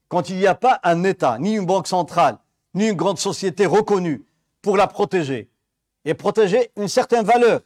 quand 0.08 0.30
il 0.30 0.38
n'y 0.38 0.48
a 0.48 0.56
pas 0.56 0.80
un 0.84 1.04
État 1.04 1.38
ni 1.40 1.56
une 1.56 1.66
banque 1.66 1.88
centrale 1.88 2.38
ni 2.74 2.88
une 2.88 2.96
grande 2.96 3.20
société 3.20 3.66
reconnue 3.66 4.24
pour 4.62 4.78
la 4.78 4.88
protéger 4.88 5.50
et 6.06 6.14
protéger 6.14 6.72
une 6.76 6.88
certaine 6.88 7.26
valeur. 7.26 7.62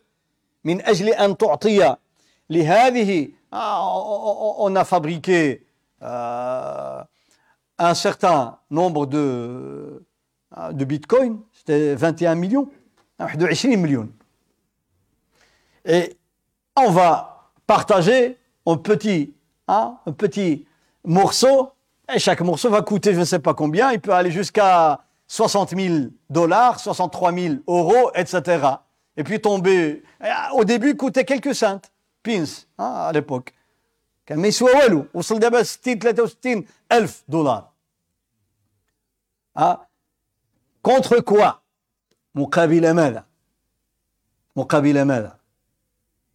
Ah, 3.52 3.82
on 4.58 4.76
a 4.76 4.84
fabriqué 4.84 5.66
euh, 6.02 7.04
un 7.78 7.94
certain 7.94 8.60
nombre 8.70 9.06
de 9.06 10.04
de 10.72 10.86
c'était 11.54 11.96
21 11.96 12.36
millions, 12.36 12.70
ah, 13.20 13.28
21 13.28 13.78
millions. 13.78 14.10
Et 15.86 16.18
on 16.76 16.92
va 16.92 17.52
partager 17.66 18.38
un 18.66 18.78
petit 18.78 19.34
hein, 19.68 19.98
un 20.06 20.12
petit 20.12 20.66
morceau 21.04 21.72
et 22.15 22.19
chaque 22.19 22.41
morceau 22.41 22.71
va 22.71 22.83
coûter 22.83 23.15
je 23.15 23.21
ne 23.21 23.25
sais 23.25 23.39
pas 23.39 23.55
combien, 23.55 23.93
il 23.93 24.01
peut 24.01 24.13
aller 24.13 24.31
jusqu'à 24.31 25.01
60 25.27 25.71
000 25.71 25.95
dollars, 26.29 26.79
63 26.79 27.33
000 27.33 27.55
euros, 27.67 28.11
etc. 28.15 28.67
Et 29.17 29.25
puis 29.25 29.41
tomber, 29.41 30.03
au 30.55 30.65
début, 30.65 30.97
coûtait 30.97 31.25
quelques 31.25 31.55
cents, 31.55 31.81
pins, 32.23 32.45
hein, 32.79 32.93
à 33.09 33.13
l'époque. 33.13 33.53
كان 34.27 34.39
ما 34.39 34.49
يسوى 34.49 34.73
والو 34.73 35.07
وصل 35.15 35.39
دابا 35.39 35.63
60 35.63 36.03
63 36.03 36.65
ألف 36.93 37.25
دولار 37.29 37.69
ها 39.57 39.89
contre 40.89 41.21
quoi 41.21 41.53
مقابل 42.35 42.91
ماذا 42.91 43.25
مقابل 44.57 45.03
ماذا 45.03 45.39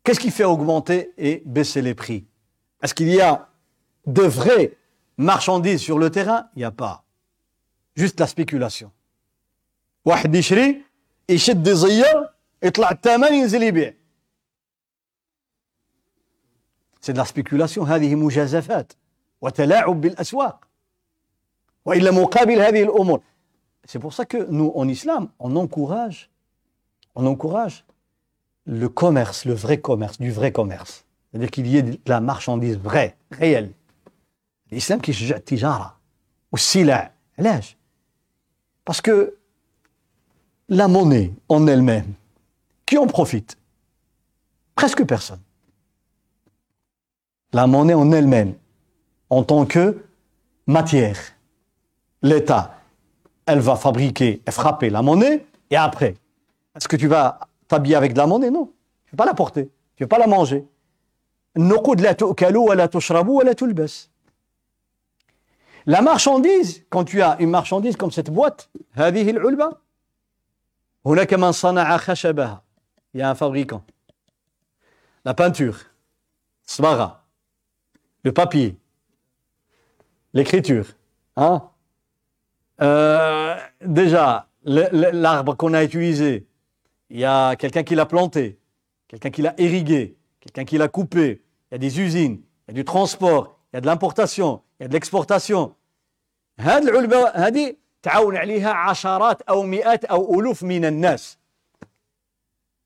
Qu'est-ce 0.04 0.20
qui 0.20 0.32
fait 0.32 0.46
augmenter 0.46 1.14
et 1.18 1.44
baisser 1.46 1.82
les 1.82 1.94
prix 1.94 2.26
Est-ce 2.82 2.94
qu'il 2.94 3.10
y 3.10 3.22
a 3.22 3.48
de 4.06 4.22
vraies 4.22 4.78
marchandises 5.18 5.82
sur 5.82 5.98
le 6.00 6.10
terrain 6.10 6.50
Il 6.56 6.60
n'y 6.60 6.66
a 6.66 6.72
pas. 6.72 7.04
Juste 7.96 8.20
la 8.20 8.28
spéculation. 8.28 8.92
واحد 10.06 10.36
يشري 10.36 10.82
يشد 11.30 11.68
يزير 11.68 12.30
يطلع 12.64 12.92
الثمن 12.92 13.34
ينزل 13.34 13.64
يبيع 13.64 13.94
C'est 17.02 17.14
de 17.14 17.18
la 17.18 17.26
spéculation 17.26 17.80
هذه 17.80 18.16
مجازفات 18.16 18.94
وتلاعب 19.42 20.02
بالأسواق 20.02 20.68
وإلا 21.86 22.12
مقابل 22.12 22.62
هذه 22.62 22.84
الأمور 22.84 23.22
C'est 23.88 24.00
pour 24.00 24.14
ça 24.14 24.26
que 24.26 24.38
nous, 24.52 24.74
en 24.76 24.88
islam, 24.90 25.30
on 25.40 25.56
encourage, 25.56 26.30
on 27.16 27.26
encourage 27.26 27.86
le 28.66 28.90
commerce, 28.90 29.46
le 29.46 29.54
vrai 29.54 29.80
commerce, 29.80 30.20
du 30.20 30.30
vrai 30.30 30.52
commerce. 30.52 31.06
C'est-à-dire 31.32 31.50
qu'il 31.50 31.68
y 31.68 31.78
ait 31.78 31.84
de 31.84 31.98
la 32.06 32.20
marchandise 32.20 32.78
vraie, 32.78 33.16
réelle. 33.32 33.72
Est 34.73 35.45
tijara, 35.45 35.99
ou 36.51 36.57
sila. 36.57 37.13
Parce 38.85 39.03
que 39.03 39.37
la 40.69 40.89
monnaie 40.89 41.33
en 41.49 41.67
elle-même, 41.67 42.15
qui 42.87 42.97
en 42.97 43.07
profite? 43.07 43.59
Presque 44.75 45.05
personne. 45.05 45.41
La 47.53 47.67
monnaie 47.67 47.93
en 47.93 48.11
elle-même, 48.13 48.55
en 49.29 49.45
tant 49.45 49.67
que 49.67 50.03
matière, 50.67 51.19
l'État, 52.23 52.79
elle 53.45 53.61
va 53.61 53.77
fabriquer 53.77 54.41
et 54.47 54.51
frapper 54.51 54.89
la 54.89 55.03
monnaie, 55.03 55.45
et 55.69 55.77
après, 55.77 56.17
est-ce 56.75 56.89
que 56.89 56.97
tu 56.97 57.09
vas 57.09 57.41
t'habiller 57.69 57.97
avec 57.97 58.15
de 58.15 58.19
la 58.19 58.27
monnaie, 58.27 58.51
non. 58.51 58.67
Tu 59.05 59.09
ne 59.09 59.11
peux 59.11 59.17
pas 59.19 59.27
la 59.27 59.35
porter, 59.35 59.71
tu 59.97 60.03
ne 60.03 60.07
peux 60.07 60.17
pas 60.17 60.19
la 60.19 60.27
manger. 60.27 60.67
La 65.87 66.01
marchandise, 66.01 66.85
quand 66.91 67.05
tu 67.05 67.23
as 67.23 67.37
une 67.41 67.51
marchandise 67.51 67.97
comme 67.97 68.13
cette 68.13 68.31
boîte, 68.31 68.71
il 68.97 69.01
y 73.15 73.23
a 73.23 73.31
un 73.31 73.35
fabricant. 73.35 73.85
La 75.25 75.35
peinture, 75.35 75.79
le 78.25 78.33
papier, 78.33 78.77
l'écriture, 80.33 80.87
hein? 81.37 81.69
Euh, 82.81 83.57
déjà, 83.85 84.49
l'arbre 84.65 85.55
qu'on 85.57 85.75
a 85.75 85.85
utilisé, 85.85 86.47
il 87.11 87.19
y 87.19 87.25
a 87.25 87.57
quelqu'un 87.57 87.83
qui 87.83 87.95
l'a 87.95 88.07
planté, 88.07 88.59
quelqu'un 89.09 89.31
qui 89.31 89.43
l'a 89.43 89.55
irrigué, 89.59 90.17
quelqu'un 90.41 90.65
qui 90.65 90.79
l'a 90.79 90.89
coupé, 90.89 91.43
il 91.71 91.73
y 91.73 91.75
a 91.75 91.79
des 91.79 92.01
usines, 92.01 92.41
il 92.67 92.69
y 92.69 92.71
a 92.71 92.75
du 92.75 92.85
transport, 92.85 93.59
il 93.73 93.77
y 93.77 93.79
a 93.79 93.81
de 93.81 93.87
l'importation, 93.87 94.63
يعني 94.83 94.95
ليكسبورتاسيون 94.95 95.73
هاد 96.59 96.83
العلبة 96.83 97.29
هادي 97.29 97.79
تعاون 98.03 98.37
عليها 98.37 98.73
عشرات 98.73 99.43
أو 99.43 99.63
مئات 99.63 100.05
أو 100.05 100.41
ألوف 100.41 100.63
من 100.63 100.85
الناس. 100.85 101.39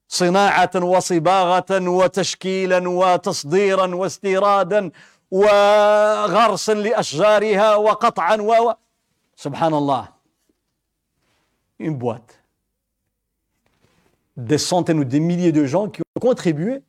صناعة 0.09 0.71
وصباغة 0.75 1.89
وتشكيلا 1.89 2.89
وتصديرا 2.89 3.95
واستيرادا 3.95 4.91
وغرسا 5.31 6.73
لأشجارها 6.73 7.77
وقطعا 7.77 8.37
و 8.37 8.75
سبحان 9.37 9.75
الله. 9.75 10.09
اون 11.81 11.99
بواط 11.99 12.31
دي 14.37 14.59
سونتين 14.59 14.99
و 14.99 15.03
دي 15.03 15.21
ميليي 15.21 15.51
دو 15.51 15.65
جون 15.65 15.91
كي 15.91 16.03
كونتريبيي 16.21 16.83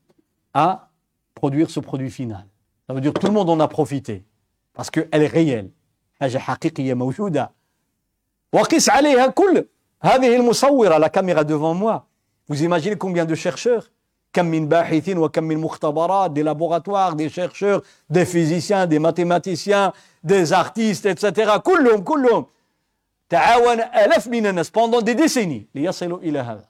ا 0.56 0.78
برودوير 1.42 1.68
سو 1.68 1.82
برودوي 1.82 2.10
فينال 2.10 2.48
ça 2.90 2.94
veut 2.94 3.02
dire 3.02 3.14
tout 3.14 3.28
le 3.28 3.34
monde 3.34 3.50
en 3.50 3.60
a 3.60 3.68
profité. 3.68 4.24
parce 4.77 4.91
qu'elle 4.91 5.23
est 5.23 5.27
réelle. 5.27 5.71
حاجة 6.23 6.39
حقيقية 6.39 6.95
موجودة 6.95 7.53
وقس 8.53 8.91
عليها 8.91 9.27
كل 9.27 9.65
هذه 10.03 10.37
المصورة 10.37 10.99
la 10.99 11.09
caméra 11.09 11.45
devant 11.45 11.75
moi 11.75 12.07
vous 12.49 12.63
imaginez 12.63 12.97
combien 12.97 13.25
de 13.25 13.35
chercheurs 13.35 13.91
كم 14.33 14.45
من 14.45 14.69
باحثين 14.69 15.19
وكم 15.19 15.45
من 15.45 15.59
مختبرات 15.59 16.31
des 16.31 16.43
laboratoires 16.43 17.17
des 17.17 17.29
chercheurs 17.29 17.83
des 18.11 18.25
physiciens 18.25 18.87
des 18.87 18.99
mathématiciens 18.99 19.93
des 20.25 20.53
artistes 20.53 21.07
etc 21.07 21.59
كلهم 21.59 22.01
كلهم 22.05 22.47
تعاون 23.29 23.81
آلاف 23.81 24.29
من 24.29 24.47
الناس 24.47 24.71
pendant 24.71 25.03
des 25.03 25.15
décennies 25.15 25.67
ليصلوا 25.75 26.19
إلى 26.19 26.39
هذا 26.39 26.69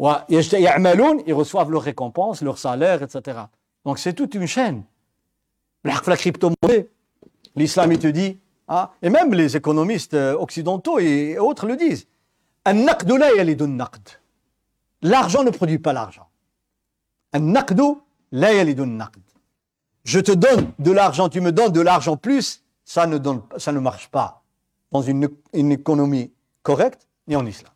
ويعملون 0.00 1.20
ils 1.20 1.34
reçoivent 1.34 1.70
leur 1.70 1.82
récompense 1.82 2.42
leur 2.42 2.58
salaire 2.58 3.02
etc 3.02 3.38
donc 3.86 3.98
c'est 3.98 4.12
toute 4.12 4.34
une 4.34 4.46
chaîne 4.46 4.82
la 5.85 6.17
crypto-monnaie 6.17 6.89
l'islam 7.55 7.91
il 7.91 7.99
te 7.99 8.07
dit 8.07 8.37
ah, 8.67 8.91
et 9.01 9.09
même 9.09 9.33
les 9.33 9.55
économistes 9.55 10.15
occidentaux 10.15 10.99
et 10.99 11.37
autres 11.37 11.67
le 11.67 11.77
disent 11.77 12.07
L'argent 15.01 15.43
ne 15.43 15.51
produit 15.51 15.77
pas 15.77 15.93
l'argent. 15.93 16.27
Je 20.03 20.19
te 20.19 20.31
donne 20.31 20.71
de 20.79 20.91
l'argent, 20.91 21.29
tu 21.29 21.41
me 21.41 21.51
donnes 21.51 21.71
de 21.71 21.81
l'argent 21.81 22.17
plus, 22.17 22.63
ça 22.83 23.05
ne, 23.05 23.19
ça 23.57 23.71
ne 23.71 23.79
marche 23.79 24.07
pas 24.09 24.43
dans 24.91 25.01
une, 25.03 25.29
une 25.53 25.71
économie 25.71 26.31
correcte 26.63 27.07
ni 27.27 27.35
en 27.35 27.45
islam. 27.45 27.71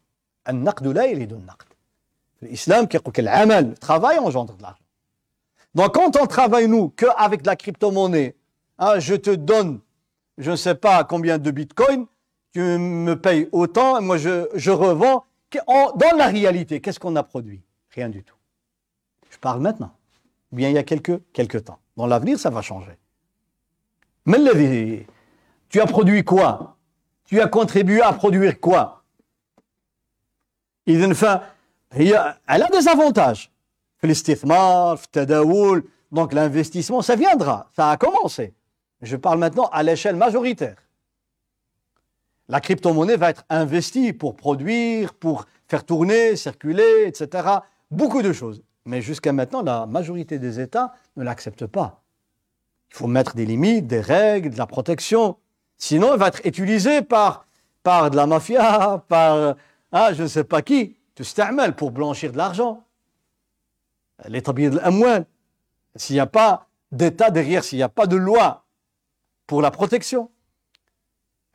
L'islam, 2.41 2.87
le 2.91 3.73
travail 3.75 4.17
engendre 4.17 4.55
de 4.55 4.61
l'argent. 4.61 4.83
Donc 5.79 5.93
quand 5.93 6.13
on 6.21 6.25
travaille, 6.25 6.67
nous, 6.67 6.89
qu'avec 6.89 7.45
la 7.45 7.55
crypto-monnaie, 7.55 8.35
hein, 8.79 8.99
je 8.99 9.15
te 9.15 9.29
donne, 9.29 9.79
je 10.37 10.51
ne 10.51 10.57
sais 10.57 10.75
pas 10.75 11.05
combien 11.05 11.37
de 11.37 11.51
bitcoins, 11.51 12.05
tu 12.51 12.59
me 12.59 13.13
payes 13.13 13.47
autant, 13.53 14.01
moi 14.01 14.17
je, 14.17 14.71
revends. 14.71 15.23
dans 15.65 16.17
la 16.17 16.27
réalité, 16.27 16.81
qu'est-ce 16.81 16.99
qu'on 16.99 17.15
a 17.15 17.23
produit? 17.23 17.61
Rien 17.91 18.09
du 18.09 18.25
tout. 18.25 18.35
Je 19.29 19.37
parle 19.37 19.61
maintenant. 19.61 19.93
Bien, 20.51 20.67
il 20.67 20.75
y 20.75 20.77
a 20.77 20.83
quelques, 20.83 21.17
quelques 21.31 21.63
temps. 21.63 21.79
Dans 21.95 22.07
l'avenir, 22.07 22.37
ça 22.37 22.49
va 22.49 22.61
changer. 22.61 22.97
Mais 24.25 24.37
tu 25.69 25.79
as 25.79 25.85
produit 25.85 26.25
quoi? 26.25 26.75
Tu 27.23 27.39
as 27.39 27.47
contribué 27.47 28.01
à 28.01 28.11
produire 28.11 28.59
quoi? 28.59 29.05
Elle 30.85 31.05
a 31.05 32.67
des 32.69 32.87
avantages. 32.89 33.49
Donc 36.11 36.33
l'investissement, 36.33 37.01
ça 37.01 37.15
viendra, 37.15 37.67
ça 37.75 37.91
a 37.91 37.97
commencé. 37.97 38.53
Je 39.01 39.15
parle 39.15 39.39
maintenant 39.39 39.69
à 39.71 39.83
l'échelle 39.83 40.15
majoritaire 40.15 40.75
la 42.49 42.59
crypto-monnaie 42.59 43.15
va 43.15 43.29
être 43.29 43.45
investie 43.49 44.11
pour 44.11 44.35
produire, 44.35 45.13
pour 45.13 45.45
faire 45.67 45.85
tourner, 45.85 46.35
circuler, 46.35 47.05
etc. 47.05 47.47
Beaucoup 47.91 48.23
de 48.23 48.33
choses. 48.33 48.63
Mais 48.85 49.01
jusqu'à 49.01 49.31
maintenant, 49.31 49.61
la 49.61 49.85
majorité 49.85 50.39
des 50.39 50.59
États 50.59 50.93
ne 51.15 51.23
l'acceptent 51.23 51.67
pas. 51.67 52.01
Il 52.89 52.97
faut 52.97 53.07
mettre 53.07 53.35
des 53.35 53.45
limites, 53.45 53.85
des 53.85 54.01
règles, 54.01 54.49
de 54.49 54.57
la 54.57 54.65
protection. 54.65 55.37
Sinon, 55.77 56.13
elle 56.13 56.19
va 56.19 56.29
être 56.29 56.43
utilisée 56.43 57.03
par, 57.03 57.45
par 57.83 58.09
de 58.09 58.15
la 58.15 58.25
mafia, 58.25 59.03
par 59.07 59.55
ah, 59.91 60.13
je 60.13 60.23
ne 60.23 60.27
sais 60.27 60.43
pas 60.43 60.63
qui, 60.63 60.97
pour 61.77 61.91
blanchir 61.91 62.31
de 62.31 62.37
l'argent. 62.37 62.83
L'établir 64.27 64.71
de 64.71 64.77
l'amouin. 64.77 65.25
S'il 65.95 66.15
n'y 66.15 66.19
a 66.19 66.27
pas 66.27 66.67
d'État 66.91 67.31
derrière, 67.31 67.63
s'il 67.63 67.77
n'y 67.77 67.83
a 67.83 67.89
pas 67.89 68.07
de 68.07 68.15
loi 68.15 68.65
pour 69.47 69.61
la 69.61 69.71
protection. 69.71 70.29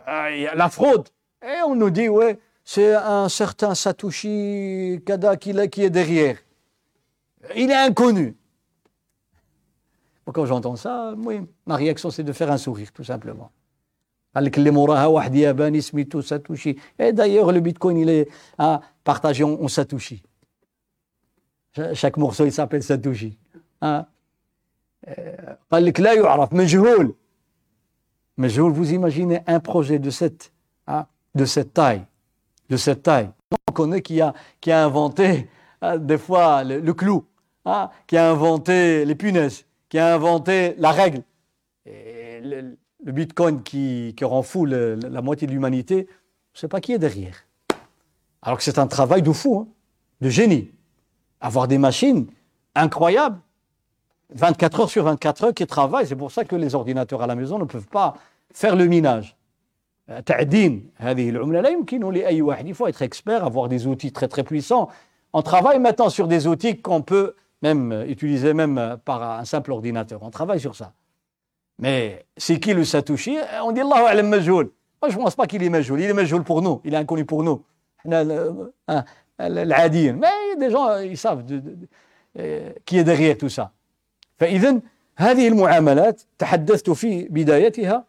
Euh, 0.09 0.49
la 0.55 0.69
fraude. 0.69 1.09
Et 1.43 1.63
on 1.67 1.75
nous 1.75 1.91
dit, 1.91 2.09
ouais, 2.09 2.39
c'est 2.65 2.95
un 2.95 3.29
certain 3.29 3.75
Satoshi 3.75 5.03
Kada 5.05 5.37
qui, 5.37 5.51
est 5.51 5.91
derrière. 5.91 6.39
Il 7.55 7.71
est 7.71 7.77
inconnu. 7.77 8.35
Quand 10.33 10.47
j'entends 10.47 10.77
ça, 10.77 11.13
oui, 11.19 11.43
ma 11.67 11.77
réaction 11.77 12.11
c'est 12.11 12.23
de 12.23 12.33
faire 12.33 12.51
un 12.51 12.57
sourire, 12.57 12.91
tout 12.93 13.05
simplement. 13.05 13.51
Et 14.37 14.51
d'ailleurs, 17.13 17.53
le 17.53 17.61
bitcoin, 17.61 17.99
il 17.99 18.09
est 18.09 18.27
hein, 18.59 18.81
partagé 19.05 19.45
en, 19.45 19.69
Satoshi 19.69 20.25
Chaque 21.94 22.18
morceau, 22.18 22.46
il 22.46 22.52
s'appelle 22.52 22.84
Satoshi. 22.84 23.38
Hein. 23.82 24.06
قال 25.72 25.86
لك 25.86 26.00
لا 26.00 26.14
يعرف 26.14 26.54
مجهول 26.54 27.16
mais 28.40 28.48
je 28.48 28.62
vous 28.62 28.94
imaginez 28.94 29.42
un 29.48 29.60
projet 29.60 30.00
de 30.00 30.10
cette, 30.10 30.54
hein, 30.88 31.08
de 31.36 31.44
cette 31.44 31.74
taille, 31.74 32.06
de 32.70 32.78
cette 32.78 33.04
taille. 33.04 33.30
On 33.68 33.74
connaît 33.74 34.02
qui 34.02 34.22
a, 34.22 34.34
qui 34.62 34.72
a 34.72 34.86
inventé 34.86 35.50
hein, 35.82 35.98
des 35.98 36.18
fois 36.18 36.64
le, 36.64 36.94
clou, 36.94 37.26
hein, 37.66 37.90
qui 38.08 38.16
a 38.16 38.32
inventé 38.32 39.04
les 39.04 39.16
punaises, 39.16 39.66
qui 39.90 40.00
a 40.00 40.16
inventé 40.16 40.74
la 40.78 40.92
règle. 40.94 41.22
Et 41.86 42.40
le, 42.42 42.78
Bitcoin 43.12 43.62
qui, 43.62 44.14
qui 44.16 44.24
rend 44.24 44.42
fou 44.42 44.66
la 44.66 45.22
moitié 45.22 45.46
de 45.48 45.52
l'humanité, 45.52 46.08
je 46.54 46.58
ne 46.58 46.62
sais 46.62 46.68
pas 46.68 46.80
qui 46.80 46.94
est 46.94 47.00
derrière. 47.00 47.46
Alors 48.42 48.58
que 48.58 48.64
c'est 48.64 48.80
un 48.80 48.88
travail 48.88 49.22
de 49.22 49.32
fou, 49.32 49.74
de 50.22 50.30
génie. 50.30 50.72
Avoir 51.45 51.69
des 51.69 51.77
machines 51.77 52.27
incroyables 52.75 53.39
24 54.31 54.81
heures 54.81 54.89
sur 54.89 55.05
24 55.05 55.45
heures 55.45 55.53
qui 55.53 55.67
travaillent. 55.67 56.07
C'est 56.07 56.17
pour 56.17 56.33
ça 56.33 56.47
que 56.47 56.57
les 56.57 56.75
ordinateurs 56.75 57.21
à 57.21 57.27
la 57.27 57.35
maison 57.35 57.59
ne 57.59 57.67
peuvent 57.67 57.87
pas 57.87 58.15
faire 58.51 58.77
le 58.77 58.87
minage. 58.87 59.37
il 60.09 60.23
faut 62.75 62.87
être 62.87 63.03
expert, 63.03 63.45
avoir 63.45 63.69
des 63.69 63.87
outils 63.87 64.11
très 64.11 64.27
très 64.27 64.43
puissants. 64.43 64.89
On 65.35 65.43
travaille 65.43 65.79
maintenant 65.79 66.09
sur 66.09 66.29
des 66.29 66.47
outils 66.47 66.81
qu'on 66.81 67.03
peut 67.03 67.35
même 67.61 68.07
utiliser 68.09 68.55
même 68.55 68.97
par 69.05 69.23
un 69.23 69.45
simple 69.45 69.73
ordinateur. 69.73 70.23
On 70.23 70.31
travaille 70.31 70.61
sur 70.61 70.75
ça. 70.75 70.95
Mais 71.79 72.25
c'est 72.39 72.59
qui 72.59 72.73
le 72.73 72.87
Satoshi? 72.87 73.37
On 73.63 73.73
dit 73.73 73.83
Allah 73.83 74.09
alam 74.09 74.29
majoul. 74.29 74.71
Moi 75.03 75.11
je 75.11 75.19
ne 75.19 75.23
pense 75.23 75.37
pas 75.37 75.47
qu'il 75.47 75.63
est 75.63 75.69
majoul. 75.69 76.01
Il 76.01 76.09
est 76.09 76.15
majoul 76.15 76.43
pour 76.43 76.63
nous. 76.63 76.81
Il 76.85 76.95
est 76.95 76.97
inconnu 76.97 77.27
pour 77.27 77.43
nous. 77.43 77.63
Hein, 78.11 79.05
Mais 79.39 80.29
des 80.59 80.71
gens, 80.71 80.99
ils 80.99 81.19
savent 81.19 81.45
qui 82.85 82.99
est 82.99 83.05
derrière 83.05 83.37
tout 83.39 83.49
ça. 83.49 83.71
فإذا 84.39 84.81
هذه 85.17 85.49
المعاملات 85.49 86.23
تحدثت 86.39 86.91
في 86.91 87.29
بدايتها 87.29 88.05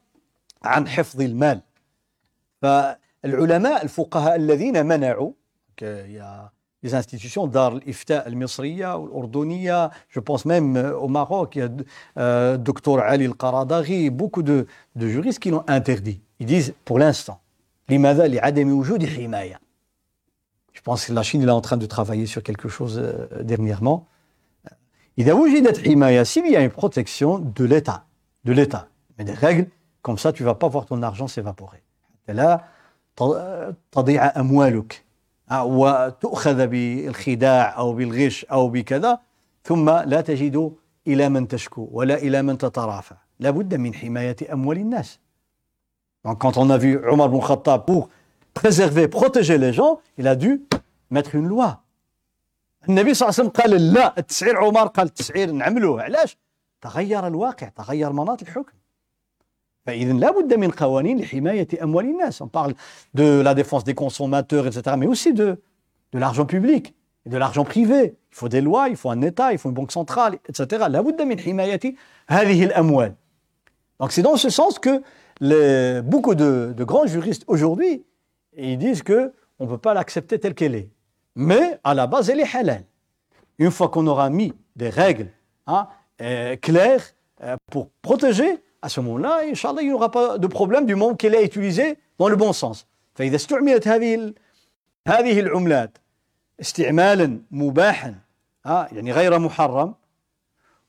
عن 0.64 0.88
حفظ 0.88 1.22
المال 1.22 1.62
فالعلماء 2.62 3.84
الفقهاء 3.84 4.36
الذين 4.36 4.86
منعوا 4.86 5.32
les 6.84 6.94
institutions 6.94 7.46
دار 7.46 7.76
الإفتاء 7.76 8.28
المصرية 8.28 8.96
والأردنية 8.96 9.90
je 10.10 10.20
pense 10.20 10.46
même 10.46 10.78
au 10.78 11.08
Maroc 11.08 11.56
il 11.56 11.60
y 11.60 11.62
a 11.62 11.70
euh, 12.18 12.58
docteur 12.58 13.00
Ali 13.00 13.26
al-Qaradaghi 13.26 14.10
beaucoup 14.10 14.44
de, 14.44 14.68
de 14.96 15.08
juristes 15.08 15.40
qui 15.40 15.50
l'ont 15.52 15.64
interdit 15.68 16.22
ils 16.40 16.46
disent 16.46 16.74
pour 16.86 17.00
l'instant 17.00 17.40
لماذا 17.90 18.28
لعدم 18.28 18.80
وجود 18.80 19.06
حماية 19.06 19.60
pense 20.85 21.07
que 21.07 21.13
la 21.13 21.23
Chine 21.23 21.43
est 21.43 21.51
en 21.51 21.61
train 21.61 21.77
de 21.77 21.87
travailler 21.87 22.27
sur 22.27 22.43
quelque 22.43 22.69
chose 22.69 22.99
euh, 22.99 23.43
dernièrement 23.43 24.07
Il 25.17 25.31
a 25.31 26.25
s'il 26.25 26.51
y 26.51 26.57
a 26.57 26.63
une 26.63 26.71
protection 26.71 27.39
de 27.39 27.65
l'État, 27.65 28.07
de 28.45 28.53
l'État, 28.53 28.89
mais 29.19 29.25
des 29.25 29.35
règles, 29.35 29.69
comme 30.03 30.19
ça 30.19 30.33
tu 30.33 30.43
ne 30.43 30.47
vas 30.47 30.55
pas 30.55 30.69
voir 30.69 30.87
ton 30.87 31.03
argent 31.03 31.29
s'évaporer. 31.29 31.83
لا 32.29 32.65
تضيع 33.93 34.41
أموالك 34.41 35.05
وتؤخذ 35.53 36.67
بالخداع 36.67 37.79
أو 37.79 37.93
بالغش 37.93 38.45
أو 38.45 38.69
بكذا 38.69 39.19
ثم 39.65 39.91
لا 39.91 40.21
تجد 40.21 40.73
إلى 41.07 41.29
من 41.29 41.49
تشكو 41.49 41.89
ولا 41.93 42.15
إلى 42.15 42.43
من 42.43 42.59
تترافع 42.59 43.17
لا 43.41 43.51
بد 43.51 43.75
من 43.75 43.95
حماية 43.95 44.37
أموال 44.53 44.79
الناس 44.79 45.19
Donc 46.23 46.39
quand 46.39 46.59
on 46.59 46.69
a 46.69 46.77
vu 46.77 46.99
Omar 47.09 47.29
ibn 47.29 47.41
Khattab 47.41 47.87
pour 47.87 48.11
préserver, 48.55 49.09
protéger 49.09 49.59
les 49.59 49.73
gens, 49.73 50.01
il 50.19 50.27
a 50.29 50.37
dû 50.37 50.63
mettre 51.11 51.35
une 51.35 51.49
loi. 51.49 51.81
النبي 52.89 53.15
صلى 53.15 53.29
الله 53.29 53.41
عليه 53.41 53.49
وسلم 53.49 53.63
قال 53.63 53.93
لا 53.93 54.15
التسعير 54.19 54.57
عمر 54.57 54.87
قال 54.87 55.07
التسعير 55.07 55.51
نعملوه 55.51 56.03
علاش 56.03 56.37
تغير 56.81 57.27
الواقع 57.27 57.69
تغير 57.69 58.13
مناط 58.13 58.43
الحكم 58.43 58.73
فإذا 59.87 60.13
لا 60.13 60.31
بد 60.31 60.55
من 60.55 60.71
قوانين 60.71 61.19
لحماية 61.21 61.69
أموال 61.83 62.05
الناس 62.05 62.43
on 62.43 62.47
parle 62.49 62.75
de 63.15 63.41
la 63.43 63.55
défense 63.55 63.85
des 63.85 63.95
consommateurs 63.95 64.67
etc 64.67 64.97
mais 64.97 65.07
aussi 65.07 65.35
de, 65.35 65.61
de 66.13 66.19
l'argent 66.19 66.47
public 66.47 66.95
et 67.27 67.29
de 67.29 67.37
l'argent 67.37 67.65
privé 67.65 68.15
il 68.33 68.35
faut 68.35 68.49
des 68.49 68.63
lois 68.63 68.89
il 68.89 68.97
faut 68.97 69.11
un 69.11 69.21
État 69.21 69.53
il 69.53 69.59
faut 69.59 69.69
une 69.69 69.75
banque 69.75 69.93
centrale 69.93 70.39
etc 70.49 70.87
لا 70.89 71.01
بد 71.01 71.23
من 71.23 71.39
حماية 71.41 71.81
هذه 72.29 72.65
الأموال 72.65 73.15
donc 74.01 74.13
c'est 74.13 74.23
dans 74.23 74.37
ce 74.37 74.49
sens 74.49 74.79
que 74.79 75.03
les, 75.41 76.01
beaucoup 76.03 76.35
de, 76.35 76.73
de 76.75 76.85
grands 76.85 77.07
juristes 77.07 77.45
aujourd'hui 77.47 78.05
ils 78.57 78.79
disent 78.79 79.03
que 79.03 79.33
on 79.59 79.65
ne 79.65 79.71
peut 79.71 79.79
pas 79.79 79.95
l'accepter 79.95 80.39
telle 80.39 80.55
qu'elle 80.55 80.75
est 80.75 80.89
mais 81.35 81.79
à 81.85 81.95
la 81.95 82.07
base 82.07 82.31
elle 82.31 82.41
est 82.41 82.57
halal 82.57 82.85
une 83.59 83.71
fois 83.71 83.89
qu'on 83.89 84.07
aura 84.07 84.31
mis 84.31 84.53
des 84.77 84.89
règles 84.89 85.29
hein, 85.67 85.89
euh, 86.21 86.57
claires 86.57 87.05
euh, 87.43 87.57
pour 87.71 87.91
protéger 88.03 88.63
à 88.83 88.89
ce 88.89 89.01
moment-là, 89.01 89.41
Inch'Allah, 89.45 89.83
il 89.83 89.89
n'y 89.89 89.93
aura 89.93 90.11
pas 90.11 90.39
de 90.39 90.47
problème 90.47 90.87
du 90.87 90.95
moment 90.95 91.15
qu'elle 91.15 91.35
est 91.35 91.45
utilisée 91.45 91.99
dans 92.19 92.29
le 92.29 92.37
bon 92.37 92.53
sens. 92.53 92.87
فإذا 93.15 93.37
استعملت 93.37 93.89
هذه 93.89 94.35
هذه 95.09 95.41
العملات 95.41 95.99
استعمالا 96.61 97.41
مباحا 97.51 98.15
يعني 98.65 99.13
غير 99.13 99.39
محرم 99.39 99.95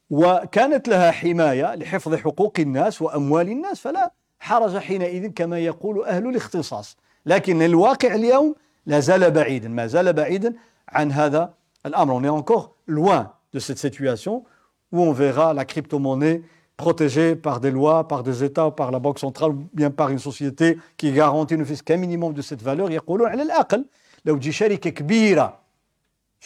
وكانت 0.10 0.88
لها 0.88 1.11
حماية 1.11 1.76
لحفظ 1.76 2.15
حقوق 2.15 2.53
الناس 2.60 3.02
وأموال 3.02 3.49
الناس 3.49 3.80
فلا 3.80 4.14
حرج 4.40 4.78
حينئذ 4.78 5.28
كما 5.28 5.60
يقول 5.60 6.06
أهل 6.06 6.28
الاختصاص 6.28 6.98
لكن 7.27 7.62
الواقع 7.62 8.15
اليوم 8.15 8.55
لا 8.86 9.01
زال 9.01 9.31
بعيدا 9.31 9.69
ما 9.69 9.86
زال 9.86 10.12
بعيدا 10.12 10.55
عن 10.89 11.12
هذا 11.12 11.55
الأمر 11.86 12.20
on 12.20 12.24
est 12.24 12.28
encore 12.28 12.74
loin 12.86 13.32
de 13.53 13.59
cette 13.59 13.78
situation 13.78 14.44
où 14.93 15.01
on 15.03 15.12
verra 15.12 15.55
la 15.55 15.65
crypto-monnaie 15.65 16.43
protégé 16.77 17.36
par 17.36 17.61
des 17.61 17.70
lois, 17.70 18.07
par 18.07 18.23
des 18.23 18.44
États, 18.44 18.70
par 18.70 18.90
la 18.90 18.98
Banque 18.98 19.19
centrale, 19.19 19.51
ou 19.51 19.69
bien 19.73 19.90
par 19.90 20.11
une 20.11 20.19
société 20.19 20.78
qui 20.97 21.12
garantit 21.12 21.57
ne 21.57 21.65
fait 21.65 21.82
qu'un 21.82 21.97
minimum 21.97 22.32
de 22.35 22.43
cette 22.43 22.62
valeur 22.62 22.90
يقولون 22.90 23.28
على 23.28 23.43
الأقل 23.43 23.86
لو 24.24 24.36
تجي 24.36 24.53
شركة 24.53 24.90
كبيرة 24.90 25.59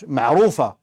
معروفة 0.07 0.77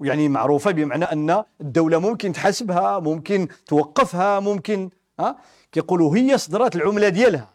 يعني 0.00 0.28
معروفة 0.28 0.70
بمعنى 0.70 1.04
أن 1.04 1.44
الدولة 1.60 1.98
ممكن 1.98 2.32
تحاسبها 2.32 2.98
ممكن 2.98 3.48
توقفها 3.66 4.40
ممكن 4.40 4.90
ها 5.20 5.36
كيقولوا 5.72 6.16
هي 6.16 6.38
صدرات 6.38 6.76
العملة 6.76 7.08
ديالها 7.08 7.48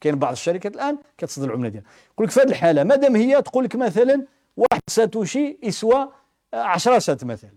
كاين 0.00 0.18
بعض 0.18 0.32
الشركات 0.32 0.74
الآن 0.74 0.98
كتصدر 1.18 1.48
العملة 1.48 1.68
ديالها. 1.68 1.88
يقول 2.14 2.26
لك 2.26 2.32
في 2.32 2.40
هذه 2.40 2.48
الحالة 2.48 2.84
مادام 2.84 3.16
هي 3.16 3.42
تقول 3.42 3.64
لك 3.64 3.76
مثلا 3.76 4.26
واحد 4.56 4.80
ساتوشي 4.86 5.58
يسوى 5.62 6.08
10 6.54 6.98
سات 6.98 7.24
مثلا. 7.24 7.52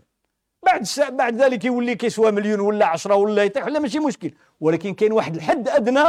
بعد 0.66 0.88
بعد 1.12 1.36
ذلك 1.36 1.66
يولي 1.66 1.96
كيسوى 1.96 2.32
مليون 2.32 2.60
ولا 2.60 2.86
10 2.86 3.16
ولا 3.16 3.44
يطيح 3.44 3.66
ولا 3.66 3.80
ماشي 3.80 4.00
مشكل. 4.00 4.34
ولكن 4.60 4.94
كاين 4.94 5.12
واحد 5.12 5.36
الحد 5.36 5.70
أدنى 5.70 6.04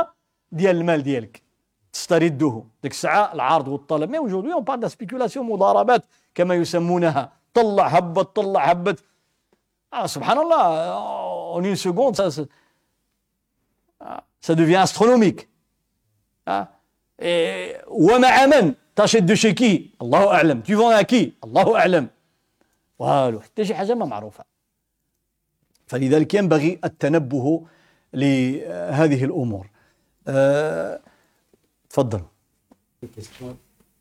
ديال 0.53 0.77
المال 0.77 1.03
ديالك. 1.03 1.43
تسترده. 1.93 2.65
ديك 2.83 2.93
الساعة 2.93 3.33
العرض 3.35 3.69
والطلب 3.69 4.11
مي 4.11 4.19
اوجودي 4.19 4.53
اون 4.53 4.65
بارل 4.65 4.91
سبيكولاسيون 4.91 5.47
مضاربات 5.47 6.05
كما 6.35 6.55
يسمونها. 6.55 7.33
طلع 7.55 7.87
هبط 7.87 8.37
طلع 8.37 8.65
هبط. 8.65 9.05
آه 9.93 10.07
سبحان 10.07 10.39
الله. 10.39 10.63
اون 11.55 11.67
اون 11.67 11.75
سكوند 11.75 12.17
سا 12.17 12.47
سا 14.41 14.55
دوفيان 14.55 14.83
استرونوميك 14.83 15.41
آه 15.41 15.52
ومع 17.89 18.47
من 18.47 18.75
تشد 18.97 19.33
شي 19.33 19.53
كي 19.53 19.91
الله 20.03 20.35
اعلم 20.35 20.63
à 20.63 21.05
qui 21.05 21.31
الله 21.45 21.77
اعلم 21.79 22.09
والو 22.99 23.41
حتى 23.41 23.65
شي 23.65 23.75
حاجة 23.75 23.95
ما 23.95 24.07
معروفه 24.07 24.45
فلذلك 25.87 26.35
ينبغي 26.35 26.79
التنبه 26.85 27.63
لهذه 28.15 29.25
الأمور 29.25 29.67
أه... 30.29 31.01
تفضل 31.91 32.23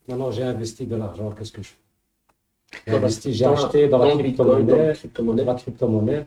Non, 0.07 0.31
j'ai 0.31 0.43
investi 0.43 0.85
de 0.85 0.95
l'argent, 0.95 1.31
qu'est-ce 1.31 1.51
que 1.51 1.61
je 1.61 1.69
fais 1.69 1.77
J'ai 2.87 2.95
investi, 2.97 3.33
j'ai 3.33 3.45
acheté 3.45 3.87
dans 3.87 4.03
la 4.03 4.15
crypto-monnaie, 4.17 4.87
la 5.45 5.55
crypto-monnaie, 5.55 6.25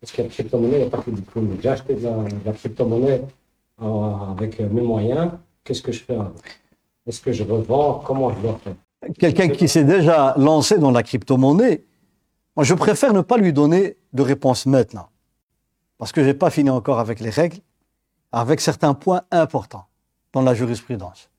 parce 0.00 0.12
que 0.12 0.22
la 0.22 0.28
crypto-monnaie 0.28 0.78
n'est 0.80 0.90
pas 0.90 0.98
que 0.98 1.10
du 1.10 1.16
Bitcoin. 1.16 1.56
J'ai 1.62 1.68
acheté 1.68 1.94
de 1.94 2.02
la, 2.02 2.16
la 2.44 2.52
crypto-monnaie 2.52 3.22
euh, 3.22 3.43
avec 3.78 4.60
mes 4.60 4.82
moyens, 4.82 5.32
qu'est-ce 5.62 5.82
que 5.82 5.92
je 5.92 6.02
fais 6.04 6.16
Est-ce 7.06 7.20
que 7.20 7.32
je 7.32 7.44
revends? 7.44 8.02
Comment 8.04 8.32
je 8.34 8.40
dois 8.40 8.58
faire? 8.62 8.74
Quelqu'un 9.18 9.48
qui 9.48 9.68
s'est 9.68 9.84
déjà 9.84 10.34
lancé 10.36 10.78
dans 10.78 10.90
la 10.90 11.02
crypto-monnaie, 11.02 11.84
moi, 12.56 12.64
je 12.64 12.74
préfère 12.74 13.12
ne 13.12 13.20
pas 13.20 13.36
lui 13.36 13.52
donner 13.52 13.96
de 14.12 14.22
réponse 14.22 14.66
maintenant. 14.66 15.08
Parce 15.98 16.12
que 16.12 16.22
je 16.22 16.28
n'ai 16.28 16.34
pas 16.34 16.50
fini 16.50 16.70
encore 16.70 17.00
avec 17.00 17.20
les 17.20 17.30
règles, 17.30 17.58
avec 18.32 18.60
certains 18.60 18.94
points 18.94 19.22
importants 19.30 19.86
dans 20.32 20.42
la 20.42 20.54
jurisprudence. 20.54 21.30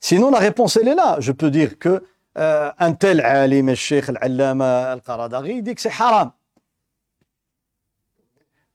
Sinon, 0.00 0.30
la 0.30 0.38
réponse, 0.38 0.76
elle 0.76 0.88
est 0.88 0.94
là. 0.94 1.16
Je 1.20 1.32
peux 1.32 1.50
dire 1.50 1.78
que 1.78 2.04
euh, 2.38 2.72
un 2.78 2.92
tel 2.92 3.20
alim, 3.20 3.68
le 3.68 3.74
sheikh, 3.74 4.08
al-allama, 4.08 4.92
al-qaradari, 4.92 5.62
dit 5.62 5.74
que 5.74 5.80
c'est 5.80 5.92
haram. 6.00 6.32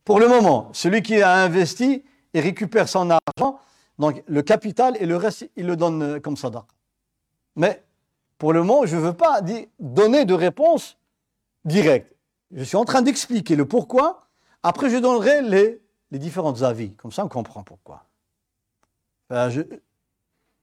Pour 0.05 0.19
le 0.19 0.27
moment, 0.27 0.69
celui 0.73 1.01
qui 1.01 1.21
a 1.21 1.33
investi, 1.33 2.03
il 2.37 2.41
récupère 2.41 2.87
son 2.87 3.09
argent, 3.09 3.59
donc 3.97 4.23
le 4.27 4.41
capital 4.43 4.95
et 4.99 5.07
le 5.07 5.17
reste, 5.17 5.49
il 5.55 5.65
le 5.65 5.75
donne 5.75 6.21
comme 6.21 6.37
sadaq. 6.37 6.65
Mais 7.55 7.83
pour 8.37 8.53
le 8.53 8.61
moment, 8.61 8.85
je 8.85 8.95
ne 8.95 9.01
veux 9.01 9.13
pas 9.13 9.41
donner 9.79 10.25
de 10.25 10.35
réponse 10.35 10.97
direct. 11.65 12.13
Je 12.51 12.63
suis 12.63 12.77
en 12.77 12.85
train 12.85 13.01
d'expliquer 13.01 13.55
le 13.55 13.65
pourquoi. 13.65 14.27
Après, 14.61 14.91
je 14.91 14.97
donnerai 14.97 15.41
les, 15.41 15.81
différents 16.11 16.61
avis. 16.61 16.93
Comme 16.93 17.11
ça, 17.11 17.25
on 17.25 17.27
comprend 17.27 17.63
pourquoi. 17.63 18.05
Euh, 19.31 19.49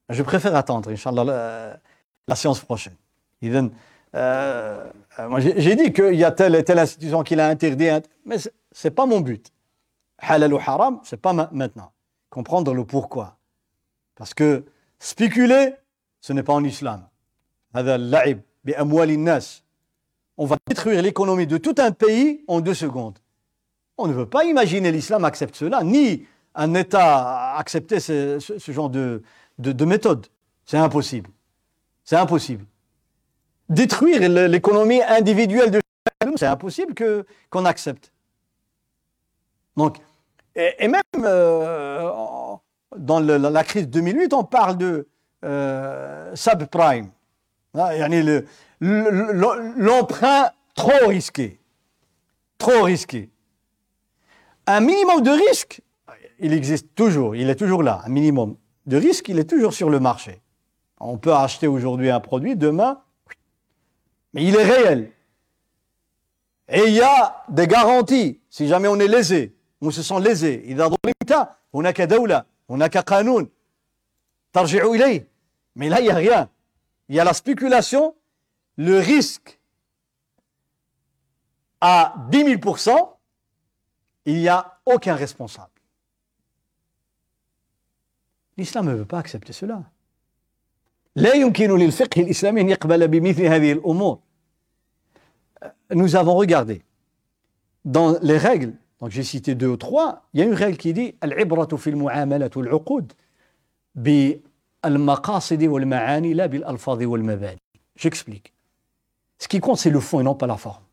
je, 0.08 0.22
préfère 0.22 0.54
attendre, 0.54 0.90
Inch'Allah, 0.92 1.80
la, 2.28 2.36
séance 2.36 2.60
prochaine. 2.60 2.94
Euh, 3.42 3.70
euh, 4.14 5.40
j'ai 5.56 5.74
dit 5.74 5.92
qu'il 5.92 6.14
y 6.14 6.24
a 6.24 6.30
telle 6.30 6.54
et 6.54 6.62
telle 6.62 6.78
institution 6.78 7.24
qui 7.24 7.34
l'a 7.34 7.48
interdit, 7.48 7.88
mais 8.24 8.38
ce 8.38 8.48
n'est 8.84 8.94
pas 8.94 9.06
mon 9.06 9.20
but 9.20 9.53
halal 10.18 10.54
ou 10.54 10.58
haram, 10.58 11.00
c'est 11.04 11.20
pas 11.20 11.32
maintenant. 11.32 11.92
Comprendre 12.30 12.74
le 12.74 12.84
pourquoi. 12.84 13.36
Parce 14.14 14.34
que 14.34 14.64
spéculer, 14.98 15.74
ce 16.20 16.32
n'est 16.32 16.42
pas 16.42 16.54
en 16.54 16.64
islam. 16.64 17.06
On 20.36 20.46
va 20.46 20.56
détruire 20.66 21.02
l'économie 21.02 21.46
de 21.46 21.58
tout 21.58 21.74
un 21.78 21.92
pays 21.92 22.44
en 22.48 22.60
deux 22.60 22.74
secondes. 22.74 23.18
On 23.98 24.06
ne 24.08 24.14
peut 24.14 24.26
pas 24.26 24.44
imaginer 24.44 24.90
l'islam 24.90 25.24
accepte 25.24 25.54
cela, 25.54 25.84
ni 25.84 26.26
un 26.54 26.74
État 26.74 27.56
accepter 27.56 28.00
ce, 28.00 28.38
genre 28.68 28.90
de, 28.90 29.22
méthode. 29.84 30.26
C'est 30.66 30.78
impossible. 30.78 31.30
C'est 32.04 32.16
impossible. 32.16 32.64
Détruire 33.68 34.20
l'économie 34.48 35.02
individuelle 35.02 35.70
de 35.70 35.80
chacun, 36.06 36.36
c'est 36.36 36.46
impossible 36.46 36.94
qu'on 37.50 37.64
accepte. 37.64 38.12
Donc, 39.76 39.98
et, 40.54 40.88
même 40.88 41.02
euh, 41.16 42.10
dans 42.96 43.20
la, 43.20 43.64
crise 43.64 43.86
de 43.86 43.92
2008, 43.92 44.32
on 44.34 44.44
parle 44.44 44.76
de 44.76 45.08
euh, 45.44 46.34
subprime. 46.34 47.10
Le, 47.74 48.44
l'emprunt 48.80 50.50
trop 50.74 51.08
risqué. 51.08 51.60
Trop 52.58 52.82
risqué. 52.82 53.30
Un 54.66 54.80
minimum 54.80 55.22
de 55.22 55.30
risque, 55.30 55.82
il 56.38 56.52
existe 56.52 56.94
toujours, 56.94 57.34
il 57.36 57.50
est 57.50 57.56
toujours 57.56 57.82
là. 57.82 58.02
Un 58.04 58.08
minimum 58.08 58.56
de 58.86 58.96
risque, 58.96 59.28
il 59.28 59.38
est 59.38 59.48
toujours 59.48 59.74
sur 59.74 59.90
le 59.90 60.00
marché. 60.00 60.40
On 61.00 61.18
peut 61.18 61.34
acheter 61.34 61.66
aujourd'hui 61.66 62.10
un 62.10 62.20
produit, 62.20 62.56
demain, 62.56 63.02
mais 64.32 64.44
il 64.44 64.54
est 64.56 64.64
réel. 64.64 65.10
Et 66.68 66.84
il 66.86 66.94
y 66.94 67.02
a 67.02 67.44
des 67.48 67.66
garanties, 67.66 68.40
si 68.48 68.68
jamais 68.68 68.88
on 68.88 68.98
est 68.98 69.08
lésé, 69.08 69.54
se 69.91 70.01
sent 70.01 70.19
lésé. 70.19 70.63
إذا 70.65 70.87
ظلمت 70.87 71.49
هناك 71.73 72.01
دولة 72.01 72.45
هناك 72.69 72.97
قانون 72.97 73.49
ترجع 74.53 74.83
إليه. 74.83 75.27
Mais 75.75 75.89
là, 75.89 75.99
il 75.99 76.03
n'y 76.03 76.09
a 76.09 76.15
rien. 76.15 76.49
Il 77.07 77.15
y 77.15 77.19
a 77.19 77.23
la 77.23 77.33
spéculation, 77.33 78.15
le 78.77 78.99
risque 78.99 79.59
à 81.81 82.13
10 82.29 82.59
000 82.61 82.77
il 84.25 84.35
n'y 84.35 84.49
a 84.49 84.79
aucun 84.85 85.15
responsable. 85.15 85.71
L'islam 88.57 88.87
ne 88.87 88.93
veut 88.93 89.05
pas 89.05 89.19
accepter 89.19 89.53
cela. 89.53 89.83
Nous 95.91 96.15
avons 96.15 96.35
regardé 96.35 96.83
dans 97.85 98.19
les 98.21 98.37
règles 98.37 98.73
donc 98.99 99.11
j'ai 99.11 99.23
cité 99.23 99.55
deux 99.55 99.67
ou 99.67 99.77
trois, 99.77 100.23
il 100.33 100.39
y 100.39 100.43
a 100.43 100.45
une 100.45 100.53
règle 100.53 100.77
qui 100.77 100.93
dit 100.93 101.15
العبرة 101.23 101.75
في 101.77 101.89
المعاملات 101.89 102.57
والعقود 102.57 103.13
بالمقاصد 103.95 105.63
والمعاني 105.63 106.33
لا 106.33 106.45
بالألفاظ 106.45 107.03
والمباني. 107.03 107.59
J'explique. 107.95 108.53
Ce 109.37 109.47
qui 109.47 109.59
compte, 109.59 109.77
c'est 109.77 109.89
le 109.89 109.99
fond 109.99 110.19
et 110.19 110.23
non 110.23 110.35
pas 110.35 110.47
la 110.47 110.57
forme. 110.57 110.83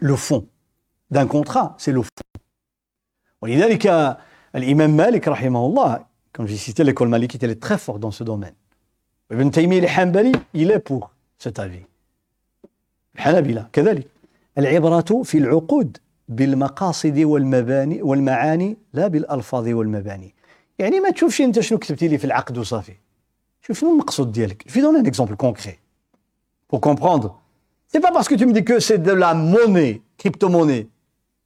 Le 0.00 0.16
fond 0.16 0.46
d'un 1.10 1.26
contrat, 1.26 1.74
c'est 1.78 1.92
le 1.92 2.02
fond. 2.02 2.08
ولذلك 3.42 4.16
الإمام 4.54 4.96
مالك 4.96 5.28
رحمه 5.28 5.66
الله, 5.66 6.04
comme 6.32 6.46
j'ai 6.46 6.56
cité 6.56 6.84
l'école 6.84 7.08
malikite, 7.08 7.42
elle 7.42 7.50
est 7.50 7.62
très 7.62 7.78
forte 7.78 8.00
dans 8.00 8.10
ce 8.10 8.24
domaine. 8.24 8.54
Ibn 9.30 9.50
Taymiyyah 9.50 9.90
al-Hanbali, 9.90 10.32
il 10.54 10.70
est 10.70 10.78
pour 10.78 11.10
cet 11.38 11.58
avis. 11.58 11.84
الحنابلة 13.14 13.68
كذلك. 13.72 14.06
العبرة 14.58 15.22
في 15.22 15.38
العقود 15.38 15.98
بالمقاصد 16.27 17.19
والمباني 17.19 18.01
والمعاني 18.01 18.77
لا 18.93 19.07
بالألفاظ 19.07 19.67
والمباني. 19.67 20.35
يعني 20.79 20.99
ما 20.99 21.09
تشوفش 21.09 21.41
أنت 21.41 21.59
شنو 21.59 21.79
كتبتي 21.79 22.07
لي 22.07 22.17
في 22.17 22.25
العقد 22.25 22.57
وصافي. 22.57 22.95
شوف 23.61 23.79
شنو 23.79 23.91
المقصود 23.91 24.31
ديالك. 24.31 24.69
في 24.69 24.81
دون 24.81 24.95
ان 24.95 25.05
اكزومبل 25.05 25.35
كونكري 25.35 25.79
pour 26.73 26.81
comprendre. 26.81 27.39
C'est 27.87 28.01
pas 28.01 28.11
parce 28.11 28.27
que 28.27 28.35
tu 28.35 28.45
me 28.47 28.53
dis 28.53 28.63
que 28.63 28.79
c'est 28.79 28.97
de 28.97 29.11
la 29.11 29.33
monnaie 29.35 30.01
crypto 30.17 30.49
monnaie 30.49 30.87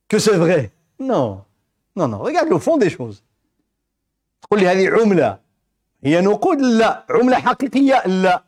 que 0.07 0.19
c'est 0.19 0.37
vrai. 0.37 0.71
Non. 0.99 1.43
Non 1.97 2.07
non. 2.07 2.19
Regarde 2.19 2.49
le 2.49 2.59
fond 2.59 2.77
des 2.77 2.89
choses. 2.89 3.23
تقول 4.41 4.59
لي 4.59 4.67
هذه 4.67 4.89
عملة. 4.89 5.39
هي 6.03 6.21
نقود 6.21 6.61
لا. 6.61 7.05
عملة 7.09 7.39
حقيقية 7.39 8.07
لا. 8.07 8.43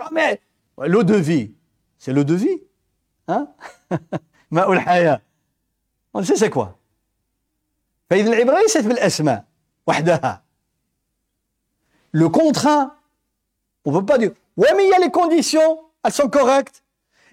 Ah, 0.00 0.10
mais 0.12 0.40
le 0.78 1.02
devis. 1.02 1.50
C'est 1.98 2.12
le 2.12 2.24
devis. 2.24 2.62
Hein 3.26 3.48
ماء 4.51 4.71
الحياة 4.73 5.21
on 6.17 6.23
sait 6.23 6.35
c'est 6.35 6.49
quoi 6.49 6.75
فإذا 8.09 8.29
العبرة 8.33 8.59
ليست 8.59 8.85
بالأسماء 8.85 9.45
وحدها 9.87 10.43
le 12.15 12.29
contrat 12.29 12.95
on 13.85 13.91
ne 13.91 13.99
peut 13.99 14.05
pas 14.05 14.17
dire 14.17 14.31
ouais 14.57 14.73
mais 14.75 14.85
il 14.85 14.89
y 14.89 14.93
a 14.93 14.99
les 14.99 15.11
conditions 15.11 15.79
elles 16.05 16.11
sont 16.13 16.29
correctes 16.29 16.83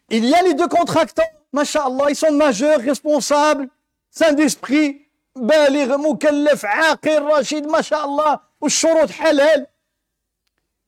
il 0.09 0.25
y 0.25 0.35
a 0.35 0.43
les 0.43 0.55
deux 0.55 0.69
contractants 0.69 1.23
machallah 1.53 2.07
ils 2.11 2.17
sont 2.17 2.33
majeurs 2.33 2.81
responsables 2.81 3.69
saints 4.11 4.33
d'esprit 4.33 5.07
بالغ 5.37 5.97
مكلف 5.99 6.65
عاقل 6.65 7.23
رشيد 7.23 7.67
ما 7.67 7.81
شاء 7.83 8.05
الله 8.05 8.41
والشروط 8.61 9.11
حلال 9.11 9.67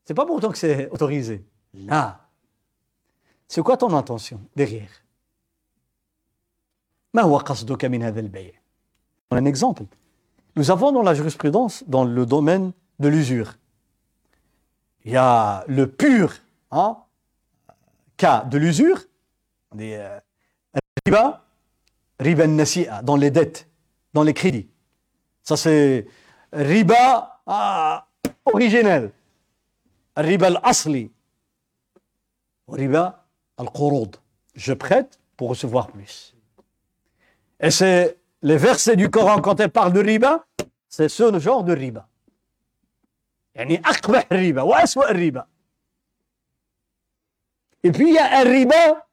c'est 0.05 0.15
pas 0.15 0.27
pourtant 0.27 0.51
que 0.51 0.59
c'est 0.59 0.89
autorisé 0.91 1.45
ah 1.91 2.19
c'est 3.49 3.63
quoi 3.63 3.77
ton 3.77 3.95
intention 3.97 4.41
derrière 4.57 4.91
Un 9.32 9.46
exemple 9.46 9.84
nous 10.56 10.72
avons 10.72 10.92
dans 10.92 11.04
la 11.04 11.14
jurisprudence 11.14 11.84
dans 11.88 12.04
le 12.04 12.26
domaine 12.26 12.72
de 13.00 13.08
l'usure 13.08 13.56
il 15.06 15.12
y 15.12 15.18
a 15.18 15.64
le 15.68 15.88
pur 15.88 16.34
hein, 16.72 16.98
cas 18.18 18.44
de 18.44 18.58
l'usure 18.58 19.00
des 19.74 19.96
euh, 19.96 20.20
riba 21.06 21.46
riba 22.20 22.48
nasi'a 22.48 23.02
dans 23.02 23.16
les 23.16 23.32
dettes 23.32 23.68
dans 24.18 24.24
les 24.24 24.34
crédits. 24.34 24.68
Ça, 25.44 25.56
c'est 25.56 26.08
riba 26.52 27.42
ah, 27.46 28.08
originel. 28.46 29.12
Riba 30.16 30.48
al-asli. 30.48 31.12
Riba 32.68 33.26
al-qurud. 33.58 34.16
Je 34.56 34.74
prête 34.74 35.20
pour 35.36 35.50
recevoir 35.50 35.88
plus. 35.88 36.34
Et 37.60 37.72
c'est 37.72 38.18
les 38.42 38.58
versets 38.58 38.96
du 38.96 39.10
Coran 39.10 39.42
quand 39.42 39.60
elle 39.60 39.72
parle 39.72 39.94
de 39.94 40.00
riba, 40.00 40.46
c'est 40.88 41.10
ce 41.10 41.40
genre 41.40 41.64
de 41.64 41.74
riba. 41.74 42.08
Et 43.56 43.66
puis 47.92 48.08
il 48.08 48.14
y 48.14 48.20
a 48.20 48.40
un 48.40 48.44
riba 48.44 49.08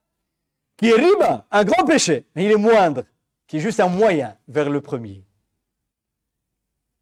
qui 0.77 0.91
est 0.91 0.95
riba, 0.95 1.47
un 1.51 1.65
grand 1.65 1.87
péché, 1.87 2.27
mais 2.35 2.45
il 2.45 2.53
est 2.53 2.57
moindre, 2.57 3.05
qui 3.47 3.57
est 3.57 3.61
juste 3.61 3.81
un 3.81 3.89
moyen 3.89 4.37
vers 4.49 4.69
le 4.69 4.81
premier. 4.81 5.25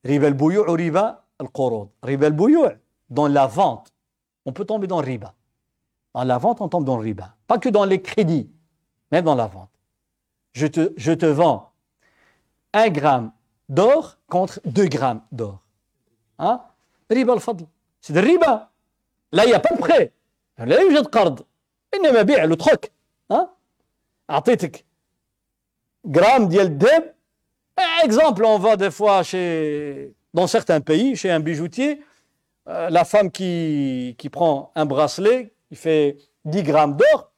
Riba 0.05 0.29
al 0.29 0.41
ou 0.41 0.73
riba 0.73 1.25
al-qurud. 1.39 1.89
Riba 2.03 2.27
al 2.27 2.37
dans 3.11 3.29
la 3.29 3.47
vente, 3.47 3.93
on 4.45 4.53
peut 4.53 4.65
tomber 4.65 4.87
dans 4.87 4.99
riba. 4.99 5.35
Dans 6.15 6.25
la 6.25 6.39
vente, 6.39 6.61
on 6.61 6.69
tombe 6.69 6.85
dans 6.85 6.99
riba. 6.99 7.35
Pas 7.47 7.59
que 7.59 7.69
dans 7.69 7.85
les 7.85 8.01
crédits, 8.01 8.51
mais 9.11 9.23
dans 9.23 9.35
la 9.35 9.47
vente 9.47 9.72
Je 10.54 10.68
te, 10.68 10.94
je 10.98 11.12
te 11.12 11.26
vends 11.26 11.72
un 12.74 12.90
gramme 12.90 13.32
d'or 13.70 14.18
contre 14.28 14.60
deux 14.66 14.88
grammes 14.88 15.22
d'or. 15.32 15.62
Hein? 16.40 16.62
Riba 17.10 17.34
al-fadl. 17.34 17.66
C'est 18.02 18.14
de 18.14 18.20
riba. 18.20 18.72
Là, 19.32 19.46
il 19.46 19.50
n'y 19.50 19.54
a 19.54 19.60
pas 19.60 19.76
de 19.76 19.80
prêt. 19.80 20.14
Là, 20.58 20.84
il 20.84 20.94
y 20.94 20.98
a 20.98 21.02
de 21.02 21.08
قرض. 21.08 21.46
إنما 21.94 22.22
بيع 22.22 22.46
le 22.46 22.56
troc. 22.56 22.92
Hein? 23.30 23.48
أعطيتك 24.30 24.86
gramme 26.08 26.48
ديال 26.48 26.66
الذهب 26.66 27.14
exemple 28.04 28.46
on 28.46 28.60
va 28.60 28.76
des 28.76 28.92
fois 28.92 29.24
chez 29.24 30.14
dans 30.34 30.48
certains 30.48 30.82
pays 30.82 31.16
chez 31.16 31.32
un 31.32 31.40
bijoutier 31.40 32.02
euh, 32.68 32.90
la 32.90 33.06
femme 33.06 33.32
qui, 33.32 34.16
qui 34.18 34.30
prend 34.30 34.72
un 34.76 34.86
bracelet 34.86 35.54
il 35.72 35.78
fait 35.78 36.18
10 36.46 36.64
grammes 36.64 36.98
d'or 36.98 37.32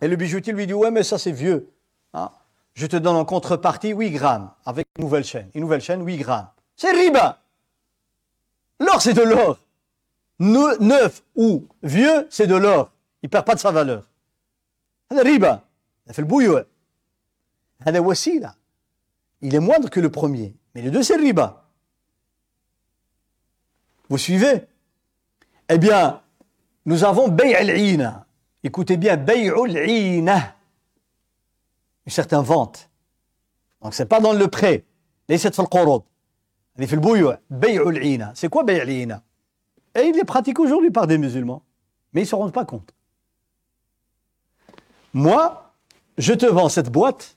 et 0.00 0.08
le 0.08 0.16
bijoutier 0.16 0.52
lui 0.52 0.66
dit 0.66 0.74
ouais 0.74 0.90
mais 0.90 1.02
ça 1.02 1.18
c'est 1.18 1.32
vieux 1.32 1.60
hein? 1.60 1.70
je 2.74 2.86
te 2.86 2.96
donne 2.96 3.16
en 3.16 3.24
contrepartie 3.24 3.92
8 3.92 4.10
grammes 4.10 4.50
avec 4.64 4.86
une 4.96 5.04
nouvelle 5.04 5.24
chaîne 5.24 5.50
une 5.54 5.62
nouvelle 5.62 5.80
chaîne 5.80 6.04
8 6.04 6.18
grammes 6.18 6.48
c'est 6.76 6.92
riba 6.92 7.42
l'or 8.80 9.00
c'est 9.00 9.14
de 9.14 9.22
l'or 9.22 9.58
neuf 10.38 11.22
ou 11.34 11.66
vieux 11.82 12.26
c'est 12.30 12.46
de 12.46 12.54
l'or 12.54 12.92
il 13.22 13.28
perd 13.28 13.44
pas 13.44 13.54
de 13.54 13.60
sa 13.60 13.70
valeur 13.70 14.04
هذا 15.12 15.22
riba 15.22 15.62
fait 16.12 16.22
le 16.22 16.28
bouillon 16.28 16.64
هذا 17.80 18.00
وسيلة 18.00 18.54
il 19.42 19.54
est 19.54 19.60
moindre 19.60 19.88
que 19.90 20.00
le 20.00 20.10
premier 20.10 20.54
mais 20.74 20.82
le 20.82 20.90
deux 20.90 21.02
c'est 21.02 21.16
le 21.16 21.22
riba 21.22 21.64
vous 24.08 24.18
suivez 24.18 24.66
eh 25.68 25.78
bien 25.78 26.22
nous 26.84 27.04
avons 27.04 27.28
bay' 27.28 27.54
al 27.54 28.24
écoutez 28.62 28.96
bien 28.96 29.16
bay' 29.16 29.48
al 29.48 30.54
une 32.06 32.12
certaine 32.12 32.40
vente 32.40 32.90
donc 33.82 33.94
c'est 33.94 34.06
pas 34.06 34.20
dans 34.20 34.32
le 34.32 34.46
prêt 34.48 34.84
ليست 35.28 35.54
في 35.54 35.60
القروض 35.60 36.02
هذه 36.78 36.86
في 36.86 36.92
البيوع 36.92 37.38
بيع 37.50 37.82
العينة 37.82 38.34
c'est 38.34 38.48
quoi 38.48 38.64
بيع 38.64 38.82
العينة 38.82 39.20
et 39.98 40.02
il 40.02 40.18
est 40.18 40.24
pratiqué 40.24 40.60
aujourd'hui 40.60 40.90
par 40.90 41.06
des 41.06 41.18
musulmans 41.18 41.62
mais 42.12 42.22
ils 42.22 42.26
se 42.26 42.34
rendent 42.34 42.52
pas 42.52 42.64
compte 42.64 42.94
moi 45.14 45.74
je 46.18 46.32
te 46.32 46.46
vends 46.46 46.68
cette 46.68 46.90
boîte 46.90 47.36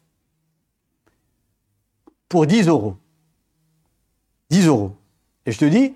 pour 2.29 2.45
10 2.45 2.67
euros. 2.67 2.95
10 4.51 4.67
euros. 4.67 4.95
Et 5.45 5.51
je 5.51 5.57
te 5.57 5.65
dis, 5.65 5.95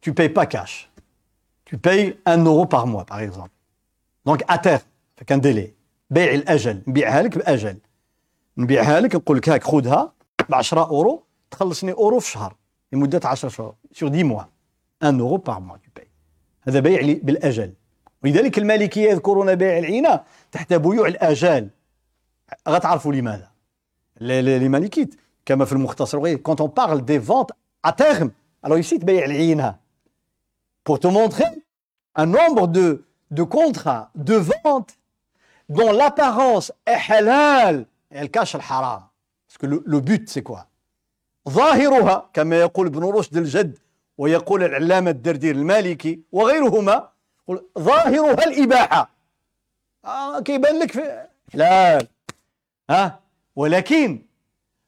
tu 0.00 0.14
payes 0.14 0.30
pas 0.30 0.46
cash. 0.46 0.90
Tu 1.64 1.78
payes 1.78 2.18
1 2.24 2.44
euro 2.44 2.66
par 2.66 2.86
mois, 2.86 3.04
par 3.04 3.20
exemple. 3.20 3.50
Donc, 4.24 4.42
à 4.48 4.58
terme, 4.58 4.82
avec 5.18 5.30
un 5.30 5.38
délai. 5.38 5.72
بيع 6.10 6.34
الأجل 6.34 6.82
نبيعها 6.86 7.22
لك 7.22 7.38
بأجل 7.38 7.78
نبيعها 8.57 8.99
لك 8.99 9.15
نقول 9.15 9.37
لك 9.37 9.49
هاك 9.49 9.63
خذها 9.63 10.13
ب 10.49 10.53
10 10.55 10.81
أورو 10.87 11.23
تخلصني 11.51 11.91
أورو 11.91 12.19
في 12.19 12.31
شهر 12.31 12.55
لمدة 12.91 13.21
10 13.23 13.49
شهور 13.49 13.75
سور 13.93 14.09
10 14.09 14.23
موا 14.23 14.43
1 15.01 15.19
اورو 15.19 15.37
باغ 15.37 15.59
موا 15.59 15.77
هذا 16.67 16.79
بيع 16.79 17.19
بالأجل. 17.23 17.73
ولذلك 18.23 18.57
المالكية 18.57 19.09
يذكرون 19.09 19.55
بيع 19.55 19.77
العينة 19.77 20.23
تحت 20.51 20.73
بيوع 20.73 21.07
الاجال 21.07 21.69
غتعرفوا 22.69 23.13
لماذا؟ 23.13 23.51
لي 24.21 24.69
مالكيت 24.69 25.15
كما 25.45 25.65
في 25.65 25.73
المختصر 25.73 26.17
وغير 26.17 26.37
كونت 26.37 26.61
اون 26.61 26.69
بارل 26.69 27.05
دي 27.05 27.19
فونت 27.19 27.51
ا 27.85 27.89
تيرم 27.89 28.31
ألو 28.65 28.75
يسي 28.75 28.97
تبيع 28.97 29.25
العينة. 29.25 29.75
بور 30.85 30.97
تو 30.97 31.09
مونتري 31.09 31.61
un 32.15 32.25
nombre 32.25 32.67
de, 32.67 33.05
de 33.31 33.43
contrats 33.43 34.09
de 34.15 34.35
vente 34.35 34.97
dont 35.69 35.91
l'apparence 35.91 36.73
est 36.85 37.11
halal. 37.11 37.85
يعني 38.11 38.25
الكاش 38.25 38.55
الحرام. 38.55 39.03
باسكو 39.49 39.67
لو 39.67 39.99
بوت 39.99 40.29
سي 40.29 40.41
كوا؟ 40.41 40.59
ظاهرها 41.49 42.29
كما 42.33 42.59
يقول 42.59 42.87
ابن 42.87 43.03
رشد 43.03 43.37
الجد 43.37 43.79
ويقول 44.17 44.63
العلامة 44.63 45.09
الدردير 45.09 45.55
المالكي 45.55 46.21
وغيرهما 46.31 47.09
ظاهرها 47.79 48.43
الإباحة. 48.43 49.09
آه 50.05 50.39
كيبان 50.39 50.79
لك 50.79 50.91
في 50.91 51.27
حلال 51.53 52.07
ها؟ 52.89 53.19
ولكن 53.55 54.25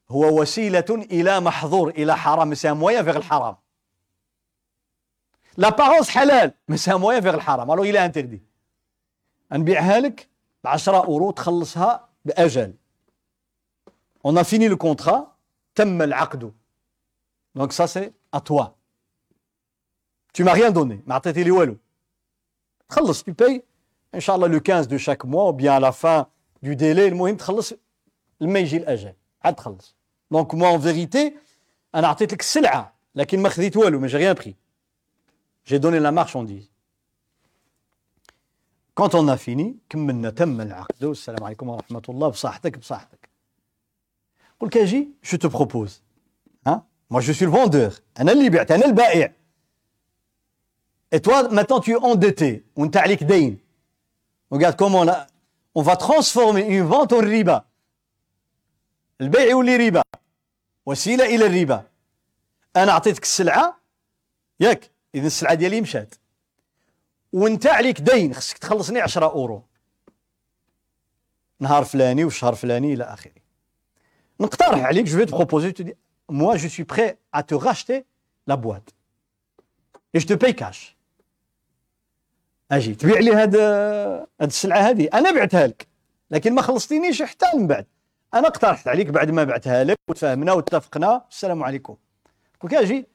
هو 0.10 0.41
وسيلة 0.41 0.86
إلى 0.90 1.40
محظور 1.40 1.90
إلى 1.90 2.18
حرام. 2.18 2.54
سي 2.54 2.72
مويان 2.72 3.04
في 3.04 3.18
الحرام 3.18 3.56
لابارونس 5.58 6.10
حلال 6.10 6.52
مي 6.68 6.78
سي 6.78 7.22
في 7.22 7.30
الحرام 7.30 7.72
ألو 7.72 7.84
إلى 7.84 8.06
انتردي 8.06 8.41
نبيعها 9.52 10.00
لك 10.00 10.28
ب 10.64 10.68
10 10.68 10.98
أورو 10.98 11.32
تخلصها 11.32 12.10
بأجل. 12.26 12.74
On 14.25 14.37
a 14.37 14.45
fini 14.45 14.69
le 14.69 14.77
contrat. 14.77 15.37
Donc 17.55 17.73
ça, 17.73 17.87
c'est 17.87 18.12
à 18.33 18.41
toi. 18.41 18.77
Tu 20.33 20.45
m'as 20.45 20.53
rien 20.53 20.70
donné. 20.70 21.03
Tu 23.25 23.35
payes, 23.35 23.62
Inch'Allah, 24.12 24.49
le 24.49 24.61
15 24.61 24.89
de 24.89 24.99
chaque 24.99 25.25
mois, 25.25 25.51
ou 25.51 25.53
bien 25.53 25.75
à 25.75 25.81
la 25.81 25.93
fin 25.93 26.29
du 26.62 26.75
délai, 26.77 27.11
le 27.11 27.16
moyen 27.16 27.37
de 27.37 27.43
Donc 30.31 30.53
moi, 30.53 30.69
en 30.70 30.79
vérité, 30.79 31.37
un 31.93 32.03
article 32.03 32.43
سلعة 32.43 32.93
لكن 33.15 33.43
ما 33.43 33.49
خذيت 33.49 33.77
والو 33.77 34.01
mais 34.01 34.09
j'ai 34.09 34.19
rien 34.19 34.35
pris. 34.35 34.57
J'ai 35.65 35.79
donné 35.79 36.01
la 36.01 36.12
marchandise. 36.12 36.70
Quand 38.95 39.15
on 39.15 39.29
a 39.29 39.37
fini, 39.37 39.77
كملنا 39.89 40.31
تم 40.31 40.61
العقد 40.61 41.05
السلام 41.05 41.45
عليكم 41.45 41.69
ورحمة 41.69 42.03
الله 42.09 42.29
بصحتك 42.29 42.79
بصحتك. 42.79 43.22
قل 44.64 44.69
كاجي 44.69 45.07
te 45.26 45.48
propose. 45.48 46.02
Hein? 46.65 46.85
Moi 47.10 47.22
je 47.22 47.31
suis 47.31 47.45
le 47.45 47.52
vendeur. 47.52 48.02
أنا 48.19 48.31
اللي 48.31 48.49
بعت 48.49 48.72
أنا 48.72 48.85
البائع. 48.85 49.34
Et 51.15 51.19
toi 51.19 51.49
maintenant 51.49 51.80
tu 51.80 51.91
es 51.91 51.98
endetté 51.98 52.64
وانت 52.76 52.98
عليك 52.98 53.23
دين. 53.23 53.60
Regarde 54.52 54.76
comment 54.77 55.02
on, 55.02 55.07
a, 55.07 55.27
on 55.76 55.81
va 55.81 55.98
transformer 55.98 56.61
une 56.61 56.84
vente. 56.84 57.14
البيع 59.22 59.44
يولي 59.44 59.76
ربا. 59.76 60.02
وسيلة 60.85 61.26
إلى 61.26 61.45
الربا. 61.45 61.84
أنا 62.76 62.91
أعطيتك 62.91 63.23
السلعة 63.23 63.80
ياك 64.60 64.91
إذا 65.15 65.27
السلعة 65.27 65.53
ديالي 65.53 65.81
مشات. 65.81 66.15
وأنت 67.34 67.68
عليك 67.68 68.02
دين 68.02 68.34
خصك 68.34 68.57
تخلصني 68.57 69.02
10 69.02 69.26
أورو 69.26 69.64
نهار 71.60 71.84
فلاني 71.84 72.23
والشهر 72.23 72.56
فلاني 72.56 72.94
إلى 72.94 73.03
آخره 73.03 73.43
نقترح 74.40 74.80
عليك 74.86 75.06
جو 75.06 75.18
في 75.18 75.32
بروبوزي 75.32 75.72
تو 75.72 75.84
دي 75.84 75.98
moi 76.32 76.58
je 76.58 76.68
suis 76.68 76.86
prêt 76.86 77.18
à 77.32 77.44
te 77.44 77.56
racheter 77.56 78.06
la 78.48 78.56
boîte. 78.56 78.90
Et 80.14 80.20
je 80.20 80.28
te 80.28 80.34
أجي 82.72 82.96
تبيع 82.96 83.20
لي 83.20 83.32
هاد 83.32 83.56
هاد 83.56 84.48
السلعه 84.48 84.80
هذه 84.80 85.10
أنا 85.14 85.32
بعتها 85.32 85.68
لك 85.68 85.88
لكن 86.32 86.54
ما 86.54 86.62
خلصتينيش 86.62 87.24
حتى 87.24 87.46
من 87.58 87.68
بعد 87.68 87.86
أنا 88.34 88.48
اقترحت 88.48 88.88
عليك 88.88 89.08
بعد 89.08 89.32
ما 89.32 89.44
بعتها 89.44 89.84
لك 89.84 89.98
وتفاهمنا 90.10 90.54
واتفقنا 90.54 91.26
السلام 91.30 91.64
عليكم 91.64 91.96
قلت 92.60 92.74
أجي 92.74 93.08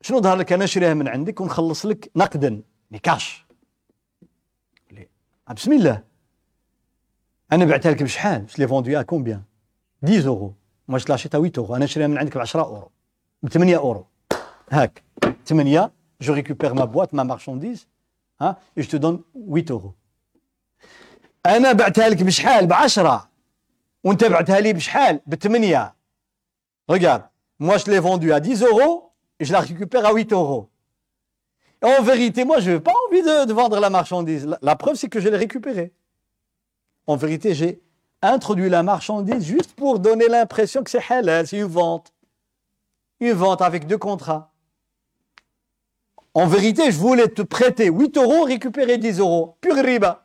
شنو 0.00 0.20
ظهر 0.20 0.36
لك 0.36 0.52
أنا 0.52 0.64
نشريها 0.64 0.94
من 0.94 1.08
عندك 1.08 1.40
ونخلص 1.40 1.86
لك 1.86 2.10
نقدا 2.16 2.62
cash. 3.08 3.46
Ah, 5.46 5.54
bismillah. 5.54 5.98
أنا 7.52 7.64
بعتها 7.64 7.90
لك 7.92 8.02
بشحال 8.02 8.46
vendu 8.48 8.96
à 8.96 9.04
combien? 9.04 9.51
10 10.01 10.25
euros 10.25 10.53
moi 10.87 10.99
je 10.99 11.05
l'achète 11.07 11.35
à 11.35 11.39
8 11.39 11.57
euros 11.57 11.75
انا 11.75 11.85
شريها 11.85 12.07
من 12.07 12.17
عندك 12.17 12.37
ب 12.37 12.41
10 12.41 12.59
اورو 12.59 12.91
ب 13.43 13.49
8 13.49 13.75
اورو 13.75 14.05
هاك 14.69 15.03
8 15.45 15.91
je 16.19 16.31
récupère 16.31 16.75
ma 16.75 16.85
boîte 16.85 17.13
ma 17.13 17.23
marchandise 17.23 17.87
hein, 18.39 18.55
et 18.75 18.83
je 18.83 18.89
te 18.89 18.97
donne 18.97 19.21
8 19.35 19.71
euros 19.71 19.93
انا 21.45 21.71
بعتها 21.73 22.09
لك 22.09 22.23
بشحال 22.23 22.67
ب 22.67 22.73
10 22.73 23.27
وانت 24.03 24.23
بعتها 24.23 24.59
لي 24.59 24.73
بشحال 24.73 25.21
ب 25.25 25.35
8 25.35 25.93
regarde 26.91 27.23
moi 27.59 27.77
je 27.77 27.91
l'ai 27.91 27.99
vendu 27.99 28.33
à 28.33 28.39
10 28.39 28.63
euros 28.63 29.11
et 29.39 29.45
je 29.45 29.53
la 29.53 29.59
récupère 29.59 30.05
à 30.05 30.13
8 30.13 30.33
euros 30.33 30.69
En 31.81 32.01
vérité, 32.01 32.43
moi, 32.43 32.59
je 32.59 32.71
n'ai 32.71 32.79
pas 32.79 32.93
envie 33.07 33.21
de, 33.21 33.53
vendre 33.53 33.79
la 33.79 33.89
marchandise. 33.89 34.47
La, 34.61 34.75
preuve, 34.75 34.95
c'est 34.95 35.09
que 35.09 35.19
je 35.19 35.29
l'ai 35.29 35.37
récupérée. 35.37 35.93
En 37.05 37.15
vérité, 37.15 37.53
j'ai 37.53 37.81
introduit 38.21 38.69
la 38.69 38.83
marchandise 38.83 39.43
juste 39.45 39.73
pour 39.73 39.99
donner 39.99 40.27
l'impression 40.27 40.83
que 40.83 40.89
c'est 40.89 41.03
halal, 41.09 41.47
c'est 41.47 41.57
une 41.57 41.65
vente. 41.65 42.13
Une 43.19 43.33
vente 43.33 43.61
avec 43.61 43.87
deux 43.87 43.97
contrats. 43.97 44.51
En 46.33 46.45
vérité, 46.45 46.91
je 46.91 46.97
voulais 46.99 47.27
te 47.27 47.41
prêter 47.41 47.87
8 47.89 48.17
euros, 48.17 48.43
récupérer 48.43 48.97
10 48.97 49.19
euros. 49.19 49.57
Pure 49.61 49.83
riba. 49.83 50.23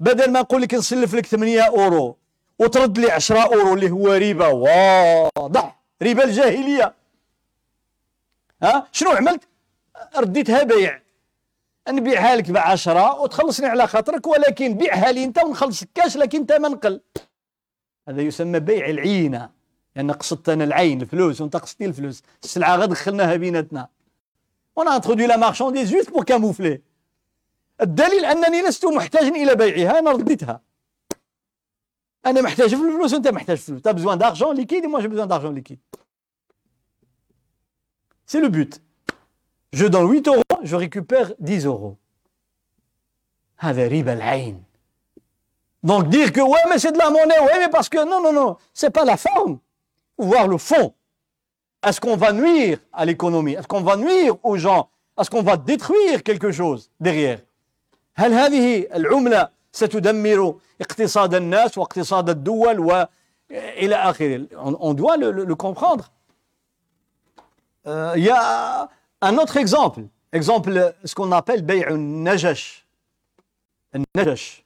بدل 0.00 0.30
ما 0.32 0.40
نقول 0.40 0.62
لك 0.62 0.74
نسلف 0.74 1.14
لك 1.14 1.26
8 1.26 1.60
اورو 1.62 2.16
وترد 2.58 2.98
لي 2.98 3.10
10 3.10 3.40
اورو 3.40 3.74
اللي 3.74 3.90
هو 3.90 4.12
ربا 4.12 4.46
واضح 4.46 5.80
ربا 6.02 6.24
الجاهليه 6.24 6.94
ها 8.62 8.86
شنو 8.92 9.10
عملت 9.10 9.48
رديتها 10.16 10.62
بيع 10.62 11.00
نبيعها 11.89 12.35
لك 12.35 12.51
ب 12.51 12.57
10 12.57 13.21
وتخلصني 13.21 13.67
على 13.67 13.87
خاطرك 13.87 14.27
ولكن 14.27 14.77
بيعها 14.77 15.11
لي 15.11 15.23
انت 15.23 15.43
ونخلصك 15.43 15.89
كاش 15.95 16.17
لكن 16.17 16.45
ثمن 16.45 16.75
قل 16.75 17.01
هذا 18.09 18.21
يسمى 18.21 18.59
بيع 18.59 18.89
العينة 18.89 19.49
لأن 19.95 20.05
يعني 20.09 20.11
قصدت 20.11 20.49
أنا 20.49 20.63
العين 20.63 21.01
الفلوس 21.01 21.41
وأنت 21.41 21.55
قصدتي 21.55 21.85
الفلوس. 21.85 22.23
السلعة 22.43 22.75
غير 22.75 22.85
دخلناها 22.85 23.35
بيناتنا. 23.35 23.89
وأنا 24.75 24.95
انترودي 24.95 25.27
لا 25.27 25.37
مارشانديز 25.37 25.91
جوست 25.91 26.09
بور 26.09 26.23
كاموفلي 26.23 26.81
الدليل 27.81 28.25
أنني 28.25 28.61
لست 28.61 28.85
محتاجا 28.85 29.27
إلى 29.27 29.55
بيعها 29.55 29.99
أنا 29.99 30.11
رديتها. 30.11 30.61
أنا 32.25 32.41
محتاج 32.41 32.69
في 32.75 32.81
الفلوس 32.81 33.13
وأنت 33.13 33.27
محتاج 33.27 33.57
في 33.57 33.63
الفلوس. 33.63 33.81
تا 33.81 33.91
بزوان 33.91 34.17
دارجون 34.17 34.55
ليكيد 34.55 34.85
moi 34.85 35.01
j'ai 35.01 35.07
besoin 35.07 35.27
d'argent 35.27 35.51
liquide. 35.51 35.79
C'est 38.25 38.41
le 38.41 38.49
but. 38.49 38.81
Je 39.73 39.85
donne 39.87 40.07
8 40.11 40.27
euros, 40.27 40.42
je 40.62 40.76
récupère 40.76 41.32
10 41.38 41.66
euros. 41.66 41.96
Donc 45.82 46.08
dire 46.08 46.32
que 46.32 46.40
ouais, 46.40 46.60
mais 46.68 46.78
c'est 46.78 46.92
de 46.92 46.98
la 46.98 47.10
monnaie, 47.10 47.40
ouais, 47.40 47.58
mais 47.60 47.68
parce 47.68 47.88
que 47.88 48.04
non, 48.04 48.22
non, 48.22 48.32
non, 48.32 48.56
c'est 48.74 48.90
pas 48.90 49.04
la 49.04 49.16
forme. 49.16 49.58
Voir 50.18 50.48
le 50.48 50.58
fond. 50.58 50.94
Est-ce 51.86 52.00
qu'on 52.00 52.16
va 52.16 52.32
nuire 52.32 52.78
à 52.92 53.04
l'économie 53.04 53.52
Est-ce 53.52 53.68
qu'on 53.68 53.82
va 53.82 53.96
nuire 53.96 54.34
aux 54.42 54.56
gens 54.56 54.88
Est-ce 55.18 55.30
qu'on 55.30 55.42
va 55.42 55.56
détruire 55.56 56.22
quelque 56.22 56.50
chose 56.50 56.90
derrière 57.00 57.40
هل 58.18 58.32
هذه 58.32 58.86
العملة 58.94 59.48
ستدمر 59.72 60.54
اقتصاد 60.80 61.34
الناس 61.34 61.78
واقتصاد 61.78 62.30
الدول 62.30 62.80
وإلى 62.80 63.94
آخره 63.94 64.46
on, 64.56 64.94
doit 64.94 65.16
le, 65.16 65.30
le, 65.30 65.44
le 65.44 65.54
comprendre. 65.54 66.10
Euh, 67.86 68.12
il 68.16 68.24
y 68.24 68.30
a 68.30 68.88
un 69.20 69.38
autre 69.38 69.56
exemple, 69.56 70.00
exemple, 70.32 70.94
ce 71.04 71.14
qu'on 71.14 71.32
appelle 71.32 71.62
bay'un 71.62 71.96
najash. 71.96 72.86
najash. 74.14 74.64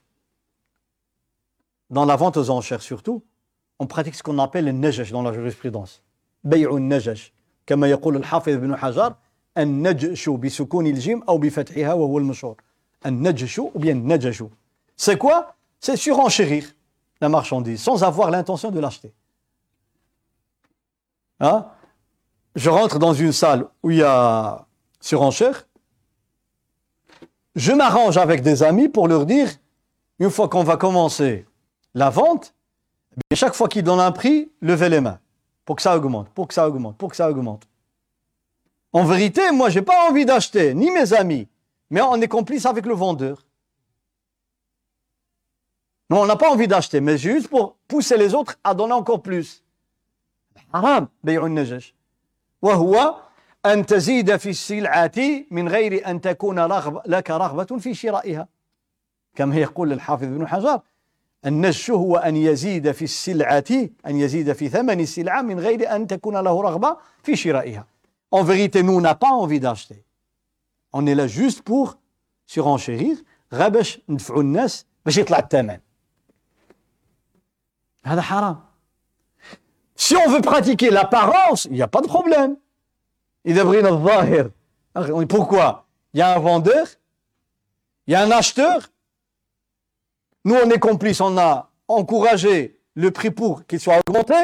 Dans 1.91 2.05
la 2.05 2.16
vente 2.16 2.37
aux 2.37 2.51
enchères 2.51 2.83
surtout, 2.83 3.23
on 3.79 3.87
pratique 3.87 4.15
ce 4.15 4.23
qu'on 4.23 4.39
appelle 4.39 4.65
le 4.65 4.73
najash 4.73 5.11
dans 5.12 5.23
la 5.23 5.33
jurisprudence. 5.33 6.03
bay'un 6.45 6.81
najash. 6.81 7.33
كما 7.66 7.87
يقول 7.87 8.16
الحافظ 8.16 8.53
ابن 8.53 8.77
حجر 8.77 9.15
النجش 9.59 10.29
بسكون 10.29 10.87
الجيم 10.87 11.23
أو 11.23 11.39
بفتحها 11.39 11.93
وهو 11.93 12.19
المشهور 12.19 12.57
النجش 13.07 13.61
ou 13.61 13.79
bien 13.79 13.97
النجش 13.97 14.45
c'est 14.97 15.19
quoi 15.19 15.55
c'est 15.81 15.97
surenchérir 15.97 16.65
la 17.20 17.29
marchandise 17.29 17.83
sans 17.83 18.03
avoir 18.03 18.31
l'intention 18.31 18.70
de 18.70 18.81
l'acheter 18.81 19.12
hein 21.41 21.66
je 22.57 22.70
rentre 22.70 22.99
dans 22.99 23.15
une 23.15 23.33
salle 23.33 23.66
où 23.83 23.91
il 23.91 23.99
y 23.99 24.03
a 24.03 24.66
surenchère. 24.99 25.68
Je 27.56 27.72
m'arrange 27.72 28.18
avec 28.18 28.41
des 28.41 28.64
amis 28.64 28.90
pour 28.90 29.07
leur 29.07 29.26
dire, 29.26 29.49
une 30.19 30.30
fois 30.30 30.48
qu'on 30.48 30.64
va 30.64 30.78
commencer 30.78 31.45
la 31.94 32.10
vente, 32.10 32.53
chaque 33.34 33.56
fois 33.56 33.68
qu'ils 33.68 33.84
donnent 33.84 33.99
un 33.99 34.11
prix, 34.11 34.52
levez 34.61 34.90
les 34.90 35.02
mains 35.02 35.19
pour 35.65 35.76
que 35.76 35.82
ça 35.82 35.98
augmente, 35.98 36.30
pour 36.30 36.48
que 36.48 36.53
ça 36.53 36.68
augmente, 36.68 36.98
pour 36.98 37.10
que 37.10 37.15
ça 37.15 37.30
augmente. 37.30 37.68
En 38.94 39.03
vérité, 39.03 39.52
moi, 39.52 39.69
j'ai 39.69 39.82
pas 39.82 40.10
envie 40.10 40.26
d'acheter, 40.26 40.74
ni 40.74 40.91
mes 40.91 41.14
amis, 41.14 41.48
mais 41.90 42.02
on 42.02 42.15
est 42.15 42.28
complice 42.28 42.65
avec 42.65 42.86
le 42.86 42.94
vendeur. 42.94 43.45
Non, 46.10 46.22
on 46.22 46.26
n'a 46.26 46.38
pas 46.38 46.49
envie 46.49 46.68
d'acheter, 46.68 47.02
mais 47.02 47.18
juste 47.18 47.49
pour 47.49 47.76
pousser 47.88 48.18
les 48.18 48.34
autres 48.34 48.56
à 48.64 48.74
donner 48.74 48.94
encore 48.94 49.22
plus. 49.22 49.61
Haram, 50.72 51.07
أن 53.73 53.85
تزيد 53.85 54.35
في 54.35 54.49
السلعة 54.49 55.11
من 55.52 55.69
غير 55.69 56.10
أن 56.10 56.22
تكون 56.22 56.60
رغب 56.60 57.02
لك 57.06 57.31
رغبة 57.31 57.77
في 57.77 57.94
شرائها 57.94 58.48
كما 59.35 59.56
يقول 59.56 59.94
الحافظ 59.94 60.23
ابن 60.23 60.48
حجر 60.48 60.81
النجش 61.45 61.91
هو 61.91 62.18
أن 62.18 62.35
يزيد 62.35 62.91
في 62.91 63.02
السلعة 63.02 63.64
أن 64.07 64.15
يزيد 64.15 64.53
في 64.53 64.69
ثمن 64.69 64.99
السلعة 64.99 65.41
من 65.41 65.60
غير 65.60 65.95
أن 65.95 66.07
تكون 66.07 66.38
له 66.38 66.61
رغبة 66.61 66.98
في 67.23 67.35
شرائها 67.35 67.88
En 68.30 68.44
vérité, 68.44 68.84
nous, 68.84 68.94
on 68.94 68.99
n'a 68.99 69.15
pas 69.15 69.30
envie 69.30 69.61
d'acheter. 69.61 70.03
On 70.91 71.06
est 71.06 71.15
là 71.15 71.27
juste 71.27 71.61
pour 71.61 71.98
surenchérir 72.45 73.18
غير 73.53 73.69
باش 73.69 74.02
ندفعوا 74.10 74.41
الناس 74.41 74.85
باش 75.06 75.18
يطلع 75.18 75.39
الثمن. 75.39 75.80
هذا 78.06 78.22
حرام. 78.22 78.68
Si 79.95 80.15
on 80.15 80.30
veut 80.30 80.41
pratiquer 80.41 80.89
l'apparence, 80.89 81.65
il 81.65 81.73
n'y 81.73 81.81
a 81.81 81.88
pas 81.88 82.02
de 82.02 82.07
problème. 82.07 82.57
Pourquoi 85.29 85.87
Il 86.15 86.19
y 86.19 86.23
a 86.23 86.35
un 86.37 86.39
vendeur, 86.39 86.87
il 88.07 88.12
y 88.12 88.15
a 88.15 88.23
un 88.23 88.31
acheteur. 88.31 88.91
Nous, 90.45 90.55
on 90.55 90.70
est 90.70 90.79
complices, 90.79 91.20
on 91.20 91.37
a 91.39 91.70
encouragé 91.89 92.79
le 92.95 93.11
prix 93.11 93.31
pour 93.31 93.66
qu'il 93.66 93.81
soit 93.81 93.99
augmenté, 94.07 94.35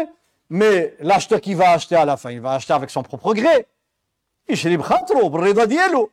mais 0.49 0.97
l'acheteur 1.01 1.41
qui 1.41 1.55
va 1.55 1.71
acheter 1.71 1.97
à 1.97 2.05
la 2.05 2.17
fin, 2.17 2.31
il 2.31 2.41
va 2.41 2.55
acheter 2.55 2.73
avec 2.73 2.91
son 2.91 3.03
propre 3.03 3.35
gré. 3.35 3.67
يشري 4.49 4.77
بخاطره 4.77 5.29
بالرضا 5.29 5.65
ديالو 5.65 6.11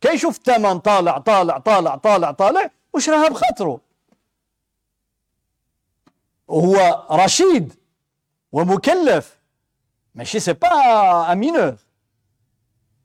كيشوف 0.00 0.36
الثمن 0.36 0.78
طالع 0.78 1.18
طالع 1.18 1.58
طالع 1.58 1.96
طالع 1.96 2.30
طالع 2.30 2.70
وشراها 2.92 3.28
بخاطره 3.28 3.80
وهو 6.48 7.06
رشيد 7.10 7.74
ومكلف 8.52 9.38
ماشي 10.14 10.40
سي 10.40 10.52
با 10.52 11.32
ان 11.32 11.38
مينور 11.38 11.76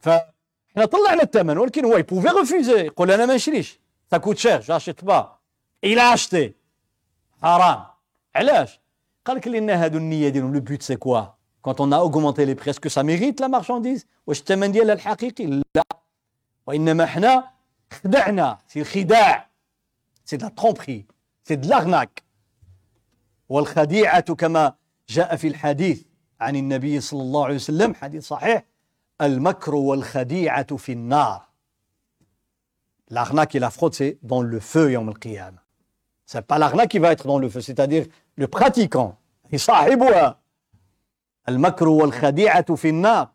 فاحنا 0.00 0.84
طلعنا 0.84 1.22
الثمن 1.22 1.58
ولكن 1.58 1.84
هو 1.84 1.96
يبوفي 1.96 2.28
ريفوزي 2.28 2.72
يقول 2.72 3.10
أنا 3.10 3.26
ما 3.26 3.34
نشريش. 3.34 3.80
سا 4.10 4.16
كوت 4.16 4.38
شير 4.38 4.60
جاشيت 4.60 5.04
با 5.04 5.38
إلى 5.84 6.14
اشتي 6.14 6.54
حرام. 7.42 7.84
علاش؟ 8.34 8.80
قال 9.24 9.36
لك 9.36 9.48
لأن 9.48 9.70
هادو 9.70 9.98
النية 9.98 10.28
ديالهم 10.28 10.54
لو 10.54 10.60
بوت 10.60 10.82
سي 10.82 10.96
كوا 10.96 11.38
a 11.66 12.02
augmenté 12.02 12.46
les 12.46 12.54
prix 12.54 12.70
est-ce 12.70 12.80
que 12.80 12.88
ça 12.88 13.02
mérite 13.02 13.40
la 13.40 13.48
marchandise 13.48 14.06
واش 14.26 14.40
الثمن 14.40 14.72
ديالها 14.72 14.94
الحقيقي؟ 14.94 15.46
لا. 15.46 15.82
وإنما 16.66 17.04
إحنا 17.04 17.50
خدعنا. 17.92 18.58
سي 18.68 18.80
الخداع 18.80 19.48
سي 20.24 20.38
tromperie. 20.38 21.06
C'est 21.44 21.56
de 21.56 21.68
l'arnaque. 21.68 22.22
والخديعة 23.48 24.34
كما 24.34 24.74
جاء 25.08 25.36
في 25.36 25.48
الحديث 25.48 26.02
عن 26.40 26.56
النبي 26.56 27.00
صلى 27.00 27.22
الله 27.22 27.44
عليه 27.44 27.54
وسلم 27.54 27.94
حديث 27.94 28.26
صحيح. 28.26 28.64
Al-makr 29.18 29.74
wal-khadi'atu 29.74 30.96
nar. 30.96 31.52
L'arnaque 33.10 33.54
et 33.54 33.58
la 33.58 33.70
fraude, 33.70 33.94
c'est 33.94 34.18
dans 34.22 34.42
le 34.42 34.60
feu, 34.60 34.92
yom 34.92 35.08
al-qiyam. 35.08 35.58
C'est 36.26 36.46
pas 36.46 36.58
l'arnaque 36.58 36.90
qui 36.90 36.98
va 36.98 37.12
être 37.12 37.26
dans 37.26 37.38
le 37.38 37.48
feu, 37.48 37.60
c'est-à-dire 37.60 38.04
le 38.36 38.48
pratiquant. 38.48 39.16
Al-makr 41.46 41.86
wal-khadi'atu 41.86 42.92
nar. 42.92 43.32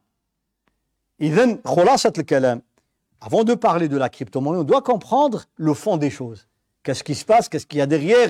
Avant 3.21 3.43
de 3.43 3.53
parler 3.53 3.87
de 3.87 3.97
la 3.97 4.09
crypto-monnaie, 4.09 4.59
on 4.59 4.63
doit 4.63 4.81
comprendre 4.81 5.45
le 5.55 5.73
fond 5.73 5.97
des 5.97 6.09
choses. 6.09 6.47
Qu'est-ce 6.83 7.03
qui 7.03 7.15
se 7.15 7.23
passe? 7.23 7.47
Qu'est-ce 7.47 7.65
qu'il 7.65 7.79
y 7.79 7.81
a 7.81 7.85
derrière? 7.85 8.29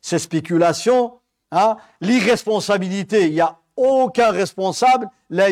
Ces 0.00 0.18
spéculations 0.18 1.20
hein? 1.50 1.76
L'irresponsabilité. 2.00 3.26
Il 3.26 3.32
n'y 3.32 3.40
a 3.40 3.58
aucun 3.76 4.30
responsable. 4.30 5.08
La 5.28 5.50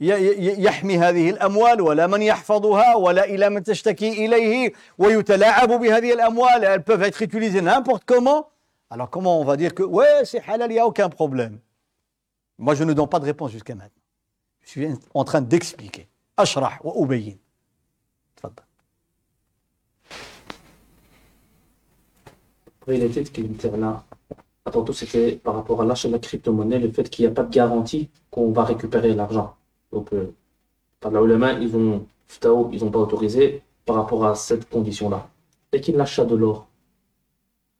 يحمي 0.00 0.98
هذه 0.98 1.30
الأموال 1.30 1.80
ولا 1.80 2.06
من 2.06 2.22
يحفظها 2.22 2.94
ولا 2.96 3.24
إلى 3.24 3.50
من 3.50 3.62
تشتكي 3.62 4.26
إليه 4.26 4.72
ويتلاعب 4.98 5.68
بهذه 5.68 6.12
الأموال 6.12 6.64
elles 6.64 6.82
peuvent 6.82 7.02
être 7.02 7.22
utilisées 7.22 7.62
n'importe 7.62 8.04
comment 8.04 8.48
alors 8.90 9.08
comment 9.08 9.40
on 9.40 9.44
va 9.44 9.56
dire 9.56 9.72
que 9.74 9.82
ouais 9.82 10.24
c'est 10.24 10.42
halal 10.48 10.70
il 10.70 10.74
n'y 10.74 10.80
a 10.80 10.86
aucun 10.86 11.08
problème 11.08 11.58
Moi, 12.58 12.74
je 12.74 12.84
ne 12.84 12.92
donne 12.92 13.08
pas 13.08 13.18
de 13.18 13.24
réponse 13.24 13.50
jusqu'à 13.50 13.74
maintenant. 13.74 13.90
Je 14.62 14.70
suis 14.70 14.86
en 15.12 15.24
train 15.24 15.40
d'expliquer. 15.40 16.08
Ashrah 16.36 16.78
wa 16.82 16.94
ubayin. 16.96 17.36
Après, 22.80 22.96
il 22.96 23.02
a 23.02 23.06
été 23.06 23.24
là. 23.76 24.04
Tantôt, 24.70 24.92
c'était 24.92 25.36
par 25.36 25.54
rapport 25.54 25.82
à 25.82 25.84
l'achat 25.84 26.08
de 26.08 26.14
la 26.14 26.18
crypto-monnaie, 26.18 26.78
le 26.78 26.90
fait 26.90 27.08
qu'il 27.08 27.24
n'y 27.24 27.30
a 27.30 27.34
pas 27.34 27.42
de 27.42 27.50
garantie 27.52 28.08
qu'on 28.30 28.52
va 28.52 28.64
récupérer 28.64 29.14
l'argent. 29.14 29.56
Donc, 29.91 30.13
euh, 30.13 30.33
par 30.99 31.11
là 31.11 31.21
où 31.21 31.25
les 31.25 31.37
mains, 31.37 31.59
ils 31.59 31.75
ont, 31.75 32.05
ils 32.71 32.83
n'ont 32.83 32.91
pas 32.91 32.99
autorisé 32.99 33.61
par 33.85 33.95
rapport 33.95 34.25
à 34.25 34.35
cette 34.35 34.69
condition-là. 34.69 35.27
Et 35.73 35.81
qu'il 35.81 35.95
l'achat 35.95 36.25
de 36.25 36.35
l'or. 36.35 36.67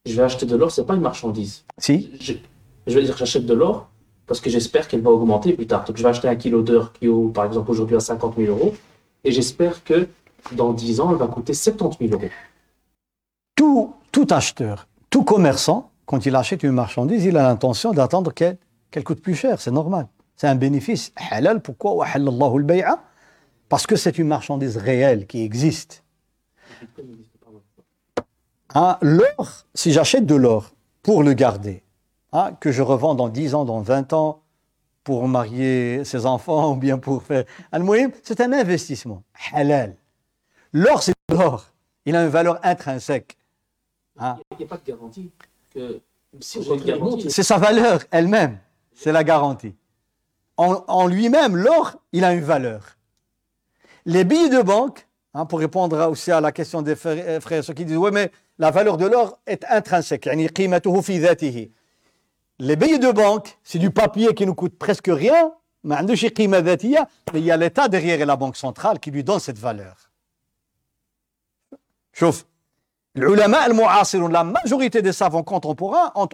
Je 0.06 0.15
vais 0.15 0.23
acheter 0.23 0.45
de 0.45 0.56
l'or, 0.56 0.72
c'est 0.72 0.86
pas 0.86 0.95
une 0.95 1.02
marchandise. 1.02 1.65
Si. 1.77 2.10
Je, 2.19 2.34
je 2.88 2.95
vais 2.95 3.03
dire, 3.03 3.18
j'achète 3.18 3.45
de 3.45 3.53
l'or, 3.53 3.90
parce 4.26 4.40
que 4.40 4.49
j'espère 4.49 4.88
qu'elle 4.88 5.02
va 5.02 5.11
augmenter 5.11 5.53
plus 5.53 5.68
tard. 5.68 5.86
Donc 5.86 5.98
je 5.98 6.03
vais 6.03 6.10
acheter 6.10 6.27
un 6.27 6.36
kilo 6.36 6.61
d'or 6.61 6.94
qui 6.94 7.07
est 7.07 7.34
par 7.34 7.45
exemple 7.45 7.69
aujourd'hui 7.72 7.95
à 7.95 7.99
50 7.99 8.36
000 8.38 8.56
euros, 8.56 8.73
et 9.23 9.31
j'espère 9.31 9.84
que 9.84 10.07
dans 10.53 10.72
10 10.73 11.02
ans, 11.02 11.11
elle 11.11 11.18
va 11.18 11.27
coûter 11.27 11.53
70 11.53 12.07
000 12.07 12.19
euros. 12.19 12.31
Tout, 13.56 13.94
tout 14.11 14.27
acheteur, 14.30 14.88
tout 15.10 15.23
commerçant, 15.23 15.91
quand 16.06 16.26
il 16.26 16.36
achète 16.36 16.64
une 16.64 16.72
marchandise, 16.72 17.26
il 17.26 17.38
a 17.38 17.44
l'intention 17.44 17.91
d'attendre 17.91 18.34
qu'elle 18.34 18.57
qu'elle 18.91 19.03
coûte 19.03 19.22
plus 19.22 19.36
cher, 19.36 19.61
c'est 19.61 19.72
normal. 19.72 20.07
C'est 20.40 20.48
un 20.48 20.56
bénéfice 20.56 21.11
halal. 21.32 21.61
Pourquoi 21.61 22.07
Parce 23.68 23.86
que 23.86 23.98
c'est 23.98 24.18
une 24.18 24.28
marchandise 24.28 24.78
réelle 24.78 25.28
qui 25.28 25.44
existe. 25.44 26.02
Hein, 28.74 28.98
l'or, 29.02 29.66
si 29.74 29.91
j'achète 29.91 30.26
de 30.26 30.36
l'or 30.36 30.72
pour 31.03 31.24
le 31.24 31.34
garder, 31.34 31.84
hein, 32.32 32.53
que 32.61 32.72
je 32.72 32.82
revends 32.82 33.16
dans 33.16 33.28
10 33.28 33.53
ans, 33.53 33.66
dans 33.66 33.82
20 33.82 34.14
ans, 34.14 34.41
pour 35.03 35.28
marier 35.28 36.06
ses 36.06 36.26
enfants 36.26 36.72
ou 36.72 36.76
bien 36.78 36.99
pour 36.99 37.22
faire. 37.22 37.44
C'est 38.24 38.40
un 38.40 38.53
investissement 38.53 39.24
halal. 39.52 39.98
L'or, 40.72 41.03
c'est 41.03 41.14
l'or. 41.30 41.66
Il 42.06 42.16
a 42.16 42.24
une 42.24 42.30
valeur 42.30 42.61
intrinsèque. 42.64 43.38
Hein. 44.18 44.38
Il 44.52 44.60
n'y 44.60 44.64
a 44.64 44.68
pas 44.70 44.78
de 44.78 44.86
garantie 44.86 45.32
que 45.74 45.99
si 46.40 46.61
C'est 47.28 47.44
sa 47.44 47.57
valeur 47.57 47.99
elle-même. 48.10 48.57
C'est 48.94 49.11
la 49.11 49.26
garantie 49.26 49.76
en, 50.60 51.07
lui-même, 51.07 51.56
l'or, 51.56 51.95
il 52.11 52.23
a 52.26 52.34
une 52.34 52.44
valeur. 52.44 52.98
Les 54.06 54.23
billets 54.26 54.49
de 54.49 54.61
banque, 54.61 55.07
hein, 55.34 55.45
pour 55.45 55.60
répondre 55.60 55.98
aussi 56.10 56.31
à 56.31 56.41
la 56.41 56.52
question 56.52 56.81
des 56.81 56.95
frères, 56.95 57.40
euh, 57.52 57.61
ceux 57.61 57.73
qui 57.73 57.86
disent, 57.86 57.98
oui, 57.98 58.10
mais 58.11 58.31
la 58.57 58.72
valeur 58.72 58.98
de 58.98 59.06
l'or 59.06 59.40
est 59.48 59.64
intrinsèque. 59.69 60.26
Les 60.26 60.49
billets 62.76 62.99
de 62.99 63.11
banque, 63.11 63.57
c'est 63.64 63.80
du 63.80 63.91
papier 63.91 64.34
qui 64.34 64.45
ne 64.45 64.52
coûte 64.52 64.77
presque 64.77 65.10
rien, 65.10 65.53
mais 65.84 65.95
il 66.02 67.45
y 67.45 67.52
a 67.52 67.57
l'État 67.57 67.88
derrière 67.88 68.19
et 68.19 68.26
la 68.26 68.36
Banque 68.36 68.57
centrale 68.57 68.99
qui 68.99 69.11
lui 69.11 69.23
donne 69.23 69.40
cette 69.40 69.57
valeur. 69.57 70.11
Chauffe. 72.11 72.45
La 73.15 74.44
majorité 74.44 75.02
des 75.02 75.14
savants 75.14 75.44
contemporains 75.44 76.11
ont, 76.15 76.27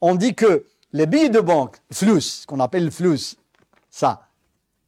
ont 0.00 0.14
dit 0.14 0.36
que 0.36 0.64
les 0.92 1.06
billets 1.06 1.28
de 1.28 1.40
banque, 1.40 1.76
flus, 1.92 2.20
ce 2.20 2.46
qu'on 2.46 2.60
appelle 2.60 2.84
le 2.84 2.90
flus, 2.92 3.36
ça, 3.93 4.27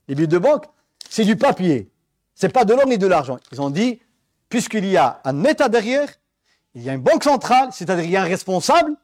les 0.07 0.15
billets 0.15 0.27
de 0.27 0.38
banque, 0.38 0.65
c'est 1.10 1.26
du 1.26 1.35
papier. 1.35 1.91
C'est 2.35 2.49
pas 2.49 2.65
de 2.65 2.73
l'or 2.73 2.88
ni 2.88 2.98
de 2.98 3.07
l'argent. 3.07 3.38
Ils 3.52 3.61
ont 3.61 3.69
dit, 3.69 4.02
puisqu'il 4.49 4.85
y 4.85 4.98
a 4.98 5.22
un 5.23 5.43
État 5.43 5.69
derrière, 5.69 6.10
il 6.73 6.84
y 6.84 6.89
a 6.89 6.93
une 6.93 7.02
banque 7.02 7.23
centrale, 7.23 7.69
c'est-à-dire 7.72 8.06
il 8.06 8.11
y 8.11 8.18
a 8.18 8.22
un 8.22 8.26
responsable, 8.26 8.95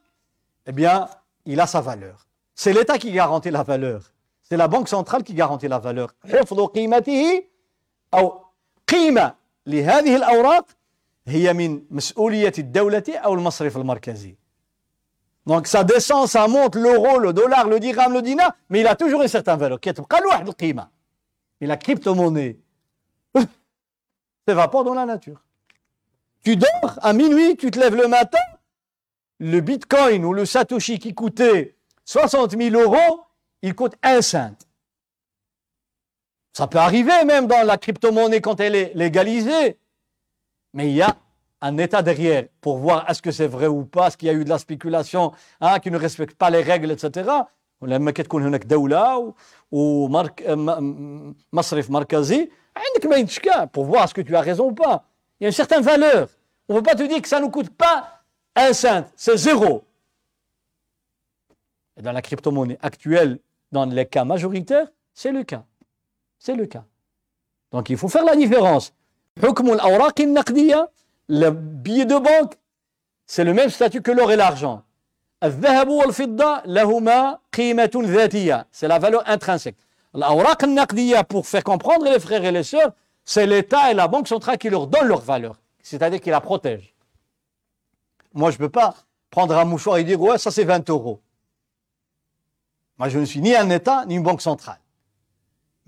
eh 0.65 0.71
bien, 0.71 1.07
il 1.45 1.59
a 1.59 1.67
sa 1.67 1.81
valeur. 1.81 2.27
C'est 2.55 2.73
l'État 2.73 2.97
qui 2.97 3.11
garantit 3.11 3.51
la 3.51 3.63
valeur. 3.63 4.11
C'est 4.43 4.57
la 4.57 4.67
Banque 4.67 4.87
centrale 4.87 5.23
qui 5.23 5.33
garantit 5.33 5.67
la 5.67 5.79
valeur. 5.79 6.13
حفظ 6.25 6.59
قيمته 6.59 7.43
أو 8.13 8.45
قيمة 8.87 9.35
لهذه 9.65 10.15
الأوراق 10.15 10.65
هي 11.27 11.53
من 11.53 11.81
مسؤولية 11.91 12.53
الدولة 12.57 13.03
أو 13.09 13.33
المصرف 13.33 13.77
المركزي. 13.77 14.37
Donc 15.46 15.66
ça 15.66 15.82
descend, 15.82 16.28
ça 16.28 16.46
monte, 16.46 16.76
l'euro, 16.76 17.18
le 17.18 17.32
dollar, 17.32 17.66
le 17.66 17.80
dirham, 17.80 18.12
le 18.12 18.22
dinar, 18.22 18.52
mais 18.68 18.80
il 18.80 18.86
a 18.86 18.94
toujours 18.94 19.22
une 19.22 19.28
certaine 19.28 19.58
valeur. 19.58 19.78
Mais 21.60 21.66
la 21.66 21.76
crypto-monnaie 21.76 22.58
s'évapore 24.46 24.84
dans 24.84 24.94
la 24.94 25.04
nature. 25.04 25.42
Tu 26.44 26.56
dors 26.56 26.98
à 27.00 27.12
minuit, 27.12 27.56
tu 27.56 27.70
te 27.70 27.78
lèves 27.78 27.96
le 27.96 28.08
matin, 28.08 28.38
le 29.38 29.60
bitcoin 29.60 30.24
ou 30.24 30.32
le 30.32 30.44
satoshi 30.44 30.98
qui 30.98 31.14
coûtait 31.14 31.76
60 32.04 32.52
000 32.52 32.80
euros, 32.80 33.24
il 33.62 33.74
coûte 33.74 33.94
un 34.02 34.22
cent. 34.22 34.56
Ça 36.52 36.66
peut 36.66 36.78
arriver 36.78 37.24
même 37.24 37.46
dans 37.46 37.64
la 37.66 37.78
crypto-monnaie 37.78 38.40
quand 38.40 38.60
elle 38.60 38.74
est 38.74 38.92
légalisée, 38.94 39.78
mais 40.74 40.90
il 40.90 40.96
y 40.96 41.02
a 41.02 41.16
un 41.61 41.77
état 41.77 42.01
derrière 42.01 42.45
pour 42.61 42.77
voir 42.77 43.09
est-ce 43.09 43.21
que 43.21 43.31
c'est 43.31 43.47
vrai 43.47 43.67
ou 43.67 43.83
pas, 43.85 44.07
est-ce 44.07 44.17
qu'il 44.17 44.27
y 44.27 44.31
a 44.31 44.33
eu 44.33 44.43
de 44.43 44.49
la 44.49 44.59
spéculation, 44.59 45.31
hein, 45.59 45.79
qui 45.79 45.89
ne 45.91 45.97
respecte 45.97 46.37
pas 46.37 46.49
les 46.49 46.61
règles, 46.61 46.91
etc. 46.91 47.45
لما 47.81 48.11
كتكون 48.11 48.43
هناك 48.43 48.65
دولة 48.65 49.33
ومارك 49.71 50.43
مصرف 51.53 51.91
مركزي 51.91 52.49
عندك 52.75 53.05
ما 53.05 53.15
يتشكى 53.15 53.67
pour 53.71 53.85
voir 53.85 54.03
est-ce 54.03 54.13
que 54.13 54.21
tu 54.21 54.35
as 54.35 54.41
raison 54.41 54.69
ou 54.69 54.73
pas. 54.73 55.03
Il 55.39 55.43
y 55.43 55.45
a 55.45 55.49
une 55.49 55.53
certaine 55.53 55.83
valeur. 55.83 56.27
On 56.67 56.73
ne 56.73 56.79
peut 56.79 56.83
pas 56.83 56.95
te 56.95 57.03
dire 57.03 57.21
que 57.21 57.27
ça 57.27 57.39
ne 57.39 57.47
coûte 57.47 57.69
pas 57.69 58.23
un 58.55 58.73
cent, 58.73 59.05
c'est 59.15 59.37
zéro. 59.37 59.83
Et 61.97 62.01
dans 62.01 62.11
la 62.11 62.21
crypto-monnaie 62.21 62.79
actuelle, 62.81 63.39
dans 63.71 63.85
les 63.85 64.05
cas 64.05 64.25
majoritaires, 64.25 64.87
c'est 65.13 65.31
le 65.31 65.43
cas. 65.43 65.63
C'est 66.39 66.55
le 66.55 66.65
cas. 66.65 66.83
Donc 67.71 67.89
il 67.89 67.97
faut 67.97 68.09
faire 68.09 68.25
la 68.25 68.35
différence. 68.35 68.93
Le 71.28 71.50
billet 71.50 72.04
de 72.04 72.18
banque, 72.18 72.54
c'est 73.26 73.44
le 73.44 73.54
même 73.54 73.70
statut 73.70 74.02
que 74.02 74.10
l'or 74.10 74.30
et 74.32 74.36
l'argent. 74.36 74.82
C'est 75.40 75.60
la 78.88 78.98
valeur 78.98 79.22
intrinsèque. 79.26 79.76
pour 81.28 81.46
faire 81.46 81.64
comprendre 81.64 82.04
les 82.04 82.20
frères 82.20 82.44
et 82.44 82.52
les 82.52 82.62
sœurs, 82.62 82.92
c'est 83.24 83.46
l'État 83.46 83.90
et 83.90 83.94
la 83.94 84.08
Banque 84.08 84.28
centrale 84.28 84.58
qui 84.58 84.70
leur 84.70 84.86
donnent 84.86 85.08
leur 85.08 85.20
valeur. 85.20 85.56
C'est-à-dire 85.82 86.20
qui 86.20 86.30
la 86.30 86.40
protègent. 86.40 86.94
Moi, 88.34 88.50
je 88.50 88.56
ne 88.56 88.58
peux 88.58 88.68
pas 88.68 88.94
prendre 89.30 89.56
un 89.56 89.64
mouchoir 89.64 89.98
et 89.98 90.04
dire 90.04 90.20
ouais, 90.20 90.38
ça 90.38 90.50
c'est 90.50 90.64
20 90.64 90.88
euros. 90.90 91.20
Moi, 92.98 93.08
je 93.08 93.18
ne 93.18 93.24
suis 93.24 93.40
ni 93.40 93.54
un 93.54 93.68
État 93.70 94.04
ni 94.06 94.14
une 94.14 94.22
banque 94.22 94.42
centrale. 94.42 94.78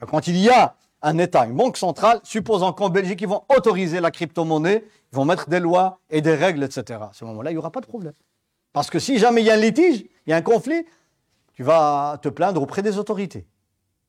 Mais 0.00 0.06
quand 0.06 0.26
il 0.26 0.36
y 0.36 0.50
a 0.50 0.74
un 1.02 1.18
État, 1.18 1.44
une 1.44 1.54
banque 1.54 1.76
centrale, 1.76 2.20
supposant 2.24 2.72
qu'en 2.72 2.88
Belgique, 2.88 3.20
ils 3.20 3.28
vont 3.28 3.44
autoriser 3.54 4.00
la 4.00 4.10
crypto-monnaie, 4.10 4.84
ils 5.14 5.16
vont 5.16 5.24
mettre 5.24 5.48
des 5.48 5.60
lois 5.60 6.00
et 6.10 6.20
des 6.20 6.34
règles, 6.34 6.64
etc. 6.64 6.98
À 7.02 7.10
ce 7.12 7.24
moment-là, 7.24 7.52
il 7.52 7.54
n'y 7.54 7.58
aura 7.58 7.70
pas 7.70 7.80
de 7.80 7.86
problème. 7.86 8.14
Parce 8.72 8.90
que 8.90 8.98
si 8.98 9.16
jamais 9.18 9.42
il 9.42 9.44
y 9.44 9.50
a 9.50 9.54
un 9.54 9.58
litige, 9.58 10.04
il 10.26 10.30
y 10.30 10.32
a 10.32 10.36
un 10.36 10.42
conflit, 10.42 10.84
tu 11.52 11.62
vas 11.62 12.18
te 12.20 12.28
plaindre 12.28 12.60
auprès 12.60 12.82
des 12.82 12.98
autorités. 12.98 13.46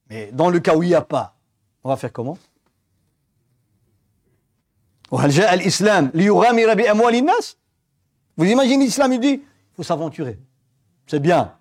Mais 0.10 0.32
dans 0.32 0.50
le 0.50 0.60
cas 0.60 0.76
où 0.76 0.82
il 0.82 0.90
n'y 0.90 0.96
a 0.96 1.04
pas, 1.04 1.36
on 1.84 1.90
va 1.90 1.96
faire 1.96 2.12
comment? 2.12 2.40
Vous 5.12 5.22
imaginez 8.46 8.86
l'islam, 8.86 9.14
il 9.14 9.20
dit, 9.20 9.44
il 9.44 9.76
faut 9.76 9.84
s'aventurer. 9.84 10.40
C'est 11.06 11.20
bien. 11.20 11.54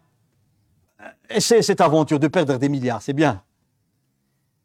Essayez 1.29 1.61
cette 1.61 1.83
aventure 1.83 2.19
de 2.19 2.29
perdre 2.29 2.57
des 2.57 2.71
milliards, 2.71 3.03
c'est 3.03 3.13
bien. 3.13 3.43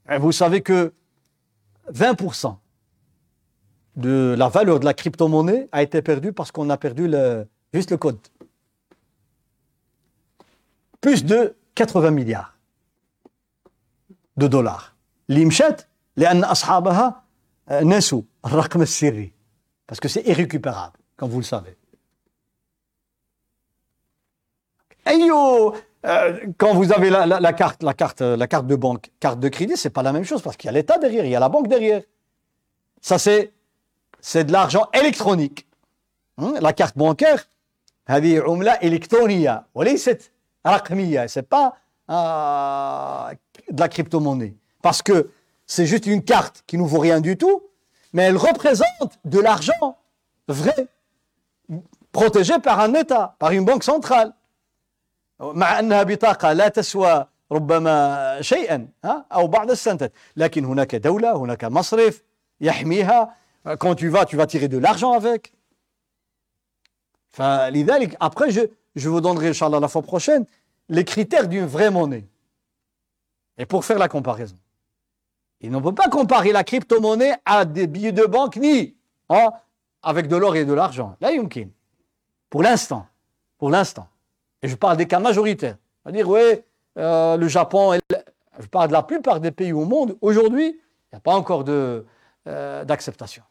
vous 0.10 0.32
savez 0.32 0.62
que 0.62 0.94
20% 1.92 2.56
de 3.97 4.35
la 4.37 4.49
valeur 4.49 4.81
de 4.81 4.85
la 4.85 4.95
crypto-monnaie 4.95 5.69
a 5.73 5.83
été 5.83 6.03
perdue 6.03 6.33
parce 6.33 6.51
qu'on 6.51 6.69
a 6.71 6.77
perdu 6.77 7.07
le, 7.09 7.47
juste 7.73 7.91
le 7.91 7.97
code. 7.97 8.19
Plus 11.01 11.25
de 11.25 11.57
80 11.75 12.11
milliards 12.11 12.57
de 14.37 14.49
dollars. 14.49 14.95
L'imchet, 15.29 15.87
لأن 16.17 16.45
أصحابها 16.45 17.23
نسوا 17.71 18.23
الرقم 18.47 18.83
السري 18.83 19.33
parce 19.87 20.01
que 20.01 20.09
c'est 20.09 20.23
irrécupérable, 20.23 20.97
comme 21.17 21.31
vous 21.31 21.41
le 21.41 21.45
savez. 21.45 21.77
Ayo, 25.05 25.75
euh, 26.07 26.41
quand 26.57 26.75
vous 26.75 26.91
avez 26.91 27.11
la, 27.11 27.27
la, 27.27 27.39
la, 27.39 27.53
carte, 27.53 27.83
la 27.83 27.93
carte, 27.93 28.23
la 28.23 28.47
carte 28.47 28.67
de 28.67 28.77
banque, 28.77 29.11
carte 29.21 29.41
de 29.41 29.49
crédit, 29.51 29.77
c'est 29.77 29.91
pas 29.91 30.03
la 30.03 30.13
même 30.13 30.25
chose 30.25 30.41
parce 30.41 30.57
qu'il 30.57 30.69
y 30.69 30.71
a 30.71 30.73
l'État 30.73 30.97
derrière, 30.97 31.27
il 31.27 31.31
y 31.31 31.37
a 31.37 31.41
la 31.41 31.51
banque 31.51 31.69
derrière. 31.69 32.03
Ça 33.03 33.19
c'est, 33.19 33.53
c'est 34.21 34.45
de 34.45 34.53
l'argent 34.53 34.87
électronique. 34.93 35.67
Hein? 36.39 36.55
La 36.61 36.73
carte 36.73 36.97
bancaire, 36.97 37.47
هذه 38.07 38.41
عملة 38.41 38.73
إلكترونية 38.73 39.67
وليست 39.75 40.31
رقمية. 40.67 41.27
C'est 41.27 41.49
pas 41.49 41.77
euh, 42.11 43.35
de 43.71 43.81
la 43.81 43.89
crypto-monnaie. 43.89 44.55
Parce 44.83 45.03
que 45.03 45.31
c'est 45.67 45.87
juste 45.87 46.07
une 46.07 46.23
carte 46.23 46.63
qui 46.67 46.77
ne 46.77 46.83
vaut 46.83 46.99
rien 46.99 47.21
du 47.21 47.37
tout, 47.37 47.63
mais 48.13 48.25
elle 48.25 48.37
représente 48.37 49.19
de 49.25 49.41
l'argent 49.41 49.97
vrai, 50.49 50.89
protégé 52.13 52.59
par 52.59 52.81
un 52.81 52.95
État, 52.95 53.37
par 53.39 53.53
une 53.53 53.65
banque 53.65 53.85
centrale. 53.85 54.35
مع 55.41 55.79
أنها 55.79 56.03
بطاقة 56.03 56.53
لا 56.53 56.69
تسوى 56.69 57.27
ربما 57.53 58.39
شيئا 58.41 58.89
أو 59.05 59.47
بعض 59.47 59.71
السنتات 59.71 60.13
لكن 60.37 60.65
هناك 60.65 60.95
دولة 60.95 61.37
هناك 61.37 61.65
مصرف 61.65 62.23
يحميها 62.61 63.35
euh, 63.68 63.76
quand 63.76 63.96
tu 63.96 64.10
vas, 64.10 64.26
tu 64.26 64.36
vas 64.36 64.48
tirer 64.48 64.68
de 64.68 64.78
l'argent 64.78 65.14
avec. 65.14 65.54
Enfin, 67.34 67.72
après, 68.20 68.52
je, 68.52 68.62
je 68.96 69.10
vous 69.10 69.22
donnerai, 69.22 69.50
Inch'Allah, 69.50 69.80
la 69.80 69.88
fois 69.88 70.02
prochaine, 70.02 70.46
les 70.88 71.06
critères 71.06 71.48
d'une 71.48 71.66
vraie 71.66 71.92
monnaie. 71.92 72.26
Et 73.58 73.66
pour 73.66 73.86
faire 73.86 74.00
la 74.00 74.08
comparaison. 74.08 74.58
Et 75.62 75.68
on 75.70 75.74
ne 75.74 75.80
peut 75.80 75.94
pas 75.94 76.08
comparer 76.08 76.52
la 76.52 76.64
crypto-monnaie 76.64 77.36
à 77.46 77.66
des 77.66 77.88
billets 77.88 78.14
de 78.14 78.26
banque 78.26 78.56
ni 78.56 78.96
hein, 79.28 79.50
avec 80.02 80.28
de 80.28 80.38
l'or 80.38 80.56
et 80.56 80.66
de 80.66 80.74
l'argent. 80.74 81.16
Là, 81.20 81.34
yumkin. 81.34 81.68
Pour 82.50 82.64
l'instant. 82.64 83.06
Pour 83.58 83.70
l'instant. 83.70 84.08
Et 84.62 84.68
je 84.70 84.76
parle 84.76 84.98
des 84.98 85.08
cas 85.08 85.20
majoritaires. 85.20 85.78
C'est-à-dire, 86.02 86.30
oui, 86.30 86.62
euh, 86.98 87.38
le 87.38 87.48
Japon, 87.48 88.00
je 88.60 88.68
parle 88.68 88.88
de 88.88 88.94
la 88.94 89.04
plupart 89.04 89.40
des 89.42 89.52
pays 89.52 89.74
au 89.74 89.86
monde. 89.86 90.18
Aujourd'hui, 90.22 90.68
il 90.68 91.14
n'y 91.14 91.18
a 91.18 91.20
pas 91.20 91.34
encore 91.34 91.66
de, 91.66 92.06
d'acceptation. 92.49 93.43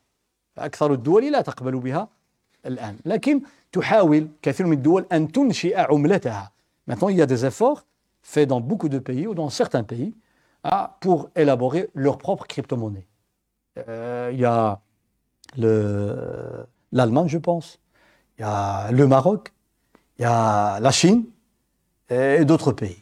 أكثر 0.57 0.93
الدول 0.93 1.31
لا 1.31 1.41
تقبل 1.41 1.79
بها 1.79 2.07
الآن 2.65 2.97
لكن 3.05 3.41
تحاول 3.71 4.27
كثير 4.41 4.65
من 4.65 4.73
الدول 4.73 5.05
أن 5.11 5.31
تنشئ 5.31 5.77
عملتها 5.77 6.53
Maintenant, 6.85 7.07
il 7.07 7.15
y 7.15 7.21
a 7.21 7.25
des 7.25 7.45
efforts 7.45 7.85
faits 8.21 8.47
dans 8.47 8.59
beaucoup 8.59 8.89
de 8.89 8.99
pays 8.99 9.25
ou 9.25 9.33
dans 9.33 9.49
certains 9.49 9.83
pays 9.83 10.13
hein, 10.65 10.89
pour 10.99 11.29
élaborer 11.35 11.89
leur 11.95 12.17
propre 12.17 12.45
crypto-monnaie. 12.45 13.07
Euh, 13.87 14.29
il 14.33 14.39
y 14.39 14.45
a 14.45 14.81
l'Allemagne, 16.91 17.27
je 17.27 17.37
pense, 17.37 17.79
il 18.37 18.41
y 18.41 18.43
a 18.43 18.91
le 18.91 19.07
Maroc, 19.07 19.53
il 20.19 20.23
y 20.23 20.25
a 20.25 20.79
la 20.79 20.91
Chine 20.91 21.23
et 22.09 22.43
d'autres 22.45 22.71
pays. 22.71 23.01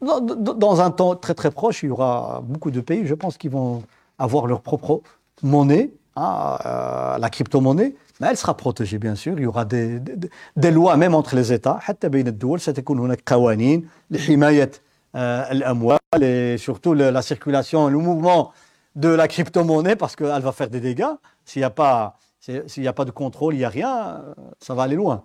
Dans, 0.00 0.80
un 0.80 0.90
temps 0.90 1.16
très 1.16 1.34
très 1.34 1.50
proche, 1.50 1.82
il 1.82 1.86
y 1.86 1.90
aura 1.90 2.42
beaucoup 2.42 2.70
de 2.70 2.80
pays, 2.80 3.06
je 3.06 3.14
pense, 3.14 3.38
qui 3.38 3.48
vont 3.48 3.82
avoir 4.20 4.46
leur 4.46 4.60
propre 4.60 5.00
monnaie, 5.42 5.90
hein, 6.16 6.58
euh, 6.64 7.18
la 7.18 7.30
crypto-monnaie, 7.30 7.94
mais 8.20 8.28
elle 8.30 8.36
sera 8.36 8.56
protégée, 8.56 8.98
bien 8.98 9.14
sûr. 9.14 9.34
Il 9.36 9.42
y 9.42 9.46
aura 9.46 9.64
des, 9.64 10.00
des, 10.00 10.30
des 10.56 10.70
lois, 10.70 10.96
même 10.96 11.14
entre 11.14 11.34
les 11.36 11.52
États. 11.52 11.78
حتى 11.80 12.08
بين 12.08 12.28
الدول 12.28 12.60
ستكون 12.60 12.98
هناك 12.98 13.22
قوانين 13.26 13.88
لحماية 14.10 14.70
الأموال 15.14 15.98
et 16.20 16.56
surtout 16.58 16.94
la 16.94 17.22
circulation, 17.22 17.88
le 17.88 17.98
mouvement 17.98 18.52
de 18.94 19.08
la 19.08 19.28
crypto-monnaie 19.28 19.96
parce 19.96 20.16
qu'elle 20.16 20.42
va 20.42 20.52
faire 20.52 20.70
des 20.70 20.80
dégâts. 20.80 21.14
S'il 21.44 21.60
n'y 21.60 21.64
a, 21.64 21.70
pas, 21.70 22.18
s'il 22.40 22.88
a 22.88 22.92
pas 22.92 23.04
de 23.04 23.10
contrôle, 23.10 23.54
il 23.54 23.58
n'y 23.58 23.64
a 23.64 23.68
rien, 23.68 24.22
ça 24.60 24.74
va 24.74 24.84
aller 24.84 24.96
loin. 24.96 25.22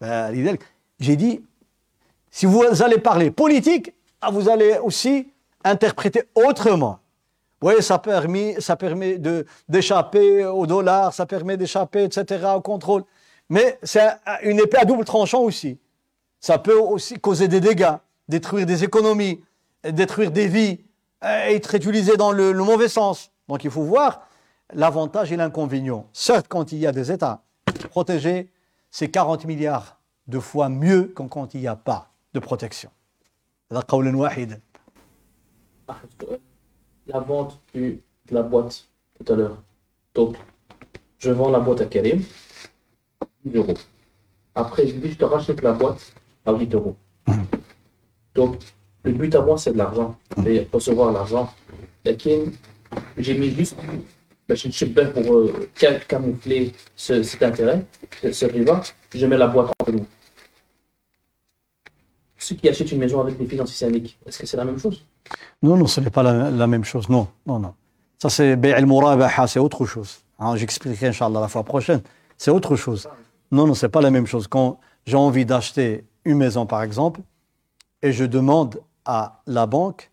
Ben, 0.00 0.32
j'ai 1.00 1.16
dit, 1.16 1.44
si 2.30 2.46
vous 2.46 2.64
allez 2.82 2.98
parler 2.98 3.30
politique, 3.30 3.92
ah, 4.20 4.30
vous 4.30 4.48
allez 4.48 4.78
aussi 4.78 5.28
interpréter 5.64 6.22
autrement. 6.34 7.00
Oui, 7.63 7.81
ça 7.81 7.97
permet, 7.97 8.59
ça 8.59 8.75
permet 8.75 9.17
d'échapper 9.69 10.43
au 10.43 10.67
dollar, 10.67 11.13
ça 11.13 11.25
permet 11.25 11.55
d'échapper, 11.55 12.03
etc., 12.03 12.45
au 12.57 12.59
contrôle. 12.59 13.05
Mais 13.47 13.79
c'est 13.83 14.05
une 14.43 14.59
épée 14.59 14.79
à 14.79 14.83
double 14.83 15.05
tranchant 15.05 15.39
aussi. 15.39 15.79
Ça 16.41 16.57
peut 16.57 16.77
aussi 16.77 17.17
causer 17.21 17.47
des 17.47 17.61
dégâts, 17.61 17.93
détruire 18.27 18.65
des 18.65 18.83
économies, 18.83 19.41
détruire 19.81 20.29
des 20.29 20.49
vies, 20.49 20.81
être 21.21 21.73
utilisé 21.75 22.17
dans 22.17 22.33
le, 22.33 22.51
le 22.51 22.63
mauvais 22.65 22.89
sens. 22.89 23.31
Donc 23.47 23.63
il 23.63 23.71
faut 23.71 23.83
voir 23.83 24.27
l'avantage 24.73 25.31
et 25.31 25.37
l'inconvénient. 25.37 26.05
Certes, 26.11 26.47
quand 26.49 26.73
il 26.73 26.79
y 26.79 26.87
a 26.87 26.91
des 26.91 27.13
États 27.13 27.43
protégés, 27.89 28.51
c'est 28.91 29.07
40 29.07 29.45
milliards 29.45 30.01
de 30.27 30.39
fois 30.39 30.67
mieux 30.67 31.13
que 31.15 31.23
quand 31.23 31.53
il 31.53 31.61
n'y 31.61 31.67
a 31.67 31.77
pas 31.77 32.11
de 32.33 32.41
protection. 32.41 32.89
La 37.07 37.19
vente 37.19 37.59
de 37.75 37.97
la 38.31 38.43
boîte 38.43 38.85
tout 39.17 39.33
à 39.33 39.35
l'heure. 39.35 39.57
Donc, 40.15 40.35
je 41.19 41.31
vends 41.31 41.49
la 41.49 41.59
boîte 41.59 41.81
à 41.81 41.85
Karim, 41.85 42.21
10 43.45 43.57
euros. 43.57 43.73
Après, 44.55 44.87
je 44.87 44.93
je 44.93 45.15
te 45.15 45.25
rachète 45.25 45.61
la 45.61 45.73
boîte 45.73 46.13
à 46.45 46.53
8 46.53 46.73
euros. 46.75 46.95
Donc, 48.35 48.57
le 49.03 49.11
but 49.11 49.35
à 49.35 49.41
moi, 49.41 49.57
c'est 49.57 49.73
de 49.73 49.77
l'argent, 49.77 50.17
de 50.37 50.65
recevoir 50.71 51.11
l'argent. 51.11 51.53
J'ai 53.17 53.37
mis 53.37 53.51
juste 53.51 53.75
ben, 54.47 54.55
je 54.57 54.69
suis 54.69 54.85
bien 54.85 55.05
pour 55.07 55.35
euh, 55.35 55.69
camoufler 56.07 56.73
ce, 56.95 57.23
cet 57.23 57.43
intérêt, 57.43 57.85
ce, 58.21 58.31
ce 58.31 58.45
riva. 58.45 58.81
Je 59.15 59.25
mets 59.25 59.37
la 59.37 59.47
boîte 59.47 59.71
entre 59.79 59.91
nous. 59.93 60.05
Ceux 62.43 62.55
qui 62.55 62.67
achètent 62.67 62.91
une 62.91 62.99
maison 62.99 63.21
avec 63.21 63.37
des 63.37 63.45
finances 63.45 63.73
islamiques, 63.73 64.19
est-ce 64.25 64.37
que 64.37 64.45
c'est 64.45 64.57
la 64.57 64.65
même 64.65 64.77
chose? 64.77 65.05
Non, 65.61 65.77
non, 65.77 65.87
ce 65.87 66.01
n'est 66.01 66.09
pas 66.09 66.23
la, 66.23 66.67
même 66.67 66.83
chose. 66.83 67.07
Non, 67.07 67.29
non, 67.45 67.57
non. 67.57 67.73
Ça, 68.21 68.29
c'est 68.29 68.57
Bay 68.57 68.73
al 68.73 68.85
c'est 69.47 69.59
autre 69.59 69.85
chose. 69.85 70.19
Hein, 70.39 70.57
J'expliquerai, 70.57 71.07
Inch'Allah, 71.07 71.39
la 71.39 71.47
fois 71.47 71.63
prochaine. 71.63 72.01
C'est 72.37 72.51
autre 72.51 72.75
chose. 72.75 73.07
Non, 73.49 73.65
non, 73.65 73.73
c'est 73.73 73.87
pas 73.87 74.01
la 74.01 74.11
même 74.11 74.27
chose. 74.27 74.47
Quand 74.49 74.81
j'ai 75.05 75.15
envie 75.15 75.45
d'acheter 75.45 76.03
une 76.25 76.37
maison, 76.37 76.65
par 76.65 76.83
exemple, 76.83 77.21
et 78.01 78.11
je 78.11 78.25
demande 78.25 78.81
à 79.05 79.41
la 79.47 79.65
banque 79.65 80.11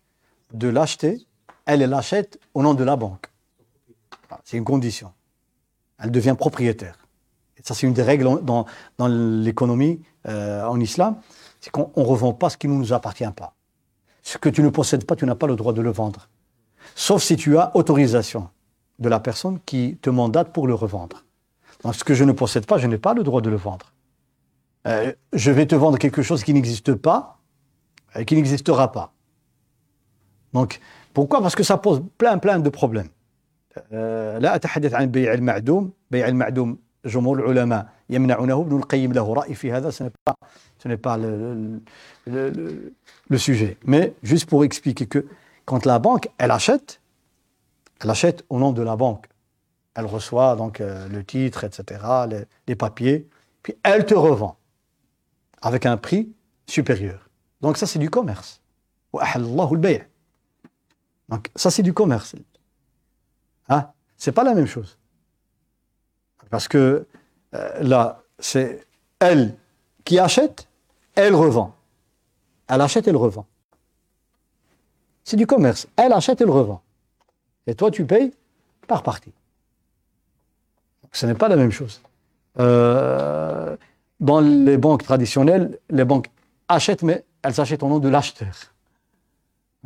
de 0.53 0.69
l'acheter, 0.69 1.27
elle 1.65 1.81
l'achète 1.81 2.39
au 2.53 2.63
nom 2.63 2.73
de 2.73 2.85
la 2.85 2.95
banque. 2.95 3.29
C'est 4.45 4.55
une 4.55 4.63
condition. 4.63 5.11
Elle 5.99 6.11
devient 6.11 6.35
propriétaire. 6.39 6.97
Ça, 7.61 7.73
c'est 7.73 7.85
une 7.85 7.93
des 7.93 8.03
règles 8.03 8.41
dans, 8.43 8.65
dans 8.97 9.07
l'économie 9.07 10.01
euh, 10.27 10.63
en 10.65 10.79
islam, 10.79 11.17
c'est 11.60 11.70
qu'on 11.70 11.90
ne 11.96 12.04
revend 12.04 12.32
pas 12.32 12.50
ce 12.50 12.56
qui 12.56 12.68
ne 12.68 12.74
nous 12.74 12.92
appartient 12.92 13.30
pas. 13.34 13.54
Ce 14.22 14.38
que 14.38 14.48
tu 14.48 14.62
ne 14.62 14.68
possèdes 14.68 15.04
pas, 15.04 15.16
tu 15.16 15.24
n'as 15.26 15.34
pas 15.34 15.46
le 15.46 15.56
droit 15.56 15.72
de 15.72 15.82
le 15.82 15.90
vendre. 15.90 16.28
Sauf 16.94 17.22
si 17.22 17.36
tu 17.36 17.58
as 17.58 17.76
autorisation 17.76 18.48
de 18.98 19.08
la 19.08 19.20
personne 19.20 19.58
qui 19.64 19.98
te 20.00 20.10
mandate 20.10 20.52
pour 20.52 20.66
le 20.66 20.74
revendre. 20.74 21.24
Donc, 21.82 21.94
ce 21.94 22.04
que 22.04 22.14
je 22.14 22.24
ne 22.24 22.32
possède 22.32 22.66
pas, 22.66 22.78
je 22.78 22.86
n'ai 22.86 22.98
pas 22.98 23.14
le 23.14 23.22
droit 23.22 23.40
de 23.40 23.50
le 23.50 23.56
vendre. 23.56 23.92
Euh, 24.86 25.12
je 25.32 25.50
vais 25.50 25.66
te 25.66 25.74
vendre 25.74 25.98
quelque 25.98 26.22
chose 26.22 26.42
qui 26.42 26.54
n'existe 26.54 26.94
pas, 26.94 27.38
et 28.14 28.24
qui 28.24 28.34
n'existera 28.34 28.92
pas. 28.92 29.12
Donc, 30.52 30.80
pourquoi 31.12 31.42
Parce 31.42 31.54
que 31.54 31.62
ça 31.62 31.76
pose 31.76 32.02
plein, 32.18 32.38
plein 32.38 32.58
de 32.58 32.70
problèmes. 32.70 33.08
لا 34.40 34.54
أتحدث 34.54 34.94
عن 34.94 35.06
بيع 35.06 35.34
المعدوم 35.34 35.92
بيع 36.10 36.28
المعدوم 36.28 36.78
جمهور 37.04 37.38
العلماء 37.38 37.88
يمنعونه 38.10 38.60
ابن 38.60 38.76
القيم 38.76 39.12
له 39.12 39.34
رأي 39.34 39.54
في 39.54 39.72
هذا 39.72 39.90
ce 39.90 40.02
n'est 40.02 40.12
pas, 40.24 40.34
ce 40.81 40.87
n'est 40.87 40.97
pas 40.97 41.17
le, 41.17 41.79
sujet. 43.37 43.77
Mais 43.83 44.15
juste 44.23 44.47
pour 44.49 44.63
expliquer 44.63 45.05
que 45.05 45.27
quand 45.65 45.85
la 45.85 45.99
banque, 45.99 46.29
elle 46.39 46.49
achète, 46.49 47.01
elle 47.99 48.09
achète 48.09 48.43
au 48.49 48.57
nom 48.57 48.71
de 48.71 48.81
la 48.81 48.95
banque. 48.95 49.27
Elle 49.93 50.05
reçoit 50.05 50.55
donc 50.55 50.81
euh, 50.81 51.07
le 51.07 51.23
titre, 51.23 51.65
etc., 51.65 52.01
les, 52.67 52.75
papiers, 52.75 53.27
puis 53.61 53.75
elle 53.83 54.05
te 54.05 54.15
revend 54.15 54.57
avec 55.61 55.85
un 55.85 55.97
prix 55.97 56.33
supérieur. 56.65 57.29
Donc 57.59 57.77
ça, 57.77 57.85
c'est 57.85 57.99
du 57.99 58.09
commerce. 58.09 58.59
Donc 61.29 61.51
ça, 61.55 61.69
c'est 61.69 61.83
du 61.83 61.93
commerce. 61.93 62.35
Hein? 63.69 63.91
C'est 64.17 64.31
pas 64.31 64.43
la 64.43 64.55
même 64.55 64.65
chose. 64.65 64.97
Parce 66.49 66.67
que 66.67 67.05
euh, 67.53 67.83
là, 67.83 68.23
c'est 68.39 68.87
elle 69.19 69.55
qui 70.05 70.17
achète 70.17 70.67
elle 71.15 71.35
revend. 71.35 71.75
Elle 72.67 72.81
achète, 72.81 73.07
elle 73.07 73.17
revend. 73.17 73.45
C'est 75.23 75.37
du 75.37 75.45
commerce. 75.45 75.87
Elle 75.95 76.13
achète, 76.13 76.41
elle 76.41 76.49
revend. 76.49 76.81
Et 77.67 77.75
toi, 77.75 77.91
tu 77.91 78.05
payes 78.05 78.33
par 78.87 79.03
partie. 79.03 79.33
Ce 81.11 81.25
n'est 81.25 81.35
pas 81.35 81.47
la 81.47 81.55
même 81.55 81.71
chose. 81.71 82.01
Euh, 82.59 83.75
dans 84.19 84.39
les 84.39 84.77
banques 84.77 85.03
traditionnelles, 85.03 85.77
les 85.89 86.05
banques 86.05 86.29
achètent, 86.67 87.03
mais 87.03 87.25
elles 87.43 87.59
achètent 87.59 87.83
au 87.83 87.87
nom 87.87 87.99
de 87.99 88.09
l'acheteur. 88.09 88.53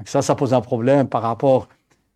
Ça, 0.06 0.22
ça 0.22 0.36
pose 0.36 0.54
un 0.54 0.62
problème 0.62 1.08
par 1.08 1.22
rapport 1.22 1.68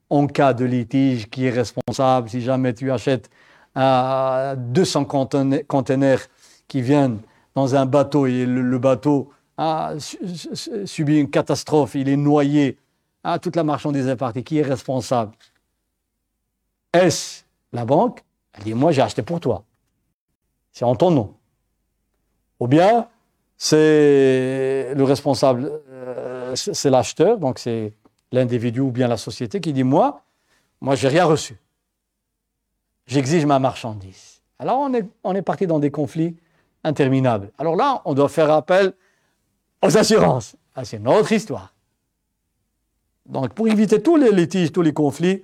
en 0.10 0.28
cas 0.28 0.54
de 0.54 0.66
litige, 0.66 1.30
qui 1.30 1.46
est 1.46 1.52
responsable 1.52 2.30
si 2.30 2.42
jamais 2.42 2.74
tu 2.74 2.92
achètes 2.92 3.30
à 3.76 4.56
200 4.58 5.06
conteneurs 5.06 6.20
qui 6.68 6.82
viennent 6.82 7.20
dans 7.60 7.76
un 7.76 7.86
bateau 7.86 8.26
et 8.26 8.46
le, 8.46 8.78
bateau 8.78 9.32
a 9.58 9.94
subi 10.86 11.20
une 11.20 11.30
catastrophe, 11.30 11.96
il 11.96 12.08
est 12.08 12.18
noyé, 12.18 12.78
toute 13.42 13.56
la 13.56 13.64
marchandise 13.64 14.08
est 14.08 14.16
partie, 14.16 14.44
qui 14.44 14.60
est 14.60 14.64
responsable? 14.64 15.34
Est-ce 16.94 17.44
la 17.74 17.86
banque? 17.86 18.24
Elle 18.54 18.64
dit, 18.64 18.74
moi 18.74 18.92
j'ai 18.92 19.02
acheté 19.02 19.22
pour 19.22 19.40
toi. 19.40 19.64
C'est 20.72 20.86
en 20.86 20.96
ton 20.96 21.12
nom. 21.12 21.36
Ou 22.60 22.68
bien, 22.68 23.08
c'est 23.58 24.94
le 24.96 25.04
responsable, 25.04 25.72
euh, 25.90 26.56
c'est 26.56 26.90
l'acheteur, 26.90 27.38
donc 27.38 27.60
c'est 27.60 27.94
l'individu 28.32 28.80
ou 28.80 28.92
bien 28.92 29.08
la 29.08 29.18
société 29.18 29.60
qui 29.60 29.74
dit, 29.74 29.84
moi, 29.84 30.24
moi 30.82 30.96
j'ai 30.96 31.10
rien 31.10 31.26
reçu 31.26 31.58
j'exige 33.10 33.46
ma 33.46 33.60
marchandise. 33.60 34.42
Alors 34.60 34.78
on 34.80 34.94
est, 34.94 35.06
on 35.24 35.36
est 35.36 35.42
parti 35.42 35.68
dans 35.68 35.80
des 35.80 35.92
conflits 35.92 36.38
interminables. 36.84 37.52
Alors 37.58 37.76
là, 37.76 38.02
on 38.06 38.14
doit 38.14 38.30
faire 38.30 38.52
appel 38.52 38.94
aux 39.82 39.98
assurances. 39.98 40.56
Ah, 40.76 40.86
c'est 40.86 41.00
notre 41.00 41.32
histoire. 41.32 41.74
Donc 43.26 43.54
pour 43.54 43.68
éviter 43.68 44.02
tous 44.02 44.16
les 44.16 44.32
litiges, 44.32 44.72
tous 44.72 44.82
les 44.82 44.94
conflits, 44.94 45.44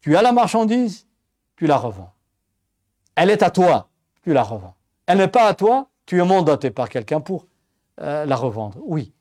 tu 0.00 0.16
as 0.16 0.22
la 0.22 0.32
marchandise, 0.32 1.06
tu 1.56 1.66
la 1.66 1.76
revends. 1.76 2.12
Elle 3.14 3.30
est 3.30 3.42
à 3.42 3.50
toi, 3.50 3.88
tu 4.22 4.32
la 4.32 4.42
revends. 4.42 4.74
Elle 5.06 5.18
n'est 5.18 5.28
pas 5.28 5.46
à 5.46 5.54
toi, 5.54 5.88
tu 6.06 6.18
es 6.20 6.24
mandaté 6.24 6.70
par 6.70 6.88
quelqu'un 6.88 7.20
pour 7.20 7.46
euh, 8.00 8.24
la 8.24 8.36
revendre. 8.36 8.78
Oui. 8.84 9.12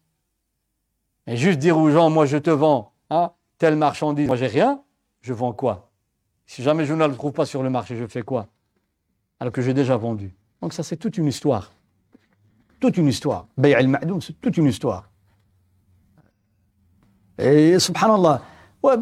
Mais 1.28 1.38
juste 1.38 1.60
dire 1.60 1.78
aux 1.78 1.92
gens, 1.92 2.10
moi 2.10 2.26
je 2.26 2.38
te 2.38 2.50
vends 2.50 2.94
hein, 3.10 3.32
telle 3.58 3.76
marchandise, 3.76 4.28
moi 4.28 4.38
j'ai 4.38 4.48
rien, 4.48 4.82
je 5.22 5.34
vends 5.34 5.54
quoi? 5.54 5.92
Si 6.46 6.64
jamais 6.64 6.86
je 6.86 6.94
ne 6.94 7.06
le 7.06 7.16
trouve 7.16 7.32
pas 7.32 7.46
sur 7.46 7.62
le 7.64 7.70
marché, 7.70 7.96
je 7.96 8.08
fais 8.08 8.24
quoi? 8.24 8.48
Alors 9.40 9.52
que 9.52 9.62
j'ai 9.62 9.74
déjà 9.74 9.98
vendu. 9.98 10.34
Donc 10.62 10.74
ça, 10.74 10.84
c'est 10.84 10.98
toute 10.98 11.18
une 11.18 11.28
histoire. 11.28 11.72
Toute 12.80 12.98
une 12.98 13.08
histoire. 13.08 13.48
Bay 13.58 13.74
al-Ma'doum, 13.74 14.22
c'est 14.22 14.40
toute 14.40 14.58
une 14.58 14.68
histoire. 14.68 15.10
Et 17.38 17.80
subhanallah, 17.80 18.42
ouais, 18.84 18.96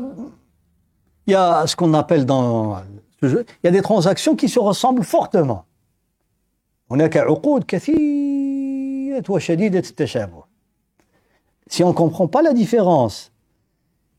il 1.27 1.31
y 1.31 1.35
a 1.35 1.67
ce 1.67 1.75
qu'on 1.75 1.93
appelle 1.93 2.25
dans 2.25 2.81
ce 3.21 3.27
jeu, 3.27 3.45
il 3.63 3.67
y 3.67 3.69
a 3.69 3.71
des 3.71 3.81
transactions 3.81 4.35
qui 4.35 4.47
se 4.47 4.59
ressemblent 4.59 5.03
fortement. 5.03 5.65
Si 11.67 11.83
on 11.83 11.89
ne 11.89 11.93
comprend 11.93 12.27
pas 12.27 12.41
la 12.41 12.53
différence 12.53 13.31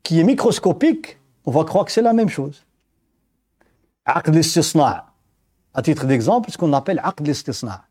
qui 0.02 0.20
est 0.20 0.24
microscopique, 0.24 1.18
on 1.46 1.50
va 1.50 1.64
croire 1.64 1.84
que 1.84 1.92
c'est 1.92 2.02
la 2.02 2.12
même 2.12 2.28
chose 2.28 2.64
à 5.74 5.82
titre 5.82 6.06
d'exemple, 6.06 6.50
ce 6.50 6.58
qu'on 6.58 6.72
appelle 6.72 7.00
aqd 7.02 7.26
l'istisna. 7.26 7.84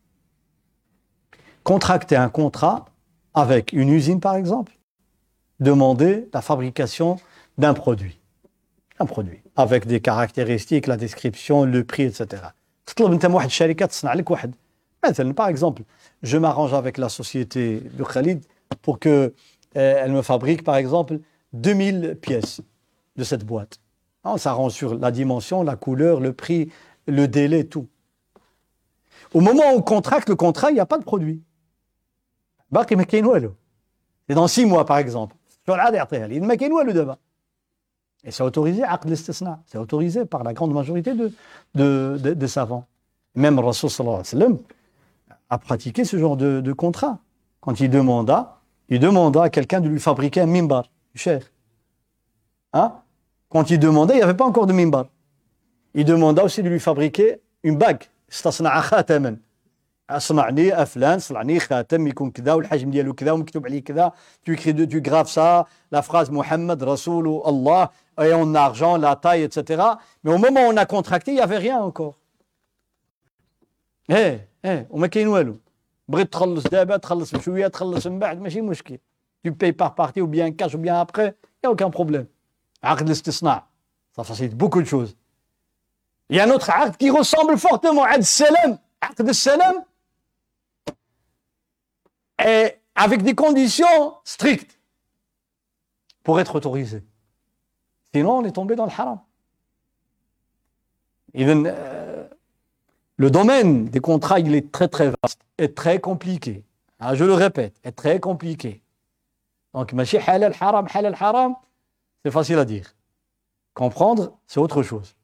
Contracter 1.64 2.16
un 2.16 2.30
contrat 2.30 2.86
avec 3.34 3.74
une 3.74 3.90
usine, 3.90 4.20
par 4.20 4.36
exemple, 4.36 4.74
demander 5.60 6.30
la 6.34 6.42
fabrication 6.42 7.18
d'un 7.58 7.74
produit. 7.74 8.20
Un 9.00 9.06
produit, 9.06 9.42
avec 9.56 9.88
des 9.88 10.02
caractéristiques, 10.02 10.88
la 10.88 10.98
description, 10.98 11.64
le 11.64 11.84
prix, 11.84 12.04
etc. 12.04 12.44
Par 15.36 15.48
exemple, 15.48 15.84
je 16.24 16.38
m'arrange 16.38 16.74
avec 16.74 16.98
la 16.98 17.08
société 17.08 17.80
de 17.80 18.04
Khalid 18.04 18.44
pour 18.82 19.00
qu'elle 19.00 19.32
euh, 19.78 20.08
me 20.10 20.22
fabrique, 20.22 20.64
par 20.64 20.76
exemple, 20.76 21.20
2000 21.54 22.18
pièces 22.22 22.62
de 23.16 23.24
cette 23.24 23.46
boîte. 23.46 23.80
Hein, 24.24 24.32
on 24.34 24.38
s'arrange 24.38 24.74
sur 24.74 24.96
la 24.96 25.12
dimension, 25.12 25.64
la 25.64 25.76
couleur, 25.76 26.20
le 26.20 26.34
prix, 26.34 26.70
le 27.10 27.28
délai, 27.28 27.66
tout. 27.66 27.88
Au 29.34 29.42
moment 29.42 29.74
où 29.74 29.78
on 29.78 29.82
contracte 29.82 30.30
le 30.30 30.36
contrat, 30.36 30.72
il 30.72 30.76
n'y 30.76 30.80
a 30.80 30.86
pas 30.86 30.98
de 30.98 31.04
produit. 31.04 31.42
C'est 34.28 34.36
dans 34.36 34.48
six 34.48 34.66
mois, 34.66 34.86
par 34.86 34.98
exemple. 34.98 35.36
Et 38.24 38.32
c'est 38.32 38.44
autorisé, 38.44 38.84
c'est 39.66 39.78
autorisé 39.78 40.26
par 40.26 40.44
la 40.44 40.54
grande 40.54 40.74
majorité 40.74 41.14
de, 41.76 42.48
savants. 42.48 42.86
Même 43.36 43.60
Rasul 43.60 43.90
a 45.50 45.58
pratiqué 45.58 46.04
ce 46.06 46.18
genre 46.18 46.38
de, 46.38 46.62
de 46.62 46.74
contrat. 46.74 47.20
Quand 47.62 47.80
il 47.80 47.90
demanda, 47.90 48.60
il 48.90 49.00
demanda 49.00 49.44
à 49.44 49.50
quelqu'un 49.50 49.80
de 49.80 49.88
lui 49.88 50.00
fabriquer 50.00 50.42
un 50.42 50.48
mimbar, 50.48 50.90
cher. 51.16 51.42
Hein? 52.74 52.94
Quand 53.50 53.70
il 53.70 53.80
demandait, 53.80 54.16
il 54.16 54.18
n'y 54.18 54.24
avait 54.24 54.36
pas 54.36 54.46
encore 54.46 54.66
de 54.68 54.74
mimbar 54.74 55.08
Il 55.99 56.05
demanda 56.05 56.43
aussi 56.45 56.63
de 56.63 56.69
lui 56.69 56.81
fabriquer 56.81 57.41
une 57.63 57.77
bague. 57.77 58.05
استصنع 58.33 58.81
خاتما 58.81 59.37
اصنعني 60.11 60.83
افلان 60.83 61.19
صنعني 61.19 61.61
خاتم 61.61 62.07
يكون 62.07 62.31
كذا 62.31 62.53
والحجم 62.53 62.91
ديالو 62.91 63.15
كذا 63.15 63.33
ومكتوب 63.33 63.67
عليه 63.67 63.85
كذا 63.85 64.13
tu 64.45 64.53
écris 64.55 64.75
de 64.75 64.85
tu 64.85 65.01
graves 65.01 65.29
ça 65.29 65.67
la 65.93 66.03
phrase 66.03 66.31
Mohammed 66.31 66.83
Rasoul 66.83 67.41
Allah 67.47 67.93
et 68.21 68.33
en 68.33 68.55
argent 68.55 68.97
la 68.97 69.17
taille 69.17 69.43
etc 69.43 69.83
mais 70.25 70.33
au 70.33 70.39
moment 70.39 70.67
où 70.67 70.73
on 70.73 70.77
a 70.77 70.87
contracté 70.87 71.31
il 71.31 71.35
n'y 71.35 71.41
avait 71.41 71.59
rien 71.59 71.81
encore 71.81 72.15
ايه 74.11 74.49
ايه 74.65 74.87
وما 74.91 75.07
كاين 75.07 75.29
والو 75.29 75.57
بغيت 76.09 76.33
تخلص 76.33 76.65
دابا 76.65 76.97
تخلص 76.97 77.35
بشويه 77.35 77.67
تخلص 77.67 78.07
من 78.07 78.19
بعد 78.19 78.41
ماشي 78.41 78.61
مشكل 78.61 78.99
tu 79.47 79.53
payes 79.53 79.73
par 79.73 79.95
partie 79.95 80.21
ou 80.21 80.27
bien 80.27 80.51
cash 80.53 80.75
ou 80.75 80.79
bien 80.79 81.01
après 81.01 81.35
il 81.43 81.67
n'y 81.67 81.69
a 81.69 81.71
aucun 81.71 81.91
problème 81.91 82.27
عقد 82.83 83.07
الاستثناء 83.07 83.63
ça 84.19 84.25
facilite 84.25 84.55
beaucoup 84.55 84.83
de 84.83 84.87
choses 84.87 85.17
Il 86.30 86.36
y 86.36 86.40
a 86.40 86.46
un 86.46 86.52
autre 86.52 86.70
acte 86.70 86.98
qui 86.98 87.10
ressemble 87.10 87.58
fortement 87.58 88.04
à 88.04 88.22
salam, 88.22 88.78
acte 89.02 89.32
salam, 89.34 89.84
et 92.46 92.76
avec 92.96 93.24
des 93.24 93.36
conditions 93.36 94.16
strictes 94.24 94.80
pour 96.24 96.40
être 96.40 96.56
autorisé. 96.56 97.04
Sinon, 98.14 98.38
on 98.38 98.46
est 98.46 98.52
tombé 98.52 98.76
dans 98.76 98.86
le 98.86 98.92
haram. 98.92 99.20
Euh, 101.36 102.28
le 103.18 103.32
domaine 103.32 103.86
des 103.86 104.00
contrats, 104.00 104.40
il 104.40 104.56
est 104.56 104.72
très 104.72 104.88
très 104.88 105.12
vaste 105.22 105.42
et 105.58 105.74
très 105.74 106.00
compliqué. 106.00 106.64
Ah, 107.00 107.16
je 107.16 107.24
le 107.24 107.34
répète, 107.34 107.76
est 107.84 107.92
très 107.92 108.20
compliqué. 108.20 108.82
Donc, 109.74 109.94
halal 109.94 110.54
haram, 110.60 110.88
halal 110.94 111.16
haram, 111.20 111.56
c'est 112.24 112.32
facile 112.32 112.60
à 112.60 112.66
dire. 112.66 112.96
Comprendre, 113.74 114.38
c'est 114.48 114.60
autre 114.60 114.84
chose. 114.84 115.16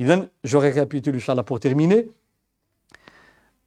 Je 0.00 0.56
récapitule, 0.56 1.16
Inch'Allah, 1.16 1.42
pour 1.42 1.60
terminer. 1.60 2.10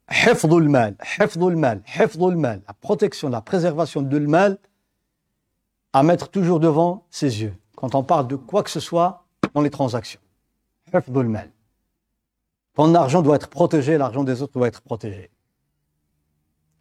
Hifdul 0.10 0.68
mal, 0.68 0.96
hifdul 1.20 1.56
mal, 1.56 1.82
hifdul 1.88 2.36
mal, 2.36 2.62
la 2.68 2.74
protection, 2.74 3.30
la 3.30 3.42
préservation 3.42 4.02
de 4.02 4.20
mal 4.20 4.58
à 5.94 6.04
mettre 6.04 6.30
toujours 6.30 6.60
devant 6.60 7.06
ses 7.10 7.42
yeux 7.42 7.56
quand 7.76 7.96
on 7.96 8.04
parle 8.04 8.28
de 8.28 8.36
quoi 8.36 8.64
que 8.64 8.70
ce 8.70 8.80
soit 8.80 9.26
dans 9.54 9.62
les 9.62 9.70
transactions. 9.70 10.20
Hifdul 10.94 11.30
mal. 11.30 11.52
Ton 12.76 12.94
argent 12.96 13.22
doit 13.22 13.36
être 13.36 13.50
protégé, 13.50 13.98
l'argent 13.98 14.24
des 14.24 14.42
autres 14.42 14.54
doit 14.54 14.68
être 14.68 14.82
protégé. 14.82 15.30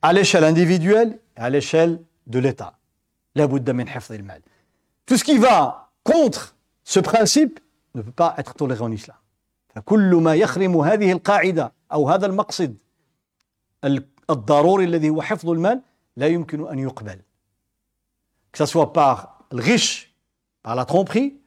À 0.00 0.12
l'échelle 0.12 0.44
individuelle 0.44 1.20
et 1.36 1.40
à 1.40 1.50
l'échelle 1.50 2.02
de 2.26 2.38
l'État. 2.38 2.78
Tout 3.34 5.16
ce 5.16 5.24
qui 5.24 5.38
va 5.38 5.90
contre 6.02 6.56
ce 6.84 7.00
principe 7.00 7.60
ne 7.94 8.02
peut 8.02 8.12
pas 8.12 8.34
être 8.38 8.54
toléré 8.54 8.80
en 8.82 8.90
islam. 8.90 9.16
فكل 9.74 10.14
ما 10.14 10.34
يخرم 10.34 10.76
هذه 10.80 11.12
القاعدة 11.12 11.72
أو 11.92 12.08
هذا 12.10 12.26
المقصد 12.26 12.76
الضروري 14.30 14.84
الذي 14.84 15.10
هو 15.10 15.22
حفظ 15.22 15.50
المال 15.50 15.82
لا 16.16 16.26
يمكن 16.26 16.68
أن 16.68 16.78
يقبل 16.78 17.20
que 18.52 18.58
ce 18.58 18.66
soit 18.66 18.92
par 18.92 19.46
le 19.50 19.62
riche, 19.62 20.14
par 20.62 20.74
la 20.74 20.84
tromperie, 20.84 21.40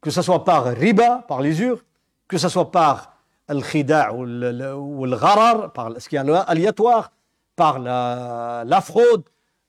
que 0.00 0.10
ce 0.10 0.22
soit 0.22 0.44
par 0.44 0.64
riba, 0.64 1.24
par 1.28 1.42
l'usure, 1.42 1.84
que 2.26 2.38
ce 2.38 2.48
soit 2.48 2.70
par 2.70 3.12
le 3.50 3.60
khida 3.60 4.14
ou 4.14 4.24
le 4.24 5.16
gharar, 5.16 5.72
par 5.74 6.00
ce 6.00 6.08
qui 6.08 6.16
est 6.16 6.18
aléatoire, 6.18 7.12
par 7.54 7.78
la, 7.78 8.62
la 8.66 8.80
fraude, 8.80 9.24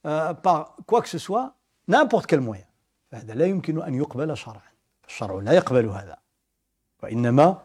euh, 0.06 0.34
par 0.34 0.76
quoi 0.86 1.02
que 1.02 1.10
ce 1.10 1.18
soit, 1.18 1.54
n'importe 1.88 2.26
quel 2.28 2.40
moyen. 2.42 2.66
فهذا 3.12 3.34
لا 3.34 3.46
يمكن 3.46 3.82
أن 3.82 3.94
يقبل 3.94 4.38
شرعا 4.38 4.62
الشرع 5.08 5.36
لا 5.42 5.52
يقبل 5.54 5.86
هذا 5.86 6.18
وإنما 7.04 7.62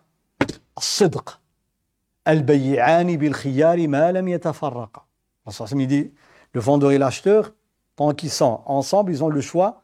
الصدق 0.77 1.39
البيعان 2.27 3.17
بالخيار 3.17 3.87
ما 3.87 4.11
لم 4.11 4.27
يتفرقا 4.27 5.05
il 5.71 5.87
dit 5.87 6.11
le 6.53 6.61
vendeur 6.61 6.91
et 6.91 6.97
l'acheteur 6.97 7.53
tant 7.95 8.13
qu'ils 8.13 8.29
sont 8.29 8.61
ensemble 8.65 9.11
ils 9.11 9.23
ont 9.23 9.29
le 9.29 9.41
choix 9.41 9.81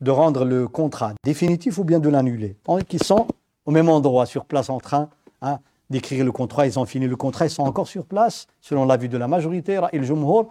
de 0.00 0.10
rendre 0.10 0.44
le 0.44 0.68
contrat 0.68 1.14
définitif 1.24 1.78
ou 1.78 1.84
bien 1.84 1.98
de 1.98 2.08
l'annuler 2.08 2.56
tant 2.64 2.78
qu'ils 2.78 3.02
sont 3.02 3.26
au 3.64 3.70
même 3.70 3.88
endroit 3.88 4.26
sur 4.26 4.44
place 4.44 4.68
en 4.68 4.80
train 4.80 5.08
hein, 5.40 5.60
d'écrire 5.88 6.24
le 6.24 6.32
contrat 6.32 6.66
ils 6.66 6.78
ont 6.78 6.84
fini 6.84 7.06
le 7.06 7.16
contrat 7.16 7.46
ils 7.46 7.50
sont 7.50 7.62
encore 7.62 7.88
sur 7.88 8.04
place 8.04 8.46
selon 8.60 8.84
l'avis 8.84 9.08
de 9.08 9.18
la 9.18 9.28
majorité 9.28 9.78
رأي 9.78 9.98
الجمهور 9.98 10.48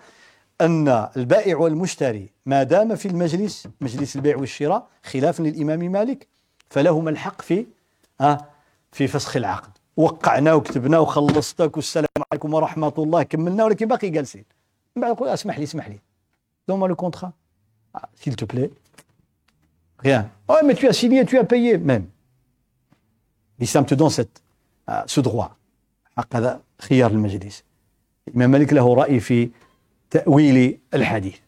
أن 0.62 0.88
البائع 1.18 1.58
والمشتري 1.58 2.30
ما 2.46 2.64
دام 2.64 2.96
في 2.96 3.08
المجلس 3.08 3.68
مجلس 3.82 4.16
البيع 4.16 4.38
والشراء 4.38 4.88
خلافا 5.04 5.44
للإمام 5.44 5.80
مالك 5.80 6.28
فلهما 6.70 7.10
الحق 7.10 7.42
في 7.42 7.66
في 8.97 9.07
فسخ 9.07 9.37
العقد. 9.37 9.71
وقعنا 9.97 10.55
وكتبنا 10.55 10.99
وخلصتك 10.99 11.77
والسلام 11.77 12.07
عليكم 12.33 12.55
ورحمة 12.55 12.95
الله. 12.99 13.23
كملنا 13.23 13.65
ولكن 13.65 13.89
باقي 13.89 14.11
جالسين. 14.11 14.45
من 14.97 15.03
بعد 15.03 15.11
يقول 15.11 15.29
اسمح 15.29 15.59
لي 15.59 15.65
اسمح 15.65 15.89
لي. 15.89 15.99
donne-moi 16.67 16.89
le 16.89 16.95
contrat 16.95 17.33
ah, 17.95 18.09
s'il 18.15 18.37
te 18.37 18.45
plaît. 18.45 18.71
Rien. 19.99 20.31
Oh 20.49 20.61
mais 20.65 20.75
tu 20.75 20.89
as 20.89 20.93
signé 20.93 21.25
tu 21.27 21.39
as 21.39 21.45
payé. 21.45 21.79
Même. 21.79 22.07
L'islam 23.59 23.85
te 23.85 23.95
donne 23.95 24.11
cette, 24.11 24.43
حق 26.17 26.37
هذا 26.37 26.61
خيار 26.81 27.11
المجلس. 27.11 27.65
الإمام 28.29 28.51
مالك 28.51 28.73
له 28.73 28.95
رأي 28.95 29.21
في 29.21 29.51
تأويل 30.11 30.79
الحديث. 30.95 31.39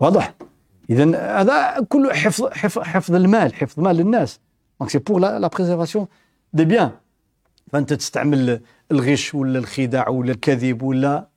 واضح؟ 0.00 0.34
إذا 0.90 1.40
هذا 1.40 1.86
كله 1.88 2.14
حفظ 2.14 2.46
حفظ 2.46 2.82
حفظ 2.82 3.14
المال 3.14 3.54
حفظ 3.54 3.80
مال 3.80 4.00
الناس. 4.00 4.40
دونك 4.79 4.91
سي 4.91 4.97
بور 4.99 5.19
لا 5.19 5.47
بريزيرفاسيون 5.47 6.07
دي 6.53 6.65
بيان 6.65 6.91
فانت 7.73 7.93
تستعمل 7.93 8.61
الغش 8.91 9.35
ولا 9.35 9.59
الخداع 9.59 10.09
ولا 10.09 10.31
الكذب 10.31 10.81
ولا 10.81 11.27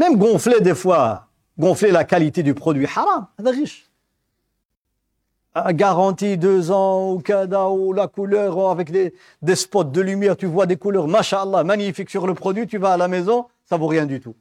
ميم 0.00 0.22
غونفلي 0.22 0.58
دي 0.58 0.74
فوا 0.74 1.18
غونفلي 1.60 1.90
لا 1.90 2.02
كاليتي 2.02 2.42
دو 2.42 2.52
برودوي 2.52 2.86
حرام 2.86 3.26
هذا 3.40 3.50
غش 3.50 3.88
garantie 5.70 6.36
deux 6.36 6.70
ans 6.70 7.12
ou 7.12 7.18
kada 7.18 7.68
ou 7.68 7.92
la 7.92 8.06
couleur 8.06 8.70
avec 8.70 8.90
des, 8.90 9.14
des 9.42 9.56
spots 9.56 9.84
de 9.84 10.00
lumière, 10.00 10.36
tu 10.36 10.46
vois 10.46 10.66
des 10.66 10.76
couleurs, 10.76 11.08
mashallah, 11.08 11.64
magnifiques 11.64 12.10
sur 12.10 12.26
le 12.26 12.34
produit, 12.34 12.66
tu 12.66 12.78
vas 12.78 12.92
à 12.92 12.96
la 12.96 13.08
maison, 13.08 13.46
ça 13.64 13.76
vaut 13.76 13.86
rien 13.86 14.06
du 14.06 14.20
tout. 14.20 14.36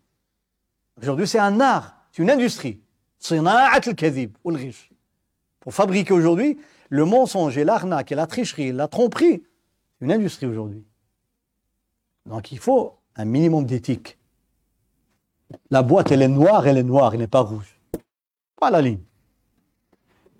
Aujourd'hui, 1.02 1.28
c'est 1.28 1.40
un 1.40 1.60
art, 1.60 1.96
c'est 2.12 2.22
une 2.22 2.30
industrie. 2.30 2.80
Pour 5.60 5.74
fabriquer 5.74 6.14
aujourd'hui 6.14 6.60
le 6.93 7.07
mensonge 7.07 7.57
et 7.57 7.65
l'arnaque 7.65 8.13
et 8.13 8.15
la 8.15 8.27
tricherie 8.27 8.71
la 8.71 8.87
tromperie, 8.87 9.43
c'est 9.99 10.05
une 10.05 10.13
industrie 10.13 10.45
aujourd'hui. 10.45 10.85
Donc 12.27 12.53
il 12.53 12.59
faut 12.59 12.99
un 13.17 13.25
minimum 13.25 13.65
d'éthique. 13.65 14.19
La 15.71 15.83
boîte, 15.83 16.13
elle 16.13 16.21
est 16.21 16.29
noire, 16.29 16.67
elle 16.67 16.77
est 16.77 16.83
noire, 16.83 17.15
elle 17.15 17.21
n'est 17.21 17.27
pas 17.27 17.41
rouge. 17.41 17.81
Pas 18.61 18.71
la 18.71 18.83
ligne. 18.83 19.01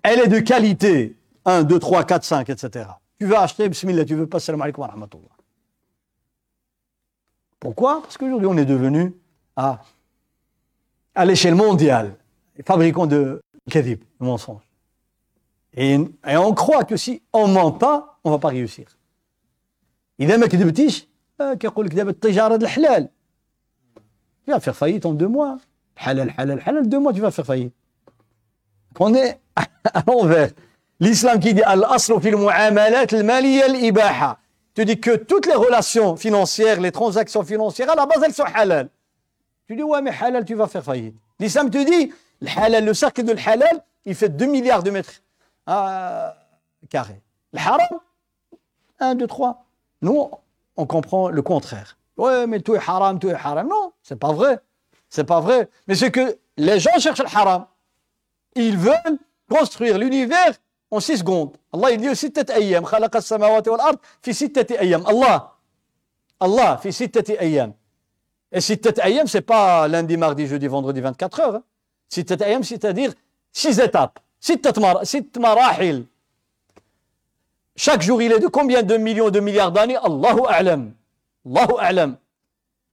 Elle 0.03 0.19
est 0.19 0.27
de 0.27 0.39
qualité. 0.39 1.17
1, 1.45 1.63
2, 1.63 1.79
3, 1.79 2.03
4, 2.03 2.23
5, 2.23 2.49
etc. 2.51 2.85
Tu 3.19 3.25
veux 3.25 3.35
acheter, 3.35 3.67
bismillah, 3.67 4.05
tu 4.05 4.13
veux 4.13 4.27
pas, 4.27 4.39
salam 4.39 4.61
alaikum 4.61 4.83
wa 4.83 4.87
rahmatullah. 4.89 5.35
Pourquoi? 7.59 8.03
Parce 8.03 8.15
qu'aujourd'hui, 8.15 8.47
on 8.47 8.57
est 8.57 8.65
devenu 8.65 9.15
à, 9.55 9.81
à 11.15 11.25
l'échelle 11.25 11.55
mondiale 11.55 12.15
fabricant 12.63 13.07
de 13.07 13.41
kadhib, 13.71 14.03
de 14.19 14.25
mensonges. 14.25 14.72
Et, 15.74 15.94
et, 16.26 16.36
on 16.36 16.54
croit 16.54 16.84
que 16.84 16.96
si 16.96 17.22
on 17.32 17.46
ment 17.46 17.72
pas, 17.72 18.18
on 18.24 18.30
va 18.30 18.38
pas 18.38 18.48
réussir. 18.48 18.86
إذا 20.20 20.36
ما 20.36 20.46
كذبتيش 20.46 21.08
كيقول 21.40 21.86
لك 21.86 21.94
دابا 21.94 22.10
التجارة 22.10 22.56
الحلال 22.56 23.08
tu 24.44 24.50
vas 24.50 24.60
faire 24.60 24.74
faillite 24.74 25.06
en 25.06 25.12
deux 25.12 25.28
mois 25.28 25.58
halal 25.96 26.34
halal 26.36 26.60
halal 26.66 26.88
deux 26.88 26.98
mois 26.98 27.12
tu 27.12 27.20
vas 27.20 27.30
faire 27.30 27.46
faillite 27.46 27.72
on 28.98 29.14
est 29.14 29.38
à 29.54 30.02
l'envers 30.08 30.50
l'islam 30.98 31.38
qui 31.38 31.54
dit 31.54 31.62
al-aslu 31.62 32.20
fil 32.20 32.36
mu'amalat 32.36 33.06
al-maliyya 33.12 33.66
al-ibaha 33.66 34.38
tu 34.78 34.84
dis 34.84 35.00
que 35.00 35.16
toutes 35.16 35.46
les 35.46 35.56
relations 35.56 36.14
financières, 36.14 36.80
les 36.80 36.92
transactions 36.92 37.42
financières, 37.42 37.90
à 37.90 37.96
la 37.96 38.06
base, 38.06 38.22
elles 38.24 38.32
sont 38.32 38.44
halal. 38.44 38.88
Tu 39.66 39.74
dis, 39.74 39.82
ouais, 39.82 40.00
mais 40.00 40.12
halal, 40.20 40.44
tu 40.44 40.54
vas 40.54 40.68
faire 40.68 40.84
faillite. 40.84 41.16
L'islam 41.40 41.68
te 41.68 41.78
dit, 41.84 42.12
le 42.40 42.48
halal, 42.56 42.84
le 42.84 42.94
cercle 42.94 43.24
de 43.24 43.34
halal, 43.44 43.84
il 44.04 44.14
fait 44.14 44.28
2 44.28 44.46
milliards 44.46 44.84
de 44.84 44.92
mètres 44.92 45.14
euh, 45.69 46.29
carré. 46.89 47.21
Le 47.51 47.59
haram, 47.59 47.99
1, 48.99 49.15
2, 49.15 49.27
3. 49.27 49.65
Nous, 50.01 50.29
on 50.75 50.85
comprend 50.85 51.29
le 51.29 51.41
contraire. 51.41 51.97
Ouais, 52.17 52.47
mais 52.47 52.59
tout 52.59 52.75
est 52.75 52.81
haram, 52.85 53.19
tout 53.19 53.29
est 53.29 53.33
haram. 53.33 53.67
Non, 53.67 53.93
c'est 54.01 54.17
pas 54.17 54.33
vrai. 54.33 54.59
C'est 55.09 55.23
pas 55.23 55.39
vrai. 55.39 55.69
Mais 55.87 55.95
c'est 55.95 56.11
que 56.11 56.37
les 56.57 56.79
gens 56.79 56.97
cherchent 56.99 57.19
le 57.19 57.37
haram. 57.37 57.65
Ils 58.55 58.77
veulent 58.77 59.17
construire 59.49 59.97
l'univers 59.97 60.53
en 60.91 60.99
six 60.99 61.17
secondes. 61.17 61.55
Allah, 61.71 61.91
il 61.91 62.01
dit 62.01 62.09
aussi 62.09 62.31
7 62.33 62.49
ayyam. 62.51 62.85
Khalaqa 62.85 63.21
samawati 63.21 63.69
wal 63.69 63.81
ard 63.81 63.95
fi 64.21 64.53
Allah. 65.07 65.53
Allah, 66.39 66.77
fi 66.81 66.91
6 66.93 67.09
ayyam. 67.39 67.73
Et 68.51 68.61
6 68.61 68.79
ayyam, 69.01 69.27
c'est 69.27 69.41
pas 69.41 69.87
lundi, 69.87 70.17
mardi, 70.17 70.45
jeudi, 70.45 70.67
vendredi, 70.67 71.01
24 71.01 71.39
heures. 71.39 71.55
Hein. 71.55 71.63
6 72.09 72.25
ayyam, 72.41 72.63
c'est-à-dire 72.63 73.13
six 73.51 73.79
étapes. 73.79 74.19
ستة 74.42 74.82
مر... 74.82 75.04
ست 75.04 75.38
مراحل. 75.38 76.04
Chaque 77.76 78.02
jour, 78.02 78.20
il 78.20 78.32
est 78.32 78.40
de 78.40 78.48
combien 78.48 78.82
de 78.82 78.96
millions 78.96 79.30
de 79.30 79.40
milliards 79.40 79.70
d'années 79.70 79.96
Allahu 79.96 80.40
A'lam. 80.48 80.92
Allahu 81.46 81.74
A'lam. 81.78 82.16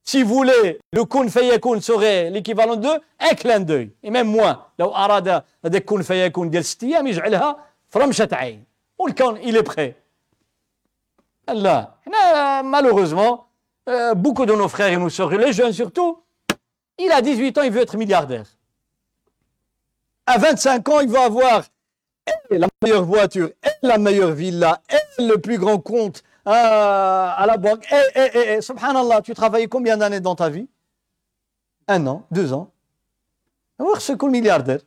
Si 0.04 0.22
vous 0.22 0.34
voulez, 0.34 0.78
le 0.92 1.04
kun 1.04 1.28
fayakun 1.28 1.80
serait 1.80 2.30
l'équivalent 2.30 2.76
de 2.76 2.90
un 3.18 3.34
clin 3.34 3.58
d'œil. 3.58 3.90
Et 4.04 4.10
même 4.10 4.28
moins. 4.28 4.66
لو 4.78 4.94
أراد 4.94 5.42
هذا 5.64 5.78
كن 5.78 6.02
فيكون 6.02 6.50
ديال 6.50 6.64
6 6.64 6.86
أيام 6.86 7.06
يجعلها 7.06 7.56
فرمشة 7.88 8.28
عين 8.32 8.64
والكون 8.98 9.38
il 9.42 9.56
est 9.56 9.62
prêt 9.62 9.94
là 11.48 11.96
malheureusement 12.62 13.46
euh, 13.88 14.14
beaucoup 14.14 14.46
de 14.46 14.52
nos 14.52 14.68
frères 14.68 14.92
et 14.92 14.96
nos 14.96 15.08
sœurs 15.08 15.30
les 15.30 15.52
jeunes 15.52 15.72
surtout 15.72 16.18
il 16.98 17.10
a 17.12 17.22
18 17.22 17.58
ans 17.58 17.62
il 17.62 17.70
veut 17.70 17.82
être 17.82 17.96
milliardaire 17.96 18.46
à 20.31 20.37
25 20.37 20.89
ans 20.89 20.99
il 21.01 21.09
veut 21.09 21.19
avoir 21.19 21.63
la 22.49 22.67
meilleure 22.81 23.03
voiture 23.03 23.49
la 23.81 23.97
meilleure 23.97 24.31
villa 24.31 24.81
et 24.89 25.23
le 25.23 25.37
plus 25.37 25.57
grand 25.57 25.79
compte 25.79 26.23
euh, 26.47 26.51
à 26.51 27.45
la 27.45 27.57
banque. 27.57 27.85
Et, 27.91 28.19
et, 28.19 28.53
et, 28.53 28.61
subhanallah 28.61 29.21
tu 29.21 29.33
travailles 29.33 29.67
combien 29.67 29.97
d'années 29.97 30.19
dans 30.19 30.35
ta 30.35 30.49
vie? 30.49 30.67
Un 31.87 32.07
an 32.07 32.25
deux 32.31 32.53
ans. 32.53 32.71
Voir 33.77 34.01
ce 34.01 34.13
qu'un 34.13 34.29
milliardaire. 34.29 34.79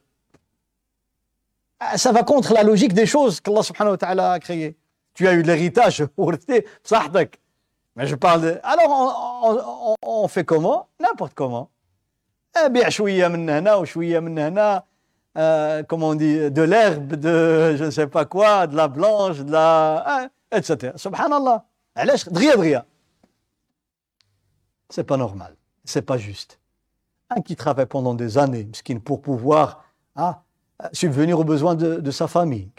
Ça 1.96 2.12
va 2.12 2.22
contre 2.22 2.54
la 2.54 2.62
logique 2.62 2.94
des 2.94 3.06
choses 3.06 3.40
qu'Allah 3.40 3.62
subhanahu 3.62 3.92
wa 3.92 3.98
ta'ala 3.98 4.32
a 4.32 4.38
créées. 4.40 4.76
Tu 5.12 5.28
as 5.28 5.32
eu 5.32 5.42
l'héritage, 5.42 6.04
mais 7.96 8.06
je 8.06 8.14
parle 8.14 8.40
de... 8.40 8.60
Alors, 8.62 9.98
on, 10.02 10.26
fait 10.26 10.44
comment? 10.44 10.88
N'importe 10.98 11.34
comment 11.34 11.70
euh, 15.36 15.82
comment 15.82 16.08
on 16.10 16.14
dit, 16.14 16.50
de 16.50 16.62
l'herbe, 16.62 17.14
de 17.14 17.74
je 17.76 17.84
ne 17.84 17.90
sais 17.90 18.06
pas 18.06 18.24
quoi, 18.24 18.66
de 18.66 18.76
la 18.76 18.88
blanche, 18.88 19.38
de 19.40 19.52
la. 19.52 20.04
Hein, 20.06 20.28
Etc. 20.52 20.92
Subhanallah. 20.96 21.64
C'est 24.88 25.04
pas 25.04 25.16
normal. 25.16 25.56
C'est 25.84 26.02
pas 26.02 26.18
juste. 26.18 26.60
Un 27.30 27.40
qui 27.40 27.56
travaille 27.56 27.86
pendant 27.86 28.14
des 28.14 28.38
années, 28.38 28.68
pour 29.04 29.22
pouvoir 29.22 29.84
hein, 30.14 30.36
subvenir 30.92 31.38
aux 31.40 31.44
besoins 31.44 31.74
de, 31.74 32.10
sa 32.10 32.28
famille. 32.28 32.70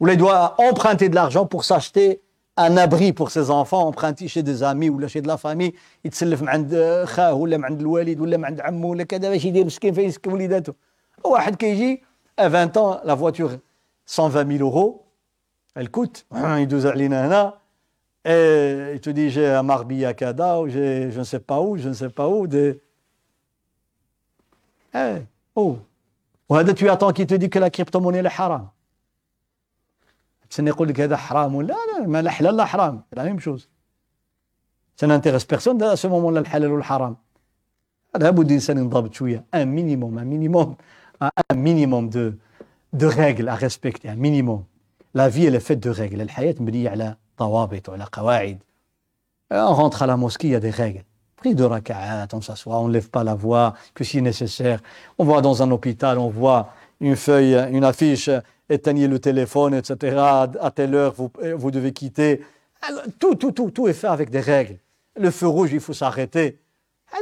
Ou 0.00 0.08
il 0.08 0.16
doit 0.16 0.54
emprunter 0.58 1.08
de 1.08 1.14
l'argent 1.14 1.46
pour 1.46 1.64
s'acheter 1.64 2.22
un 2.57 2.77
abri 2.77 3.13
pour 3.13 3.31
ses 3.31 3.49
enfants 3.49 3.87
emprunter 3.87 4.27
chez 4.27 4.43
des 4.43 4.61
amis 4.63 4.89
ولا 4.89 5.07
chez 5.07 5.21
de 5.21 5.27
la 5.27 5.37
famille 5.37 5.73
يتسلف 6.05 6.41
من 6.41 6.49
عند 6.49 7.03
خاه 7.05 7.33
ولا 7.33 7.57
من 7.57 7.65
عند 7.65 7.81
الوالد 7.81 8.19
ولا 8.19 8.37
من 8.37 8.45
عند 8.45 8.61
عمه 8.61 8.87
ولا 8.87 9.03
كذا 9.03 9.29
باش 9.29 9.45
يدير 9.45 9.65
مسكين 9.65 9.93
فين 9.93 10.05
يسكن 10.09 10.31
وليداته 10.31 10.73
واحد 11.23 11.55
كيجي 11.55 12.03
à 12.41 12.49
20 12.49 12.77
ans 12.77 12.99
la 13.03 13.15
voiture 13.15 13.51
120 14.05 14.57
000 14.57 14.69
euros 14.69 15.05
elle 15.75 15.89
coûte. 15.89 16.25
يدوز 16.33 16.85
علينا 16.85 17.27
هنا 17.27 17.53
et 18.25 18.99
tu 19.01 19.13
dis 19.13 19.29
j'ai 19.29 19.47
un 19.47 19.63
marbi 19.63 20.05
à 20.05 20.13
Kada 20.13 20.59
ou 20.59 20.69
j'ai 20.69 21.11
je 21.11 21.19
ne 21.19 21.23
sais 21.23 21.39
pas 21.39 21.59
où, 21.59 21.77
je 21.77 21.89
ne 21.89 21.93
sais 21.93 22.09
pas 22.09 22.27
où 22.27 22.47
des 22.47 22.79
eh 24.95 25.21
oh 25.55 25.77
وهذا 26.49 26.73
tu 26.73 26.89
attends 26.89 27.11
qui 27.11 27.25
te 27.27 27.33
dit 27.35 27.49
que 27.49 27.59
la 27.59 27.69
crypto-monnaie 27.69 28.19
est 28.19 28.39
haram 28.39 28.69
تسنى 30.49 30.69
يقول 30.69 30.87
لك 30.87 31.01
هذا 31.01 31.17
حرام 31.17 31.55
ولا 31.55 31.67
لا 31.67 32.07
ما 32.07 32.21
لا 32.21 32.31
حلال 32.31 32.57
لا 32.57 32.65
حرام 32.65 33.03
la 33.15 33.23
même 33.23 33.39
chose 33.39 33.69
ça 34.95 35.07
n'intéresse 35.07 35.45
personne 35.45 35.81
à 35.83 35.95
ce 35.95 36.07
moment-là 36.07 36.39
الحلال 36.39 36.71
والحرام 36.71 37.17
لابد 38.15 38.47
الانسان 38.47 38.77
ينضبط 38.77 39.13
شويه 39.13 39.45
un 39.55 39.65
minimum 39.65 40.17
un 40.17 40.25
minimum 40.25 40.75
un 41.21 41.55
minimum 41.55 42.09
de 42.09 42.37
de 42.93 43.05
règles 43.05 43.49
à 43.49 43.55
respecter 43.55 44.09
un 44.09 44.15
minimum 44.15 44.63
la 45.13 45.29
vie 45.29 45.45
elle 45.45 45.55
est 45.55 45.67
faite 45.67 45.79
de 45.79 45.89
règles 45.89 46.21
الحياه 46.21 46.55
مبنيه 46.59 46.89
على 46.89 47.15
ضوابط 47.39 47.89
وعلى 47.89 48.05
قواعد 48.11 48.57
on 49.51 49.73
rentre 49.73 50.03
à 50.03 50.07
la 50.07 50.17
mosquée 50.17 50.47
il 50.47 50.51
y 50.51 50.55
a 50.55 50.59
des 50.59 50.69
règles 50.69 51.03
prise 51.43 51.55
de 51.57 51.65
raka'at, 51.65 52.27
on 52.31 52.41
s'assoit, 52.41 52.79
on 52.79 52.87
ne 52.87 52.93
lève 52.93 53.09
pas 53.09 53.23
la 53.25 53.35
voix, 53.35 53.73
que 53.93 54.05
si 54.05 54.21
nécessaire. 54.21 54.79
On 55.17 55.25
va 55.25 55.41
dans 55.41 55.61
un 55.61 55.69
hôpital, 55.71 56.17
on 56.17 56.29
voit 56.29 56.69
une 57.01 57.17
feuille, 57.17 57.55
une 57.69 57.83
affiche, 57.83 58.29
éteignez 58.68 59.08
le 59.08 59.18
téléphone, 59.18 59.74
etc. 59.74 60.16
À 60.18 60.70
telle 60.74 60.94
heure, 60.94 61.14
vous, 61.14 61.30
euh, 61.42 61.70
devez 61.70 61.92
quitter. 61.92 62.42
Tout, 63.18 63.88
est 63.88 63.92
fait 63.92 64.06
avec 64.06 64.30
des 64.30 64.40
règles. 64.40 64.78
Le 65.16 65.30
feu 65.30 65.48
rouge, 65.48 65.70
il 65.72 65.80
faut 65.80 65.92
s'arrêter. 65.92 66.58
On 67.12 67.18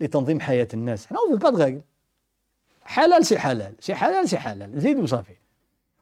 ne 0.00 1.32
veut 1.32 1.38
pas 1.38 1.52
de 1.52 1.56
règles. 1.56 1.82
Halal, 2.94 3.24
c'est 3.24 3.38
halal. 3.38 3.74
C'est 3.80 3.94
halal, 3.94 4.28
c'est 4.28 4.38
halal. 4.38 4.70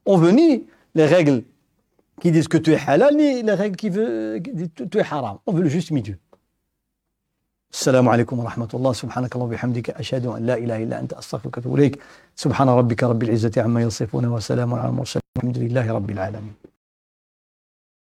On 0.05 0.17
veut 0.19 0.31
ni 0.31 0.67
les 0.95 1.07
règles 1.07 1.45
qui 2.21 2.31
disent 2.31 2.49
que 2.49 2.59
tu 2.59 2.73
es 2.73 2.79
halal, 2.87 3.17
ni 3.17 3.43
les 3.43 3.55
règles 3.55 3.77
qui 3.77 3.91
disent 3.91 4.69
que 4.75 4.85
tu 4.85 4.99
es 4.99 5.03
haram. 5.03 5.39
On 5.47 5.53
veut 5.53 5.63
le 5.63 5.69
juste 5.69 5.91
milieu. 5.91 6.17
السلام 7.75 8.09
عليكم 8.09 8.39
ورحمة 8.39 8.69
الله. 8.75 8.93
سبحانك 8.93 9.35
اللهم 9.35 9.49
وبحمدك 9.49 9.91
أشهد 9.91 10.27
أن 10.27 10.47
لا 10.47 10.55
إله 10.55 10.83
إلا 10.83 11.01
أنت 11.01 11.13
أستغفرك 11.13 11.57
وأتوب 11.57 11.75
إليك. 11.75 11.99
سبحان 12.37 12.69
ربك 12.69 13.03
رب 13.03 13.23
العزة 13.23 13.63
عما 13.63 13.83
يصفون 13.83 14.25
وسلام 14.27 14.75
على 14.75 14.89
المرسلين 14.89 15.23
الحمد 15.37 15.59
لله 15.59 15.93
رب 15.93 16.11
العالمين. 16.11 16.55